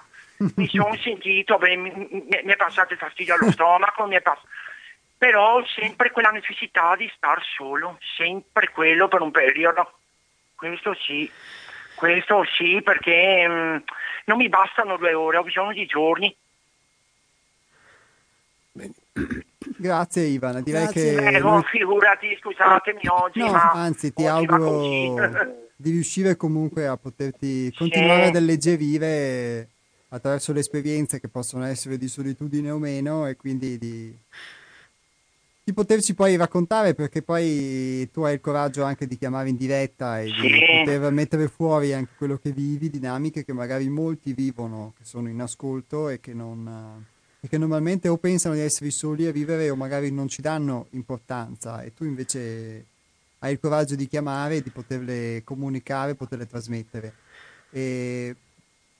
mi 0.56 0.68
sono 0.68 0.96
sentito, 0.98 1.58
beh, 1.58 1.76
mi, 1.76 1.92
mi, 1.92 2.52
è 2.52 2.56
passato 2.56 2.94
il 2.94 3.00
fastidio 3.00 3.36
allo 3.36 3.50
stomaco, 3.52 4.06
mi 4.06 4.16
è 4.16 4.22
pass- 4.22 4.44
però 5.18 5.64
sempre 5.66 6.12
quella 6.12 6.30
necessità 6.30 6.96
di 6.96 7.12
star 7.16 7.42
solo, 7.44 7.98
sempre 8.16 8.70
quello 8.70 9.08
per 9.08 9.22
un 9.22 9.32
periodo. 9.32 9.94
Questo 10.56 10.94
sì, 10.94 11.30
questo 11.96 12.44
sì, 12.56 12.82
perché 12.84 13.48
mh, 13.48 13.52
mm, 13.52 13.78
non 14.26 14.38
mi 14.38 14.50
bastano 14.50 14.98
due 14.98 15.14
ore, 15.14 15.38
ho 15.38 15.44
bisogno 15.44 15.74
di 15.74 15.86
giorni. 15.86 16.36
Grazie 19.60 20.24
Ivan, 20.24 20.62
direi 20.62 20.84
Grazie. 20.84 21.16
che... 21.16 21.36
Eh, 21.36 21.40
noi... 21.40 21.64
figurati, 21.64 22.38
scusatemi 22.40 23.02
oggi, 23.08 23.40
no, 23.40 23.52
ma... 23.52 23.72
Anzi, 23.72 24.14
ti 24.14 24.26
auguro 24.28 24.82
di 25.76 25.92
riuscire 25.92 26.36
comunque 26.36 26.88
a 26.88 26.98
poterti 26.98 27.74
continuare 27.76 28.24
sì. 28.24 28.30
ad 28.30 28.36
alleggerire 28.36 29.70
attraverso 30.10 30.53
le 30.53 30.62
esperienze 30.62 31.20
che 31.20 31.28
possono 31.28 31.66
essere 31.66 31.97
di 31.97 32.08
solitudine 32.08 32.72
o 32.72 32.78
meno 32.78 33.28
e 33.28 33.36
quindi 33.36 33.78
di, 33.78 34.16
di 35.64 35.74
poterci 35.74 36.14
poi 36.14 36.38
raccontare 36.38 36.93
perché 36.93 37.22
poi 37.22 38.10
tu 38.12 38.22
hai 38.22 38.36
il 38.36 38.39
coraggio 38.39 38.84
anche 38.84 39.05
di 39.05 39.18
chiamare 39.18 39.49
in 39.49 39.58
diretta 39.58 40.22
e 40.22 40.26
di 40.26 40.86
poter 40.86 41.12
mettere 41.12 41.47
fuori 41.49 41.93
anche 41.93 42.14
quello 42.18 42.38
che 42.38 42.51
vivi, 42.51 42.89
dinamiche 42.89 43.43
che 43.43 43.53
magari 43.53 43.89
molti 43.89 44.34
vivono, 44.34 44.93
che 44.97 45.03
sono 45.03 45.28
in 45.28 45.41
ascolto 45.41 46.08
e 46.08 46.22
che, 46.22 46.34
non, 46.34 47.05
e 47.41 47.47
che 47.49 47.58
normalmente 47.58 48.08
o 48.08 48.18
pensano 48.18 48.55
di 48.55 48.62
essere 48.62 48.91
soli 48.91 49.26
a 49.26 49.32
vivere 49.32 49.70
o 49.70 49.76
magari 49.76 50.10
non 50.10 50.30
ci 50.30 50.41
danno 50.41 50.88
importanza 50.91 51.82
e 51.82 51.93
tu 51.93 52.05
invece 52.05 52.86
hai 53.39 53.51
il 53.51 53.60
coraggio 53.60 53.95
di 53.95 54.08
chiamare, 54.08 54.62
di 54.62 54.70
poterle 54.70 55.41
comunicare, 55.43 56.16
poterle 56.16 56.47
trasmettere. 56.47 57.14
E 57.70 58.36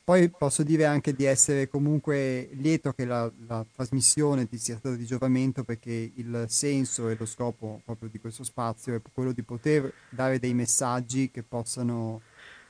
poi 0.08 0.30
posso 0.30 0.64
dire 0.64 0.86
anche 0.86 1.14
di 1.14 1.26
essere 1.26 1.68
comunque 1.68 2.47
lieto 2.53 2.93
che 2.93 3.03
la, 3.03 3.30
la, 3.45 3.66
trasmissione 3.76 4.47
ti 4.47 4.58
sia 4.58 4.78
stata 4.78 4.95
di 4.95 5.05
giovamento 5.05 5.66
perché 5.66 6.14
il 6.16 6.45
senso 6.47 7.10
e 7.10 7.18
lo 7.20 7.26
scopo 7.26 7.82
proprio 7.84 8.08
di 8.08 8.18
questo 8.18 8.45
spazio 8.45 8.95
è 8.95 9.01
quello 9.12 9.34
di 9.34 9.43
poter 9.43 9.91
dare 10.08 10.39
dei 10.39 10.53
messaggi 10.53 11.30
che 11.30 11.43
possano 11.43 12.22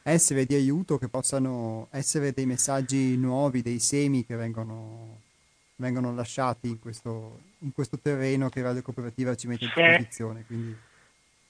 essere 0.02 0.48
di 0.48 0.56
aiuto, 0.56 0.98
che 0.98 1.10
possano 1.10 1.90
essere 1.92 2.34
dei 2.34 2.48
messaggi 2.48 3.16
nuovi, 3.18 3.62
dei 3.62 3.78
semi 3.78 4.26
che 4.26 4.36
vengono, 4.36 5.20
vengono 5.76 6.16
lasciati 6.16 6.70
in 6.70 6.80
questo, 6.80 7.42
in 7.60 7.72
questo 7.72 8.00
terreno 8.00 8.50
che 8.50 8.64
Radio 8.64 8.82
Cooperativa 8.82 9.36
ci 9.36 9.46
mette 9.46 9.66
in 9.66 9.72
disposizione. 9.76 10.44
Quindi 10.48 10.76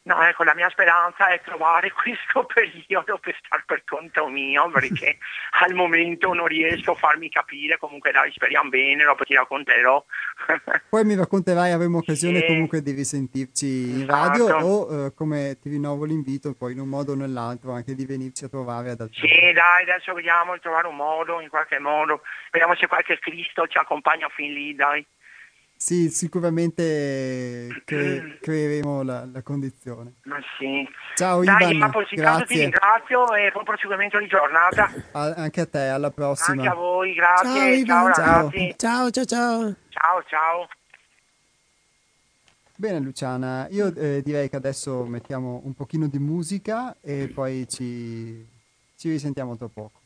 No, 0.08 0.24
ecco, 0.24 0.44
la 0.44 0.56
mia 0.56 0.70
speranza 0.70 1.28
è 1.28 1.42
trovare 1.42 1.92
questo 2.02 2.46
periodo 2.46 3.18
per 3.18 3.36
star 3.44 3.66
per 3.66 3.84
conto 3.84 4.28
mio, 4.30 4.70
perché 4.70 5.18
al 5.64 5.74
momento 5.74 6.34
non 6.34 6.48
riesco 6.48 6.92
a 6.92 6.96
farmi 6.96 7.30
capire, 7.30 7.78
comunque 7.78 8.12
dai, 8.12 8.32
speriamo 8.32 8.70
bene, 8.70 9.04
dopo 9.04 9.26
ti 9.26 9.36
racconterò. 9.36 10.04
Poi 10.90 11.04
mi 11.04 11.16
racconterai, 11.16 11.74
avremo 11.74 11.98
occasione 11.98 12.40
sì. 12.40 12.46
comunque 12.46 12.82
di 12.82 12.92
risentirci 12.92 14.00
in 14.00 14.06
radio 14.08 14.46
esatto. 14.46 14.66
o 14.66 15.06
eh, 15.06 15.14
come 15.14 15.58
ti 15.60 15.70
rinnovo 15.70 16.06
l'invito, 16.06 16.54
poi 16.54 16.72
in 16.72 16.80
un 16.80 16.88
modo 16.88 17.12
o 17.12 17.16
nell'altro 17.16 17.74
anche 17.74 17.94
di 17.94 18.06
venirci 18.06 18.46
a 18.46 18.48
trovare 18.48 18.92
ad 18.92 19.02
altri. 19.02 19.28
Sì, 19.28 19.52
dai, 19.52 19.84
adesso 19.84 20.14
vediamo 20.14 20.54
di 20.54 20.62
trovare 20.62 20.88
un 20.88 20.96
modo, 20.96 21.42
in 21.42 21.50
qualche 21.50 21.80
modo, 21.80 22.22
vediamo 22.52 22.76
se 22.76 22.88
qualche 22.88 23.20
Cristo 23.20 23.68
ci 23.68 23.78
accompagna 23.78 24.30
fin 24.30 24.54
lì, 24.54 24.74
dai. 24.74 25.06
Sì, 25.78 26.10
sicuramente 26.10 27.84
cre- 27.86 28.40
creeremo 28.42 29.04
la, 29.04 29.26
la, 29.32 29.44
condizione. 29.44 30.16
Ma 30.24 30.40
sì. 30.58 30.84
Ciao 31.14 31.44
Dai, 31.44 31.76
Ivan, 31.76 31.92
grazie. 32.10 32.46
ti 32.48 32.60
ringrazio 32.60 33.32
e 33.36 33.52
buon 33.52 33.64
proseguimento 33.64 34.18
di 34.18 34.26
giornata. 34.26 34.92
A- 35.12 35.36
anche 35.36 35.62
a 35.62 35.66
te, 35.68 35.88
alla 35.88 36.10
prossima. 36.10 36.64
Anche 36.64 36.74
a 36.74 36.74
voi, 36.74 37.14
grazie. 37.14 37.86
Ciao, 37.86 38.12
ciao, 38.12 38.52
ciao, 38.76 39.12
ciao, 39.12 39.26
ciao. 39.26 39.76
Ciao, 39.90 40.24
ciao. 40.26 40.68
Bene 42.76 43.00
Luciana, 43.00 43.68
io 43.70 43.94
eh, 43.96 44.22
direi 44.24 44.50
che 44.50 44.56
adesso 44.56 45.04
mettiamo 45.04 45.62
un 45.64 45.74
pochino 45.74 46.08
di 46.08 46.20
musica 46.20 46.96
e 47.02 47.28
poi 47.28 47.68
ci, 47.68 48.48
ci 48.96 49.10
risentiamo 49.10 49.56
tra 49.58 49.68
poco. 49.68 50.02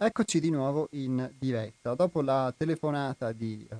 Eccoci 0.00 0.38
di 0.38 0.50
nuovo 0.50 0.86
in 0.92 1.28
diretta. 1.36 1.96
Dopo 1.96 2.22
la 2.22 2.54
telefonata 2.56 3.32
di 3.32 3.66
uh, 3.68 3.76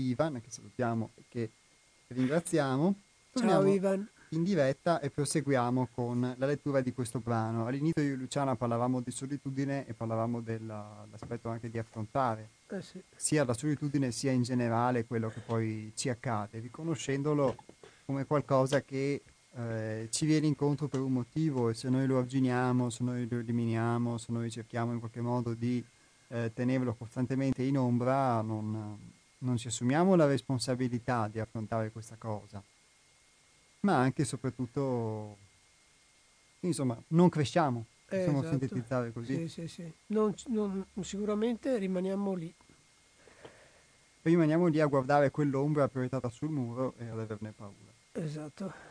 Ivan, 0.00 0.40
che 0.40 0.48
salutiamo 0.50 1.10
e 1.14 1.24
che 1.28 1.50
ringraziamo, 2.06 2.94
Ciao 3.34 3.66
Ivan. 3.66 4.08
in 4.30 4.44
diretta 4.44 4.98
e 4.98 5.10
proseguiamo 5.10 5.88
con 5.94 6.34
la 6.38 6.46
lettura 6.46 6.80
di 6.80 6.94
questo 6.94 7.18
brano. 7.18 7.66
All'inizio 7.66 8.02
io 8.02 8.14
e 8.14 8.16
Luciana 8.16 8.56
parlavamo 8.56 9.02
di 9.02 9.10
solitudine 9.10 9.86
e 9.86 9.92
parlavamo 9.92 10.40
dell'aspetto 10.40 11.50
anche 11.50 11.68
di 11.68 11.76
affrontare 11.76 12.48
eh 12.70 12.80
sì. 12.80 13.02
sia 13.14 13.44
la 13.44 13.52
solitudine 13.52 14.10
sia 14.10 14.32
in 14.32 14.44
generale 14.44 15.04
quello 15.04 15.28
che 15.28 15.40
poi 15.40 15.92
ci 15.94 16.08
accade, 16.08 16.60
riconoscendolo 16.60 17.56
come 18.06 18.24
qualcosa 18.24 18.80
che 18.80 19.20
eh, 19.58 20.08
ci 20.10 20.24
viene 20.24 20.46
incontro 20.46 20.86
per 20.86 21.00
un 21.00 21.12
motivo 21.12 21.68
e 21.68 21.74
se 21.74 21.88
noi 21.88 22.06
lo 22.06 22.18
arginiamo, 22.18 22.90
se 22.90 23.02
noi 23.02 23.26
lo 23.28 23.38
eliminiamo, 23.38 24.16
se 24.16 24.30
noi 24.30 24.50
cerchiamo 24.50 24.92
in 24.92 25.00
qualche 25.00 25.20
modo 25.20 25.54
di 25.54 25.84
eh, 26.28 26.52
tenerlo 26.54 26.94
costantemente 26.94 27.64
in 27.64 27.76
ombra, 27.76 28.40
non, 28.40 28.96
non 29.38 29.56
ci 29.56 29.66
assumiamo 29.66 30.14
la 30.14 30.26
responsabilità 30.26 31.26
di 31.26 31.40
affrontare 31.40 31.90
questa 31.90 32.14
cosa, 32.16 32.62
ma 33.80 33.96
anche 33.96 34.22
e 34.22 34.24
soprattutto, 34.24 35.36
insomma, 36.60 37.00
non 37.08 37.28
cresciamo. 37.28 37.84
Possiamo 38.08 38.38
esatto. 38.38 38.58
sintetizzare 38.58 39.12
così? 39.12 39.34
Sì, 39.34 39.48
sì, 39.48 39.68
sì. 39.68 39.92
Non, 40.06 40.32
non, 40.46 40.86
sicuramente 41.02 41.76
rimaniamo 41.76 42.32
lì. 42.34 42.54
Rimaniamo 44.22 44.66
lì 44.66 44.80
a 44.80 44.86
guardare 44.86 45.30
quell'ombra 45.30 45.88
proiettata 45.88 46.30
sul 46.30 46.48
muro 46.48 46.94
e 46.96 47.08
ad 47.08 47.18
averne 47.18 47.52
paura. 47.52 47.92
Esatto. 48.12 48.87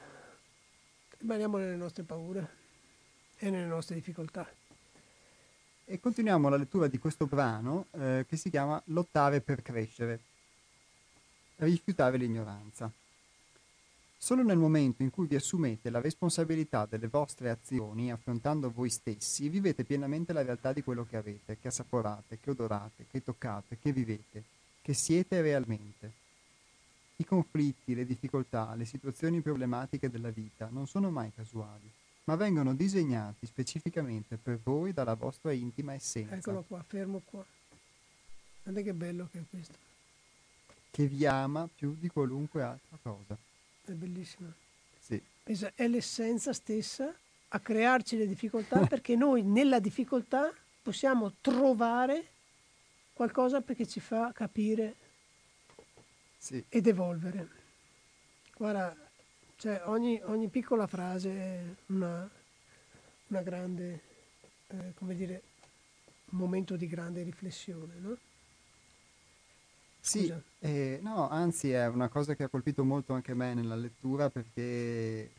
Rimaniamo 1.20 1.58
nelle 1.58 1.76
nostre 1.76 2.04
paure 2.04 2.50
e 3.38 3.50
nelle 3.50 3.66
nostre 3.66 3.96
difficoltà. 3.96 4.48
E 5.86 6.00
continuiamo 6.00 6.50
la 6.50 6.58
lettura 6.58 6.88
di 6.88 6.98
questo 6.98 7.26
brano 7.26 7.88
eh, 7.92 8.26
che 8.28 8.36
si 8.36 8.50
chiama 8.50 8.82
Lottare 8.86 9.42
per 9.42 9.62
crescere. 9.62 10.20
Rifiutare 11.56 12.18
l'ignoranza. 12.18 12.92
Solo 14.20 14.44
nel 14.44 14.58
momento 14.58 15.04
in 15.04 15.10
cui 15.10 15.28
vi 15.28 15.36
assumete 15.36 15.90
la 15.90 16.02
responsabilità 16.02 16.86
delle 16.86 17.08
vostre 17.08 17.50
azioni, 17.50 18.12
affrontando 18.12 18.72
voi 18.72 18.90
stessi, 18.90 19.48
vivete 19.48 19.84
pienamente 19.84 20.34
la 20.34 20.44
realtà 20.44 20.74
di 20.74 20.84
quello 20.84 21.06
che 21.06 21.18
avete, 21.18 21.58
che 21.60 21.70
assaporate, 21.70 22.40
che 22.40 22.50
odorate, 22.50 23.06
che 23.10 23.24
toccate, 23.24 23.78
che 23.80 23.92
vivete, 23.92 24.44
che 24.82 24.94
siete 24.94 25.42
realmente. 25.42 26.26
I 27.20 27.26
conflitti, 27.26 27.96
le 27.96 28.06
difficoltà, 28.06 28.76
le 28.76 28.86
situazioni 28.86 29.42
problematiche 29.42 30.08
della 30.10 30.30
vita 30.30 30.70
non 30.72 30.86
sono 30.86 31.10
mai 31.10 31.32
casuali, 31.34 31.92
ma 32.26 32.36
vengono 32.36 32.76
disegnati 32.76 33.48
specificamente 33.48 34.38
per 34.38 34.60
voi 34.62 34.94
dalla 34.94 35.16
vostra 35.16 35.52
intima 35.52 35.94
essenza. 35.94 36.36
Eccolo 36.36 36.62
qua, 36.62 36.84
fermo 36.86 37.22
qua. 37.26 37.44
Guarda 38.62 38.82
che 38.82 38.94
bello 38.94 39.28
che 39.32 39.40
è 39.40 39.44
questo. 39.50 39.74
Che 40.92 41.08
vi 41.08 41.26
ama 41.26 41.68
più 41.74 41.96
di 41.98 42.08
qualunque 42.08 42.62
altra 42.62 42.98
cosa. 43.02 43.36
È 43.84 43.92
bellissima. 43.94 44.54
Sì. 45.00 45.20
È 45.74 45.88
l'essenza 45.88 46.54
stessa 46.54 47.12
a 47.48 47.60
crearci 47.60 48.16
le 48.18 48.28
difficoltà 48.28 48.86
perché 48.86 49.16
noi 49.16 49.42
nella 49.42 49.80
difficoltà 49.80 50.54
possiamo 50.84 51.34
trovare 51.42 52.28
qualcosa 53.14 53.62
perché 53.62 53.88
ci 53.88 54.00
fa 54.00 54.32
capire 54.34 54.96
sì. 56.48 56.64
ed 56.70 56.88
evolvere. 56.88 57.48
Guarda, 58.56 58.96
cioè 59.58 59.82
ogni, 59.86 60.20
ogni 60.24 60.48
piccola 60.48 60.88
frase 60.88 61.30
è 61.30 61.64
una, 61.88 62.30
una 63.28 63.42
grande, 63.42 64.02
eh, 64.68 64.94
come 64.96 65.16
dire, 65.16 65.42
momento 66.30 66.78
di 66.78 66.88
grande 66.88 67.24
riflessione, 67.24 67.94
no? 68.00 68.18
Sì, 70.00 70.34
eh, 70.60 71.00
no, 71.02 71.28
anzi 71.28 71.72
è 71.72 71.86
una 71.88 72.08
cosa 72.08 72.34
che 72.34 72.44
ha 72.44 72.48
colpito 72.48 72.86
molto 72.86 73.12
anche 73.12 73.34
me 73.34 73.54
nella 73.54 73.76
lettura 73.76 74.30
perché 74.30 74.62
eh, 74.62 75.32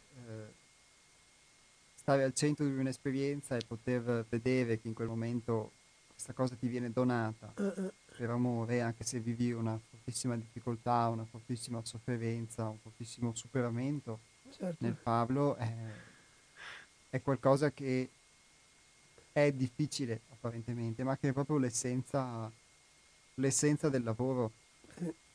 stare 1.95 2.23
al 2.23 2.35
centro 2.35 2.67
di 2.67 2.73
un'esperienza 2.73 3.57
e 3.57 3.65
poter 3.67 4.27
vedere 4.29 4.79
che 4.79 4.89
in 4.89 4.93
quel 4.93 5.09
momento 5.09 5.73
questa 6.11 6.35
cosa 6.35 6.55
ti 6.55 6.69
viene 6.69 6.91
donata 6.91 7.51
uh-uh. 7.57 7.93
Per 8.19 8.31
amore, 8.31 8.81
anche 8.81 9.05
se 9.05 9.21
vivi 9.21 9.53
una 9.53 9.79
fortissima 9.79 10.35
difficoltà, 10.35 11.09
una 11.09 11.25
fortissima 11.25 11.81
sofferenza, 11.85 12.69
un 12.69 12.79
fortissimo 12.79 13.33
superamento 13.33 14.19
certo. 14.51 14.85
nel 14.85 14.97
farlo, 15.01 15.55
è, 15.55 15.73
è 17.11 17.23
qualcosa 17.23 17.71
che 17.71 18.09
è 19.31 19.53
difficile 19.53 20.23
apparentemente, 20.33 21.05
ma 21.05 21.17
che 21.17 21.29
è 21.29 21.33
proprio 21.33 21.59
l'essenza 21.59 22.51
l'essenza 23.39 23.89
del 23.89 24.03
lavoro. 24.03 24.51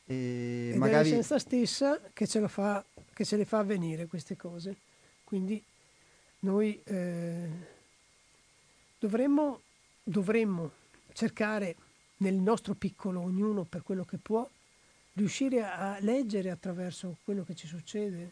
E 0.05 0.71
Ed 0.73 0.77
magari... 0.77 1.07
è 1.07 1.11
l'essenza 1.11 1.39
stessa 1.39 2.01
che 2.11 2.27
ce, 2.27 2.45
fa, 2.49 2.83
che 3.13 3.23
ce 3.23 3.37
le 3.37 3.45
fa 3.45 3.59
avvenire 3.59 4.07
queste 4.07 4.35
cose. 4.35 4.75
Quindi 5.23 5.63
noi 6.39 6.81
eh, 6.83 7.47
dovremmo, 8.99 9.61
dovremmo 10.03 10.71
cercare 11.13 11.75
nel 12.17 12.35
nostro 12.35 12.73
piccolo, 12.75 13.21
ognuno 13.21 13.63
per 13.63 13.83
quello 13.83 14.03
che 14.05 14.17
può, 14.17 14.47
riuscire 15.13 15.63
a 15.63 15.97
leggere 15.99 16.49
attraverso 16.49 17.17
quello 17.23 17.43
che 17.43 17.55
ci 17.55 17.67
succede 17.67 18.31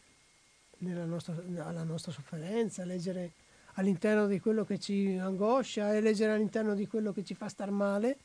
nostra, 0.80 1.36
alla 1.58 1.84
nostra 1.84 2.12
sofferenza, 2.12 2.84
leggere 2.84 3.32
all'interno 3.76 4.28
di 4.28 4.40
quello 4.40 4.66
che 4.66 4.80
ci 4.80 5.18
angoscia 5.20 5.94
e 5.94 6.02
leggere 6.02 6.34
all'interno 6.34 6.74
di 6.74 6.88
quello 6.88 7.14
che 7.14 7.24
ci 7.24 7.36
fa 7.36 7.48
star 7.48 7.72
male. 7.72 8.18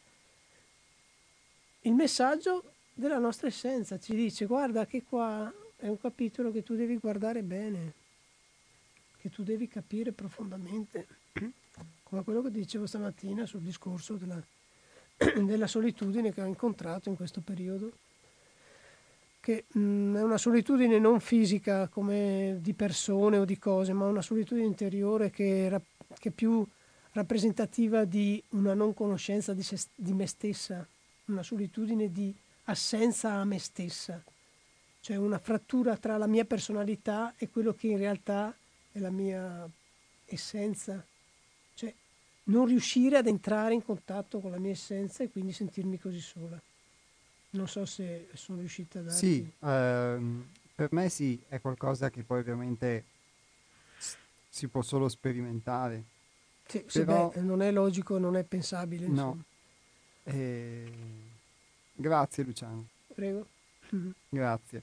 Il 1.83 1.93
messaggio 1.93 2.73
della 2.95 3.19
nostra 3.19 3.49
essenza 3.49 3.99
ci 3.99 4.15
dice 4.15 4.47
guarda 4.47 4.87
che 4.87 5.05
qua 5.05 5.53
è 5.77 5.87
un 5.87 6.01
capitolo 6.01 6.51
che 6.51 6.63
tu 6.63 6.75
devi 6.75 6.97
guardare 6.97 7.43
bene, 7.43 7.93
che 9.19 9.31
tu 9.31 9.43
devi 9.43 9.69
capire 9.69 10.13
profondamente, 10.13 11.07
come 12.03 12.25
quello 12.25 12.43
che 12.43 12.51
dicevo 12.51 12.87
stamattina 12.87 13.45
sul 13.45 13.61
discorso 13.61 14.15
della, 14.15 14.43
della 15.45 15.67
solitudine 15.67 16.33
che 16.33 16.43
ho 16.43 16.47
incontrato 16.47 17.09
in 17.09 17.17
questo 17.17 17.41
periodo, 17.41 17.93
che 19.41 19.65
mh, 19.69 19.79
mm, 19.79 20.17
è 20.17 20.23
una 20.23 20.39
solitudine 20.39 20.99
non 20.99 21.21
fisica 21.21 21.89
come 21.89 22.59
di 22.61 22.75
persone 22.75 23.39
o 23.39 23.45
di 23.45 23.59
cose, 23.59 23.93
ma 23.93 24.07
una 24.07 24.23
solitudine 24.23 24.67
interiore 24.67 25.31
che, 25.31 25.81
che 26.19 26.29
è 26.29 26.33
più 26.33 26.67
rappresentativa 27.13 28.05
di 28.05 28.43
una 28.51 28.75
non 28.75 28.93
conoscenza 28.93 29.55
di, 29.55 29.63
se, 29.63 29.79
di 29.95 30.13
me 30.13 30.27
stessa 30.27 30.87
una 31.27 31.43
solitudine 31.43 32.13
di 32.13 32.35
assenza 32.65 33.33
a 33.33 33.45
me 33.45 33.59
stessa, 33.59 34.23
cioè 35.01 35.17
una 35.17 35.39
frattura 35.39 35.97
tra 35.97 36.17
la 36.17 36.27
mia 36.27 36.45
personalità 36.45 37.35
e 37.37 37.49
quello 37.49 37.73
che 37.75 37.89
in 37.89 37.99
realtà 37.99 38.55
è 38.93 38.99
la 38.99 39.11
mia 39.11 39.69
essenza, 40.27 41.05
non 42.49 42.67
riuscire 42.67 43.17
ad 43.17 43.27
entrare 43.27 43.75
in 43.75 43.83
contatto 43.83 44.41
con 44.41 44.51
la 44.51 44.59
mia 44.59 44.73
essenza 44.73 45.25
e 45.25 45.31
quindi 45.31 45.53
sentirmi 45.53 45.99
così 45.99 46.21
sola. 46.21 46.61
Non 47.51 47.69
so 47.69 47.87
se 47.87 48.29
sono 48.35 48.59
riuscita 48.59 48.99
a 48.99 49.03
dare. 49.03 49.17
Sì, 49.17 49.51
ehm, 49.61 50.47
per 50.75 50.93
me 50.93 51.09
sì, 51.09 51.41
è 51.49 51.61
qualcosa 51.61 52.11
che 52.11 52.23
poi 52.23 52.41
ovviamente 52.41 53.05
si 54.49 54.69
può 54.69 54.83
solo 54.83 55.09
sperimentare. 55.09 56.05
Sì, 56.67 56.81
Però... 56.81 57.31
beh, 57.31 57.41
non 57.41 57.63
è 57.63 57.71
logico, 57.71 58.19
non 58.19 58.37
è 58.37 58.43
pensabile. 58.43 59.07
No, 59.07 59.45
e... 60.25 60.93
Grazie 61.93 62.45
Luciano. 62.45 62.87
Prego. 63.15 63.47
Grazie. 64.29 64.83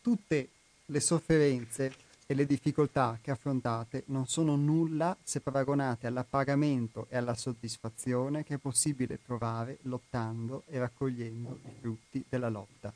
Tutte 0.00 0.48
le 0.86 1.00
sofferenze 1.00 2.05
e 2.28 2.34
le 2.34 2.44
difficoltà 2.44 3.18
che 3.22 3.30
affrontate 3.30 4.02
non 4.06 4.26
sono 4.26 4.56
nulla 4.56 5.16
se 5.22 5.40
paragonate 5.40 6.08
all'appagamento 6.08 7.06
e 7.08 7.16
alla 7.16 7.34
soddisfazione 7.34 8.42
che 8.42 8.54
è 8.54 8.58
possibile 8.58 9.22
trovare 9.22 9.78
lottando 9.82 10.64
e 10.66 10.78
raccogliendo 10.78 11.60
i 11.64 11.70
frutti 11.80 12.24
della 12.28 12.48
lotta. 12.48 12.92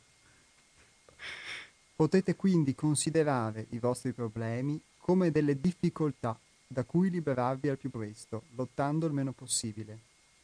Potete 1.94 2.34
quindi 2.34 2.74
considerare 2.74 3.66
i 3.70 3.78
vostri 3.78 4.12
problemi 4.12 4.80
come 4.96 5.30
delle 5.30 5.60
difficoltà 5.60 6.36
da 6.66 6.84
cui 6.84 7.10
liberarvi 7.10 7.68
al 7.68 7.78
più 7.78 7.90
presto, 7.90 8.44
lottando 8.54 9.06
il 9.06 9.12
meno 9.12 9.32
possibile, 9.32 9.98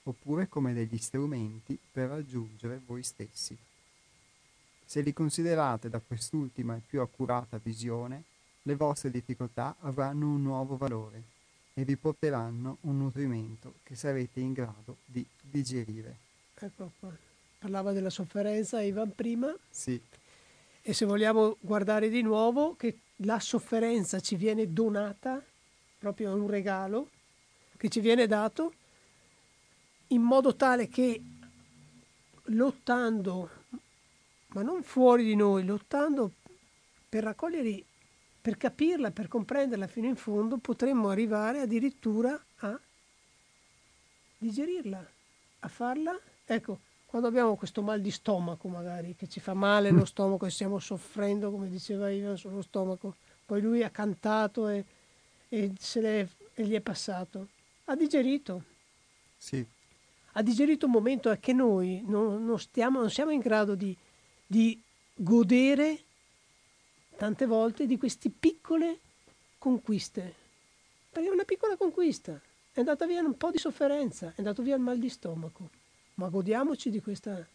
oppure 0.05 0.49
come 0.49 0.74
degli 0.74 0.99
strumenti 0.99 1.78
per 1.91 2.09
raggiungere 2.09 2.80
voi 2.84 3.03
stessi. 3.03 3.57
Se 4.84 5.01
li 5.01 5.12
considerate 5.12 5.89
da 5.89 6.01
quest'ultima 6.01 6.76
e 6.76 6.82
più 6.87 7.01
accurata 7.01 7.59
visione, 7.62 8.22
le 8.67 8.75
vostre 8.75 9.11
difficoltà 9.11 9.77
avranno 9.81 10.27
un 10.27 10.43
nuovo 10.43 10.77
valore 10.77 11.23
e 11.73 11.85
vi 11.85 11.97
porteranno 11.97 12.79
un 12.83 12.99
nutrimento 12.99 13.75
che 13.85 13.95
sarete 13.95 14.41
in 14.41 14.53
grado 14.53 14.97
di 15.05 15.25
digerire. 15.41 16.17
Ecco 16.59 16.91
qua. 16.99 17.14
Parlava 17.59 17.93
della 17.93 18.11
sofferenza 18.11 18.81
Ivan 18.81 19.14
prima. 19.14 19.55
Sì. 19.71 20.01
E 20.83 20.93
se 20.93 21.05
vogliamo 21.05 21.57
guardare 21.61 22.09
di 22.09 22.23
nuovo 22.23 22.75
che 22.77 22.99
la 23.21 23.39
sofferenza 23.39 24.21
ci 24.21 24.35
viene 24.37 24.73
donata 24.73 25.43
proprio 25.99 26.35
un 26.35 26.49
regalo 26.49 27.11
che 27.77 27.89
ci 27.89 28.01
viene 28.01 28.27
dato 28.27 28.73
in 30.09 30.23
modo 30.23 30.57
tale 30.57 30.89
che 30.89 31.21
lottando, 32.45 33.51
ma 34.49 34.62
non 34.62 34.83
fuori 34.83 35.25
di 35.25 35.37
noi, 35.37 35.64
lottando 35.64 36.33
per 37.09 37.25
raccogliere, 37.25 37.85
per 38.47 38.59
capirla, 38.59 39.11
per 39.11 39.26
comprenderla 39.26 39.88
fino 39.88 40.07
in 40.07 40.14
fondo, 40.14 40.59
potremmo 40.59 41.09
arrivare 41.09 41.62
addirittura 41.62 42.40
a 42.59 42.78
digerirla, 44.38 45.05
a 45.59 45.68
farla. 45.68 46.16
Ecco, 46.44 46.78
quando 47.07 47.26
abbiamo 47.26 47.57
questo 47.57 47.82
mal 47.82 48.01
di 48.01 48.12
stomaco 48.12 48.68
magari, 48.68 49.16
che 49.16 49.26
ci 49.26 49.40
fa 49.40 49.53
male 49.53 49.90
lo 49.90 50.05
stomaco 50.05 50.47
e 50.47 50.51
stiamo 50.51 50.78
soffrendo, 50.78 51.51
come 51.51 51.68
diceva 51.68 52.09
Ivan, 52.09 52.38
sullo 52.38 52.62
stomaco, 52.62 53.16
poi 53.44 53.61
lui 53.61 53.82
ha 53.82 53.90
cantato 53.90 54.68
e, 54.68 54.84
e, 55.49 55.72
e 55.92 56.64
gli 56.64 56.74
è 56.74 56.80
passato. 56.80 57.49
Ha 57.86 57.97
digerito. 57.97 58.62
Sì. 59.36 59.66
Ha 60.34 60.42
digerito 60.42 60.86
un 60.86 60.92
momento 60.92 61.36
che 61.40 61.53
noi 61.53 62.01
non, 62.07 62.44
non, 62.44 62.61
stiamo, 62.61 63.01
non 63.01 63.11
siamo 63.11 63.32
in 63.32 63.40
grado 63.40 63.74
di, 63.74 63.97
di 64.47 64.80
godere 65.16 66.05
tante 67.17 67.47
volte 67.47 67.87
di 67.87 67.97
queste 67.99 68.31
piccole 68.31 69.01
conquiste. 69.59 70.35
Perché 71.11 71.29
è 71.29 71.33
una 71.33 71.45
piccola 71.45 71.77
conquista. 71.77 72.41
È 72.73 72.81
andata 72.81 73.07
via 73.07 73.21
un 73.21 73.37
po' 73.37 73.51
di 73.51 73.59
sofferenza, 73.59 74.29
è 74.29 74.35
andato 74.39 74.62
via 74.62 74.75
il 74.75 74.83
mal 74.83 74.99
di 74.99 75.09
stomaco. 75.09 75.71
Ma 76.14 76.29
godiamoci 76.29 76.91
di 76.91 77.01
questo 77.01 77.47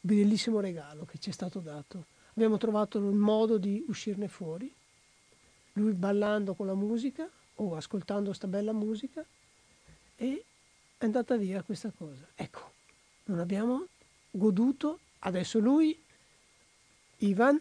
bellissimo 0.00 0.60
regalo 0.60 1.04
che 1.04 1.18
ci 1.18 1.30
è 1.30 1.32
stato 1.32 1.60
dato. 1.60 2.06
Abbiamo 2.34 2.58
trovato 2.58 2.98
il 2.98 3.04
modo 3.14 3.58
di 3.58 3.84
uscirne 3.88 4.28
fuori. 4.28 4.72
Lui 5.74 5.92
ballando 5.92 6.54
con 6.54 6.66
la 6.66 6.74
musica 6.74 7.28
o 7.56 7.76
ascoltando 7.76 8.26
questa 8.26 8.48
bella 8.48 8.72
musica 8.72 9.24
e 10.16 10.44
è 10.98 11.04
andata 11.04 11.36
via 11.36 11.62
questa 11.62 11.92
cosa. 11.96 12.26
Ecco, 12.34 12.72
non 13.24 13.38
abbiamo 13.38 13.86
goduto. 14.30 14.98
Adesso 15.20 15.58
lui, 15.58 15.96
Ivan, 17.18 17.60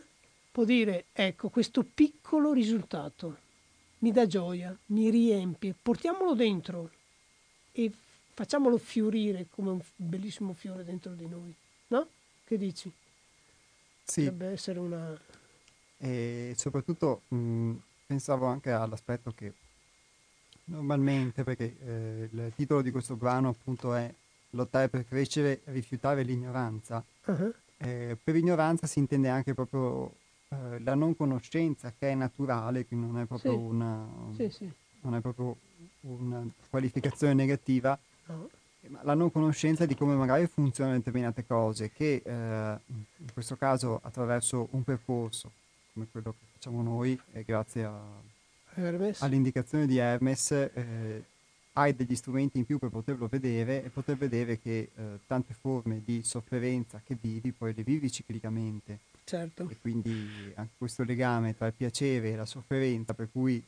può 0.59 0.67
dire, 0.67 1.05
ecco, 1.13 1.47
questo 1.47 1.85
piccolo 1.85 2.51
risultato 2.51 3.37
mi 3.99 4.11
dà 4.11 4.27
gioia, 4.27 4.77
mi 4.87 5.09
riempie, 5.09 5.73
portiamolo 5.81 6.35
dentro 6.35 6.91
e 7.71 7.89
facciamolo 8.33 8.77
fiorire 8.77 9.47
come 9.49 9.69
un 9.69 9.79
bellissimo 9.95 10.51
fiore 10.51 10.83
dentro 10.83 11.13
di 11.13 11.27
noi, 11.29 11.53
no? 11.87 12.07
Che 12.43 12.57
dici? 12.57 12.91
Sì. 14.03 14.23
Potrebbe 14.23 14.47
essere 14.47 14.79
una... 14.79 15.17
E 15.97 16.53
soprattutto 16.57 17.21
mh, 17.29 17.75
pensavo 18.05 18.47
anche 18.47 18.71
all'aspetto 18.71 19.31
che 19.31 19.53
normalmente, 20.65 21.45
perché 21.45 21.77
eh, 21.85 22.29
il 22.31 22.51
titolo 22.53 22.81
di 22.81 22.91
questo 22.91 23.15
brano 23.15 23.47
appunto 23.47 23.93
è 23.93 24.13
Lottare 24.53 24.89
per 24.89 25.07
crescere 25.07 25.61
rifiutare 25.65 26.23
l'ignoranza. 26.23 27.01
Uh-huh. 27.27 27.53
Eh, 27.77 28.17
per 28.21 28.35
ignoranza 28.35 28.87
si 28.87 28.97
intende 28.97 29.29
anche 29.29 29.53
proprio 29.53 30.11
eh, 30.49 30.79
la 30.79 30.95
non 30.95 31.15
conoscenza 31.15 31.93
che 31.97 32.09
è 32.09 32.15
naturale, 32.15 32.85
quindi 32.85 33.05
non 33.05 33.21
è 33.21 33.25
proprio, 33.25 33.51
sì. 33.51 33.57
Una, 33.57 34.07
sì, 34.35 34.49
sì. 34.49 34.71
Non 35.01 35.15
è 35.15 35.19
proprio 35.19 35.55
una 36.01 36.45
qualificazione 36.69 37.33
negativa, 37.33 37.97
no. 38.25 38.49
ma 38.87 38.99
la 39.03 39.13
non 39.13 39.31
conoscenza 39.31 39.85
di 39.85 39.95
come 39.95 40.15
magari 40.15 40.47
funzionano 40.47 40.97
determinate 40.97 41.45
cose, 41.45 41.91
che 41.91 42.21
eh, 42.23 42.31
in 42.31 43.31
questo 43.31 43.55
caso 43.57 43.99
attraverso 44.01 44.67
un 44.71 44.83
percorso 44.83 45.51
come 45.93 46.07
quello 46.11 46.31
che 46.31 46.45
facciamo 46.53 46.81
noi, 46.81 47.19
e 47.31 47.43
grazie 47.43 47.85
a, 47.85 47.93
all'indicazione 49.19 49.85
di 49.85 49.97
Hermes, 49.97 50.51
eh, 50.51 51.23
hai 51.73 51.95
degli 51.95 52.15
strumenti 52.15 52.57
in 52.57 52.65
più 52.65 52.79
per 52.79 52.89
poterlo 52.89 53.27
vedere 53.27 53.83
e 53.83 53.89
poter 53.89 54.17
vedere 54.17 54.59
che 54.59 54.89
eh, 54.93 55.19
tante 55.27 55.53
forme 55.53 56.01
di 56.03 56.23
sofferenza 56.23 57.01
che 57.05 57.15
vivi 57.19 57.51
poi 57.51 57.73
le 57.73 57.83
vivi 57.83 58.11
ciclicamente 58.11 58.99
Certo. 59.29 59.67
E 59.69 59.77
quindi 59.79 60.51
anche 60.55 60.73
questo 60.75 61.03
legame 61.03 61.55
tra 61.55 61.67
il 61.67 61.73
piacere 61.73 62.31
e 62.31 62.35
la 62.35 62.47
sofferenza, 62.47 63.13
per 63.13 63.29
cui 63.31 63.63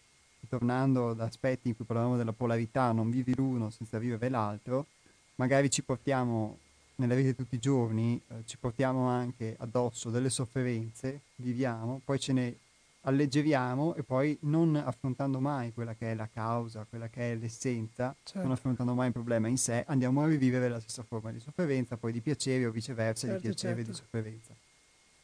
tornando 0.49 1.09
ad 1.09 1.19
aspetti 1.19 1.67
in 1.67 1.75
cui 1.75 1.85
parlavamo 1.85 2.17
della 2.17 2.33
polarità, 2.33 2.91
non 2.91 3.11
vivi 3.11 3.35
l'uno 3.35 3.69
senza 3.69 3.99
vivere 3.99 4.27
l'altro, 4.29 4.87
magari 5.35 5.69
ci 5.69 5.83
portiamo 5.83 6.57
nella 6.95 7.13
vita 7.13 7.29
di 7.29 7.35
tutti 7.35 7.55
i 7.55 7.59
giorni, 7.59 8.19
eh, 8.27 8.43
ci 8.45 8.57
portiamo 8.57 9.07
anche 9.07 9.55
addosso 9.59 10.09
delle 10.09 10.31
sofferenze, 10.31 11.21
viviamo, 11.35 12.01
poi 12.03 12.19
ce 12.19 12.33
ne 12.33 12.55
alleggeriamo 13.01 13.93
e 13.93 14.01
poi 14.01 14.35
non 14.41 14.75
affrontando 14.75 15.39
mai 15.39 15.73
quella 15.73 15.93
che 15.93 16.11
è 16.11 16.15
la 16.15 16.27
causa, 16.31 16.87
quella 16.89 17.07
che 17.07 17.33
è 17.33 17.35
l'essenza, 17.35 18.15
certo. 18.23 18.41
non 18.41 18.51
affrontando 18.51 18.95
mai 18.95 19.07
il 19.07 19.13
problema 19.13 19.47
in 19.47 19.57
sé, 19.57 19.83
andiamo 19.87 20.23
a 20.23 20.27
rivivere 20.27 20.69
la 20.69 20.79
stessa 20.79 21.03
forma 21.03 21.31
di 21.31 21.39
sofferenza, 21.39 21.97
poi 21.97 22.11
di 22.11 22.21
piacere 22.21 22.65
o 22.65 22.71
viceversa, 22.71 23.27
certo, 23.27 23.41
di 23.41 23.47
piacere 23.47 23.75
certo. 23.75 23.89
e 23.89 23.93
di 23.93 23.97
sofferenza 23.97 24.69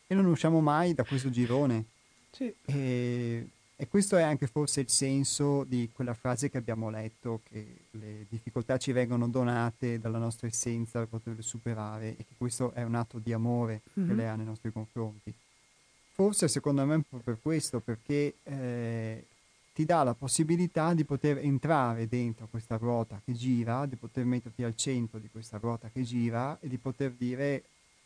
e 0.08 0.16
non 0.16 0.26
usciamo 0.26 0.62
mai 0.62 0.93
da 0.93 1.03
questo 1.03 1.30
girone. 1.30 1.86
Sì. 2.32 2.53
E, 2.66 3.47
e, 3.76 3.88
questo 3.88 4.16
è 4.18 4.24
anche 4.24 4.47
forse 4.47 4.80
il 4.80 4.89
senso 4.89 5.64
di 5.66 5.89
quella 5.93 6.14
frase 6.14 6.49
che 6.49 6.58
abbiamo 6.58 6.89
letto, 6.89 7.41
che 7.43 7.66
le 7.91 8.26
difficoltà 8.30 8.78
ci 8.78 8.91
vengono 8.93 9.28
donate 9.28 9.99
dalla 9.99 10.18
nostra 10.18 10.47
essenza 10.47 10.99
per 10.99 11.10
poterle 11.10 11.41
superare 11.41 12.12
e 12.12 12.26
che 12.26 12.34
questo 12.38 12.72
è 12.72 12.84
un 12.84 12.95
atto 12.95 13.20
di 13.20 13.34
amore 13.34 13.82
mm-hmm. 13.99 14.10
che 14.10 14.16
lei 14.16 14.28
ha 14.28 14.36
nei 14.36 14.45
nostri 14.45 14.72
confronti. 14.72 15.34
Forse 16.14 16.47
secondo 16.47 16.84
me 16.86 16.95
è 16.95 17.01
proprio 17.08 17.34
per 17.34 17.41
questo, 17.41 17.80
perché 17.80 18.36
eh, 18.43 19.26
ti 19.74 19.86
dà 19.86 20.01
la 20.01 20.16
possibilità 20.16 20.95
di 20.95 21.03
poter 21.03 21.38
entrare 21.38 22.08
dentro 22.08 22.47
questa 22.49 22.78
ruota 22.78 23.22
che 23.24 23.34
gira, 23.34 23.86
di 23.86 23.95
poter 23.95 24.26
metterti 24.26 24.64
al 24.64 24.76
centro 24.76 25.20
di 25.20 25.30
questa 25.32 25.60
ruota 25.60 25.89
che 25.93 26.01
gira 26.01 26.58
e 26.60 26.68
di 26.68 26.78
poter 26.78 27.12
dire, 27.12 27.64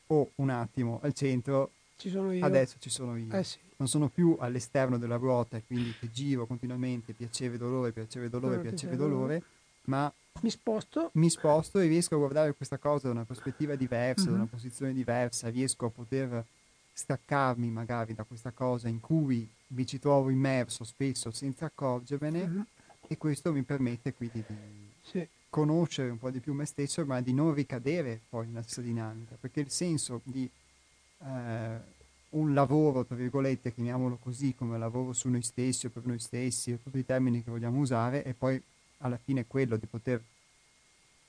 oh 0.08 0.32
un 0.36 0.50
attimo, 0.50 1.00
al 1.02 1.14
centro 1.14 1.72
ci 2.02 2.10
sono 2.10 2.32
io. 2.32 2.44
Adesso 2.44 2.78
ci 2.80 2.90
sono 2.90 3.16
io. 3.16 3.32
Eh 3.32 3.44
sì. 3.44 3.60
Non 3.78 3.88
sono 3.88 4.10
più 4.10 4.36
all'esterno 4.40 4.98
della 4.98 5.18
ruota 5.18 5.58
e 5.58 5.64
quindi 5.66 5.94
che 6.00 6.10
giro 6.12 6.48
continuamente, 6.48 7.14
piacere, 7.14 7.58
dolore, 7.58 7.92
piacere, 7.92 8.30
dolore, 8.30 8.56
no, 8.56 8.62
piacere, 8.62 8.96
dolore, 8.96 9.44
ma 9.86 10.12
mi 10.42 10.50
sposto. 10.50 11.12
mi 11.14 11.30
sposto 11.30 11.80
e 11.80 11.88
riesco 11.88 12.16
a 12.16 12.18
guardare 12.18 12.54
questa 12.54 12.78
cosa 12.78 13.08
da 13.08 13.14
una 13.14 13.26
prospettiva 13.26 13.76
diversa, 13.76 14.24
mm-hmm. 14.24 14.32
da 14.32 14.36
una 14.36 14.44
mhm. 14.44 14.50
posizione 14.50 14.94
diversa, 14.94 15.50
riesco 15.50 15.86
a 15.86 15.90
poter 15.90 16.46
staccarmi 16.94 17.70
magari 17.70 18.14
da 18.14 18.24
questa 18.24 18.52
cosa 18.52 18.88
in 18.88 19.00
cui 19.00 19.48
mi 19.68 19.86
ci 19.86 20.00
trovo 20.00 20.30
immerso 20.30 20.84
spesso 20.84 21.32
senza 21.32 21.66
accorgermene 21.66 22.48
mm-hmm. 22.48 22.62
e 23.08 23.18
questo 23.18 23.54
mi 23.54 23.64
permette 23.64 24.14
quindi 24.14 24.44
di 24.46 24.56
sì. 25.02 25.26
conoscere 25.50 26.10
un 26.10 26.18
po' 26.20 26.30
di 26.30 26.40
più 26.40 26.54
me 26.54 26.66
stesso 26.66 27.06
ma 27.06 27.22
di 27.22 27.34
non 27.34 27.54
ricadere 27.54 28.20
poi 28.28 28.48
nella 28.48 28.62
stessa 28.62 28.82
dinamica 28.82 29.38
perché 29.40 29.62
il 29.62 29.72
senso 29.72 30.20
di 30.26 30.50
eh, 31.24 31.80
un 32.30 32.54
lavoro, 32.54 33.06
tra 33.06 33.16
virgolette, 33.16 33.74
chiamiamolo 33.74 34.18
così, 34.22 34.56
come 34.56 34.78
lavoro 34.78 35.14
su 35.14 35.30
noi 35.30 35.42
stessi 35.42 35.88
o 35.88 35.90
per 35.90 36.06
noi 36.06 36.20
stessi, 36.20 36.72
o 36.72 36.78
tutti 36.78 37.00
i 37.00 37.06
termini 37.06 37.44
che 37.44 37.52
vogliamo 37.52 37.80
usare, 37.80 38.24
e 38.24 38.34
poi 38.34 38.62
alla 39.00 39.18
fine 39.18 39.46
quello 39.48 39.78
di 39.78 39.86
poter 39.86 40.22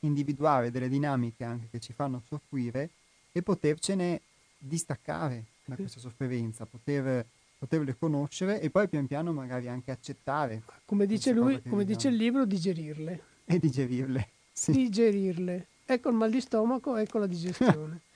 individuare 0.01 0.71
delle 0.71 0.89
dinamiche 0.89 1.45
anche 1.45 1.69
che 1.71 1.81
ci 1.81 1.93
fanno 1.93 2.23
soffrire 2.27 2.91
e 3.33 3.43
potercene 3.43 4.21
distaccare 4.59 5.45
da 5.65 5.77
questa 5.77 6.01
sofferenza, 6.01 6.67
poter, 6.67 7.25
poterle 7.59 7.97
conoscere 7.99 8.61
e 8.61 8.71
poi 8.71 8.89
pian 8.89 9.07
piano 9.07 9.33
magari 9.33 9.69
anche 9.69 9.91
accettare. 9.91 10.63
Come 10.85 11.07
dice 11.07 11.33
lui, 11.33 11.61
come 11.63 11.85
dice 11.85 12.09
il 12.09 12.17
libro, 12.17 12.45
digerirle. 12.45 13.23
E 13.45 13.59
digerirle. 13.59 14.29
Sì. 14.53 14.73
Digerirle. 14.73 15.67
Ecco 15.85 16.09
il 16.11 16.17
mal 16.17 16.31
di 16.31 16.41
stomaco, 16.41 16.97
ecco 16.97 17.19
la 17.19 17.27
digestione. 17.27 18.01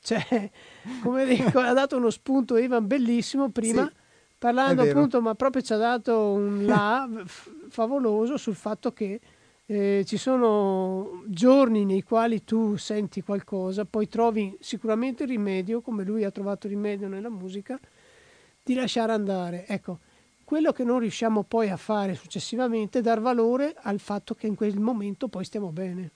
Cioè, 0.00 0.50
come 1.02 1.26
dico, 1.26 1.58
ha 1.60 1.72
dato 1.72 1.96
uno 1.96 2.10
spunto 2.10 2.56
Ivan 2.56 2.86
bellissimo 2.86 3.50
prima, 3.50 3.86
sì, 3.86 3.92
parlando 4.38 4.82
appunto, 4.82 5.20
ma 5.20 5.34
proprio 5.34 5.62
ci 5.62 5.72
ha 5.72 5.76
dato 5.76 6.32
un 6.32 6.64
là 6.66 7.08
favoloso 7.68 8.36
sul 8.36 8.54
fatto 8.54 8.92
che 8.92 9.20
eh, 9.66 10.02
ci 10.04 10.16
sono 10.16 11.22
giorni 11.26 11.84
nei 11.84 12.02
quali 12.02 12.42
tu 12.42 12.76
senti 12.76 13.22
qualcosa, 13.22 13.84
poi 13.84 14.08
trovi 14.08 14.56
sicuramente 14.58 15.22
il 15.22 15.28
rimedio, 15.28 15.80
come 15.80 16.02
lui 16.02 16.24
ha 16.24 16.30
trovato 16.30 16.66
il 16.66 16.72
rimedio 16.72 17.06
nella 17.06 17.30
musica, 17.30 17.78
di 18.62 18.74
lasciare 18.74 19.12
andare. 19.12 19.66
Ecco, 19.66 19.98
quello 20.44 20.72
che 20.72 20.82
non 20.82 20.98
riusciamo 20.98 21.44
poi 21.44 21.70
a 21.70 21.76
fare 21.76 22.16
successivamente 22.16 22.98
è 22.98 23.02
dar 23.02 23.20
valore 23.20 23.76
al 23.76 24.00
fatto 24.00 24.34
che 24.34 24.48
in 24.48 24.56
quel 24.56 24.80
momento 24.80 25.28
poi 25.28 25.44
stiamo 25.44 25.70
bene. 25.70 26.10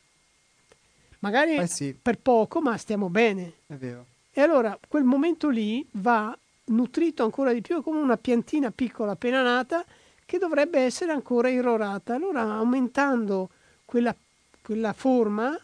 Magari 1.24 1.56
eh 1.56 1.66
sì. 1.66 1.96
per 2.00 2.18
poco, 2.18 2.60
ma 2.60 2.76
stiamo 2.76 3.08
bene. 3.08 3.52
È 3.66 3.74
vero. 3.74 4.06
E 4.30 4.40
allora 4.42 4.78
quel 4.86 5.04
momento 5.04 5.48
lì 5.48 5.86
va 5.92 6.36
nutrito 6.66 7.24
ancora 7.24 7.52
di 7.52 7.62
più, 7.62 7.82
come 7.82 7.98
una 7.98 8.16
piantina 8.16 8.70
piccola 8.70 9.12
appena 9.12 9.42
nata 9.42 9.84
che 10.26 10.38
dovrebbe 10.38 10.80
essere 10.80 11.12
ancora 11.12 11.48
irrorata. 11.48 12.14
Allora 12.14 12.42
aumentando 12.42 13.48
quella, 13.84 14.14
quella 14.60 14.92
forma, 14.92 15.58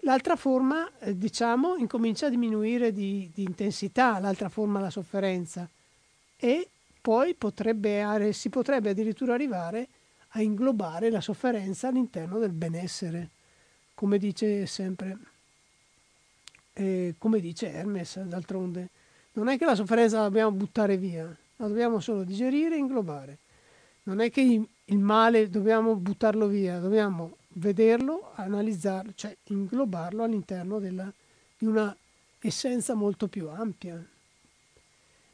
l'altra 0.00 0.36
forma, 0.36 0.88
eh, 1.00 1.16
diciamo, 1.16 1.76
incomincia 1.76 2.26
a 2.26 2.30
diminuire 2.30 2.92
di, 2.92 3.30
di, 3.34 3.42
intensità, 3.42 4.18
l'altra 4.20 4.48
forma 4.48 4.78
la 4.78 4.90
sofferenza. 4.90 5.68
E 6.36 6.68
poi 7.00 7.34
potrebbe, 7.34 8.32
si 8.32 8.48
potrebbe 8.50 8.90
addirittura 8.90 9.34
arrivare 9.34 9.88
a 10.34 10.42
inglobare 10.42 11.10
la 11.10 11.20
sofferenza 11.20 11.88
all'interno 11.88 12.38
del 12.38 12.52
benessere, 12.52 13.30
come 14.02 14.18
dice 14.18 14.66
sempre, 14.66 15.16
eh, 16.72 17.14
come 17.18 17.38
dice 17.38 17.70
Hermes 17.70 18.18
d'altronde. 18.18 18.88
Non 19.34 19.46
è 19.46 19.56
che 19.56 19.64
la 19.64 19.76
sofferenza 19.76 20.16
la 20.16 20.24
dobbiamo 20.24 20.50
buttare 20.50 20.96
via, 20.96 21.24
la 21.54 21.68
dobbiamo 21.68 22.00
solo 22.00 22.24
digerire 22.24 22.74
e 22.74 22.78
inglobare. 22.78 23.38
Non 24.02 24.18
è 24.18 24.28
che 24.28 24.60
il 24.84 24.98
male 24.98 25.48
dobbiamo 25.48 25.94
buttarlo 25.94 26.48
via, 26.48 26.80
dobbiamo 26.80 27.36
vederlo, 27.50 28.32
analizzarlo, 28.34 29.12
cioè 29.14 29.36
inglobarlo 29.44 30.24
all'interno 30.24 30.80
della, 30.80 31.08
di 31.56 31.66
una 31.66 31.96
essenza 32.40 32.94
molto 32.94 33.28
più 33.28 33.50
ampia. 33.50 34.04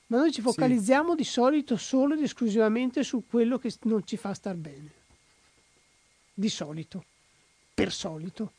Ma 0.08 0.18
noi 0.18 0.30
ci 0.30 0.42
focalizziamo 0.42 1.12
sì. 1.12 1.16
di 1.16 1.24
solito 1.24 1.78
solo 1.78 2.12
ed 2.12 2.20
esclusivamente 2.20 3.02
su 3.02 3.24
quello 3.26 3.56
che 3.58 3.74
non 3.84 4.06
ci 4.06 4.18
fa 4.18 4.34
star 4.34 4.56
bene. 4.56 4.90
Di 6.34 6.50
solito, 6.50 7.04
per 7.82 7.92
solito. 7.92 8.52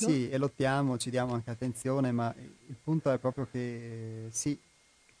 No? 0.00 0.08
Sì, 0.08 0.28
e 0.28 0.38
lottiamo, 0.38 0.98
ci 0.98 1.10
diamo 1.10 1.34
anche 1.34 1.50
attenzione, 1.50 2.10
ma 2.10 2.34
il 2.36 2.76
punto 2.82 3.10
è 3.10 3.18
proprio 3.18 3.46
che 3.50 4.28
sì, 4.30 4.58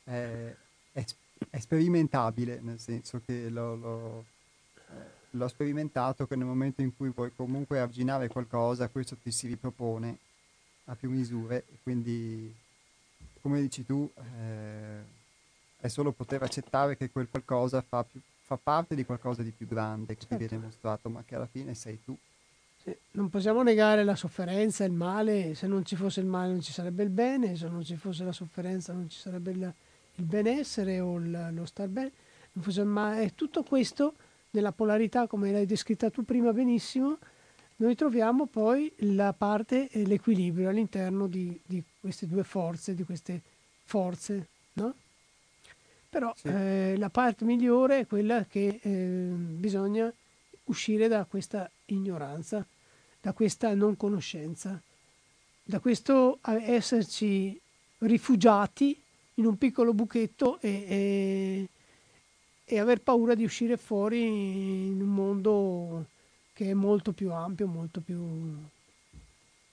è, 0.04 0.54
è, 0.92 1.04
è 1.50 1.58
sperimentabile, 1.58 2.60
nel 2.60 2.80
senso 2.80 3.20
che 3.24 3.48
lo, 3.48 3.74
lo, 3.76 4.24
l'ho 5.30 5.48
sperimentato 5.48 6.26
che 6.26 6.34
nel 6.34 6.46
momento 6.46 6.80
in 6.82 6.96
cui 6.96 7.10
vuoi 7.14 7.32
comunque 7.34 7.78
arginare 7.78 8.28
qualcosa, 8.28 8.88
questo 8.88 9.16
ti 9.16 9.30
si 9.30 9.46
ripropone 9.46 10.18
a 10.86 10.94
più 10.94 11.10
misure, 11.10 11.64
quindi 11.82 12.52
come 13.40 13.60
dici 13.60 13.84
tu... 13.84 14.10
Eh, 14.16 15.18
è 15.80 15.88
solo 15.88 16.12
poter 16.12 16.42
accettare 16.42 16.94
che 16.94 17.10
quel 17.10 17.28
qualcosa 17.30 17.80
fa, 17.80 18.04
più, 18.04 18.20
fa 18.42 18.58
parte 18.62 18.94
di 18.94 19.06
qualcosa 19.06 19.42
di 19.42 19.50
più 19.50 19.66
grande 19.66 20.14
che 20.14 20.26
certo. 20.26 20.36
ti 20.36 20.46
viene 20.46 20.64
mostrato, 20.64 21.08
ma 21.08 21.22
che 21.24 21.36
alla 21.36 21.46
fine 21.46 21.74
sei 21.74 21.98
tu. 22.04 22.14
Sì, 22.90 22.96
non 23.12 23.28
possiamo 23.28 23.62
negare 23.62 24.02
la 24.02 24.16
sofferenza, 24.16 24.84
il 24.84 24.92
male, 24.92 25.54
se 25.54 25.66
non 25.66 25.84
ci 25.84 25.94
fosse 25.94 26.20
il 26.20 26.26
male 26.26 26.50
non 26.50 26.60
ci 26.60 26.72
sarebbe 26.72 27.04
il 27.04 27.10
bene, 27.10 27.54
se 27.54 27.68
non 27.68 27.84
ci 27.84 27.96
fosse 27.96 28.24
la 28.24 28.32
sofferenza 28.32 28.92
non 28.92 29.08
ci 29.08 29.18
sarebbe 29.18 29.50
il, 29.52 29.72
il 30.16 30.24
benessere 30.24 30.98
o 31.00 31.16
il, 31.18 31.50
lo 31.52 31.64
star 31.66 31.88
bene, 31.88 32.10
non 32.52 32.64
fosse 32.64 32.80
il 32.80 32.86
male. 32.86 33.22
E 33.22 33.34
tutto 33.34 33.62
questo 33.62 34.14
nella 34.50 34.72
polarità, 34.72 35.26
come 35.26 35.52
l'hai 35.52 35.66
descritta 35.66 36.10
tu 36.10 36.24
prima 36.24 36.52
benissimo, 36.52 37.18
noi 37.76 37.94
troviamo 37.94 38.46
poi 38.46 38.92
la 38.98 39.32
parte 39.32 39.88
l'equilibrio 39.92 40.68
all'interno 40.68 41.26
di, 41.26 41.58
di 41.64 41.82
queste 42.00 42.26
due 42.26 42.44
forze, 42.44 42.94
di 42.94 43.04
queste 43.04 43.40
forze, 43.84 44.46
no? 44.74 44.94
Però 46.08 46.32
sì. 46.36 46.48
eh, 46.48 46.94
la 46.98 47.08
parte 47.08 47.44
migliore 47.44 48.00
è 48.00 48.06
quella 48.06 48.44
che 48.44 48.80
eh, 48.82 48.88
bisogna 48.88 50.12
uscire 50.64 51.06
da 51.08 51.24
questa 51.24 51.70
ignoranza, 51.86 52.66
da 53.20 53.32
questa 53.32 53.74
non 53.74 53.96
conoscenza, 53.96 54.80
da 55.62 55.78
questo 55.78 56.38
esserci 56.42 57.58
rifugiati 57.98 58.98
in 59.34 59.46
un 59.46 59.56
piccolo 59.56 59.92
buchetto 59.92 60.58
e, 60.60 60.68
e, 60.88 61.68
e 62.64 62.78
aver 62.78 63.00
paura 63.00 63.34
di 63.34 63.44
uscire 63.44 63.76
fuori 63.76 64.88
in 64.88 65.00
un 65.00 65.08
mondo 65.08 66.06
che 66.52 66.70
è 66.70 66.74
molto 66.74 67.12
più 67.12 67.32
ampio, 67.32 67.66
molto 67.66 68.00
più 68.00 68.22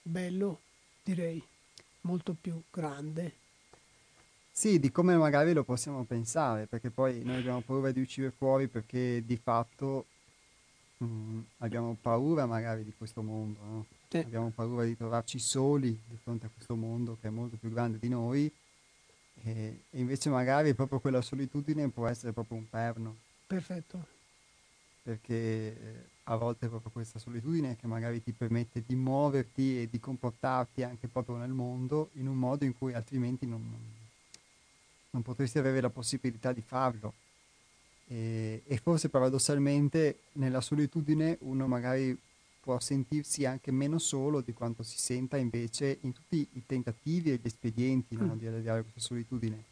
bello, 0.02 0.60
direi, 1.02 1.42
molto 2.02 2.34
più 2.38 2.60
grande. 2.70 3.32
Sì, 4.50 4.78
di 4.80 4.90
come 4.90 5.16
magari 5.16 5.52
lo 5.52 5.62
possiamo 5.62 6.04
pensare, 6.04 6.66
perché 6.66 6.90
poi 6.90 7.22
noi 7.22 7.36
abbiamo 7.36 7.60
paura 7.60 7.92
di 7.92 8.00
uscire 8.00 8.30
fuori 8.30 8.66
perché 8.66 9.22
di 9.24 9.36
fatto 9.36 10.06
mh, 10.98 11.04
mm, 11.04 11.40
abbiamo 11.58 11.96
paura 12.00 12.46
magari 12.46 12.84
di 12.84 12.92
questo 12.96 13.22
mondo, 13.22 13.58
no? 13.62 13.86
sì. 14.08 14.18
abbiamo 14.18 14.50
paura 14.50 14.84
di 14.84 14.96
trovarci 14.96 15.38
soli 15.38 15.98
di 16.06 16.16
fronte 16.22 16.46
a 16.46 16.50
questo 16.52 16.74
mondo 16.76 17.16
che 17.20 17.28
è 17.28 17.30
molto 17.30 17.56
più 17.56 17.70
grande 17.70 17.98
di 17.98 18.08
noi 18.08 18.50
e, 19.44 19.82
e 19.90 19.98
invece 19.98 20.30
magari 20.30 20.74
proprio 20.74 21.00
quella 21.00 21.22
solitudine 21.22 21.88
può 21.88 22.06
essere 22.06 22.32
proprio 22.32 22.58
un 22.58 22.68
perno. 22.68 23.16
Perfetto. 23.46 24.16
Perché 25.02 25.34
eh, 25.34 26.04
a 26.24 26.36
volte 26.36 26.66
è 26.66 26.68
proprio 26.68 26.90
questa 26.90 27.18
solitudine 27.18 27.76
che 27.76 27.86
magari 27.86 28.22
ti 28.22 28.32
permette 28.32 28.82
di 28.86 28.94
muoverti 28.94 29.80
e 29.80 29.88
di 29.88 29.98
comportarti 29.98 30.82
anche 30.82 31.08
proprio 31.08 31.36
nel 31.36 31.50
mondo 31.50 32.10
in 32.14 32.28
un 32.28 32.36
modo 32.36 32.64
in 32.64 32.76
cui 32.76 32.92
altrimenti 32.92 33.46
non, 33.46 33.62
non 35.10 35.22
potresti 35.22 35.58
avere 35.58 35.80
la 35.80 35.90
possibilità 35.90 36.52
di 36.52 36.60
farlo. 36.60 37.14
E, 38.10 38.62
e, 38.66 38.76
forse 38.78 39.10
paradossalmente 39.10 40.20
nella 40.32 40.62
solitudine 40.62 41.36
uno 41.40 41.66
magari 41.66 42.18
può 42.60 42.80
sentirsi 42.80 43.44
anche 43.44 43.70
meno 43.70 43.98
solo 43.98 44.40
di 44.40 44.52
quanto 44.52 44.82
si 44.82 44.98
senta 44.98 45.36
invece 45.36 45.98
in 46.02 46.12
tutti 46.12 46.46
i 46.52 46.62
tentativi 46.66 47.30
e 47.30 47.38
gli 47.42 47.46
espedienti 47.46 48.16
no, 48.16 48.34
mm. 48.34 48.38
di 48.38 48.46
alleviare 48.46 48.82
questa 48.82 49.00
solitudine. 49.00 49.62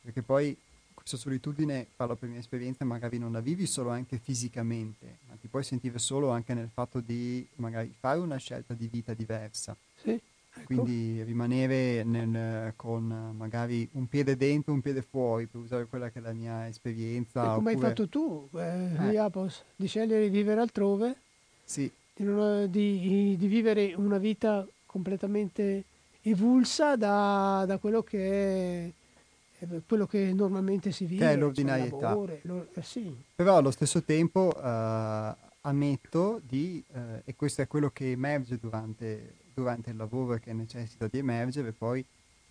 Perché 0.00 0.22
poi 0.22 0.56
questa 0.92 1.16
solitudine, 1.16 1.86
parlo 1.96 2.14
per 2.14 2.28
mia 2.28 2.38
esperienza, 2.38 2.84
magari 2.84 3.18
non 3.18 3.32
la 3.32 3.40
vivi 3.40 3.66
solo 3.66 3.90
anche 3.90 4.18
fisicamente, 4.18 5.18
ma 5.28 5.34
ti 5.40 5.48
puoi 5.48 5.64
sentire 5.64 5.98
solo 5.98 6.30
anche 6.30 6.54
nel 6.54 6.70
fatto 6.72 7.00
di 7.00 7.46
magari 7.56 7.92
fare 7.98 8.20
una 8.20 8.36
scelta 8.36 8.74
di 8.74 8.86
vita 8.86 9.12
diversa. 9.12 9.76
Sì. 9.96 10.20
Ecco. 10.54 10.66
Quindi 10.66 11.22
rimanere 11.22 12.04
nel, 12.04 12.74
con 12.76 13.34
magari 13.36 13.88
un 13.92 14.06
piede 14.06 14.36
dentro, 14.36 14.72
un 14.72 14.82
piede 14.82 15.00
fuori, 15.00 15.46
per 15.46 15.60
usare 15.60 15.86
quella 15.86 16.10
che 16.10 16.18
è 16.18 16.22
la 16.22 16.32
mia 16.32 16.68
esperienza. 16.68 17.42
E 17.42 17.54
come 17.54 17.72
oppure... 17.72 17.74
hai 17.74 17.80
fatto 17.80 18.08
tu, 18.08 18.48
eh, 18.58 19.14
eh. 19.14 19.50
di 19.76 19.86
scegliere 19.86 20.24
di 20.24 20.36
vivere 20.36 20.60
altrove, 20.60 21.16
sì. 21.64 21.90
di, 22.14 22.24
non, 22.24 22.70
di, 22.70 23.36
di, 23.38 23.46
vivere 23.46 23.94
una 23.96 24.18
vita 24.18 24.66
completamente 24.84 25.84
evulsa 26.20 26.96
da, 26.96 27.64
da 27.66 27.78
quello 27.78 28.02
che 28.02 28.86
è 28.86 29.66
quello 29.86 30.06
che 30.06 30.32
normalmente 30.34 30.90
si 30.90 31.06
vive, 31.06 31.24
che 31.24 31.32
è 31.32 31.36
l'ordinarietà. 31.36 32.08
Lavoro, 32.08 32.38
lo, 32.42 32.66
eh, 32.74 32.82
sì. 32.82 33.14
Però 33.34 33.56
allo 33.56 33.70
stesso 33.70 34.02
tempo 34.02 34.52
eh, 34.54 35.34
ammetto 35.62 36.40
di, 36.46 36.82
eh, 36.92 37.22
e 37.24 37.34
questo 37.36 37.62
è 37.62 37.66
quello 37.66 37.90
che 37.90 38.10
emerge 38.10 38.58
durante 38.58 39.34
durante 39.54 39.90
il 39.90 39.96
lavoro 39.96 40.38
che 40.38 40.52
necessita 40.52 41.06
di 41.06 41.18
emergere 41.18 41.72
poi 41.72 42.04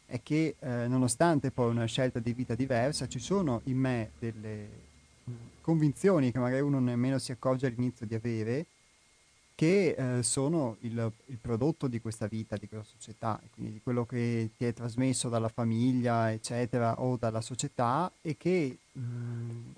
è 0.06 0.22
che 0.22 0.56
eh, 0.60 0.88
nonostante 0.88 1.52
poi 1.52 1.70
una 1.70 1.86
scelta 1.86 2.20
di 2.20 2.34
vita 2.34 2.54
diversa 2.54 3.08
ci 3.08 3.20
sono 3.20 3.62
in 3.66 3.78
me 3.78 4.12
delle 4.20 4.68
convinzioni 5.62 6.32
che 6.32 6.40
magari 6.40 6.62
uno 6.62 6.80
nemmeno 6.80 7.18
si 7.18 7.32
accorge 7.32 7.68
all'inizio 7.68 8.06
di 8.06 8.16
avere 8.16 8.66
che 9.56 9.96
eh, 9.96 10.24
sono 10.24 10.78
il, 10.80 11.12
il, 11.28 11.38
prodotto 11.40 11.88
di 11.88 12.02
questa 12.02 12.26
vita, 12.26 12.58
di 12.58 12.68
questa 12.68 12.88
società, 12.98 13.40
quindi 13.54 13.74
di 13.74 13.82
quello 13.84 14.06
che 14.06 14.50
ti 14.58 14.66
è 14.66 14.74
trasmesso 14.74 15.30
dalla 15.30 15.50
famiglia, 15.50 16.32
eccetera, 16.32 17.00
o 17.00 17.16
dalla 17.16 17.42
società 17.42 18.12
e 18.22 18.36
che 18.38 18.76
mh, 18.92 19.72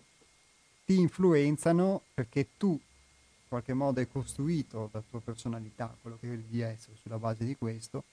ti 0.86 1.00
influenzano 1.00 2.02
perché 2.14 2.48
tu 2.56 2.80
qualche 3.54 3.74
modo 3.74 4.00
hai 4.00 4.08
costruito 4.10 4.90
la 4.92 5.04
tua 5.08 5.22
personalità, 5.22 5.96
quello 6.02 6.18
che 6.20 6.26
credi 6.26 6.46
di 6.50 6.62
essere 6.62 6.96
sulla 7.00 7.20
base 7.20 7.46
di 7.46 7.56
questo, 7.56 8.04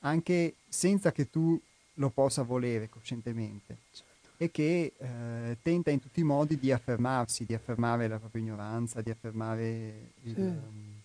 anche 0.00 0.56
senza 0.68 1.12
che 1.12 1.30
tu 1.30 1.58
lo 1.94 2.10
possa 2.10 2.42
volere 2.42 2.90
coscientemente. 2.90 3.78
Certo. 3.90 4.08
E 4.36 4.50
che 4.50 4.92
eh, 4.98 5.56
tenta 5.62 5.90
in 5.90 6.00
tutti 6.00 6.20
i 6.20 6.24
modi 6.24 6.58
di 6.58 6.72
affermarsi, 6.72 7.46
di 7.46 7.54
affermare 7.54 8.06
la 8.06 8.18
propria 8.18 8.42
ignoranza, 8.42 9.00
di 9.00 9.10
affermare 9.10 10.12
il, 10.24 10.34
sì. 10.34 10.40
um, 10.40 11.00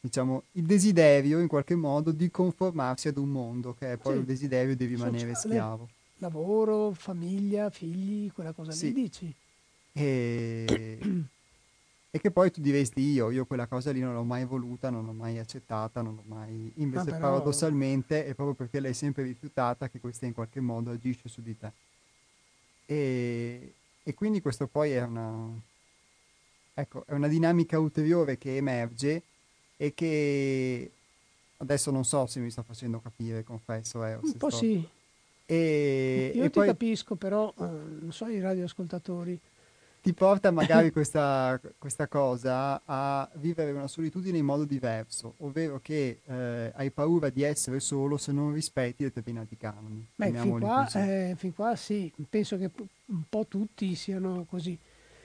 diciamo, 0.00 0.42
il 0.52 0.64
desiderio 0.64 1.38
in 1.38 1.46
qualche 1.46 1.76
modo 1.76 2.10
di 2.10 2.28
conformarsi 2.28 3.06
ad 3.06 3.18
un 3.18 3.28
mondo 3.28 3.74
che 3.74 3.92
è 3.92 3.96
poi 3.98 4.14
sì. 4.14 4.18
il 4.18 4.24
desiderio 4.24 4.74
di 4.74 4.84
rimanere 4.84 5.34
Sociale, 5.34 5.54
schiavo. 5.54 5.88
Lavoro, 6.18 6.92
famiglia, 6.92 7.70
figli, 7.70 8.32
quella 8.32 8.52
cosa 8.52 8.72
sì. 8.72 8.86
lì 8.86 9.02
dici. 9.02 9.34
E 9.92 10.98
e 12.12 12.18
che 12.18 12.32
poi 12.32 12.50
tu 12.50 12.60
diresti 12.60 13.00
io, 13.00 13.30
io 13.30 13.46
quella 13.46 13.68
cosa 13.68 13.92
lì 13.92 14.00
non 14.00 14.14
l'ho 14.14 14.24
mai 14.24 14.44
voluta, 14.44 14.90
non 14.90 15.04
l'ho 15.04 15.12
mai 15.12 15.38
accettata, 15.38 16.02
non 16.02 16.16
l'ho 16.16 16.24
mai... 16.26 16.72
Invece 16.76 17.04
però... 17.04 17.18
paradossalmente 17.18 18.26
è 18.26 18.34
proprio 18.34 18.54
perché 18.54 18.80
l'hai 18.80 18.94
sempre 18.94 19.22
rifiutata 19.22 19.88
che 19.88 20.00
questa 20.00 20.26
in 20.26 20.34
qualche 20.34 20.58
modo 20.58 20.90
agisce 20.90 21.28
su 21.28 21.40
di 21.40 21.56
te. 21.56 21.70
E, 22.86 23.74
e 24.02 24.14
quindi 24.14 24.40
questo 24.40 24.66
poi 24.66 24.90
è 24.90 25.02
una, 25.02 25.48
ecco, 26.74 27.04
è 27.06 27.12
una 27.12 27.28
dinamica 27.28 27.78
ulteriore 27.78 28.38
che 28.38 28.56
emerge 28.56 29.22
e 29.76 29.94
che 29.94 30.90
adesso 31.58 31.92
non 31.92 32.04
so 32.04 32.26
se 32.26 32.40
mi 32.40 32.50
sto 32.50 32.64
facendo 32.64 33.00
capire, 33.00 33.44
confesso. 33.44 34.04
Eh, 34.04 34.14
Un 34.14 34.32
po' 34.36 34.50
sto... 34.50 34.58
sì. 34.58 34.88
E, 35.46 36.32
Io 36.34 36.42
e 36.42 36.46
ti 36.46 36.58
poi... 36.58 36.66
capisco, 36.66 37.14
però 37.14 37.52
eh, 37.56 37.62
non 37.62 38.12
so 38.12 38.26
i 38.26 38.40
radioascoltatori 38.40 39.38
ti 40.00 40.14
porta 40.14 40.50
magari 40.50 40.90
questa, 40.90 41.60
questa, 41.78 42.08
cosa 42.08 42.82
a 42.84 43.28
vivere 43.34 43.72
una 43.72 43.86
solitudine 43.86 44.38
in 44.38 44.44
modo 44.44 44.64
diverso, 44.64 45.34
ovvero 45.38 45.80
che 45.80 46.20
eh, 46.24 46.72
hai 46.74 46.90
paura 46.90 47.28
di 47.28 47.42
essere 47.42 47.80
solo 47.80 48.16
se 48.16 48.32
non 48.32 48.52
rispetti 48.52 49.02
determinati 49.02 49.56
canoni. 49.56 50.06
Beh, 50.14 50.32
fin 50.32 50.58
qua, 50.58 50.88
eh, 50.92 51.34
fin 51.36 51.54
qua, 51.54 51.76
sì, 51.76 52.12
penso 52.28 52.56
che 52.56 52.70
un 53.06 53.22
po' 53.28 53.46
tutti 53.46 53.94
siano 53.94 54.44
così. 54.48 54.78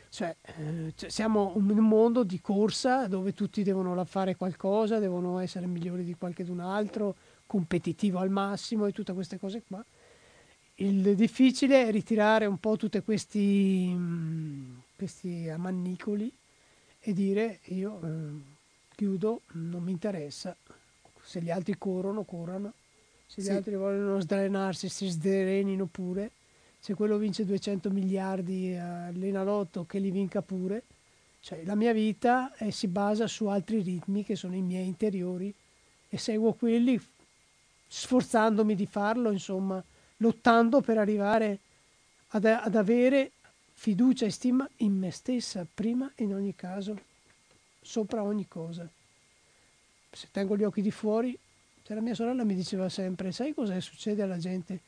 Cioè, 0.10 0.36
eh, 0.42 0.94
cioè, 0.96 1.10
siamo 1.10 1.54
un 1.56 1.66
mondo 1.66 2.24
di 2.24 2.40
corsa 2.40 3.08
dove 3.08 3.34
tutti 3.34 3.64
devono 3.64 4.04
fare 4.06 4.36
qualcosa, 4.36 5.00
devono 5.00 5.40
essere 5.40 5.68
migliori 5.68 6.04
di 6.04 6.16
qualcun 6.16 6.60
altro, 6.60 7.16
competitivo 7.46 8.20
al 8.20 8.30
massimo 8.30 8.86
e 8.86 8.92
tutte 8.92 9.14
queste 9.14 9.40
cose 9.40 9.64
qua. 9.68 9.84
Il 10.80 11.16
difficile 11.16 11.88
è 11.88 11.92
ritirare 11.92 12.46
un 12.46 12.58
po' 12.58 12.76
tutti 12.76 13.00
questi, 13.02 13.94
mm, 13.94 14.78
questi 14.98 15.48
ammannicoli 15.48 16.30
e 17.00 17.14
dire 17.14 17.60
io 17.66 18.00
eh, 18.04 18.54
chiudo, 18.94 19.42
non 19.54 19.84
mi 19.84 19.92
interessa, 19.92 20.56
se 21.22 21.42
gli 21.42 21.50
altri 21.50 21.78
corrono, 21.78 22.24
corrano, 22.24 22.74
se 23.26 23.42
gli 23.42 23.46
sì. 23.46 23.52
altri 23.52 23.76
vogliono 23.76 24.20
sdrenarsi, 24.20 24.90
si 24.90 25.08
sdrenino 25.08 25.86
pure, 25.86 26.32
se 26.78 26.94
quello 26.94 27.18
vince 27.18 27.46
200 27.46 27.90
miliardi 27.90 28.76
all'Enalotto 28.76 29.86
che 29.86 30.00
li 30.00 30.12
vinca 30.12 30.42
pure, 30.42 30.84
cioè 31.40 31.64
la 31.64 31.76
mia 31.76 31.94
vita 31.94 32.54
è, 32.56 32.70
si 32.70 32.88
basa 32.88 33.28
su 33.28 33.46
altri 33.46 33.82
ritmi 33.82 34.26
che 34.26 34.36
sono 34.36 34.56
i 34.56 34.62
miei 34.62 34.88
interiori 34.88 35.54
e 36.10 36.18
seguo 36.18 36.54
quelli 36.54 37.00
sforzandomi 37.88 38.76
di 38.76 38.86
farlo, 38.86 39.32
insomma, 39.32 39.84
lottando 40.18 40.82
per 40.82 40.98
arrivare 40.98 41.60
ad, 42.30 42.46
ad 42.46 42.76
avere 42.76 43.32
fiducia 43.74 44.26
e 44.26 44.32
stima 44.32 44.68
in 44.78 44.98
me 44.98 45.12
stessa, 45.12 45.66
prima 45.72 46.12
in 46.18 46.34
ogni 46.34 46.56
caso, 46.56 46.98
sopra 47.82 48.24
ogni 48.24 48.48
cosa. 48.48 48.88
Se 50.12 50.28
tengo 50.32 50.56
gli 50.56 50.64
occhi 50.64 50.82
di 50.82 50.92
fuori, 50.92 51.38
cioè 51.84 51.96
la 51.96 52.02
mia 52.02 52.16
sorella 52.16 52.44
mi 52.44 52.56
diceva 52.56 52.90
sempre, 52.90 53.32
sai 53.32 53.54
cosa 53.54 53.80
succede 53.80 54.22
alla 54.22 54.38
gente? 54.38 54.80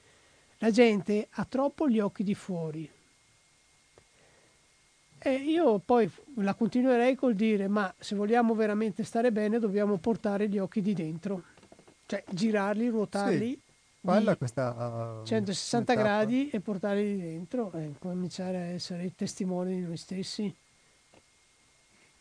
La 0.60 0.72
gente 0.72 1.28
ha 1.32 1.46
troppo 1.46 1.88
gli 1.88 2.00
occhi 2.00 2.24
di 2.24 2.34
fuori. 2.34 2.90
E 5.20 5.34
io 5.34 5.80
poi 5.80 6.10
la 6.36 6.54
continuerei 6.54 7.16
col 7.16 7.36
dire, 7.36 7.68
ma 7.68 7.94
se 8.00 8.16
vogliamo 8.16 8.56
veramente 8.56 9.04
stare 9.04 9.32
bene 9.32 9.60
dobbiamo 9.60 9.98
portare 9.98 10.48
gli 10.48 10.58
occhi 10.58 10.82
di 10.82 10.94
dentro, 10.94 11.44
cioè 12.06 12.24
girarli, 12.30 12.88
ruotarli. 12.88 13.50
Sì 13.52 13.66
Quella 14.00 14.38
questa 14.38 15.20
uh, 15.22 15.26
160 15.26 15.94
metafora. 15.94 16.16
gradi 16.16 16.50
e 16.50 16.60
portarli 16.60 17.18
dentro 17.18 17.72
e 17.74 17.94
cominciare 18.00 18.58
a 18.58 18.66
essere 18.66 19.06
i 19.06 19.14
testimoni 19.14 19.76
di 19.76 19.82
noi 19.82 19.98
stessi. 19.98 20.54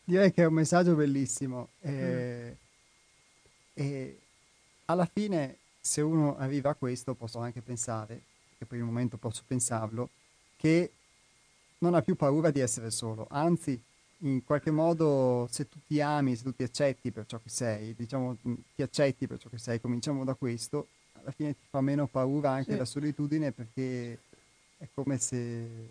Direi 0.03 0.31
che 0.31 0.43
è 0.43 0.45
un 0.45 0.53
messaggio 0.53 0.95
bellissimo 0.95 1.69
e, 1.81 2.57
mm. 3.81 3.83
e 3.83 4.19
alla 4.85 5.05
fine 5.05 5.57
se 5.79 6.01
uno 6.01 6.37
arriva 6.37 6.71
a 6.71 6.75
questo 6.75 7.13
posso 7.13 7.39
anche 7.39 7.61
pensare, 7.61 8.21
che 8.57 8.65
per 8.65 8.77
il 8.77 8.83
momento 8.83 9.17
posso 9.17 9.43
pensarlo, 9.45 10.09
che 10.57 10.91
non 11.79 11.93
ha 11.93 12.01
più 12.01 12.15
paura 12.15 12.51
di 12.51 12.59
essere 12.59 12.91
solo, 12.91 13.27
anzi 13.29 13.79
in 14.21 14.43
qualche 14.43 14.71
modo 14.71 15.47
se 15.51 15.69
tu 15.69 15.77
ti 15.85 16.01
ami, 16.01 16.35
se 16.35 16.43
tu 16.43 16.53
ti 16.53 16.63
accetti 16.63 17.11
per 17.11 17.25
ciò 17.25 17.39
che 17.41 17.49
sei, 17.49 17.93
diciamo 17.95 18.35
ti 18.75 18.81
accetti 18.81 19.27
per 19.27 19.37
ciò 19.37 19.49
che 19.49 19.57
sei, 19.57 19.79
cominciamo 19.79 20.23
da 20.23 20.33
questo, 20.33 20.87
alla 21.27 21.35
fine 21.35 21.53
ti 21.53 21.65
fa 21.69 21.81
meno 21.81 22.07
paura 22.07 22.51
anche 22.51 22.71
sì. 22.71 22.77
la 22.77 22.85
solitudine 22.85 23.51
perché 23.51 24.17
è 24.77 24.87
come 24.93 25.17
se 25.17 25.89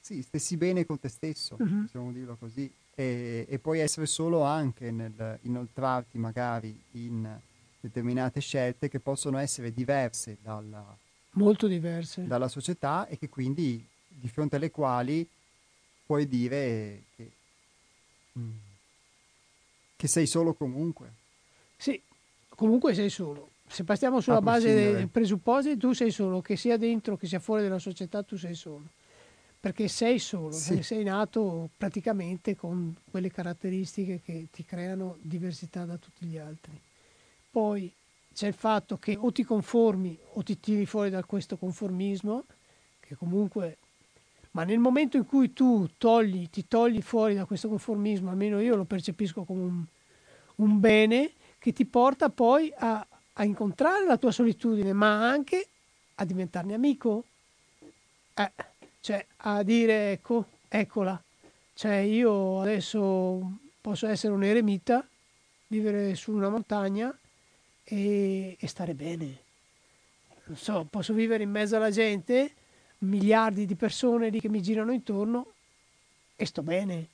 sì, 0.00 0.22
stessi 0.22 0.56
bene 0.56 0.84
con 0.86 0.98
te 0.98 1.08
stesso, 1.08 1.56
uh-huh. 1.58 1.82
possiamo 1.82 2.12
dirlo 2.12 2.36
così, 2.36 2.70
e, 2.94 3.46
e, 3.48 3.58
puoi 3.58 3.80
essere 3.80 4.06
solo 4.06 4.42
anche 4.42 4.90
nel 4.90 5.38
inoltrarti 5.42 6.18
magari 6.18 6.78
in 6.92 7.38
determinate 7.80 8.40
scelte 8.40 8.88
che 8.88 9.00
possono 9.00 9.38
essere 9.38 9.72
diverse 9.72 10.38
dalla, 10.42 10.96
molto 11.32 11.66
diverse 11.66 12.26
dalla 12.26 12.48
società 12.48 13.06
e 13.06 13.18
che 13.18 13.28
quindi 13.28 13.86
di 14.08 14.28
fronte 14.28 14.56
alle 14.56 14.70
quali 14.70 15.26
puoi 16.04 16.26
dire 16.26 17.02
che, 17.14 17.30
mm, 18.38 18.56
che 19.96 20.08
sei 20.08 20.26
solo 20.26 20.54
comunque. 20.54 21.12
Sì, 21.76 22.00
comunque 22.48 22.94
sei 22.94 23.10
solo 23.10 23.50
se 23.68 23.84
partiamo 23.84 24.20
sulla 24.20 24.40
base 24.40 24.94
dei 24.94 25.06
presupposti, 25.06 25.76
tu 25.76 25.92
sei 25.92 26.10
solo, 26.10 26.40
che 26.40 26.56
sia 26.56 26.76
dentro 26.76 27.16
che 27.16 27.26
sia 27.26 27.38
fuori 27.38 27.62
dalla 27.62 27.78
società, 27.78 28.22
tu 28.22 28.36
sei 28.36 28.54
solo. 28.54 28.84
Perché 29.60 29.88
sei 29.88 30.18
solo, 30.18 30.52
sì. 30.52 30.82
sei 30.82 31.04
nato 31.04 31.68
praticamente 31.76 32.56
con 32.56 32.96
quelle 33.10 33.30
caratteristiche 33.30 34.20
che 34.24 34.48
ti 34.52 34.64
creano 34.64 35.16
diversità 35.20 35.84
da 35.84 35.96
tutti 35.96 36.24
gli 36.26 36.38
altri. 36.38 36.80
Poi 37.50 37.92
c'è 38.32 38.46
il 38.46 38.54
fatto 38.54 38.98
che 38.98 39.16
o 39.18 39.32
ti 39.32 39.42
conformi 39.42 40.16
o 40.34 40.42
ti 40.42 40.58
tiri 40.60 40.86
fuori 40.86 41.10
da 41.10 41.24
questo 41.24 41.56
conformismo, 41.56 42.44
che 43.00 43.16
comunque... 43.16 43.78
Ma 44.52 44.64
nel 44.64 44.78
momento 44.78 45.16
in 45.16 45.26
cui 45.26 45.52
tu 45.52 45.86
togli, 45.98 46.48
ti 46.48 46.66
togli 46.66 47.02
fuori 47.02 47.34
da 47.34 47.44
questo 47.44 47.68
conformismo, 47.68 48.30
almeno 48.30 48.60
io 48.60 48.76
lo 48.76 48.84
percepisco 48.84 49.44
come 49.44 49.60
un, 49.60 49.84
un 50.56 50.80
bene 50.80 51.32
che 51.58 51.72
ti 51.72 51.84
porta 51.84 52.30
poi 52.30 52.72
a, 52.76 53.06
a 53.40 53.44
incontrare 53.44 54.04
la 54.04 54.16
tua 54.16 54.32
solitudine, 54.32 54.92
ma 54.92 55.28
anche 55.28 55.68
a 56.16 56.24
diventarne 56.24 56.74
amico. 56.74 57.24
Eh, 58.34 58.52
cioè 59.00 59.24
a 59.38 59.62
dire 59.62 60.12
ecco, 60.12 60.46
eccola. 60.68 61.20
Cioè 61.74 61.96
io 61.96 62.60
adesso 62.60 63.58
posso 63.80 64.06
essere 64.08 64.32
un 64.32 64.42
eremita, 64.42 65.06
vivere 65.68 66.14
su 66.16 66.32
una 66.32 66.48
montagna 66.48 67.16
e, 67.84 68.56
e 68.58 68.66
stare 68.66 68.94
bene. 68.94 69.46
Non 70.46 70.56
so, 70.56 70.86
posso 70.90 71.12
vivere 71.12 71.44
in 71.44 71.50
mezzo 71.50 71.76
alla 71.76 71.90
gente, 71.90 72.52
miliardi 72.98 73.66
di 73.66 73.76
persone 73.76 74.30
lì 74.30 74.40
che 74.40 74.48
mi 74.48 74.62
girano 74.62 74.92
intorno 74.92 75.52
e 76.34 76.44
sto 76.44 76.62
bene. 76.62 77.06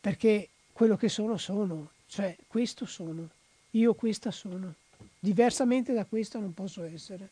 Perché 0.00 0.48
quello 0.72 0.96
che 0.96 1.08
sono 1.08 1.36
sono, 1.36 1.90
cioè 2.08 2.36
questo 2.48 2.84
sono, 2.84 3.28
io 3.70 3.94
questa 3.94 4.32
sono. 4.32 4.74
Diversamente 5.18 5.92
da 5.92 6.04
questo 6.04 6.38
non 6.38 6.54
posso 6.54 6.82
essere. 6.82 7.30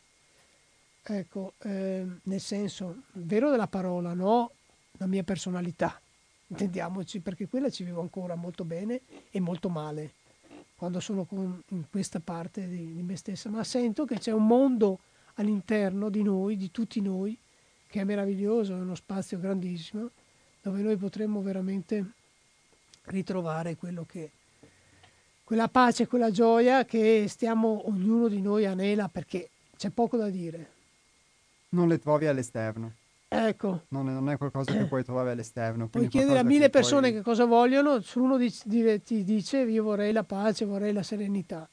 Ecco, 1.03 1.53
eh, 1.59 2.05
nel 2.23 2.41
senso 2.41 3.03
vero 3.13 3.49
della 3.51 3.67
parola, 3.67 4.13
no 4.13 4.51
la 4.97 5.07
mia 5.07 5.23
personalità, 5.23 5.99
intendiamoci, 6.47 7.19
perché 7.19 7.47
quella 7.47 7.69
ci 7.69 7.83
vivo 7.83 8.01
ancora 8.01 8.35
molto 8.35 8.63
bene 8.63 9.01
e 9.29 9.39
molto 9.39 9.69
male 9.69 10.23
quando 10.75 10.99
sono 10.99 11.23
con, 11.23 11.61
in 11.69 11.85
questa 11.89 12.19
parte 12.19 12.67
di, 12.67 12.93
di 12.93 13.01
me 13.01 13.15
stessa, 13.15 13.49
ma 13.49 13.63
sento 13.63 14.05
che 14.05 14.19
c'è 14.19 14.31
un 14.31 14.45
mondo 14.45 14.99
all'interno 15.35 16.09
di 16.09 16.21
noi, 16.21 16.57
di 16.57 16.69
tutti 16.69 17.01
noi, 17.01 17.37
che 17.87 18.01
è 18.01 18.03
meraviglioso, 18.03 18.73
è 18.73 18.79
uno 18.79 18.95
spazio 18.95 19.39
grandissimo, 19.39 20.09
dove 20.61 20.81
noi 20.81 20.97
potremmo 20.97 21.41
veramente 21.41 22.11
ritrovare 23.03 23.75
quello 23.75 24.05
che 24.05 24.31
quella 25.45 25.67
pace, 25.67 26.07
quella 26.07 26.31
gioia 26.31 26.85
che 26.85 27.27
stiamo, 27.29 27.83
ognuno 27.87 28.27
di 28.27 28.41
noi 28.41 28.65
anela 28.65 29.07
perché 29.07 29.49
c'è 29.77 29.91
poco 29.91 30.17
da 30.17 30.29
dire. 30.29 30.71
Non 31.69 31.87
le 31.87 31.99
trovi 31.99 32.25
all'esterno. 32.25 32.93
Ecco. 33.27 33.83
Non 33.89 34.09
è, 34.09 34.11
non 34.11 34.29
è 34.29 34.37
qualcosa 34.37 34.71
che 34.71 34.85
puoi 34.85 35.03
trovare 35.03 35.31
all'esterno. 35.31 35.87
Puoi 35.87 36.07
chiedere 36.07 36.39
a 36.39 36.43
mille 36.43 36.65
che 36.65 36.69
persone 36.71 37.09
poi... 37.09 37.17
che 37.17 37.21
cosa 37.21 37.45
vogliono, 37.45 38.01
su 38.01 38.23
uno 38.23 38.37
di, 38.37 38.53
di, 38.63 39.01
ti 39.03 39.23
dice 39.23 39.59
io 39.59 39.83
vorrei 39.83 40.11
la 40.11 40.23
pace, 40.23 40.65
vorrei 40.65 40.91
la 40.91 41.03
serenità. 41.03 41.69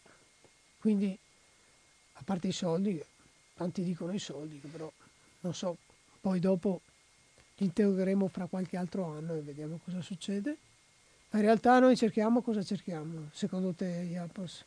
Quindi, 0.79 1.17
a 2.13 2.21
parte 2.25 2.49
i 2.49 2.53
soldi, 2.53 3.03
tanti 3.55 3.83
dicono 3.83 4.13
i 4.13 4.19
soldi, 4.19 4.61
però 4.71 4.91
non 5.41 5.55
so, 5.55 5.79
poi 6.21 6.41
dopo 6.41 6.83
li 7.57 7.67
interrogheremo 7.67 8.29
fra 8.29 8.47
qualche 8.47 8.77
altro 8.77 9.07
anno 9.07 9.35
e 9.35 9.41
vediamo 9.41 9.81
cosa 9.83 10.03
succede. 10.03 10.57
Ma 11.33 11.39
in 11.39 11.45
realtà 11.47 11.79
noi 11.79 11.97
cerchiamo 11.97 12.43
cosa 12.43 12.63
cerchiamo, 12.63 13.31
secondo 13.33 13.73
te, 13.73 13.87
Iapos? 13.87 14.65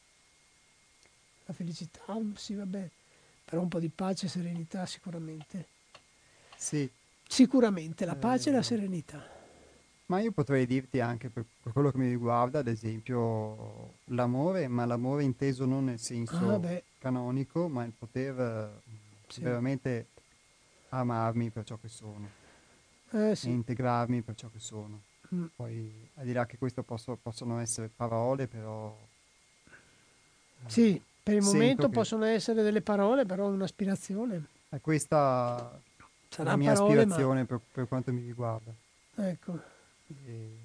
La 1.45 1.53
felicità? 1.53 2.01
Sì, 2.33 2.55
vabbè, 2.55 2.89
però 3.45 3.61
un 3.61 3.67
po' 3.67 3.79
di 3.79 3.89
pace 3.89 4.25
e 4.25 4.29
serenità 4.29 4.87
sicuramente. 4.87 5.67
Sì. 6.57 6.89
Sicuramente 7.27 8.03
la 8.05 8.15
pace 8.15 8.49
eh, 8.49 8.51
e 8.51 8.55
la 8.55 8.61
eh. 8.61 8.63
serenità. 8.63 9.23
Ma 10.07 10.19
io 10.21 10.31
potrei 10.31 10.65
dirti 10.65 10.99
anche 10.99 11.29
per, 11.29 11.45
per, 11.61 11.71
quello 11.71 11.91
che 11.91 11.99
mi 11.99 12.09
riguarda, 12.09 12.59
ad 12.59 12.67
esempio, 12.67 13.97
l'amore, 14.05 14.67
ma 14.67 14.85
l'amore 14.85 15.23
inteso 15.23 15.65
non 15.65 15.85
nel 15.85 15.99
senso 15.99 16.35
ah, 16.49 16.81
canonico, 16.97 17.67
ma 17.67 17.83
il 17.83 17.93
poter 17.95 18.39
eh, 18.39 18.91
sì. 19.27 19.41
veramente 19.41 20.07
amarmi 20.89 21.51
per 21.51 21.63
ciò 21.63 21.77
che 21.77 21.89
sono 21.89 22.27
eh, 23.11 23.35
sì. 23.35 23.49
e 23.49 23.51
integrarmi 23.51 24.21
per 24.21 24.33
ciò 24.33 24.49
che 24.49 24.59
sono. 24.59 25.13
Mm. 25.35 25.45
Poi 25.55 26.09
al 26.15 26.25
di 26.25 26.33
là 26.33 26.45
che 26.45 26.57
questo 26.57 26.83
posso, 26.83 27.17
possono 27.21 27.59
essere 27.59 27.89
parole, 27.93 28.47
però... 28.47 28.97
Eh, 30.65 30.69
sì, 30.69 31.01
per 31.21 31.35
il 31.35 31.41
momento 31.41 31.87
che... 31.87 31.93
possono 31.93 32.25
essere 32.25 32.63
delle 32.63 32.81
parole, 32.81 33.25
però 33.25 33.47
è 33.47 33.51
un'aspirazione. 33.51 34.45
È 34.69 34.79
questa 34.79 35.79
Sarà 36.29 36.51
la 36.51 36.55
mia 36.55 36.73
parole, 36.73 36.99
aspirazione 36.99 37.39
ma... 37.41 37.45
per, 37.45 37.59
per, 37.71 37.87
quanto 37.87 38.13
mi 38.13 38.21
riguarda. 38.21 38.71
Ecco. 39.15 39.59
E, 40.25 40.57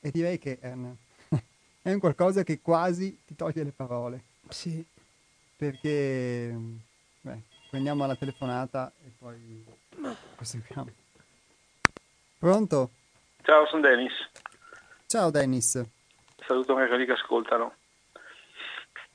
e 0.00 0.10
direi 0.10 0.38
che 0.38 0.58
è 0.58 0.72
un, 0.72 0.94
è 1.82 1.92
un 1.92 1.98
qualcosa 1.98 2.42
che 2.42 2.60
quasi 2.60 3.20
ti 3.24 3.34
toglie 3.34 3.64
le 3.64 3.72
parole. 3.72 4.22
Sì. 4.48 4.84
Perché, 5.56 6.58
beh, 7.20 7.42
prendiamo 7.70 8.06
la 8.06 8.16
telefonata 8.16 8.92
e 9.04 9.10
poi 9.16 9.64
proseguiamo. 10.34 10.99
Pronto? 12.40 12.92
Ciao, 13.42 13.66
sono 13.66 13.82
Dennis. 13.82 14.14
Ciao 15.06 15.30
Dennis. 15.30 15.78
Saluto 16.46 16.74
anche 16.74 16.88
quelli 16.88 17.04
che 17.04 17.12
ascoltano. 17.12 17.74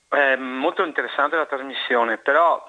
È 0.07 0.35
molto 0.35 0.83
interessante 0.85 1.35
la 1.35 1.47
trasmissione, 1.47 2.19
però 2.19 2.63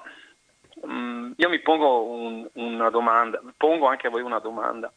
um, 0.81 1.31
io 1.37 1.49
mi 1.49 1.59
pongo 1.59 2.05
un, 2.05 2.49
una 2.53 2.89
domanda, 2.89 3.39
pongo 3.55 3.85
anche 3.85 4.07
a 4.07 4.09
voi 4.09 4.23
una 4.23 4.39
domanda. 4.39 4.91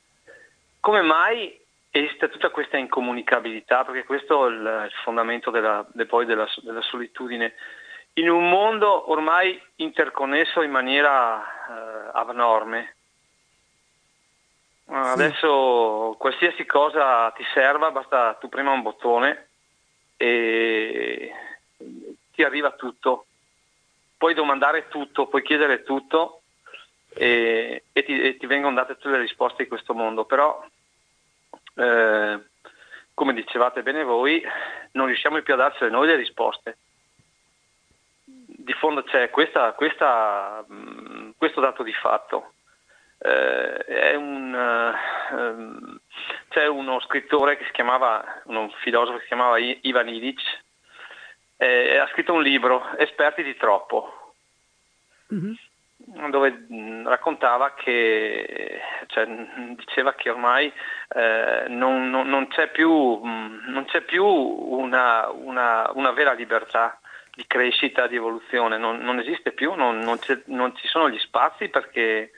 Come 0.80 1.02
mai 1.02 1.61
esiste 1.90 2.30
tutta 2.30 2.48
questa 2.48 2.78
incomunicabilità? 2.78 3.84
Perché 3.84 4.04
questo 4.04 4.46
è 4.46 4.50
il, 4.50 4.84
il 4.86 5.02
fondamento 5.04 5.50
della, 5.50 5.84
de 5.92 6.06
poi 6.06 6.24
della, 6.24 6.48
della, 6.62 6.80
solitudine. 6.80 7.52
In 8.14 8.30
un 8.30 8.48
mondo 8.48 9.11
ormai 9.11 9.61
interconnesso 9.76 10.62
in 10.62 10.70
maniera 10.70 11.38
eh, 11.42 12.11
abnorme, 12.14 12.94
Adesso 14.93 16.16
qualsiasi 16.18 16.66
cosa 16.66 17.30
ti 17.30 17.45
serva, 17.55 17.93
basta 17.93 18.34
tu 18.34 18.49
prima 18.49 18.72
un 18.72 18.82
bottone 18.82 19.49
e 20.16 21.32
ti 22.32 22.43
arriva 22.43 22.72
tutto. 22.72 23.26
Puoi 24.16 24.34
domandare 24.34 24.88
tutto, 24.88 25.29
puoi 25.29 25.42
chiedere 25.42 25.84
tutto 25.84 26.42
e, 27.14 27.84
e, 27.92 28.04
ti, 28.04 28.21
e 28.21 28.37
ti, 28.37 28.46
vengono 28.46 28.75
date 28.75 28.95
tutte 28.95 29.11
le 29.11 29.21
risposte 29.21 29.62
di 29.62 29.68
questo 29.68 29.95
mondo. 29.95 30.25
Però, 30.25 30.61
eh, 31.76 32.41
come 33.14 33.33
dicevate 33.33 33.84
bene 33.84 34.03
voi, 34.03 34.42
non 34.92 35.07
riusciamo 35.07 35.41
più 35.42 35.54
a 35.54 35.57
darcele 35.57 35.91
noi 35.91 36.08
le 36.08 36.17
risposte. 36.17 36.79
Di 38.25 38.72
fondo 38.72 39.04
c'è 39.04 39.30
questa, 39.30 39.72
questa, 39.72 40.64
mh, 40.67 41.30
questo 41.38 41.61
dato 41.61 41.84
di 41.84 41.92
fatto 41.92 42.54
eh, 43.22 44.14
un, 44.17 44.55
uh, 44.55 45.99
c'è 46.49 46.67
uno 46.67 47.01
scrittore 47.01 47.57
che 47.57 47.64
si 47.64 47.72
chiamava, 47.72 48.42
un 48.45 48.71
filosofo 48.83 49.17
che 49.17 49.22
si 49.22 49.29
chiamava 49.29 49.59
Ivan 49.59 50.09
Illich, 50.09 50.42
eh, 51.57 51.99
ha 51.99 52.09
scritto 52.09 52.33
un 52.33 52.42
libro, 52.42 52.97
Esperti 52.97 53.42
di 53.42 53.57
troppo, 53.57 54.33
mm-hmm. 55.33 56.30
dove 56.30 56.51
mh, 56.67 57.07
raccontava 57.07 57.75
che, 57.75 58.80
cioè, 59.09 59.26
diceva 59.76 60.14
che 60.14 60.30
ormai 60.30 60.72
eh, 61.14 61.64
non, 61.68 62.09
non, 62.09 62.29
non, 62.29 62.49
c'è 62.49 62.68
più, 62.68 62.91
mh, 62.91 63.64
non 63.67 63.84
c'è 63.84 64.01
più 64.01 64.25
una, 64.25 65.29
una, 65.29 65.91
una, 65.92 66.11
vera 66.13 66.33
libertà 66.33 66.99
di 67.34 67.45
crescita, 67.47 68.07
di 68.07 68.17
evoluzione, 68.17 68.79
non, 68.79 69.18
esiste 69.18 69.53
più, 69.53 69.75
non, 69.75 70.18
ci 70.75 70.88
sono 70.88 71.11
gli 71.11 71.18
spazi 71.18 71.68
perché 71.68 72.33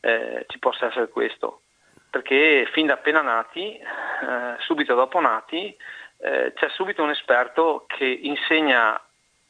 eh, 0.00 0.44
ci 0.48 0.58
possa 0.58 0.86
essere 0.86 1.08
questo, 1.08 1.62
perché 2.10 2.68
fin 2.72 2.86
da 2.86 2.94
appena 2.94 3.20
nati, 3.20 3.76
eh, 3.76 4.56
subito 4.58 4.94
dopo 4.94 5.20
nati, 5.20 5.76
eh, 6.18 6.52
c'è 6.54 6.68
subito 6.70 7.02
un 7.02 7.10
esperto 7.10 7.84
che 7.86 8.04
insegna 8.04 9.00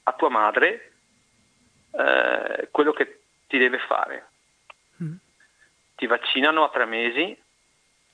a 0.02 0.12
tua 0.12 0.28
madre 0.28 0.92
eh, 1.92 2.68
quello 2.70 2.92
che 2.92 3.20
ti 3.46 3.58
deve 3.58 3.78
fare. 3.78 4.28
Mm. 5.02 5.14
Ti 5.96 6.06
vaccinano 6.06 6.64
a 6.64 6.70
tre 6.70 6.84
mesi, 6.84 7.36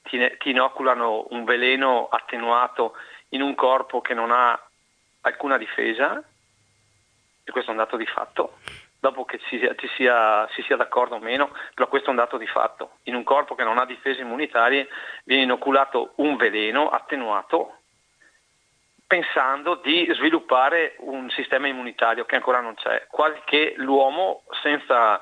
ti, 0.02 0.36
ti 0.38 0.50
inoculano 0.50 1.26
un 1.30 1.44
veleno 1.44 2.08
attenuato 2.08 2.94
in 3.30 3.42
un 3.42 3.54
corpo 3.54 4.00
che 4.00 4.14
non 4.14 4.30
ha 4.30 4.58
alcuna 5.22 5.58
difesa, 5.58 6.22
e 7.44 7.50
questo 7.50 7.70
è 7.70 7.74
un 7.74 7.80
dato 7.80 7.96
di 7.96 8.06
fatto, 8.06 8.58
dopo 9.06 9.24
che 9.24 9.38
ci 9.38 9.58
sia, 9.58 9.74
ci 9.76 9.88
sia, 9.94 10.48
si 10.52 10.62
sia 10.62 10.76
d'accordo 10.76 11.16
o 11.16 11.20
meno, 11.20 11.52
però 11.74 11.88
questo 11.88 12.08
è 12.08 12.10
un 12.10 12.16
dato 12.16 12.36
di 12.36 12.46
fatto. 12.46 12.98
In 13.04 13.14
un 13.14 13.22
corpo 13.22 13.54
che 13.54 13.62
non 13.62 13.78
ha 13.78 13.86
difese 13.86 14.22
immunitarie 14.22 14.88
viene 15.24 15.44
inoculato 15.44 16.12
un 16.16 16.36
veleno 16.36 16.88
attenuato 16.88 17.78
pensando 19.06 19.76
di 19.76 20.10
sviluppare 20.14 20.96
un 20.98 21.30
sistema 21.30 21.68
immunitario 21.68 22.24
che 22.24 22.34
ancora 22.34 22.60
non 22.60 22.74
c'è, 22.74 23.06
quasi 23.08 23.40
che 23.44 23.74
l'uomo 23.76 24.42
senza 24.62 25.20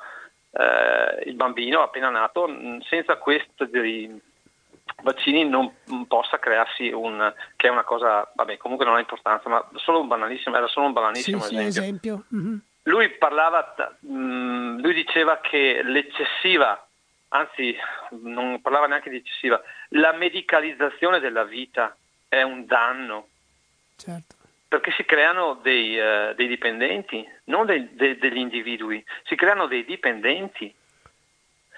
eh, 0.51 1.23
il 1.25 1.35
bambino 1.35 1.83
appena 1.83 2.09
nato, 2.09 2.49
senza 2.89 3.17
questi 3.17 4.19
vaccini 5.03 5.47
non 5.47 5.71
possa 6.07 6.39
crearsi 6.39 6.91
un 6.91 7.31
che 7.55 7.67
è 7.67 7.69
una 7.69 7.83
cosa, 7.83 8.27
vabbè 8.33 8.57
comunque 8.57 8.85
non 8.85 8.95
ha 8.95 8.99
importanza, 8.99 9.47
ma 9.49 9.63
solo 9.75 10.01
un 10.01 10.07
banalissimo, 10.07 10.55
era 10.55 10.67
solo 10.67 10.87
un 10.87 10.93
banalissimo 10.93 11.41
sì, 11.41 11.55
esempio. 11.57 11.71
Sì, 11.71 11.79
esempio. 11.79 12.23
Mm-hmm. 12.33 12.57
Lui 12.87 13.09
parlava, 13.17 13.75
mh, 13.99 14.81
lui 14.81 14.93
diceva 14.93 15.39
che 15.39 15.81
l'eccessiva, 15.83 16.87
anzi 17.29 17.75
non 18.21 18.61
parlava 18.61 18.85
neanche 18.85 19.09
di 19.09 19.17
eccessiva, 19.17 19.59
la 19.89 20.13
medicalizzazione 20.13 21.19
della 21.19 21.43
vita 21.43 21.95
è 22.27 22.43
un 22.43 22.65
danno. 22.65 23.27
Certo. 23.95 24.35
Perché 24.67 24.91
si 24.91 25.03
creano 25.03 25.59
dei, 25.63 25.97
uh, 25.97 26.35
dei 26.35 26.47
dipendenti, 26.47 27.27
non 27.45 27.65
dei, 27.65 27.95
de, 27.95 28.17
degli 28.17 28.37
individui, 28.37 29.03
si 29.23 29.35
creano 29.35 29.65
dei 29.67 29.83
dipendenti. 29.83 30.73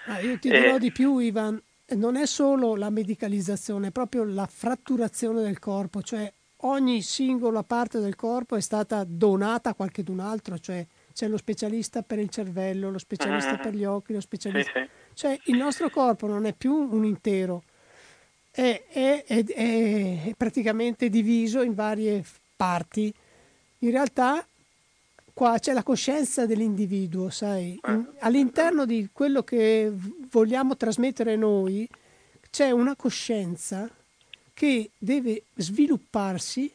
Ah, 0.08 0.20
io 0.20 0.38
ti 0.40 0.50
dirò 0.50 0.76
eh, 0.76 0.80
di 0.80 0.92
più, 0.92 1.20
Ivan, 1.20 1.62
non 1.96 2.18
è 2.18 2.26
solo 2.26 2.76
la 2.76 2.90
medicalizzazione, 2.90 3.88
è 3.88 3.92
proprio 3.92 4.26
la 4.26 4.46
fratturazione 4.46 5.42
del 5.42 5.60
corpo, 5.60 6.02
cioè 6.02 6.30
ogni 6.62 7.02
singola 7.02 7.64
parte 7.64 8.00
del 8.00 8.16
corpo 8.16 8.56
è 8.56 8.62
stata 8.62 9.04
donata 9.06 9.70
a 9.70 9.74
qualcun 9.74 10.20
altro, 10.20 10.58
cioè 10.58 10.86
c'è 11.18 11.28
lo 11.28 11.38
specialista 11.38 12.04
per 12.04 12.20
il 12.20 12.30
cervello, 12.30 12.92
lo 12.92 13.00
specialista 13.00 13.54
mm-hmm. 13.54 13.62
per 13.64 13.74
gli 13.74 13.86
occhi, 13.86 14.14
lo 14.14 14.22
specialista... 14.22 14.72
Sì, 14.72 14.80
sì. 14.86 14.90
Cioè 15.16 15.40
il 15.46 15.58
nostro 15.58 15.90
corpo 15.90 16.28
non 16.28 16.46
è 16.46 16.54
più 16.54 16.72
un 16.72 17.04
intero, 17.06 17.64
è, 18.52 18.84
è, 18.88 19.24
è, 19.26 19.44
è 19.44 20.34
praticamente 20.38 21.10
diviso 21.10 21.64
in 21.64 21.74
varie 21.74 22.24
parti. 22.56 23.12
In 23.80 23.90
realtà 23.90 24.46
qua 25.34 25.58
c'è 25.58 25.74
la 25.74 25.82
coscienza 25.82 26.46
dell'individuo, 26.46 27.32
sai? 27.32 27.80
Eh. 27.84 28.06
all'interno 28.20 28.86
di 28.86 29.10
quello 29.12 29.42
che 29.42 29.92
vogliamo 30.30 30.78
trasmettere 30.78 31.36
noi 31.36 31.90
c'è 32.52 32.70
una 32.70 32.96
coscienza 32.96 33.90
che 34.54 34.92
deve 34.96 35.46
svilupparsi 35.56 36.72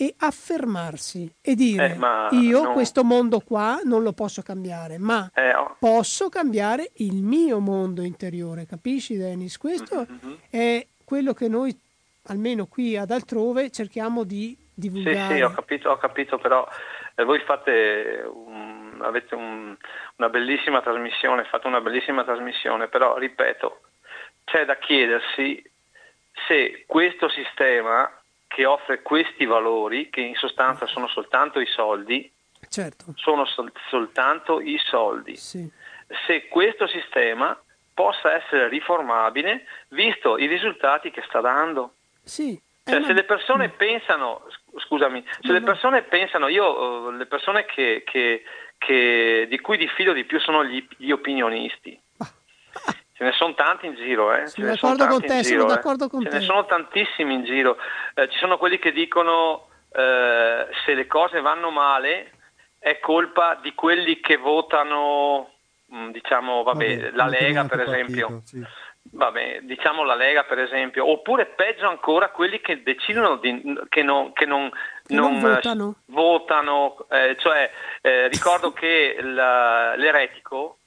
e 0.00 0.14
affermarsi 0.20 1.30
e 1.42 1.54
dire 1.54 1.94
eh, 2.30 2.36
io 2.36 2.62
non... 2.62 2.72
questo 2.72 3.04
mondo 3.04 3.40
qua 3.40 3.80
non 3.84 4.02
lo 4.02 4.14
posso 4.14 4.40
cambiare, 4.40 4.96
ma 4.96 5.30
eh, 5.34 5.54
oh. 5.54 5.76
posso 5.78 6.30
cambiare 6.30 6.92
il 6.96 7.16
mio 7.16 7.58
mondo 7.58 8.00
interiore, 8.00 8.64
capisci 8.64 9.18
Dennis? 9.18 9.58
Questo 9.58 10.06
mm-hmm. 10.10 10.34
è 10.48 10.86
quello 11.04 11.34
che 11.34 11.48
noi, 11.48 11.78
almeno 12.28 12.64
qui 12.64 12.96
ad 12.96 13.10
altrove, 13.10 13.70
cerchiamo 13.70 14.24
di 14.24 14.56
divulgare. 14.72 15.34
Sì, 15.34 15.34
sì, 15.34 15.40
ho 15.42 15.50
capito, 15.50 15.90
ho 15.90 15.98
capito 15.98 16.38
però 16.38 16.66
eh, 17.14 17.22
voi 17.24 17.40
fate 17.40 18.24
un, 18.26 19.00
avete 19.02 19.34
un, 19.34 19.76
una 20.16 20.28
bellissima 20.30 20.80
trasmissione, 20.80 21.44
fate 21.44 21.66
una 21.66 21.82
bellissima 21.82 22.24
trasmissione, 22.24 22.88
però 22.88 23.18
ripeto, 23.18 23.80
c'è 24.44 24.64
da 24.64 24.78
chiedersi 24.78 25.62
se 26.48 26.84
questo 26.86 27.28
sistema 27.28 28.10
che 28.50 28.64
offre 28.64 29.00
questi 29.00 29.44
valori, 29.44 30.10
che 30.10 30.20
in 30.20 30.34
sostanza 30.34 30.84
sono 30.86 31.06
soltanto 31.06 31.60
i 31.60 31.66
soldi, 31.66 32.28
certo. 32.68 33.12
sono 33.14 33.44
sol- 33.44 33.72
soltanto 33.88 34.60
i 34.60 34.76
soldi. 34.84 35.36
Sì. 35.36 35.70
Se 36.26 36.48
questo 36.48 36.88
sistema 36.88 37.56
possa 37.94 38.34
essere 38.34 38.68
riformabile, 38.68 39.66
visto 39.90 40.36
i 40.36 40.46
risultati 40.46 41.12
che 41.12 41.22
sta 41.28 41.40
dando. 41.40 41.94
Sì. 42.24 42.60
Cioè, 42.82 42.96
una... 42.96 43.06
se 43.06 43.12
le 43.12 43.22
persone 43.22 43.68
mm. 43.68 43.76
pensano, 43.76 44.44
scusami, 44.78 45.24
se 45.42 45.46
no, 45.46 45.52
le 45.52 45.60
persone 45.60 46.00
no. 46.00 46.06
pensano, 46.08 46.48
io, 46.48 47.06
uh, 47.06 47.10
le 47.12 47.26
persone 47.26 47.64
che, 47.66 48.02
che, 48.04 48.42
che, 48.78 49.46
di 49.48 49.60
cui 49.60 49.76
diffido 49.76 50.12
di 50.12 50.24
più 50.24 50.40
sono 50.40 50.64
gli, 50.64 50.84
gli 50.96 51.12
opinionisti. 51.12 51.96
Ce 53.20 53.26
ne 53.26 53.32
sono 53.32 53.52
tanti 53.52 53.84
in 53.84 53.96
giro, 53.96 54.32
eh? 54.32 54.46
Sono 54.46 54.68
d'accordo 54.70 55.06
con 55.06 55.20
te, 55.20 55.42
giro, 55.42 55.60
sono 55.60 55.74
d'accordo 55.74 56.08
con 56.08 56.22
Ce 56.22 56.28
te. 56.30 56.38
ne 56.38 56.42
sono 56.42 56.64
tantissimi 56.64 57.34
in 57.34 57.44
giro. 57.44 57.76
Eh, 58.14 58.30
ci 58.30 58.38
sono 58.38 58.56
quelli 58.56 58.78
che 58.78 58.92
dicono 58.92 59.68
eh, 59.92 60.66
se 60.86 60.94
le 60.94 61.06
cose 61.06 61.42
vanno 61.42 61.68
male 61.68 62.32
è 62.78 62.98
colpa 62.98 63.58
di 63.60 63.74
quelli 63.74 64.20
che 64.20 64.38
votano, 64.38 65.50
mm, 65.94 66.12
diciamo, 66.12 66.62
vabbè, 66.62 66.96
vabbè 66.96 67.10
la 67.12 67.26
Lega 67.26 67.64
per 67.66 67.80
esempio. 67.80 68.26
Partito, 68.26 68.46
sì. 68.46 68.66
Vabbè, 69.12 69.60
diciamo 69.64 70.02
la 70.02 70.14
Lega 70.14 70.44
per 70.44 70.58
esempio, 70.60 71.06
oppure 71.06 71.44
peggio 71.44 71.90
ancora 71.90 72.30
quelli 72.30 72.62
che 72.62 72.82
decidono 72.82 73.36
di, 73.36 73.80
che 73.90 74.02
non, 74.02 74.32
che 74.32 74.46
non, 74.46 74.70
che 75.04 75.14
non, 75.14 75.32
non 75.32 75.40
votano, 75.40 75.94
votano 76.06 77.06
eh, 77.10 77.36
cioè 77.38 77.70
eh, 78.00 78.28
ricordo 78.28 78.72
che 78.72 79.18
l'eretico 79.20 80.78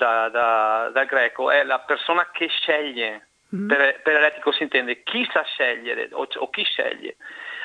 da, 0.00 0.30
da, 0.30 0.90
dal 0.94 1.04
greco 1.04 1.50
è 1.50 1.62
la 1.62 1.80
persona 1.80 2.30
che 2.32 2.48
sceglie. 2.48 3.26
Mm-hmm. 3.54 3.68
Per, 3.68 4.00
per, 4.02 4.14
eretico 4.14 4.52
si 4.52 4.62
intende 4.62 5.02
chi 5.02 5.28
sa 5.32 5.42
scegliere 5.42 6.08
o, 6.12 6.26
o 6.32 6.50
chi 6.50 6.64
sceglie. 6.64 7.16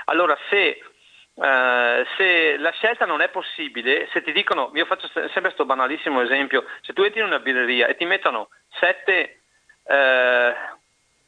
Allora 0.06 0.36
se, 0.50 0.80
uh, 1.36 2.06
se, 2.18 2.58
la 2.58 2.72
scelta 2.72 3.06
non 3.06 3.22
è 3.22 3.30
possibile, 3.30 4.10
se 4.12 4.24
ti 4.24 4.32
dicono, 4.32 4.72
io 4.74 4.86
faccio 4.86 5.08
sempre 5.08 5.42
questo 5.42 5.66
banalissimo 5.66 6.22
esempio, 6.22 6.66
se 6.82 6.92
tu 6.94 7.04
entri 7.04 7.20
in 7.20 7.28
una 7.28 7.40
birreria 7.40 7.88
e 7.88 7.96
ti 7.96 8.06
mettono 8.06 8.50
sette 8.80 9.42
uh, 9.84 10.54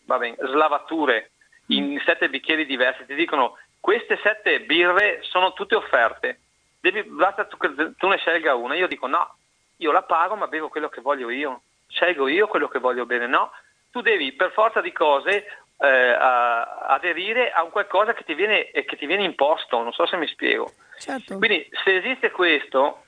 vabbè, 0.06 0.36
slavature 0.40 1.32
in 1.68 2.02
sette 2.04 2.30
bicchieri 2.30 2.66
diversi, 2.66 3.06
ti 3.06 3.14
dicono 3.14 3.60
queste 3.80 4.20
sette 4.24 4.62
birre 4.62 5.20
sono 5.22 5.54
tutte 5.54 5.76
offerte, 5.76 6.40
Devi, 6.80 7.04
basta 7.04 7.46
tu, 7.46 7.58
tu 7.98 8.08
ne 8.08 8.18
scelga 8.18 8.56
una, 8.56 8.76
io 8.76 8.88
dico 8.88 9.08
no, 9.08 9.37
io 9.78 9.92
la 9.92 10.04
pago 10.04 10.36
ma 10.36 10.48
bevo 10.48 10.70
quello 10.70 10.90
che 10.90 11.02
voglio 11.02 11.30
io, 11.30 11.62
scelgo 11.88 12.28
io 12.28 12.48
quello 12.48 12.68
che 12.68 12.80
voglio 12.80 13.06
bene, 13.06 13.28
no, 13.28 13.52
tu 13.92 14.02
devi 14.02 14.34
per 14.34 14.52
forza 14.52 14.82
di 14.82 14.92
cose 14.92 15.46
eh, 15.80 15.88
a, 15.88 16.86
aderire 16.88 17.52
a 17.52 17.64
un 17.64 17.70
qualcosa 17.70 18.14
che 18.14 18.24
ti, 18.24 18.34
viene, 18.34 18.72
eh, 18.72 18.86
che 18.86 18.98
ti 18.98 19.06
viene 19.06 19.24
imposto, 19.24 19.82
non 19.82 19.94
so 19.94 20.06
se 20.06 20.18
mi 20.18 20.28
spiego. 20.28 20.72
Certo. 20.98 21.38
Quindi 21.38 21.68
se 21.84 21.96
esiste 21.96 22.32
questo, 22.32 23.06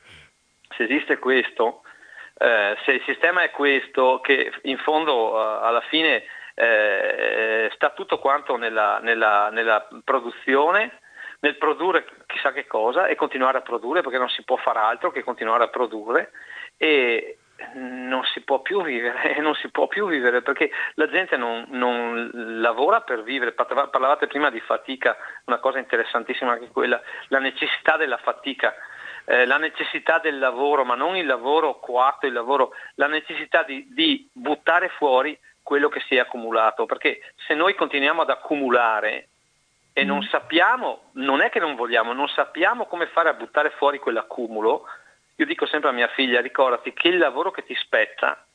se 0.75 0.83
esiste 0.83 1.17
questo, 1.17 1.81
eh, 2.37 2.77
se 2.85 2.91
il 2.91 3.03
sistema 3.05 3.41
è 3.41 3.51
questo, 3.51 4.21
che 4.21 4.51
in 4.63 4.77
fondo 4.77 5.31
uh, 5.31 5.63
alla 5.63 5.81
fine 5.81 6.23
eh, 6.53 7.69
sta 7.73 7.89
tutto 7.91 8.19
quanto 8.19 8.55
nella, 8.55 8.99
nella, 8.99 9.49
nella, 9.49 9.87
produzione, 10.03 10.99
nel 11.41 11.57
produrre 11.57 12.05
chissà 12.27 12.51
che 12.51 12.67
cosa 12.67 13.07
e 13.07 13.15
continuare 13.15 13.57
a 13.57 13.61
produrre 13.61 14.01
perché 14.01 14.17
non 14.17 14.29
si 14.29 14.43
può 14.43 14.57
fare 14.57 14.79
altro 14.79 15.09
che 15.09 15.23
continuare 15.23 15.63
a 15.63 15.69
produrre 15.69 16.31
e 16.81 17.37
non 17.73 18.23
si 18.33 18.41
può 18.41 18.61
più 18.61 18.81
vivere, 18.81 19.39
non 19.41 19.53
si 19.55 19.69
può 19.69 19.87
più 19.87 20.07
vivere 20.07 20.41
perché 20.41 20.71
la 20.95 21.09
gente 21.09 21.35
non, 21.37 21.65
non 21.69 22.31
lavora 22.61 23.01
per 23.01 23.21
vivere, 23.21 23.51
parlavate 23.51 24.27
prima 24.27 24.49
di 24.49 24.61
fatica, 24.61 25.15
una 25.45 25.59
cosa 25.59 25.77
interessantissima 25.77 26.53
anche 26.53 26.69
quella, 26.69 26.99
la 27.27 27.39
necessità 27.39 27.97
della 27.97 28.17
fatica 28.17 28.73
eh, 29.25 29.45
la 29.45 29.57
necessità 29.57 30.17
del 30.17 30.39
lavoro, 30.39 30.83
ma 30.83 30.95
non 30.95 31.15
il 31.15 31.27
lavoro 31.27 31.79
coatto, 31.79 32.25
il 32.25 32.33
lavoro, 32.33 32.71
la 32.95 33.05
necessità 33.05 33.61
di, 33.61 33.85
di 33.91 34.27
buttare 34.31 34.89
fuori 34.89 35.37
quello 35.61 35.87
che 35.87 35.99
si 36.07 36.15
è 36.15 36.19
accumulato, 36.19 36.87
perché 36.87 37.19
se 37.45 37.53
noi 37.53 37.75
continuiamo 37.75 38.23
ad 38.23 38.31
accumulare 38.31 39.27
e 39.93 40.03
non 40.03 40.17
mm. 40.17 40.29
sappiamo, 40.31 41.11
non 41.13 41.41
è 41.41 41.51
che 41.51 41.59
non 41.59 41.75
vogliamo, 41.75 42.11
non 42.11 42.27
sappiamo 42.29 42.87
come 42.87 43.05
fare 43.05 43.29
a 43.29 43.33
buttare 43.33 43.69
fuori 43.77 43.99
quell'accumulo, 43.99 44.87
io 45.39 45.45
dico 45.45 45.65
sempre 45.65 45.89
a 45.89 45.93
mia 45.93 46.09
figlia, 46.09 46.41
ricordati 46.41 46.91
che 46.91 47.07
il 47.07 47.17
lavoro 47.17 47.49
che 47.49 47.63
ti 47.63 47.73
spetta, 47.75 48.45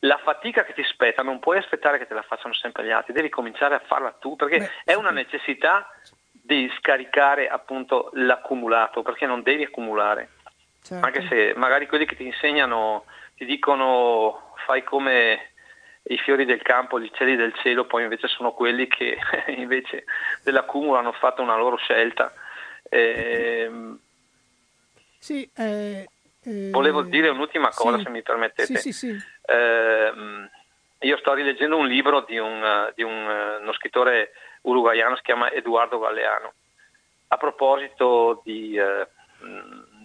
la 0.00 0.18
fatica 0.18 0.62
che 0.62 0.74
ti 0.74 0.84
spetta, 0.84 1.22
non 1.22 1.38
puoi 1.38 1.56
aspettare 1.56 1.96
che 1.96 2.06
te 2.06 2.12
la 2.12 2.20
facciano 2.20 2.52
sempre 2.52 2.84
gli 2.84 2.90
altri, 2.90 3.14
devi 3.14 3.30
cominciare 3.30 3.74
a 3.74 3.82
farla 3.86 4.12
tu, 4.20 4.36
perché 4.36 4.58
Beh, 4.58 4.70
è 4.84 4.94
una 4.94 5.10
necessità 5.10 5.90
di 6.30 6.70
scaricare 6.76 7.48
appunto 7.48 8.10
l'accumulato, 8.12 9.00
perché 9.00 9.24
non 9.24 9.42
devi 9.42 9.62
accumulare. 9.62 10.32
Certo. 10.82 11.06
Anche 11.06 11.26
se 11.28 11.54
magari 11.56 11.86
quelli 11.86 12.04
che 12.04 12.16
ti 12.16 12.26
insegnano 12.26 13.06
ti 13.34 13.46
dicono 13.46 14.52
fai 14.66 14.82
come 14.82 15.52
i 16.02 16.18
fiori 16.18 16.44
del 16.44 16.60
campo, 16.60 17.00
gli 17.00 17.06
uccelli 17.06 17.36
del 17.36 17.54
cielo, 17.54 17.86
poi 17.86 18.02
invece 18.02 18.28
sono 18.28 18.52
quelli 18.52 18.86
che 18.86 19.16
invece 19.56 20.04
dell'accumulo 20.44 20.98
hanno 20.98 21.12
fatto 21.12 21.40
una 21.40 21.56
loro 21.56 21.76
scelta. 21.76 22.34
Eh, 22.82 23.70
sì, 25.22 25.48
eh, 25.56 26.08
eh, 26.42 26.70
volevo 26.70 27.02
dire 27.02 27.28
un'ultima 27.28 27.70
cosa, 27.72 27.98
sì, 27.98 28.02
se 28.02 28.10
mi 28.10 28.22
permettete. 28.22 28.76
Sì, 28.76 28.92
sì, 28.92 29.16
ehm, 29.46 30.50
io 30.98 31.16
sto 31.18 31.32
rileggendo 31.32 31.76
un 31.76 31.86
libro 31.86 32.22
di, 32.22 32.38
un, 32.38 32.92
di 32.96 33.04
un, 33.04 33.58
uno 33.60 33.72
scrittore 33.74 34.32
uruguaiano 34.62 35.14
si 35.14 35.22
chiama 35.22 35.52
Eduardo 35.52 36.00
Galeano. 36.00 36.54
A 37.28 37.36
proposito 37.36 38.42
di, 38.44 38.74
eh, 38.74 39.06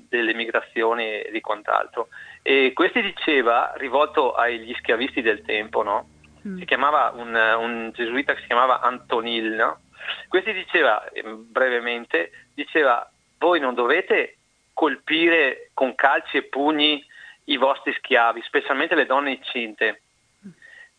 delle 0.07 0.35
migrazioni 0.35 1.23
e 1.23 1.31
di 1.31 1.41
quant'altro. 1.41 2.09
E 2.43 2.73
questi 2.75 3.01
diceva, 3.01 3.73
rivolto 3.77 4.35
agli 4.35 4.75
schiavisti 4.75 5.23
del 5.23 5.41
tempo, 5.41 5.81
no? 5.81 6.09
mm. 6.47 6.59
si 6.59 6.65
chiamava 6.65 7.11
un, 7.15 7.33
un, 7.33 7.89
gesuita 7.91 8.35
che 8.35 8.41
si 8.41 8.47
chiamava 8.47 8.81
Antonil, 8.81 9.53
no? 9.53 9.79
questi 10.27 10.53
diceva 10.53 11.03
brevemente, 11.23 12.49
diceva 12.53 13.09
voi 13.39 13.59
non 13.59 13.73
dovete 13.73 14.36
colpire 14.77 15.71
con 15.73 15.95
calci 15.95 16.37
e 16.37 16.43
pugni 16.43 17.03
i 17.45 17.57
vostri 17.57 17.91
schiavi, 17.93 18.43
specialmente 18.43 18.93
le 18.93 19.07
donne 19.07 19.31
incinte, 19.31 20.03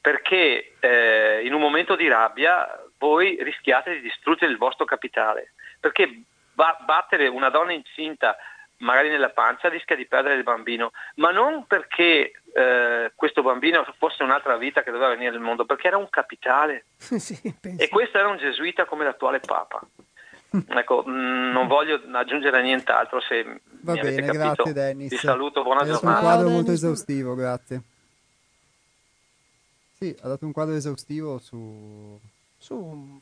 perché 0.00 0.72
eh, 0.80 1.42
in 1.44 1.54
un 1.54 1.60
momento 1.60 1.94
di 1.94 2.08
rabbia 2.08 2.66
voi 2.98 3.40
rischiate 3.40 3.92
di 3.92 4.00
distruggere 4.00 4.50
il 4.50 4.58
vostro 4.58 4.84
capitale, 4.84 5.52
perché 5.78 6.22
ba- 6.54 6.76
battere 6.84 7.28
una 7.28 7.50
donna 7.50 7.70
incinta 7.70 8.36
magari 8.78 9.10
nella 9.10 9.30
pancia 9.30 9.68
rischia 9.68 9.94
di 9.94 10.06
perdere 10.06 10.34
il 10.34 10.42
bambino, 10.42 10.90
ma 11.16 11.30
non 11.30 11.64
perché 11.68 12.32
eh, 12.52 13.12
questo 13.14 13.42
bambino 13.42 13.86
fosse 13.96 14.24
un'altra 14.24 14.56
vita 14.56 14.82
che 14.82 14.90
doveva 14.90 15.10
venire 15.10 15.30
nel 15.30 15.40
mondo, 15.40 15.64
perché 15.66 15.86
era 15.86 15.98
un 15.98 16.10
capitale. 16.10 16.86
sì, 16.98 17.40
e 17.78 17.88
questo 17.88 18.18
era 18.18 18.26
un 18.26 18.38
gesuita 18.38 18.86
come 18.86 19.04
l'attuale 19.04 19.38
Papa. 19.38 19.80
Ecco, 20.50 21.02
mh, 21.04 21.10
mm, 21.10 21.52
non 21.52 21.66
voglio 21.66 22.00
aggiungere 22.12 22.62
nient'altro 22.62 23.20
se 23.20 23.60
Va 23.80 23.94
bene, 23.94 24.32
grazie 24.32 24.72
Dennis. 24.72 25.10
Ti 25.10 25.16
saluto, 25.18 25.62
buona 25.62 25.84
giornata. 25.84 26.06
un 26.06 26.20
quadro 26.20 26.42
Dennis. 26.42 26.54
molto 26.54 26.72
esaustivo, 26.72 27.34
grazie. 27.34 27.82
Sì, 29.98 30.16
ha 30.20 30.28
dato 30.28 30.46
un 30.46 30.52
quadro 30.52 30.74
esaustivo 30.74 31.38
su, 31.38 32.18
su 32.56 33.20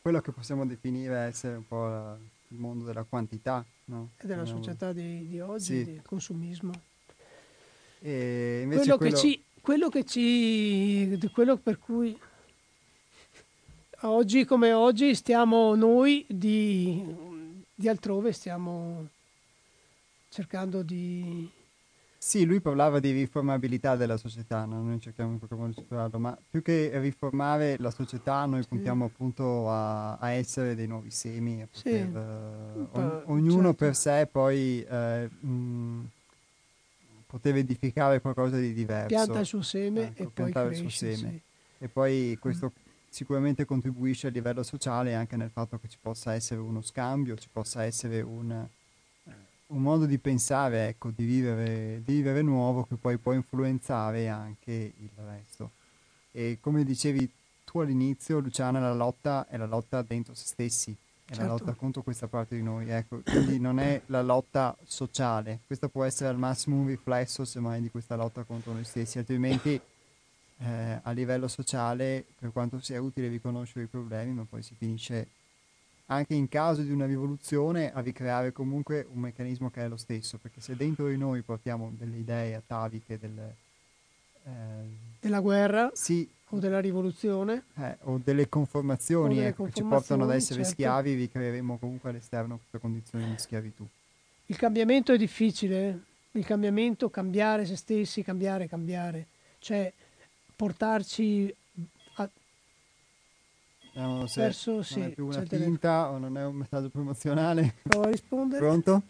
quello 0.00 0.20
che 0.20 0.32
possiamo 0.32 0.64
definire 0.64 1.18
essere 1.18 1.56
un 1.56 1.66
po' 1.66 1.86
la, 1.86 2.16
il 2.48 2.58
mondo 2.58 2.84
della 2.84 3.04
quantità. 3.04 3.64
No? 3.86 4.10
E 4.18 4.26
della 4.26 4.46
società 4.46 4.92
di, 4.92 5.26
di 5.28 5.40
oggi, 5.40 5.78
sì. 5.78 5.84
del 5.84 6.02
consumismo. 6.02 6.72
E 8.00 8.64
quello, 8.66 8.96
quello... 8.96 9.12
Che 9.12 9.18
ci, 9.18 9.44
quello 9.60 9.88
che 9.88 10.04
ci... 10.04 11.18
quello 11.32 11.56
per 11.56 11.78
cui 11.78 12.18
oggi 14.08 14.44
come 14.44 14.72
oggi 14.72 15.14
stiamo 15.14 15.74
noi 15.74 16.24
di, 16.28 17.04
di 17.74 17.88
altrove, 17.88 18.32
stiamo 18.32 19.08
cercando 20.28 20.82
di 20.82 21.50
sì, 22.24 22.46
lui 22.46 22.58
parlava 22.60 23.00
di 23.00 23.10
riformabilità 23.10 23.96
della 23.96 24.16
società, 24.16 24.64
no? 24.64 24.82
noi 24.82 24.98
cerchiamo 24.98 25.32
in 25.32 25.36
qualche 25.36 25.56
modo 25.56 25.68
di 25.68 25.74
superarlo, 25.74 26.18
ma 26.18 26.34
più 26.50 26.62
che 26.62 26.90
riformare 26.94 27.76
la 27.80 27.90
società 27.90 28.46
noi 28.46 28.64
puntiamo 28.66 29.04
sì. 29.04 29.12
appunto 29.12 29.68
a, 29.70 30.14
a, 30.14 30.30
essere 30.30 30.74
dei 30.74 30.86
nuovi 30.86 31.10
semi, 31.10 31.60
a 31.60 31.68
poter, 31.70 32.06
sì. 32.06 32.16
uh, 32.16 32.88
on, 32.92 33.22
ognuno 33.26 33.56
certo. 33.56 33.74
per 33.74 33.94
sé 33.94 34.26
poi 34.32 34.86
uh, 34.88 35.46
mh, 35.46 36.08
poter 37.26 37.56
edificare 37.56 38.22
qualcosa 38.22 38.56
di 38.56 38.72
diverso. 38.72 39.08
Pianta 39.08 39.40
il 39.40 39.46
suo 39.46 39.60
seme 39.60 40.14
ecco, 40.16 40.22
e 40.22 40.30
poi 40.32 40.50
cresce, 40.50 40.70
il 40.70 40.76
suo 40.76 40.88
seme. 40.88 41.28
Sì. 41.28 41.40
E 41.76 41.88
poi 41.88 42.38
questo 42.40 42.72
mm. 42.74 42.83
Sicuramente 43.14 43.64
contribuisce 43.64 44.26
a 44.26 44.30
livello 44.30 44.64
sociale 44.64 45.14
anche 45.14 45.36
nel 45.36 45.50
fatto 45.50 45.78
che 45.78 45.88
ci 45.88 45.98
possa 46.00 46.34
essere 46.34 46.60
uno 46.60 46.82
scambio, 46.82 47.36
ci 47.36 47.48
possa 47.50 47.84
essere 47.84 48.20
un 48.20 48.66
un 49.66 49.82
modo 49.82 50.06
di 50.06 50.18
pensare, 50.18 50.88
ecco, 50.88 51.10
di 51.10 51.24
vivere, 51.24 52.02
di 52.04 52.14
vivere 52.14 52.42
nuovo 52.42 52.84
che 52.84 52.96
poi 52.96 53.16
può 53.16 53.32
influenzare 53.32 54.28
anche 54.28 54.92
il 54.96 55.10
resto. 55.16 55.72
E 56.30 56.58
come 56.60 56.84
dicevi 56.84 57.28
tu 57.64 57.80
all'inizio, 57.80 58.40
Luciana, 58.40 58.78
la 58.78 58.92
lotta 58.92 59.46
è 59.48 59.56
la 59.56 59.66
lotta 59.66 60.02
dentro 60.02 60.34
se 60.34 60.46
stessi, 60.46 60.90
è 61.24 61.32
certo. 61.32 61.42
la 61.42 61.48
lotta 61.48 61.72
contro 61.72 62.02
questa 62.02 62.28
parte 62.28 62.56
di 62.56 62.62
noi, 62.62 62.90
ecco, 62.90 63.20
quindi 63.24 63.58
non 63.58 63.80
è 63.80 64.00
la 64.06 64.22
lotta 64.22 64.76
sociale, 64.84 65.60
questo 65.66 65.88
può 65.88 66.04
essere 66.04 66.28
al 66.28 66.38
massimo 66.38 66.76
un 66.76 66.86
riflesso 66.86 67.44
semmai 67.44 67.80
di 67.80 67.90
questa 67.90 68.16
lotta 68.16 68.42
contro 68.42 68.72
noi 68.72 68.84
stessi, 68.84 69.18
altrimenti 69.18 69.80
eh, 70.64 71.00
a 71.02 71.10
livello 71.10 71.48
sociale, 71.48 72.24
per 72.38 72.50
quanto 72.52 72.80
sia 72.80 73.00
utile 73.00 73.28
riconoscere 73.28 73.84
i 73.84 73.88
problemi, 73.88 74.32
ma 74.32 74.46
poi 74.48 74.62
si 74.62 74.74
finisce 74.74 75.28
anche 76.06 76.34
in 76.34 76.48
caso 76.48 76.82
di 76.82 76.90
una 76.90 77.06
rivoluzione 77.06 77.92
a 77.92 78.00
ricreare 78.00 78.52
comunque 78.52 79.06
un 79.10 79.20
meccanismo 79.20 79.70
che 79.70 79.82
è 79.82 79.88
lo 79.88 79.96
stesso, 79.96 80.38
perché 80.38 80.60
se 80.60 80.76
dentro 80.76 81.08
di 81.08 81.16
noi 81.16 81.42
portiamo 81.42 81.92
delle 81.96 82.16
idee 82.16 82.54
ataviche 82.54 83.18
del, 83.18 83.38
eh, 84.44 84.50
della 85.20 85.40
guerra 85.40 85.90
sì, 85.94 86.28
o 86.50 86.58
della 86.58 86.80
rivoluzione 86.80 87.64
eh, 87.76 87.96
o 88.02 88.20
delle 88.22 88.48
conformazioni, 88.48 89.34
o 89.34 89.36
delle 89.36 89.48
ecco, 89.48 89.64
che 89.64 89.72
ci 89.72 89.82
portano 89.82 90.24
ad 90.24 90.30
essere 90.30 90.60
certo. 90.60 90.72
schiavi, 90.72 91.14
ricreeremo 91.14 91.78
comunque 91.78 92.10
all'esterno 92.10 92.56
questa 92.56 92.78
condizione 92.78 93.28
di 93.28 93.38
schiavitù. 93.38 93.86
Il 94.46 94.56
cambiamento 94.56 95.12
è 95.12 95.16
difficile, 95.16 96.00
il 96.32 96.44
cambiamento, 96.44 97.08
cambiare 97.08 97.64
se 97.64 97.76
stessi, 97.76 98.22
cambiare, 98.22 98.68
cambiare, 98.68 99.26
cioè 99.58 99.90
portarci 100.56 101.54
Vediamo 103.94 104.26
se 104.26 104.40
Verso, 104.40 104.72
non 104.72 104.82
sì, 104.82 105.00
è 105.02 105.08
più 105.10 105.26
una 105.26 105.42
finta 105.42 106.08
o 106.08 106.18
non 106.18 106.36
è 106.36 106.44
un 106.44 106.56
messaggio 106.56 106.90
promozionale. 106.90 107.76
Prova 107.84 108.06
a 108.06 108.10
rispondere. 108.10 108.60
Pronto? 108.60 109.02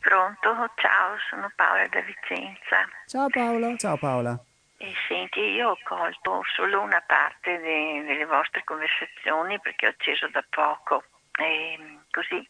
Pronto, 0.00 0.48
ciao, 0.76 1.16
sono 1.28 1.52
Paola 1.54 1.86
da 1.88 2.00
Vicenza. 2.00 2.88
Ciao 3.06 3.28
Paola. 3.28 3.76
Ciao 3.76 3.98
Paola. 3.98 4.42
E 4.78 4.92
senti, 5.08 5.40
io 5.40 5.70
ho 5.70 5.78
colto 5.84 6.40
solo 6.56 6.80
una 6.80 7.02
parte 7.06 7.58
de- 7.58 8.02
delle 8.06 8.24
vostre 8.24 8.64
conversazioni 8.64 9.60
perché 9.60 9.86
ho 9.86 9.90
acceso 9.90 10.26
da 10.28 10.42
poco. 10.48 11.04
E 11.36 11.98
così. 12.10 12.46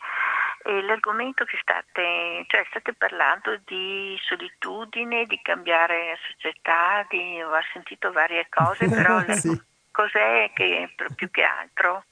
E 0.66 0.82
l'argomento 0.82 1.45
che 1.45 1.59
state, 1.61 2.45
cioè 2.47 2.65
state 2.70 2.95
parlando 2.95 3.61
di 3.66 4.16
solitudine, 4.23 5.27
di 5.27 5.39
cambiare 5.43 6.16
società, 6.31 7.07
di, 7.09 7.43
ho 7.43 7.51
sentito 7.73 8.11
varie 8.12 8.47
cose, 8.49 8.89
però 8.91 9.20
sì 9.35 9.73
cos'è 9.95 10.51
che 10.53 10.91
più 11.15 11.31
che 11.31 11.43
altro 11.43 12.05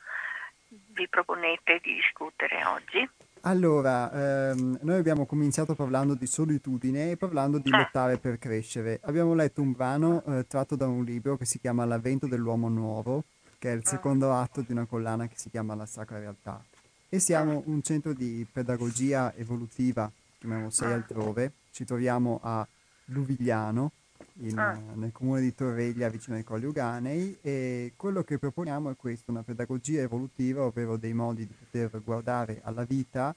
vi 0.69 1.09
proponete 1.09 1.81
di 1.83 1.95
discutere 1.95 2.65
oggi? 2.65 3.11
Allora, 3.45 4.51
ehm, 4.53 4.79
noi 4.83 4.99
abbiamo 4.99 5.27
cominciato 5.27 5.75
parlando 5.75 6.15
di 6.15 6.27
solitudine 6.27 7.11
e 7.11 7.17
parlando 7.17 7.59
di 7.59 7.73
ah. 7.73 7.79
lottare 7.79 8.19
per 8.19 8.39
crescere. 8.39 9.01
Abbiamo 9.03 9.35
letto 9.35 9.61
un 9.61 9.73
brano 9.73 10.23
eh, 10.25 10.47
tratto 10.47 10.77
da 10.77 10.87
un 10.87 11.03
libro 11.03 11.37
che 11.37 11.45
si 11.45 11.59
chiama 11.59 11.85
L'avvento 11.85 12.29
dell'uomo 12.29 12.69
nuovo, 12.69 13.25
che 13.59 13.73
è 13.73 13.75
il 13.75 13.83
ah. 13.85 13.89
secondo 13.89 14.33
atto 14.33 14.61
di 14.61 14.71
una 14.71 14.87
collana 14.87 15.27
che 15.27 15.37
si 15.37 15.51
chiama 15.51 15.75
La 15.75 15.87
Sacra 15.87 16.21
Realtà. 16.21 16.65
E 17.15 17.19
siamo 17.19 17.63
un 17.67 17.83
centro 17.83 18.15
di 18.15 18.47
pedagogia 18.51 19.35
evolutiva, 19.35 20.11
chiamiamo 20.39 20.71
Sei 20.71 20.93
altrove. 20.93 21.53
Ci 21.71 21.85
troviamo 21.85 22.41
a 22.43 22.67
Luvigliano, 23.05 23.93
in, 24.39 24.59
ah. 24.59 24.81
nel 24.95 25.13
comune 25.13 25.43
di 25.43 25.55
Torreglia 25.55 26.09
vicino 26.09 26.37
ai 26.37 26.43
Colli 26.43 26.65
Uganei 26.65 27.37
e 27.43 27.93
quello 27.97 28.23
che 28.23 28.39
proponiamo 28.39 28.89
è 28.89 28.97
questo, 28.97 29.31
una 29.31 29.43
pedagogia 29.43 30.01
evolutiva, 30.01 30.63
ovvero 30.63 30.97
dei 30.97 31.13
modi 31.13 31.47
di 31.47 31.53
poter 31.53 32.01
guardare 32.03 32.63
alla 32.65 32.85
vita 32.85 33.37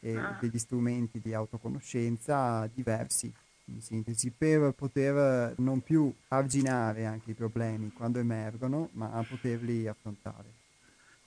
e 0.00 0.16
ah. 0.16 0.36
degli 0.40 0.58
strumenti 0.58 1.20
di 1.20 1.32
autoconoscenza 1.32 2.68
diversi, 2.74 3.32
in 3.66 3.80
sintesi, 3.80 4.32
per 4.36 4.72
poter 4.72 5.54
non 5.58 5.80
più 5.80 6.12
arginare 6.26 7.06
anche 7.06 7.30
i 7.30 7.34
problemi 7.34 7.92
quando 7.92 8.18
emergono, 8.18 8.88
ma 8.94 9.24
poterli 9.28 9.86
affrontare. 9.86 10.61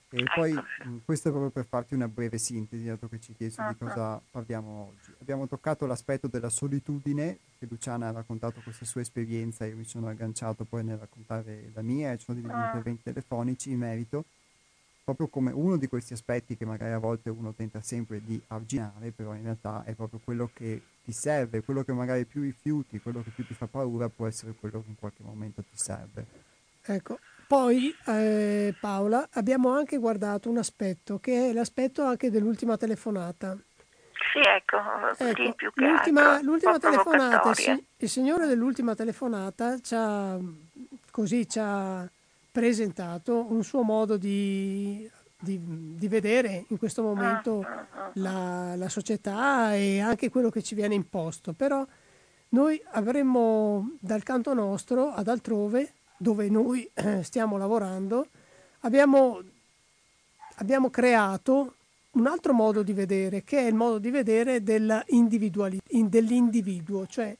E 0.08 0.24
poi 0.34 0.52
ecco. 0.52 1.00
questo 1.04 1.28
è 1.28 1.30
proprio 1.30 1.50
per 1.50 1.66
farti 1.66 1.94
una 1.94 2.06
breve 2.06 2.38
sintesi, 2.38 2.84
dato 2.84 3.08
che 3.08 3.18
ci 3.18 3.32
hai 3.32 3.36
chiesto 3.36 3.66
di 3.66 3.76
cosa 3.76 4.20
parliamo 4.30 4.88
oggi. 4.88 5.12
Abbiamo 5.20 5.48
toccato 5.48 5.84
l'aspetto 5.84 6.28
della 6.28 6.48
solitudine, 6.48 7.38
che 7.58 7.66
Luciana 7.68 8.08
ha 8.08 8.12
raccontato 8.12 8.60
questa 8.62 8.84
sua 8.84 9.00
esperienza, 9.00 9.66
io 9.66 9.76
mi 9.76 9.84
sono 9.84 10.08
agganciato 10.08 10.64
poi 10.64 10.84
nel 10.84 10.98
raccontare 10.98 11.70
la 11.74 11.82
mia, 11.82 12.12
e 12.12 12.18
ci 12.18 12.24
sono 12.24 12.40
degli 12.40 12.50
ah. 12.50 12.66
interventi 12.66 13.02
telefonici 13.02 13.70
in 13.70 13.78
merito, 13.78 14.24
proprio 15.02 15.26
come 15.26 15.50
uno 15.52 15.76
di 15.76 15.88
questi 15.88 16.12
aspetti 16.12 16.56
che 16.56 16.64
magari 16.64 16.92
a 16.92 16.98
volte 16.98 17.30
uno 17.30 17.52
tenta 17.52 17.80
sempre 17.80 18.20
di 18.24 18.40
arginare, 18.48 19.10
però 19.10 19.34
in 19.34 19.42
realtà 19.42 19.82
è 19.84 19.94
proprio 19.94 20.20
quello 20.22 20.50
che 20.52 20.82
ti 21.04 21.12
serve, 21.12 21.62
quello 21.62 21.82
che 21.84 21.92
magari 21.92 22.24
più 22.24 22.42
rifiuti, 22.42 23.00
quello 23.00 23.22
che 23.22 23.30
più 23.30 23.44
ti 23.44 23.54
fa 23.54 23.66
paura 23.66 24.08
può 24.08 24.26
essere 24.26 24.52
quello 24.52 24.82
che 24.82 24.88
in 24.88 24.96
qualche 24.96 25.22
momento 25.22 25.62
ti 25.62 25.76
serve. 25.76 26.26
Ecco, 26.82 27.18
poi 27.46 27.94
eh, 28.06 28.74
Paola 28.80 29.28
abbiamo 29.32 29.70
anche 29.70 29.98
guardato 29.98 30.50
un 30.50 30.58
aspetto 30.58 31.18
che 31.18 31.50
è 31.50 31.52
l'aspetto 31.52 32.02
anche 32.02 32.30
dell'ultima 32.30 32.76
telefonata. 32.76 33.56
Sì, 34.32 34.40
ecco, 34.40 34.76
ecco 35.18 35.52
più 35.54 35.72
che 35.72 35.84
l'ultima, 35.84 36.32
altro, 36.32 36.50
l'ultima 36.50 36.78
telefonata, 36.78 37.52
il, 37.98 38.08
signore 38.08 38.46
dell'ultima 38.46 38.94
telefonata 38.94 39.78
ci 39.78 39.94
ha, 39.94 40.38
così 41.10 41.48
ci 41.48 41.58
ha 41.60 42.08
presentato 42.50 43.46
un 43.50 43.62
suo 43.62 43.82
modo 43.82 44.16
di, 44.16 45.08
di, 45.38 45.58
di 45.62 46.08
vedere 46.08 46.64
in 46.68 46.78
questo 46.78 47.02
momento 47.02 47.60
ah, 47.60 47.68
ah, 47.68 47.86
ah, 48.04 48.10
la, 48.14 48.76
la 48.76 48.88
società 48.88 49.74
e 49.74 50.00
anche 50.00 50.30
quello 50.30 50.50
che 50.50 50.62
ci 50.62 50.74
viene 50.74 50.94
imposto. 50.94 51.52
Però 51.52 51.86
noi 52.50 52.82
avremmo 52.92 53.96
dal 54.00 54.22
canto 54.22 54.54
nostro, 54.54 55.12
ad 55.12 55.28
altrove, 55.28 55.92
dove 56.16 56.48
noi 56.48 56.88
eh, 56.94 57.22
stiamo 57.22 57.56
lavorando, 57.56 58.26
abbiamo, 58.80 59.40
abbiamo 60.56 60.90
un 62.12 62.26
altro 62.26 62.52
modo 62.52 62.82
di 62.82 62.92
vedere, 62.92 63.44
che 63.44 63.58
è 63.58 63.66
il 63.66 63.74
modo 63.74 63.98
di 63.98 64.10
vedere 64.10 64.62
dell'individuo, 64.62 67.06
cioè 67.06 67.36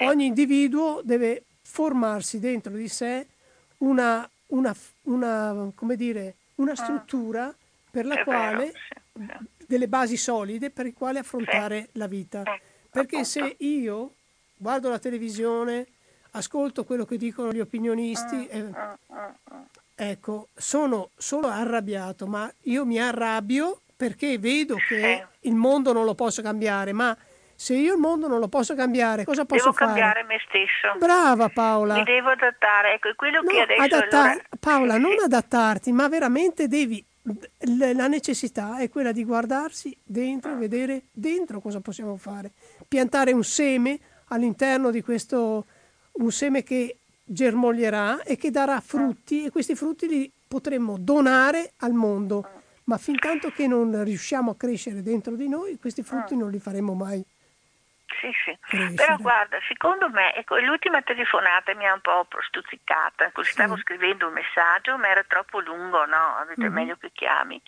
ogni 0.00 0.26
individuo 0.26 1.00
deve 1.02 1.44
formarsi 1.62 2.38
dentro 2.38 2.74
di 2.74 2.88
sé 2.88 3.26
una, 3.78 4.28
una, 4.48 4.74
una, 5.02 5.72
dire, 5.96 6.34
una 6.56 6.72
ah. 6.72 6.76
struttura 6.76 7.54
per 7.90 8.06
la 8.06 8.22
quale, 8.22 8.72
delle 9.66 9.88
basi 9.88 10.16
solide 10.16 10.70
per 10.70 10.86
le 10.86 10.92
quali 10.92 11.18
affrontare 11.18 11.88
la 11.92 12.06
vita. 12.06 12.42
Perché 12.90 13.24
se 13.24 13.56
io 13.58 14.14
guardo 14.56 14.88
la 14.88 14.98
televisione, 14.98 15.86
ascolto 16.32 16.84
quello 16.84 17.04
che 17.04 17.16
dicono 17.16 17.52
gli 17.52 17.60
opinionisti 17.60 18.46
e, 18.46 18.70
ecco, 19.94 20.48
sono 20.54 21.10
solo 21.16 21.48
arrabbiato, 21.48 22.26
ma 22.26 22.50
io 22.62 22.84
mi 22.84 23.00
arrabbio 23.00 23.80
perché 23.96 24.38
vedo 24.38 24.76
che 24.88 25.26
il 25.40 25.54
mondo 25.54 25.92
non 25.92 26.04
lo 26.04 26.14
posso 26.14 26.42
cambiare, 26.42 26.92
ma 26.92 27.16
se 27.54 27.74
io 27.74 27.94
il 27.94 27.98
mondo 27.98 28.28
non 28.28 28.38
lo 28.38 28.46
posso 28.46 28.76
cambiare, 28.76 29.24
cosa 29.24 29.44
posso 29.44 29.70
devo 29.70 29.76
fare? 29.76 29.94
Devo 29.94 30.06
cambiare 30.06 30.26
me 30.28 30.38
stesso. 30.48 30.96
Brava 30.96 31.48
Paola. 31.48 31.94
Mi 31.94 32.04
devo 32.04 32.28
adattare, 32.28 32.94
ecco, 32.94 33.08
quello 33.16 33.40
no, 33.42 33.50
che 33.50 33.60
adesso... 33.60 33.82
Adatta- 33.82 34.22
allora... 34.22 34.44
Paola, 34.60 34.96
non 34.96 35.16
adattarti, 35.24 35.90
ma 35.90 36.08
veramente 36.08 36.68
devi... 36.68 37.04
La 37.82 38.06
necessità 38.06 38.78
è 38.78 38.88
quella 38.88 39.10
di 39.10 39.24
guardarsi 39.24 39.94
dentro 40.04 40.52
e 40.52 40.54
vedere 40.54 41.02
dentro 41.10 41.60
cosa 41.60 41.80
possiamo 41.80 42.16
fare. 42.16 42.52
Piantare 42.86 43.32
un 43.32 43.42
seme 43.42 43.98
all'interno 44.28 44.90
di 44.90 45.02
questo 45.02 45.66
un 46.18 46.30
seme 46.30 46.62
che 46.62 46.98
germoglierà 47.24 48.22
e 48.22 48.36
che 48.36 48.50
darà 48.50 48.80
frutti 48.80 49.44
e 49.44 49.50
questi 49.50 49.74
frutti 49.74 50.06
li 50.06 50.32
potremmo 50.46 50.96
donare 50.98 51.72
al 51.78 51.92
mondo. 51.92 52.46
Ma 52.84 52.96
fin 52.96 53.18
tanto 53.18 53.50
che 53.50 53.66
non 53.66 54.02
riusciamo 54.02 54.52
a 54.52 54.56
crescere 54.56 55.02
dentro 55.02 55.36
di 55.36 55.48
noi, 55.48 55.78
questi 55.78 56.02
frutti 56.02 56.36
non 56.36 56.50
li 56.50 56.58
faremo 56.58 56.94
mai. 56.94 57.22
Sì, 58.20 58.32
sì. 58.44 58.94
Però 58.94 59.16
guarda, 59.18 59.58
secondo 59.68 60.08
me, 60.08 60.34
ecco, 60.34 60.58
l'ultima 60.58 61.02
telefonata 61.02 61.74
mi 61.74 61.86
ha 61.86 61.92
un 61.92 62.00
po' 62.00 62.26
stuzzicata, 62.40 63.30
così 63.32 63.50
stavo 63.50 63.76
sì. 63.76 63.82
scrivendo 63.82 64.26
un 64.26 64.32
messaggio, 64.32 64.96
ma 64.96 65.08
era 65.08 65.22
troppo 65.24 65.60
lungo, 65.60 66.04
no? 66.06 66.36
Avete 66.38 66.62
mm-hmm. 66.62 66.72
meglio 66.72 66.96
che 66.96 67.10
chiami. 67.12 67.60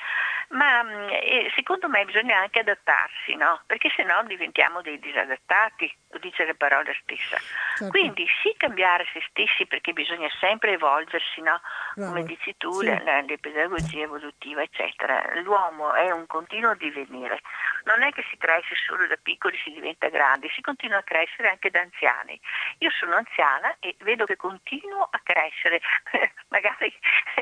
Ma 0.48 0.82
mm, 0.82 1.08
eh, 1.10 1.52
secondo 1.54 1.88
me 1.88 2.04
bisogna 2.04 2.38
anche 2.38 2.60
adattarsi, 2.60 3.36
no? 3.36 3.60
Perché 3.66 3.92
se 3.94 4.02
no 4.02 4.22
diventiamo 4.26 4.80
dei 4.80 4.98
disadattati, 4.98 5.94
lo 6.08 6.18
dice 6.18 6.44
la 6.44 6.54
parola 6.54 6.90
stessa. 7.02 7.36
Certo. 7.76 7.88
Quindi 7.88 8.26
sì 8.42 8.54
cambiare 8.56 9.06
se 9.12 9.22
stessi 9.28 9.66
perché 9.66 9.92
bisogna 9.92 10.28
sempre 10.40 10.72
evolversi, 10.72 11.40
no? 11.42 11.60
Bravo. 11.94 12.12
Come 12.12 12.24
dici 12.24 12.54
tu, 12.56 12.72
sì. 12.72 12.86
la, 12.86 13.00
la 13.04 13.24
pedagogia 13.40 14.02
evolutiva, 14.02 14.62
eccetera. 14.62 15.22
L'uomo 15.42 15.92
è 15.92 16.10
un 16.10 16.26
continuo 16.26 16.74
divenire. 16.74 17.40
Non 17.84 18.02
è 18.02 18.10
che 18.10 18.24
si 18.30 18.36
cresce 18.36 18.74
solo 18.86 19.06
da 19.06 19.16
piccoli, 19.22 19.56
si 19.62 19.70
diventa 19.70 20.08
grandi, 20.30 20.50
si 20.54 20.60
continua 20.60 20.98
a 20.98 21.02
crescere 21.02 21.48
anche 21.48 21.70
da 21.70 21.80
anziani. 21.80 22.38
Io 22.78 22.90
sono 22.90 23.16
anziana 23.16 23.74
e 23.80 23.96
vedo 24.00 24.24
che 24.24 24.36
continuo 24.36 25.08
a 25.10 25.20
crescere, 25.22 25.80
magari 26.48 26.92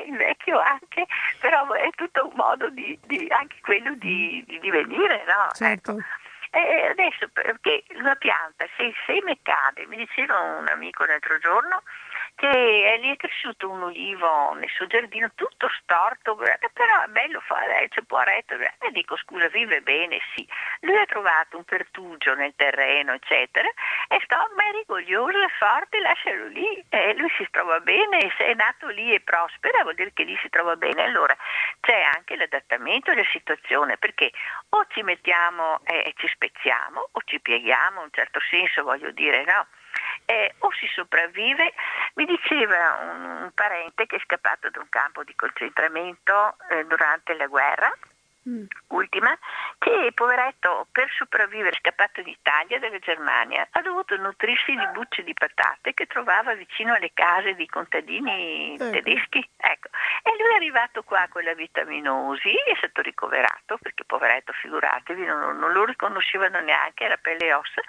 invecchio 0.05 0.59
anche, 0.59 1.05
però 1.39 1.71
è 1.73 1.89
tutto 1.95 2.27
un 2.27 2.33
modo 2.35 2.69
di, 2.69 2.97
di 3.05 3.27
anche 3.29 3.57
quello 3.61 3.93
di, 3.95 4.43
di 4.47 4.59
divenire, 4.59 5.23
no? 5.25 5.51
Certo. 5.53 5.91
Ecco. 5.91 6.03
E 6.51 6.87
adesso 6.87 7.29
perché 7.29 7.83
una 7.93 8.15
pianta, 8.15 8.65
se 8.75 8.83
il 8.83 8.95
seme 9.05 9.37
cade, 9.43 9.85
mi 9.85 9.97
diceva 9.97 10.39
un 10.39 10.67
amico 10.67 11.05
l'altro 11.05 11.37
giorno, 11.37 11.83
che 12.39 12.97
lì 13.01 13.11
è 13.11 13.17
cresciuto 13.17 13.69
un 13.69 13.81
ulivo 13.81 14.53
nel 14.53 14.69
suo 14.69 14.87
giardino 14.87 15.29
tutto 15.35 15.69
storto, 15.81 16.37
però 16.37 17.03
è 17.03 17.07
bello 17.07 17.41
fare, 17.41 17.89
c'è 17.89 18.01
può 18.03 18.21
retto. 18.21 18.55
E 18.55 18.91
dico 18.91 19.17
scusa, 19.17 19.49
vive 19.49 19.81
bene, 19.81 20.19
sì. 20.33 20.47
Lui 20.81 20.97
ha 20.97 21.05
trovato 21.05 21.57
un 21.57 21.65
pertugio 21.65 22.35
nel 22.35 22.53
terreno, 22.55 23.11
eccetera, 23.11 23.67
e 24.07 24.21
sta 24.23 24.41
ormai 24.41 24.71
rigoglioso, 24.71 25.37
è 25.37 25.49
forte, 25.57 25.99
lascialo 25.99 26.47
lì, 26.47 26.81
e 26.87 27.13
lui 27.15 27.29
si 27.35 27.45
trova 27.51 27.81
bene, 27.81 28.31
se 28.37 28.45
è 28.45 28.53
nato 28.53 28.87
lì 28.87 29.13
e 29.13 29.19
prospera 29.19 29.81
vuol 29.81 29.95
dire 29.95 30.13
che 30.13 30.23
lì 30.23 30.37
si 30.41 30.47
trova 30.47 30.77
bene. 30.77 31.03
Allora 31.03 31.35
c'è 31.81 32.01
anche 32.15 32.37
l'adattamento 32.37 33.11
alla 33.11 33.27
situazione, 33.33 33.97
perché 33.97 34.31
o 34.69 34.85
ci 34.87 35.03
mettiamo 35.03 35.81
e 35.83 36.13
ci 36.15 36.27
spezziamo, 36.29 37.09
o 37.11 37.21
ci 37.25 37.41
pieghiamo, 37.41 37.97
in 37.99 38.05
un 38.05 38.11
certo 38.13 38.39
senso 38.49 38.83
voglio 38.83 39.11
dire, 39.11 39.43
no? 39.43 39.67
Eh, 40.25 40.55
o 40.59 40.71
si 40.71 40.87
sopravvive. 40.87 41.73
Mi 42.15 42.25
diceva 42.25 42.99
un, 43.01 43.25
un, 43.43 43.51
parente 43.53 44.05
che 44.05 44.17
è 44.17 44.19
scappato 44.19 44.69
da 44.69 44.79
un 44.79 44.89
campo 44.89 45.23
di 45.23 45.35
concentramento 45.35 46.55
eh, 46.69 46.85
durante 46.85 47.33
la 47.35 47.47
guerra 47.47 47.91
mm. 48.47 48.65
ultima, 48.87 49.37
che 49.77 50.11
poveretto 50.13 50.87
per 50.91 51.09
sopravvivere 51.15 51.75
è 51.75 51.79
scappato 51.79 52.21
in 52.21 52.27
Italia 52.27 52.79
dalla 52.79 52.99
Germania, 52.99 53.67
ha 53.69 53.81
dovuto 53.81 54.15
nutrirsi 54.17 54.75
di 54.75 54.87
bucce 54.93 55.23
di 55.23 55.33
patate 55.33 55.93
che 55.93 56.05
trovava 56.05 56.53
vicino 56.53 56.93
alle 56.93 57.11
case 57.13 57.55
dei 57.55 57.67
contadini 57.67 58.75
ecco. 58.75 58.89
tedeschi. 58.91 59.47
Ecco. 59.57 59.89
E 60.23 60.31
lui 60.37 60.53
è 60.53 60.55
arrivato 60.55 61.03
qua 61.03 61.27
con 61.29 61.43
la 61.43 61.53
vitaminosi, 61.53 62.49
è 62.49 62.75
stato 62.77 63.01
ricoverato, 63.01 63.77
perché 63.81 64.03
poveretto, 64.05 64.53
figuratevi, 64.53 65.25
non, 65.25 65.57
non 65.57 65.71
lo 65.71 65.85
riconoscevano 65.85 66.59
neanche, 66.59 67.05
era 67.05 67.17
pelle 67.17 67.47
e 67.47 67.53
ossa, 67.53 67.81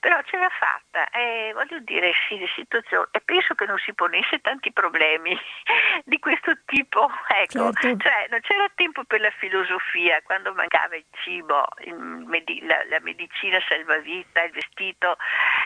però 0.00 0.20
ce 0.24 0.38
l'ha 0.38 0.50
fatta. 0.50 1.08
E 1.10 1.52
voglio 1.54 1.78
dire, 1.80 2.12
sì, 2.28 2.38
le 2.38 2.48
situazioni, 2.54 3.06
e 3.10 3.20
penso 3.20 3.54
che 3.54 3.66
non 3.66 3.78
si 3.78 3.92
ponesse 3.94 4.40
tanti 4.40 4.72
problemi 4.72 5.36
di 6.04 6.18
questo 6.18 6.56
tipo. 6.66 7.10
Ecco, 7.28 7.72
certo. 7.72 7.96
cioè 7.98 8.26
non 8.30 8.40
c'era 8.40 8.70
tempo 8.74 9.04
per 9.04 9.20
la 9.20 9.30
filosofia 9.30 9.81
filosofia, 9.82 10.22
quando 10.22 10.54
mancava 10.54 10.96
il 10.96 11.04
cibo, 11.22 11.66
il 11.84 11.94
med- 11.94 12.62
la, 12.62 12.84
la, 12.88 13.00
medicina 13.00 13.58
salvavita, 13.66 14.42
il 14.42 14.52
vestito, 14.52 15.16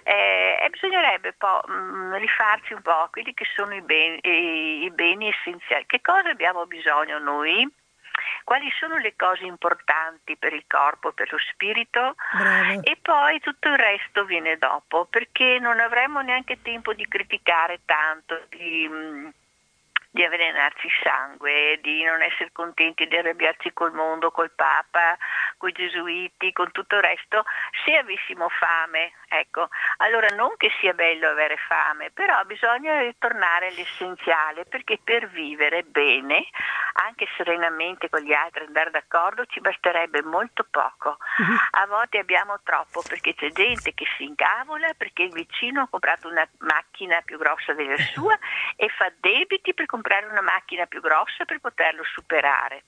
eh, 0.05 0.66
bisognerebbe 0.70 1.32
po', 1.34 1.62
mh, 1.66 1.72
mm, 1.72 2.14
rifarci 2.14 2.72
un 2.72 2.82
po' 2.82 3.09
quelli 3.10 3.34
che 3.34 3.47
sono 3.55 3.74
i 3.74 3.82
beni, 3.82 4.18
i, 4.22 4.84
i 4.84 4.90
beni 4.90 5.28
essenziali. 5.28 5.84
Che 5.86 6.01
cosa 6.01 6.30
abbiamo 6.30 6.66
bisogno 6.66 7.18
noi? 7.18 7.68
quali 8.44 8.70
sono 8.78 8.97
le 8.97 9.14
cose 9.14 9.44
importanti 9.44 10.36
per 10.36 10.55
il 10.55 10.64
corpo, 10.66 11.12
per 11.12 11.30
lo 11.30 11.38
spirito 11.52 12.14
Bravo. 12.32 12.80
e 12.82 12.97
poi 13.02 13.40
tutto 13.40 13.68
il 13.68 13.76
resto 13.76 14.24
viene 14.24 14.56
dopo 14.56 15.05
perché 15.05 15.59
non 15.60 15.80
avremo 15.80 16.20
neanche 16.22 16.62
tempo 16.62 16.94
di 16.94 17.06
criticare 17.06 17.80
tanto, 17.84 18.40
di, 18.48 18.88
mm, 18.88 19.28
di 20.16 20.24
avvelenarci 20.24 20.86
il 20.86 20.93
sangue, 21.02 21.78
di 21.82 22.02
non 22.02 22.22
essere 22.22 22.51
contenti, 22.51 23.06
di 23.06 23.18
arrabbiarci 23.18 23.74
col 23.74 23.93
mondo, 23.93 24.30
col 24.30 24.51
Papa, 24.51 25.14
con 25.59 25.68
i 25.68 25.72
gesuiti, 25.72 26.52
con 26.52 26.72
tutto 26.72 26.97
il 26.97 27.02
resto, 27.02 27.44
se 27.84 27.98
avessimo 27.98 28.48
fame, 28.48 29.12
ecco, 29.28 29.68
allora 29.98 30.28
non 30.28 30.56
che 30.56 30.70
sia 30.80 30.94
bello 30.94 31.28
avere 31.28 31.59
fame, 31.68 32.10
però 32.12 32.43
bisogna 32.44 32.98
ritornare 33.01 33.66
all'essenziale, 33.66 34.64
perché 34.64 34.98
per 35.05 35.28
vivere 35.28 35.82
bene, 35.82 36.47
anche 37.05 37.26
serenamente 37.36 38.09
con 38.09 38.20
gli 38.20 38.32
altri, 38.32 38.64
andare 38.64 38.90
d'accordo, 38.90 39.44
ci 39.44 39.60
basterebbe 39.60 40.22
molto 40.22 40.66
poco. 40.70 41.18
Uh-huh. 41.36 41.82
A 41.82 41.86
volte 41.88 42.16
abbiamo 42.16 42.59
troppo, 42.64 43.02
perché 43.06 43.34
c'è 43.34 43.51
gente 43.51 43.93
che 43.93 44.06
si 44.16 44.24
incavola 44.24 44.94
perché 44.97 45.24
il 45.24 45.32
vicino 45.32 45.82
ha 45.82 45.88
comprato 45.90 46.26
una 46.28 46.48
macchina 46.60 47.20
più 47.20 47.36
grossa 47.36 47.74
della 47.74 47.98
sua 47.98 48.38
e 48.76 48.88
fa 48.88 49.12
debiti 49.20 49.74
per 49.74 49.84
comprare 49.84 50.06
una 50.31 50.41
macchina 50.43 50.87
più 50.87 51.01
grossa 51.01 51.45
per 51.45 51.59
poterlo 51.61 52.03
superare. 52.05 52.83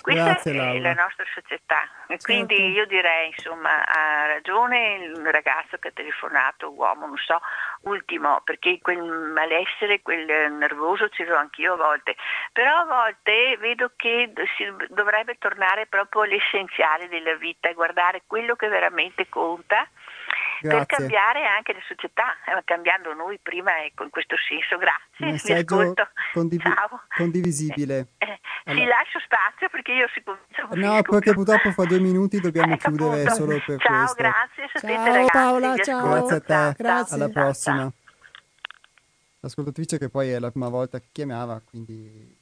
Questa 0.00 0.24
Grazie, 0.24 0.52
è 0.52 0.54
Laura. 0.54 0.80
la 0.80 1.02
nostra 1.02 1.24
società 1.34 1.82
e 2.06 2.16
Certo. 2.18 2.24
quindi 2.24 2.70
io 2.70 2.86
direi 2.86 3.26
insomma 3.28 3.84
ha 3.84 4.26
ragione 4.26 4.94
il 4.94 5.30
ragazzo 5.30 5.76
che 5.76 5.88
ha 5.88 5.92
telefonato, 5.92 6.70
uomo, 6.72 7.06
non 7.06 7.16
so, 7.18 7.38
ultimo, 7.82 8.40
perché 8.44 8.78
quel 8.80 9.02
malessere, 9.02 10.00
quel 10.00 10.52
nervoso 10.52 11.10
ce 11.10 11.24
l'ho 11.24 11.36
anch'io 11.36 11.74
a 11.74 11.76
volte, 11.76 12.16
però 12.52 12.78
a 12.78 12.84
volte 12.84 13.58
vedo 13.58 13.90
che 13.94 14.32
si 14.56 14.64
dovrebbe 14.88 15.36
tornare 15.36 15.86
proprio 15.86 16.22
all'essenziale 16.22 17.08
della 17.08 17.34
vita 17.34 17.68
e 17.68 17.74
guardare 17.74 18.22
quello 18.26 18.56
che 18.56 18.68
veramente 18.68 19.28
conta 19.28 19.86
per 20.60 20.86
cambiare 20.86 21.46
anche 21.46 21.72
la 21.72 21.80
società, 21.86 22.32
eh, 22.46 22.62
cambiando 22.64 23.12
noi 23.14 23.38
prima 23.42 23.84
ecco, 23.84 24.04
in 24.04 24.10
questo 24.10 24.36
senso. 24.36 24.76
Grazie, 24.78 25.06
vi 25.18 25.30
Messaggio 25.32 25.78
ascolto. 25.80 26.08
condivi- 26.32 26.62
Ciao. 26.62 27.00
condivisibile. 27.16 28.08
Eh, 28.18 28.40
Allora- 28.64 28.82
Sì, 28.84 28.88
lascio 28.88 29.18
spazio 29.20 29.68
perché 29.70 29.92
io 29.92 30.08
si 30.12 30.22
comincia 30.22 30.66
No, 30.74 31.02
perché 31.02 31.32
purtroppo 31.32 31.70
fra 31.72 31.84
due 31.84 32.00
minuti 32.00 32.40
dobbiamo 32.40 32.74
Ecco, 32.74 32.88
chiudere 32.88 33.22
appunto. 33.22 33.34
solo 33.34 33.62
per 33.64 33.80
ciao, 33.80 33.96
questo. 33.98 34.14
grazie. 34.16 34.68
Sapete, 34.72 34.94
Ciao, 34.94 35.04
ragazzi, 35.12 35.30
Paola, 35.32 35.72
vi 35.74 35.82
ciao. 35.84 36.08
Grazie 36.08 36.36
a 36.36 36.40
te, 36.40 36.74
Grazie. 36.82 37.14
alla 37.16 37.30
Ciao, 37.32 37.42
prossima. 37.44 37.76
ciao. 37.78 37.92
L'ascoltatrice 39.40 39.98
che 39.98 40.08
poi 40.10 40.30
è 40.30 40.38
la 40.38 40.50
prima 40.50 40.68
volta 40.68 40.98
che 40.98 41.08
chiamava, 41.12 41.60
quindi... 41.64 42.36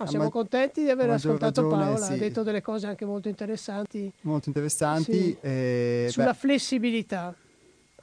No, 0.00 0.06
a 0.06 0.08
siamo 0.08 0.24
ma- 0.24 0.30
contenti 0.30 0.82
di 0.82 0.88
aver 0.88 1.10
ascoltato 1.10 1.60
ragione, 1.60 1.84
Paola, 1.84 2.04
sì. 2.06 2.12
ha 2.14 2.16
detto 2.16 2.42
delle 2.42 2.62
cose 2.62 2.86
anche 2.86 3.04
molto 3.04 3.28
interessanti 3.28 4.10
molto 4.22 4.48
interessanti. 4.48 5.12
Sì. 5.12 5.36
eh, 5.42 6.06
sulla 6.08 6.30
beh, 6.30 6.34
flessibilità. 6.34 7.34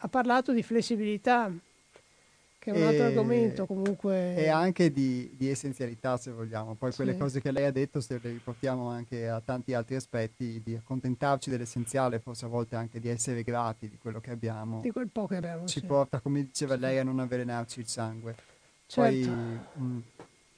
Ha 0.01 0.07
parlato 0.07 0.53
di 0.53 0.61
flessibilità, 0.61 1.51
che 2.59 2.71
è 2.71 2.79
un 2.79 2.83
altro 2.85 3.03
E- 3.03 3.07
argomento 3.07 3.65
comunque. 3.65 4.35
e 4.35 4.47
anche 4.47 4.91
di, 4.93 5.31
di 5.35 5.49
essenzialità, 5.49 6.17
se 6.17 6.29
vogliamo. 6.29 6.75
Poi 6.75 6.93
quelle 6.93 7.13
Sì. 7.13 7.17
cose 7.17 7.41
che 7.41 7.49
lei 7.51 7.65
ha 7.65 7.71
detto, 7.71 7.99
se 7.99 8.19
le 8.21 8.29
riportiamo 8.29 8.89
anche 8.89 9.27
a 9.27 9.41
tanti 9.43 9.73
altri 9.73 9.95
aspetti, 9.95 10.61
di 10.63 10.75
accontentarci 10.75 11.49
dell'essenziale, 11.49 12.19
forse 12.19 12.45
a 12.45 12.47
volte 12.47 12.75
anche 12.75 12.99
di 12.99 13.07
essere 13.09 13.41
grati 13.41 13.89
di 13.89 13.97
quello 13.99 14.19
che 14.19 14.29
abbiamo, 14.29 14.81
di 14.81 14.91
quel 14.91 15.09
po' 15.11 15.25
che 15.25 15.37
abbiamo. 15.37 15.65
ci 15.65 15.81
porta, 15.81 16.19
come 16.19 16.43
diceva 16.43 16.75
lei, 16.75 16.99
a 16.99 17.03
non 17.03 17.17
avvelenarci 17.17 17.79
il 17.79 17.87
sangue. 17.87 18.35
Certo. 18.85 19.01
Poi 19.01 19.27
mh, 19.73 19.97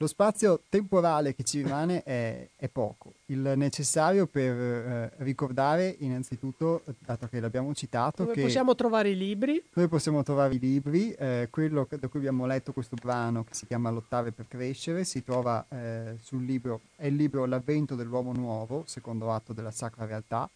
lo 0.00 0.06
spazio 0.06 0.62
temporale 0.70 1.34
che 1.34 1.42
ci 1.42 1.58
rimane 1.62 2.02
è, 2.02 2.48
è 2.56 2.68
poco, 2.70 3.12
il 3.26 3.52
necessario 3.54 4.26
per 4.26 4.56
eh, 4.56 5.12
ricordare 5.18 5.94
innanzitutto, 5.98 6.82
dato 7.00 7.28
che 7.28 7.38
l'abbiamo 7.38 7.74
citato, 7.74 8.22
Dove 8.22 8.34
che 8.34 8.40
possiamo 8.40 8.74
trovare 8.74 9.10
i 9.10 9.16
libri? 9.16 9.62
noi 9.74 9.88
possiamo 9.88 10.22
trovare 10.22 10.54
i 10.54 10.58
libri, 10.58 11.12
eh, 11.12 11.48
quello 11.50 11.86
da 11.86 12.08
cui 12.08 12.18
abbiamo 12.18 12.46
letto 12.46 12.72
questo 12.72 12.96
brano 12.98 13.44
che 13.44 13.52
si 13.52 13.66
chiama 13.66 13.90
Lottare 13.90 14.32
per 14.32 14.46
crescere, 14.48 15.04
si 15.04 15.22
trova 15.22 15.66
eh, 15.68 16.16
sul 16.22 16.46
libro, 16.46 16.80
è 16.96 17.06
il 17.06 17.16
libro 17.16 17.44
L'avvento 17.44 17.94
dell'uomo 17.94 18.32
nuovo, 18.32 18.84
secondo 18.86 19.30
atto 19.30 19.52
della 19.52 19.70
Sacra 19.70 20.06
Realtà, 20.06 20.48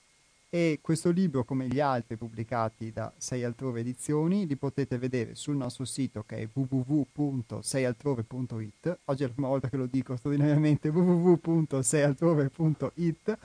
e 0.55 0.79
questo 0.81 1.11
libro, 1.11 1.43
come 1.43 1.67
gli 1.67 1.81
altri 1.81 2.17
pubblicati 2.17 2.93
da 2.93 3.13
Sei 3.19 3.43
Altrove 3.43 3.81
Edizioni, 3.81 4.47
li 4.47 4.55
potete 4.55 4.99
vedere 4.99 5.35
sul 5.35 5.57
nostro 5.57 5.85
sito 5.85 6.23
che 6.23 6.37
è 6.37 6.49
www.seialtrove.it. 6.53 8.99
Oggi 9.07 9.25
è 9.25 9.27
la 9.27 9.33
prima 9.33 9.49
volta 9.49 9.69
che 9.69 9.77
lo 9.77 9.87
dico 9.87 10.15
straordinariamente, 10.15 10.91
www.seialtrove.it, 10.91 13.39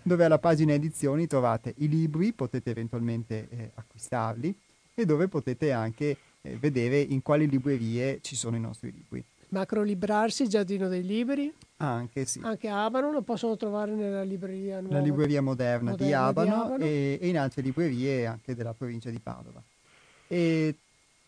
dove 0.00 0.24
alla 0.24 0.38
pagina 0.38 0.72
edizioni 0.72 1.26
trovate 1.26 1.74
i 1.76 1.86
libri, 1.86 2.32
potete 2.32 2.70
eventualmente 2.70 3.46
eh, 3.50 3.70
acquistarli 3.74 4.58
e 4.94 5.04
dove 5.04 5.28
potete 5.28 5.70
anche 5.70 6.16
eh, 6.40 6.56
vedere 6.56 6.98
in 6.98 7.20
quali 7.20 7.46
librerie 7.46 8.20
ci 8.22 8.36
sono 8.36 8.56
i 8.56 8.60
nostri 8.60 8.90
libri. 8.90 9.22
Macro 9.54 9.82
Librarsi, 9.82 10.48
Giardino 10.48 10.88
dei 10.88 11.04
Libri, 11.04 11.54
Anche 11.76 12.24
sì. 12.24 12.40
anche 12.42 12.68
Abano 12.68 13.12
lo 13.12 13.22
possono 13.22 13.56
trovare 13.56 13.92
nella 13.92 14.24
libreria 14.24 14.80
nuova. 14.80 14.96
la 14.96 15.02
libreria 15.02 15.40
moderna, 15.40 15.94
di, 15.94 16.02
moderna 16.02 16.06
di 16.06 16.12
Abano, 16.12 16.62
Abano. 16.64 16.84
E, 16.84 17.18
e 17.22 17.28
in 17.28 17.38
altre 17.38 17.62
librerie 17.62 18.26
anche 18.26 18.56
della 18.56 18.74
provincia 18.74 19.10
di 19.10 19.20
Padova. 19.20 19.62
E 20.26 20.74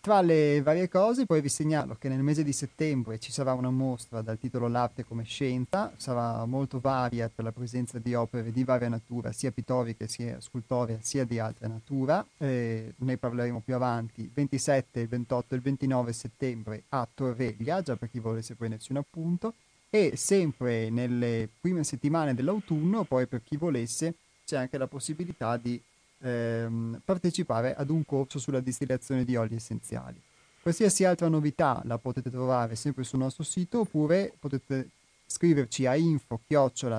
tra 0.07 0.21
le 0.21 0.63
varie 0.63 0.89
cose 0.89 1.27
poi 1.27 1.41
vi 1.41 1.49
segnalo 1.49 1.97
che 1.99 2.09
nel 2.09 2.23
mese 2.23 2.45
di 2.45 2.53
settembre 2.53 3.19
ci 3.19 3.33
sarà 3.33 3.55
una 3.55 3.71
mostra 3.71 4.23
dal 4.23 4.39
titolo 4.39 4.69
L'arte 4.69 5.05
come 5.05 5.25
scienza, 5.25 5.93
sarà 5.97 6.45
molto 6.45 6.79
varia 6.79 7.29
per 7.29 7.45
la 7.45 7.51
presenza 7.51 7.99
di 7.99 8.15
opere 8.15 8.53
di 8.53 8.63
varia 8.63 8.89
natura, 8.89 9.33
sia 9.33 9.51
pittoriche 9.51 10.07
sia 10.07 10.41
scultoree 10.41 11.01
sia 11.03 11.25
di 11.25 11.41
altra 11.41 11.67
natura, 11.67 12.25
Eh, 12.39 12.95
ne 12.99 13.17
parleremo 13.17 13.61
più 13.65 13.75
avanti, 13.75 14.21
il 14.21 14.31
27, 14.33 15.01
il 15.01 15.09
28 15.09 15.55
e 15.55 15.57
il 15.57 15.63
29 15.65 16.13
settembre 16.13 16.85
a 16.91 17.09
Torreglia, 17.13 17.83
già 17.83 17.97
per 17.97 18.09
chi 18.09 18.21
volesse 18.21 18.55
prendersi 18.55 18.93
un 18.93 18.99
appunto, 18.99 19.55
e 19.91 20.13
sempre 20.15 20.89
nelle 20.89 21.49
prime 21.61 21.83
settimane 21.83 22.33
dell'autunno, 22.33 23.03
poi 23.03 23.27
per 23.27 23.43
chi 23.43 23.57
volesse, 23.57 24.15
c'è 24.45 24.57
anche 24.57 24.79
la 24.79 24.87
possibilità 24.87 25.57
di 25.57 25.83
ehm, 26.21 27.01
partecipare 27.05 27.75
ad 27.75 27.91
un 27.91 28.05
corso 28.05 28.39
sulla 28.39 28.61
distillazione 28.61 29.25
di 29.25 29.37
oli 29.37 29.55
essenziali. 29.55 30.21
Qualsiasi 30.61 31.05
altra 31.05 31.29
novità 31.29 31.81
la 31.85 31.99
potete 31.99 32.31
trovare 32.31 32.75
sempre 32.75 33.05
sul 33.05 33.21
nostro 33.21 33.45
sito 33.45 33.81
oppure 33.81 34.33
potete 34.39 34.89
scriverci 35.27 35.87
a 35.87 35.97
info 35.97 36.41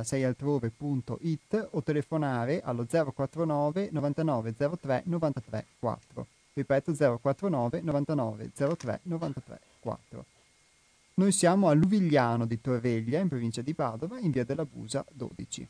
seialtrove.it 0.04 1.70
o 1.72 1.84
telefonare 1.84 2.62
allo 2.62 2.86
049 2.86 3.90
99 3.92 4.56
03 4.56 5.04
93 5.06 5.66
4. 5.80 6.28
Ripeto 6.54 6.94
049 7.22 7.82
99 7.82 8.52
03 8.54 9.00
93 9.04 9.60
4. 9.80 10.26
Noi 11.16 11.32
siamo 11.32 11.68
a 11.68 11.74
Luvigliano 11.74 12.46
di 12.46 12.62
Torreglia, 12.62 13.20
in 13.20 13.28
provincia 13.28 13.62
di 13.62 13.74
Padova, 13.74 14.20
in 14.20 14.32
via 14.32 14.44
della 14.44 14.66
Busa 14.66 15.04
12. 15.12 15.68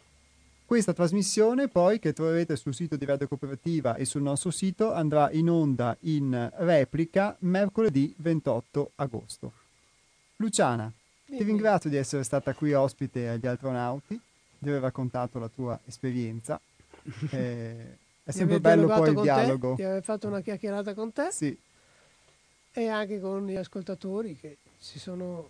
Questa 0.67 0.91
trasmissione 0.91 1.69
poi 1.69 1.97
che 1.97 2.11
troverete 2.11 2.57
sul 2.57 2.75
sito 2.75 2.97
di 2.97 3.05
Radio 3.05 3.29
Cooperativa 3.29 3.95
e 3.95 4.03
sul 4.03 4.21
nostro 4.21 4.51
sito 4.51 4.91
andrà 4.91 5.31
in 5.31 5.49
onda 5.49 5.95
in 6.01 6.51
replica 6.57 7.37
mercoledì 7.39 8.13
28 8.17 8.91
agosto. 8.95 9.53
Luciana, 10.35 10.91
ti 11.25 11.41
ringrazio 11.41 11.89
di 11.89 11.95
essere 11.95 12.23
stata 12.23 12.53
qui 12.53 12.73
ospite 12.73 13.29
agli 13.29 13.47
astronauti, 13.47 14.19
di 14.57 14.67
aver 14.67 14.81
raccontato 14.81 15.39
la 15.39 15.47
tua 15.47 15.79
esperienza. 15.85 16.59
Eh, 17.31 17.97
è 18.25 18.31
sempre 18.31 18.59
bello 18.59 18.87
poi 18.87 19.07
il 19.07 19.15
con 19.15 19.23
te, 19.23 19.33
dialogo. 19.33 19.75
di 19.75 19.83
aver 19.83 20.03
fatto 20.03 20.27
una 20.27 20.41
chiacchierata 20.41 20.93
con 20.93 21.13
te 21.13 21.29
Sì, 21.31 21.57
e 22.73 22.87
anche 22.89 23.21
con 23.21 23.47
gli 23.47 23.55
ascoltatori 23.55 24.35
che 24.35 24.57
si 24.77 24.99
sono 24.99 25.49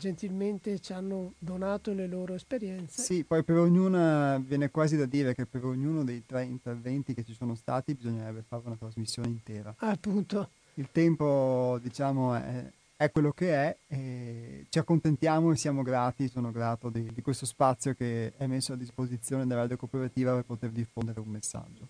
gentilmente 0.00 0.80
ci 0.80 0.94
hanno 0.94 1.34
donato 1.38 1.92
le 1.92 2.06
loro 2.06 2.34
esperienze. 2.34 3.02
Sì, 3.02 3.22
poi 3.22 3.44
per 3.44 3.58
ognuna 3.58 4.38
viene 4.38 4.70
quasi 4.70 4.96
da 4.96 5.04
dire 5.04 5.34
che 5.34 5.44
per 5.44 5.64
ognuno 5.64 6.02
dei 6.02 6.24
tre 6.24 6.44
interventi 6.44 7.12
che 7.12 7.22
ci 7.22 7.34
sono 7.34 7.54
stati 7.54 7.94
bisognerebbe 7.94 8.42
fare 8.48 8.62
una 8.64 8.76
trasmissione 8.76 9.28
intera. 9.28 9.74
Appunto. 9.78 10.48
Il 10.74 10.88
tempo, 10.90 11.78
diciamo, 11.82 12.34
è, 12.34 12.64
è 12.96 13.10
quello 13.10 13.32
che 13.32 13.52
è 13.52 13.76
e 13.88 14.66
ci 14.70 14.78
accontentiamo 14.78 15.52
e 15.52 15.56
siamo 15.56 15.82
grati, 15.82 16.28
sono 16.28 16.50
grato 16.50 16.88
di, 16.88 17.12
di 17.12 17.20
questo 17.20 17.44
spazio 17.44 17.94
che 17.94 18.32
è 18.36 18.46
messo 18.46 18.72
a 18.72 18.76
disposizione 18.76 19.46
della 19.46 19.60
radio 19.60 19.76
cooperativa 19.76 20.34
per 20.34 20.44
poter 20.44 20.70
diffondere 20.70 21.20
un 21.20 21.28
messaggio. 21.28 21.86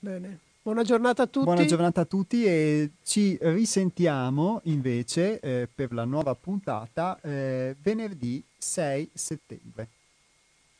Bene. 0.00 0.47
Buona 0.62 0.82
giornata 0.82 1.22
a 1.22 1.26
tutti. 1.26 1.44
Buona 1.46 1.64
giornata 1.64 2.00
a 2.02 2.04
tutti 2.04 2.44
e 2.44 2.90
ci 3.02 3.38
risentiamo 3.40 4.60
invece 4.64 5.40
eh, 5.40 5.68
per 5.72 5.92
la 5.92 6.04
nuova 6.04 6.34
puntata 6.34 7.18
eh, 7.22 7.74
venerdì 7.80 8.44
6 8.58 9.10
settembre. 9.14 9.88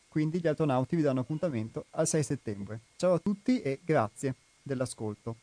Quindi 0.09 0.41
gli 0.41 0.47
astronauti 0.47 0.97
vi 0.97 1.03
danno 1.03 1.21
appuntamento 1.21 1.87
al 1.91 2.07
6 2.07 2.23
settembre. 2.23 2.81
Ciao 2.97 3.15
a 3.15 3.19
tutti 3.19 3.63
e 3.63 3.81
grazie 3.83 4.35
dell'ascolto. 4.63 5.37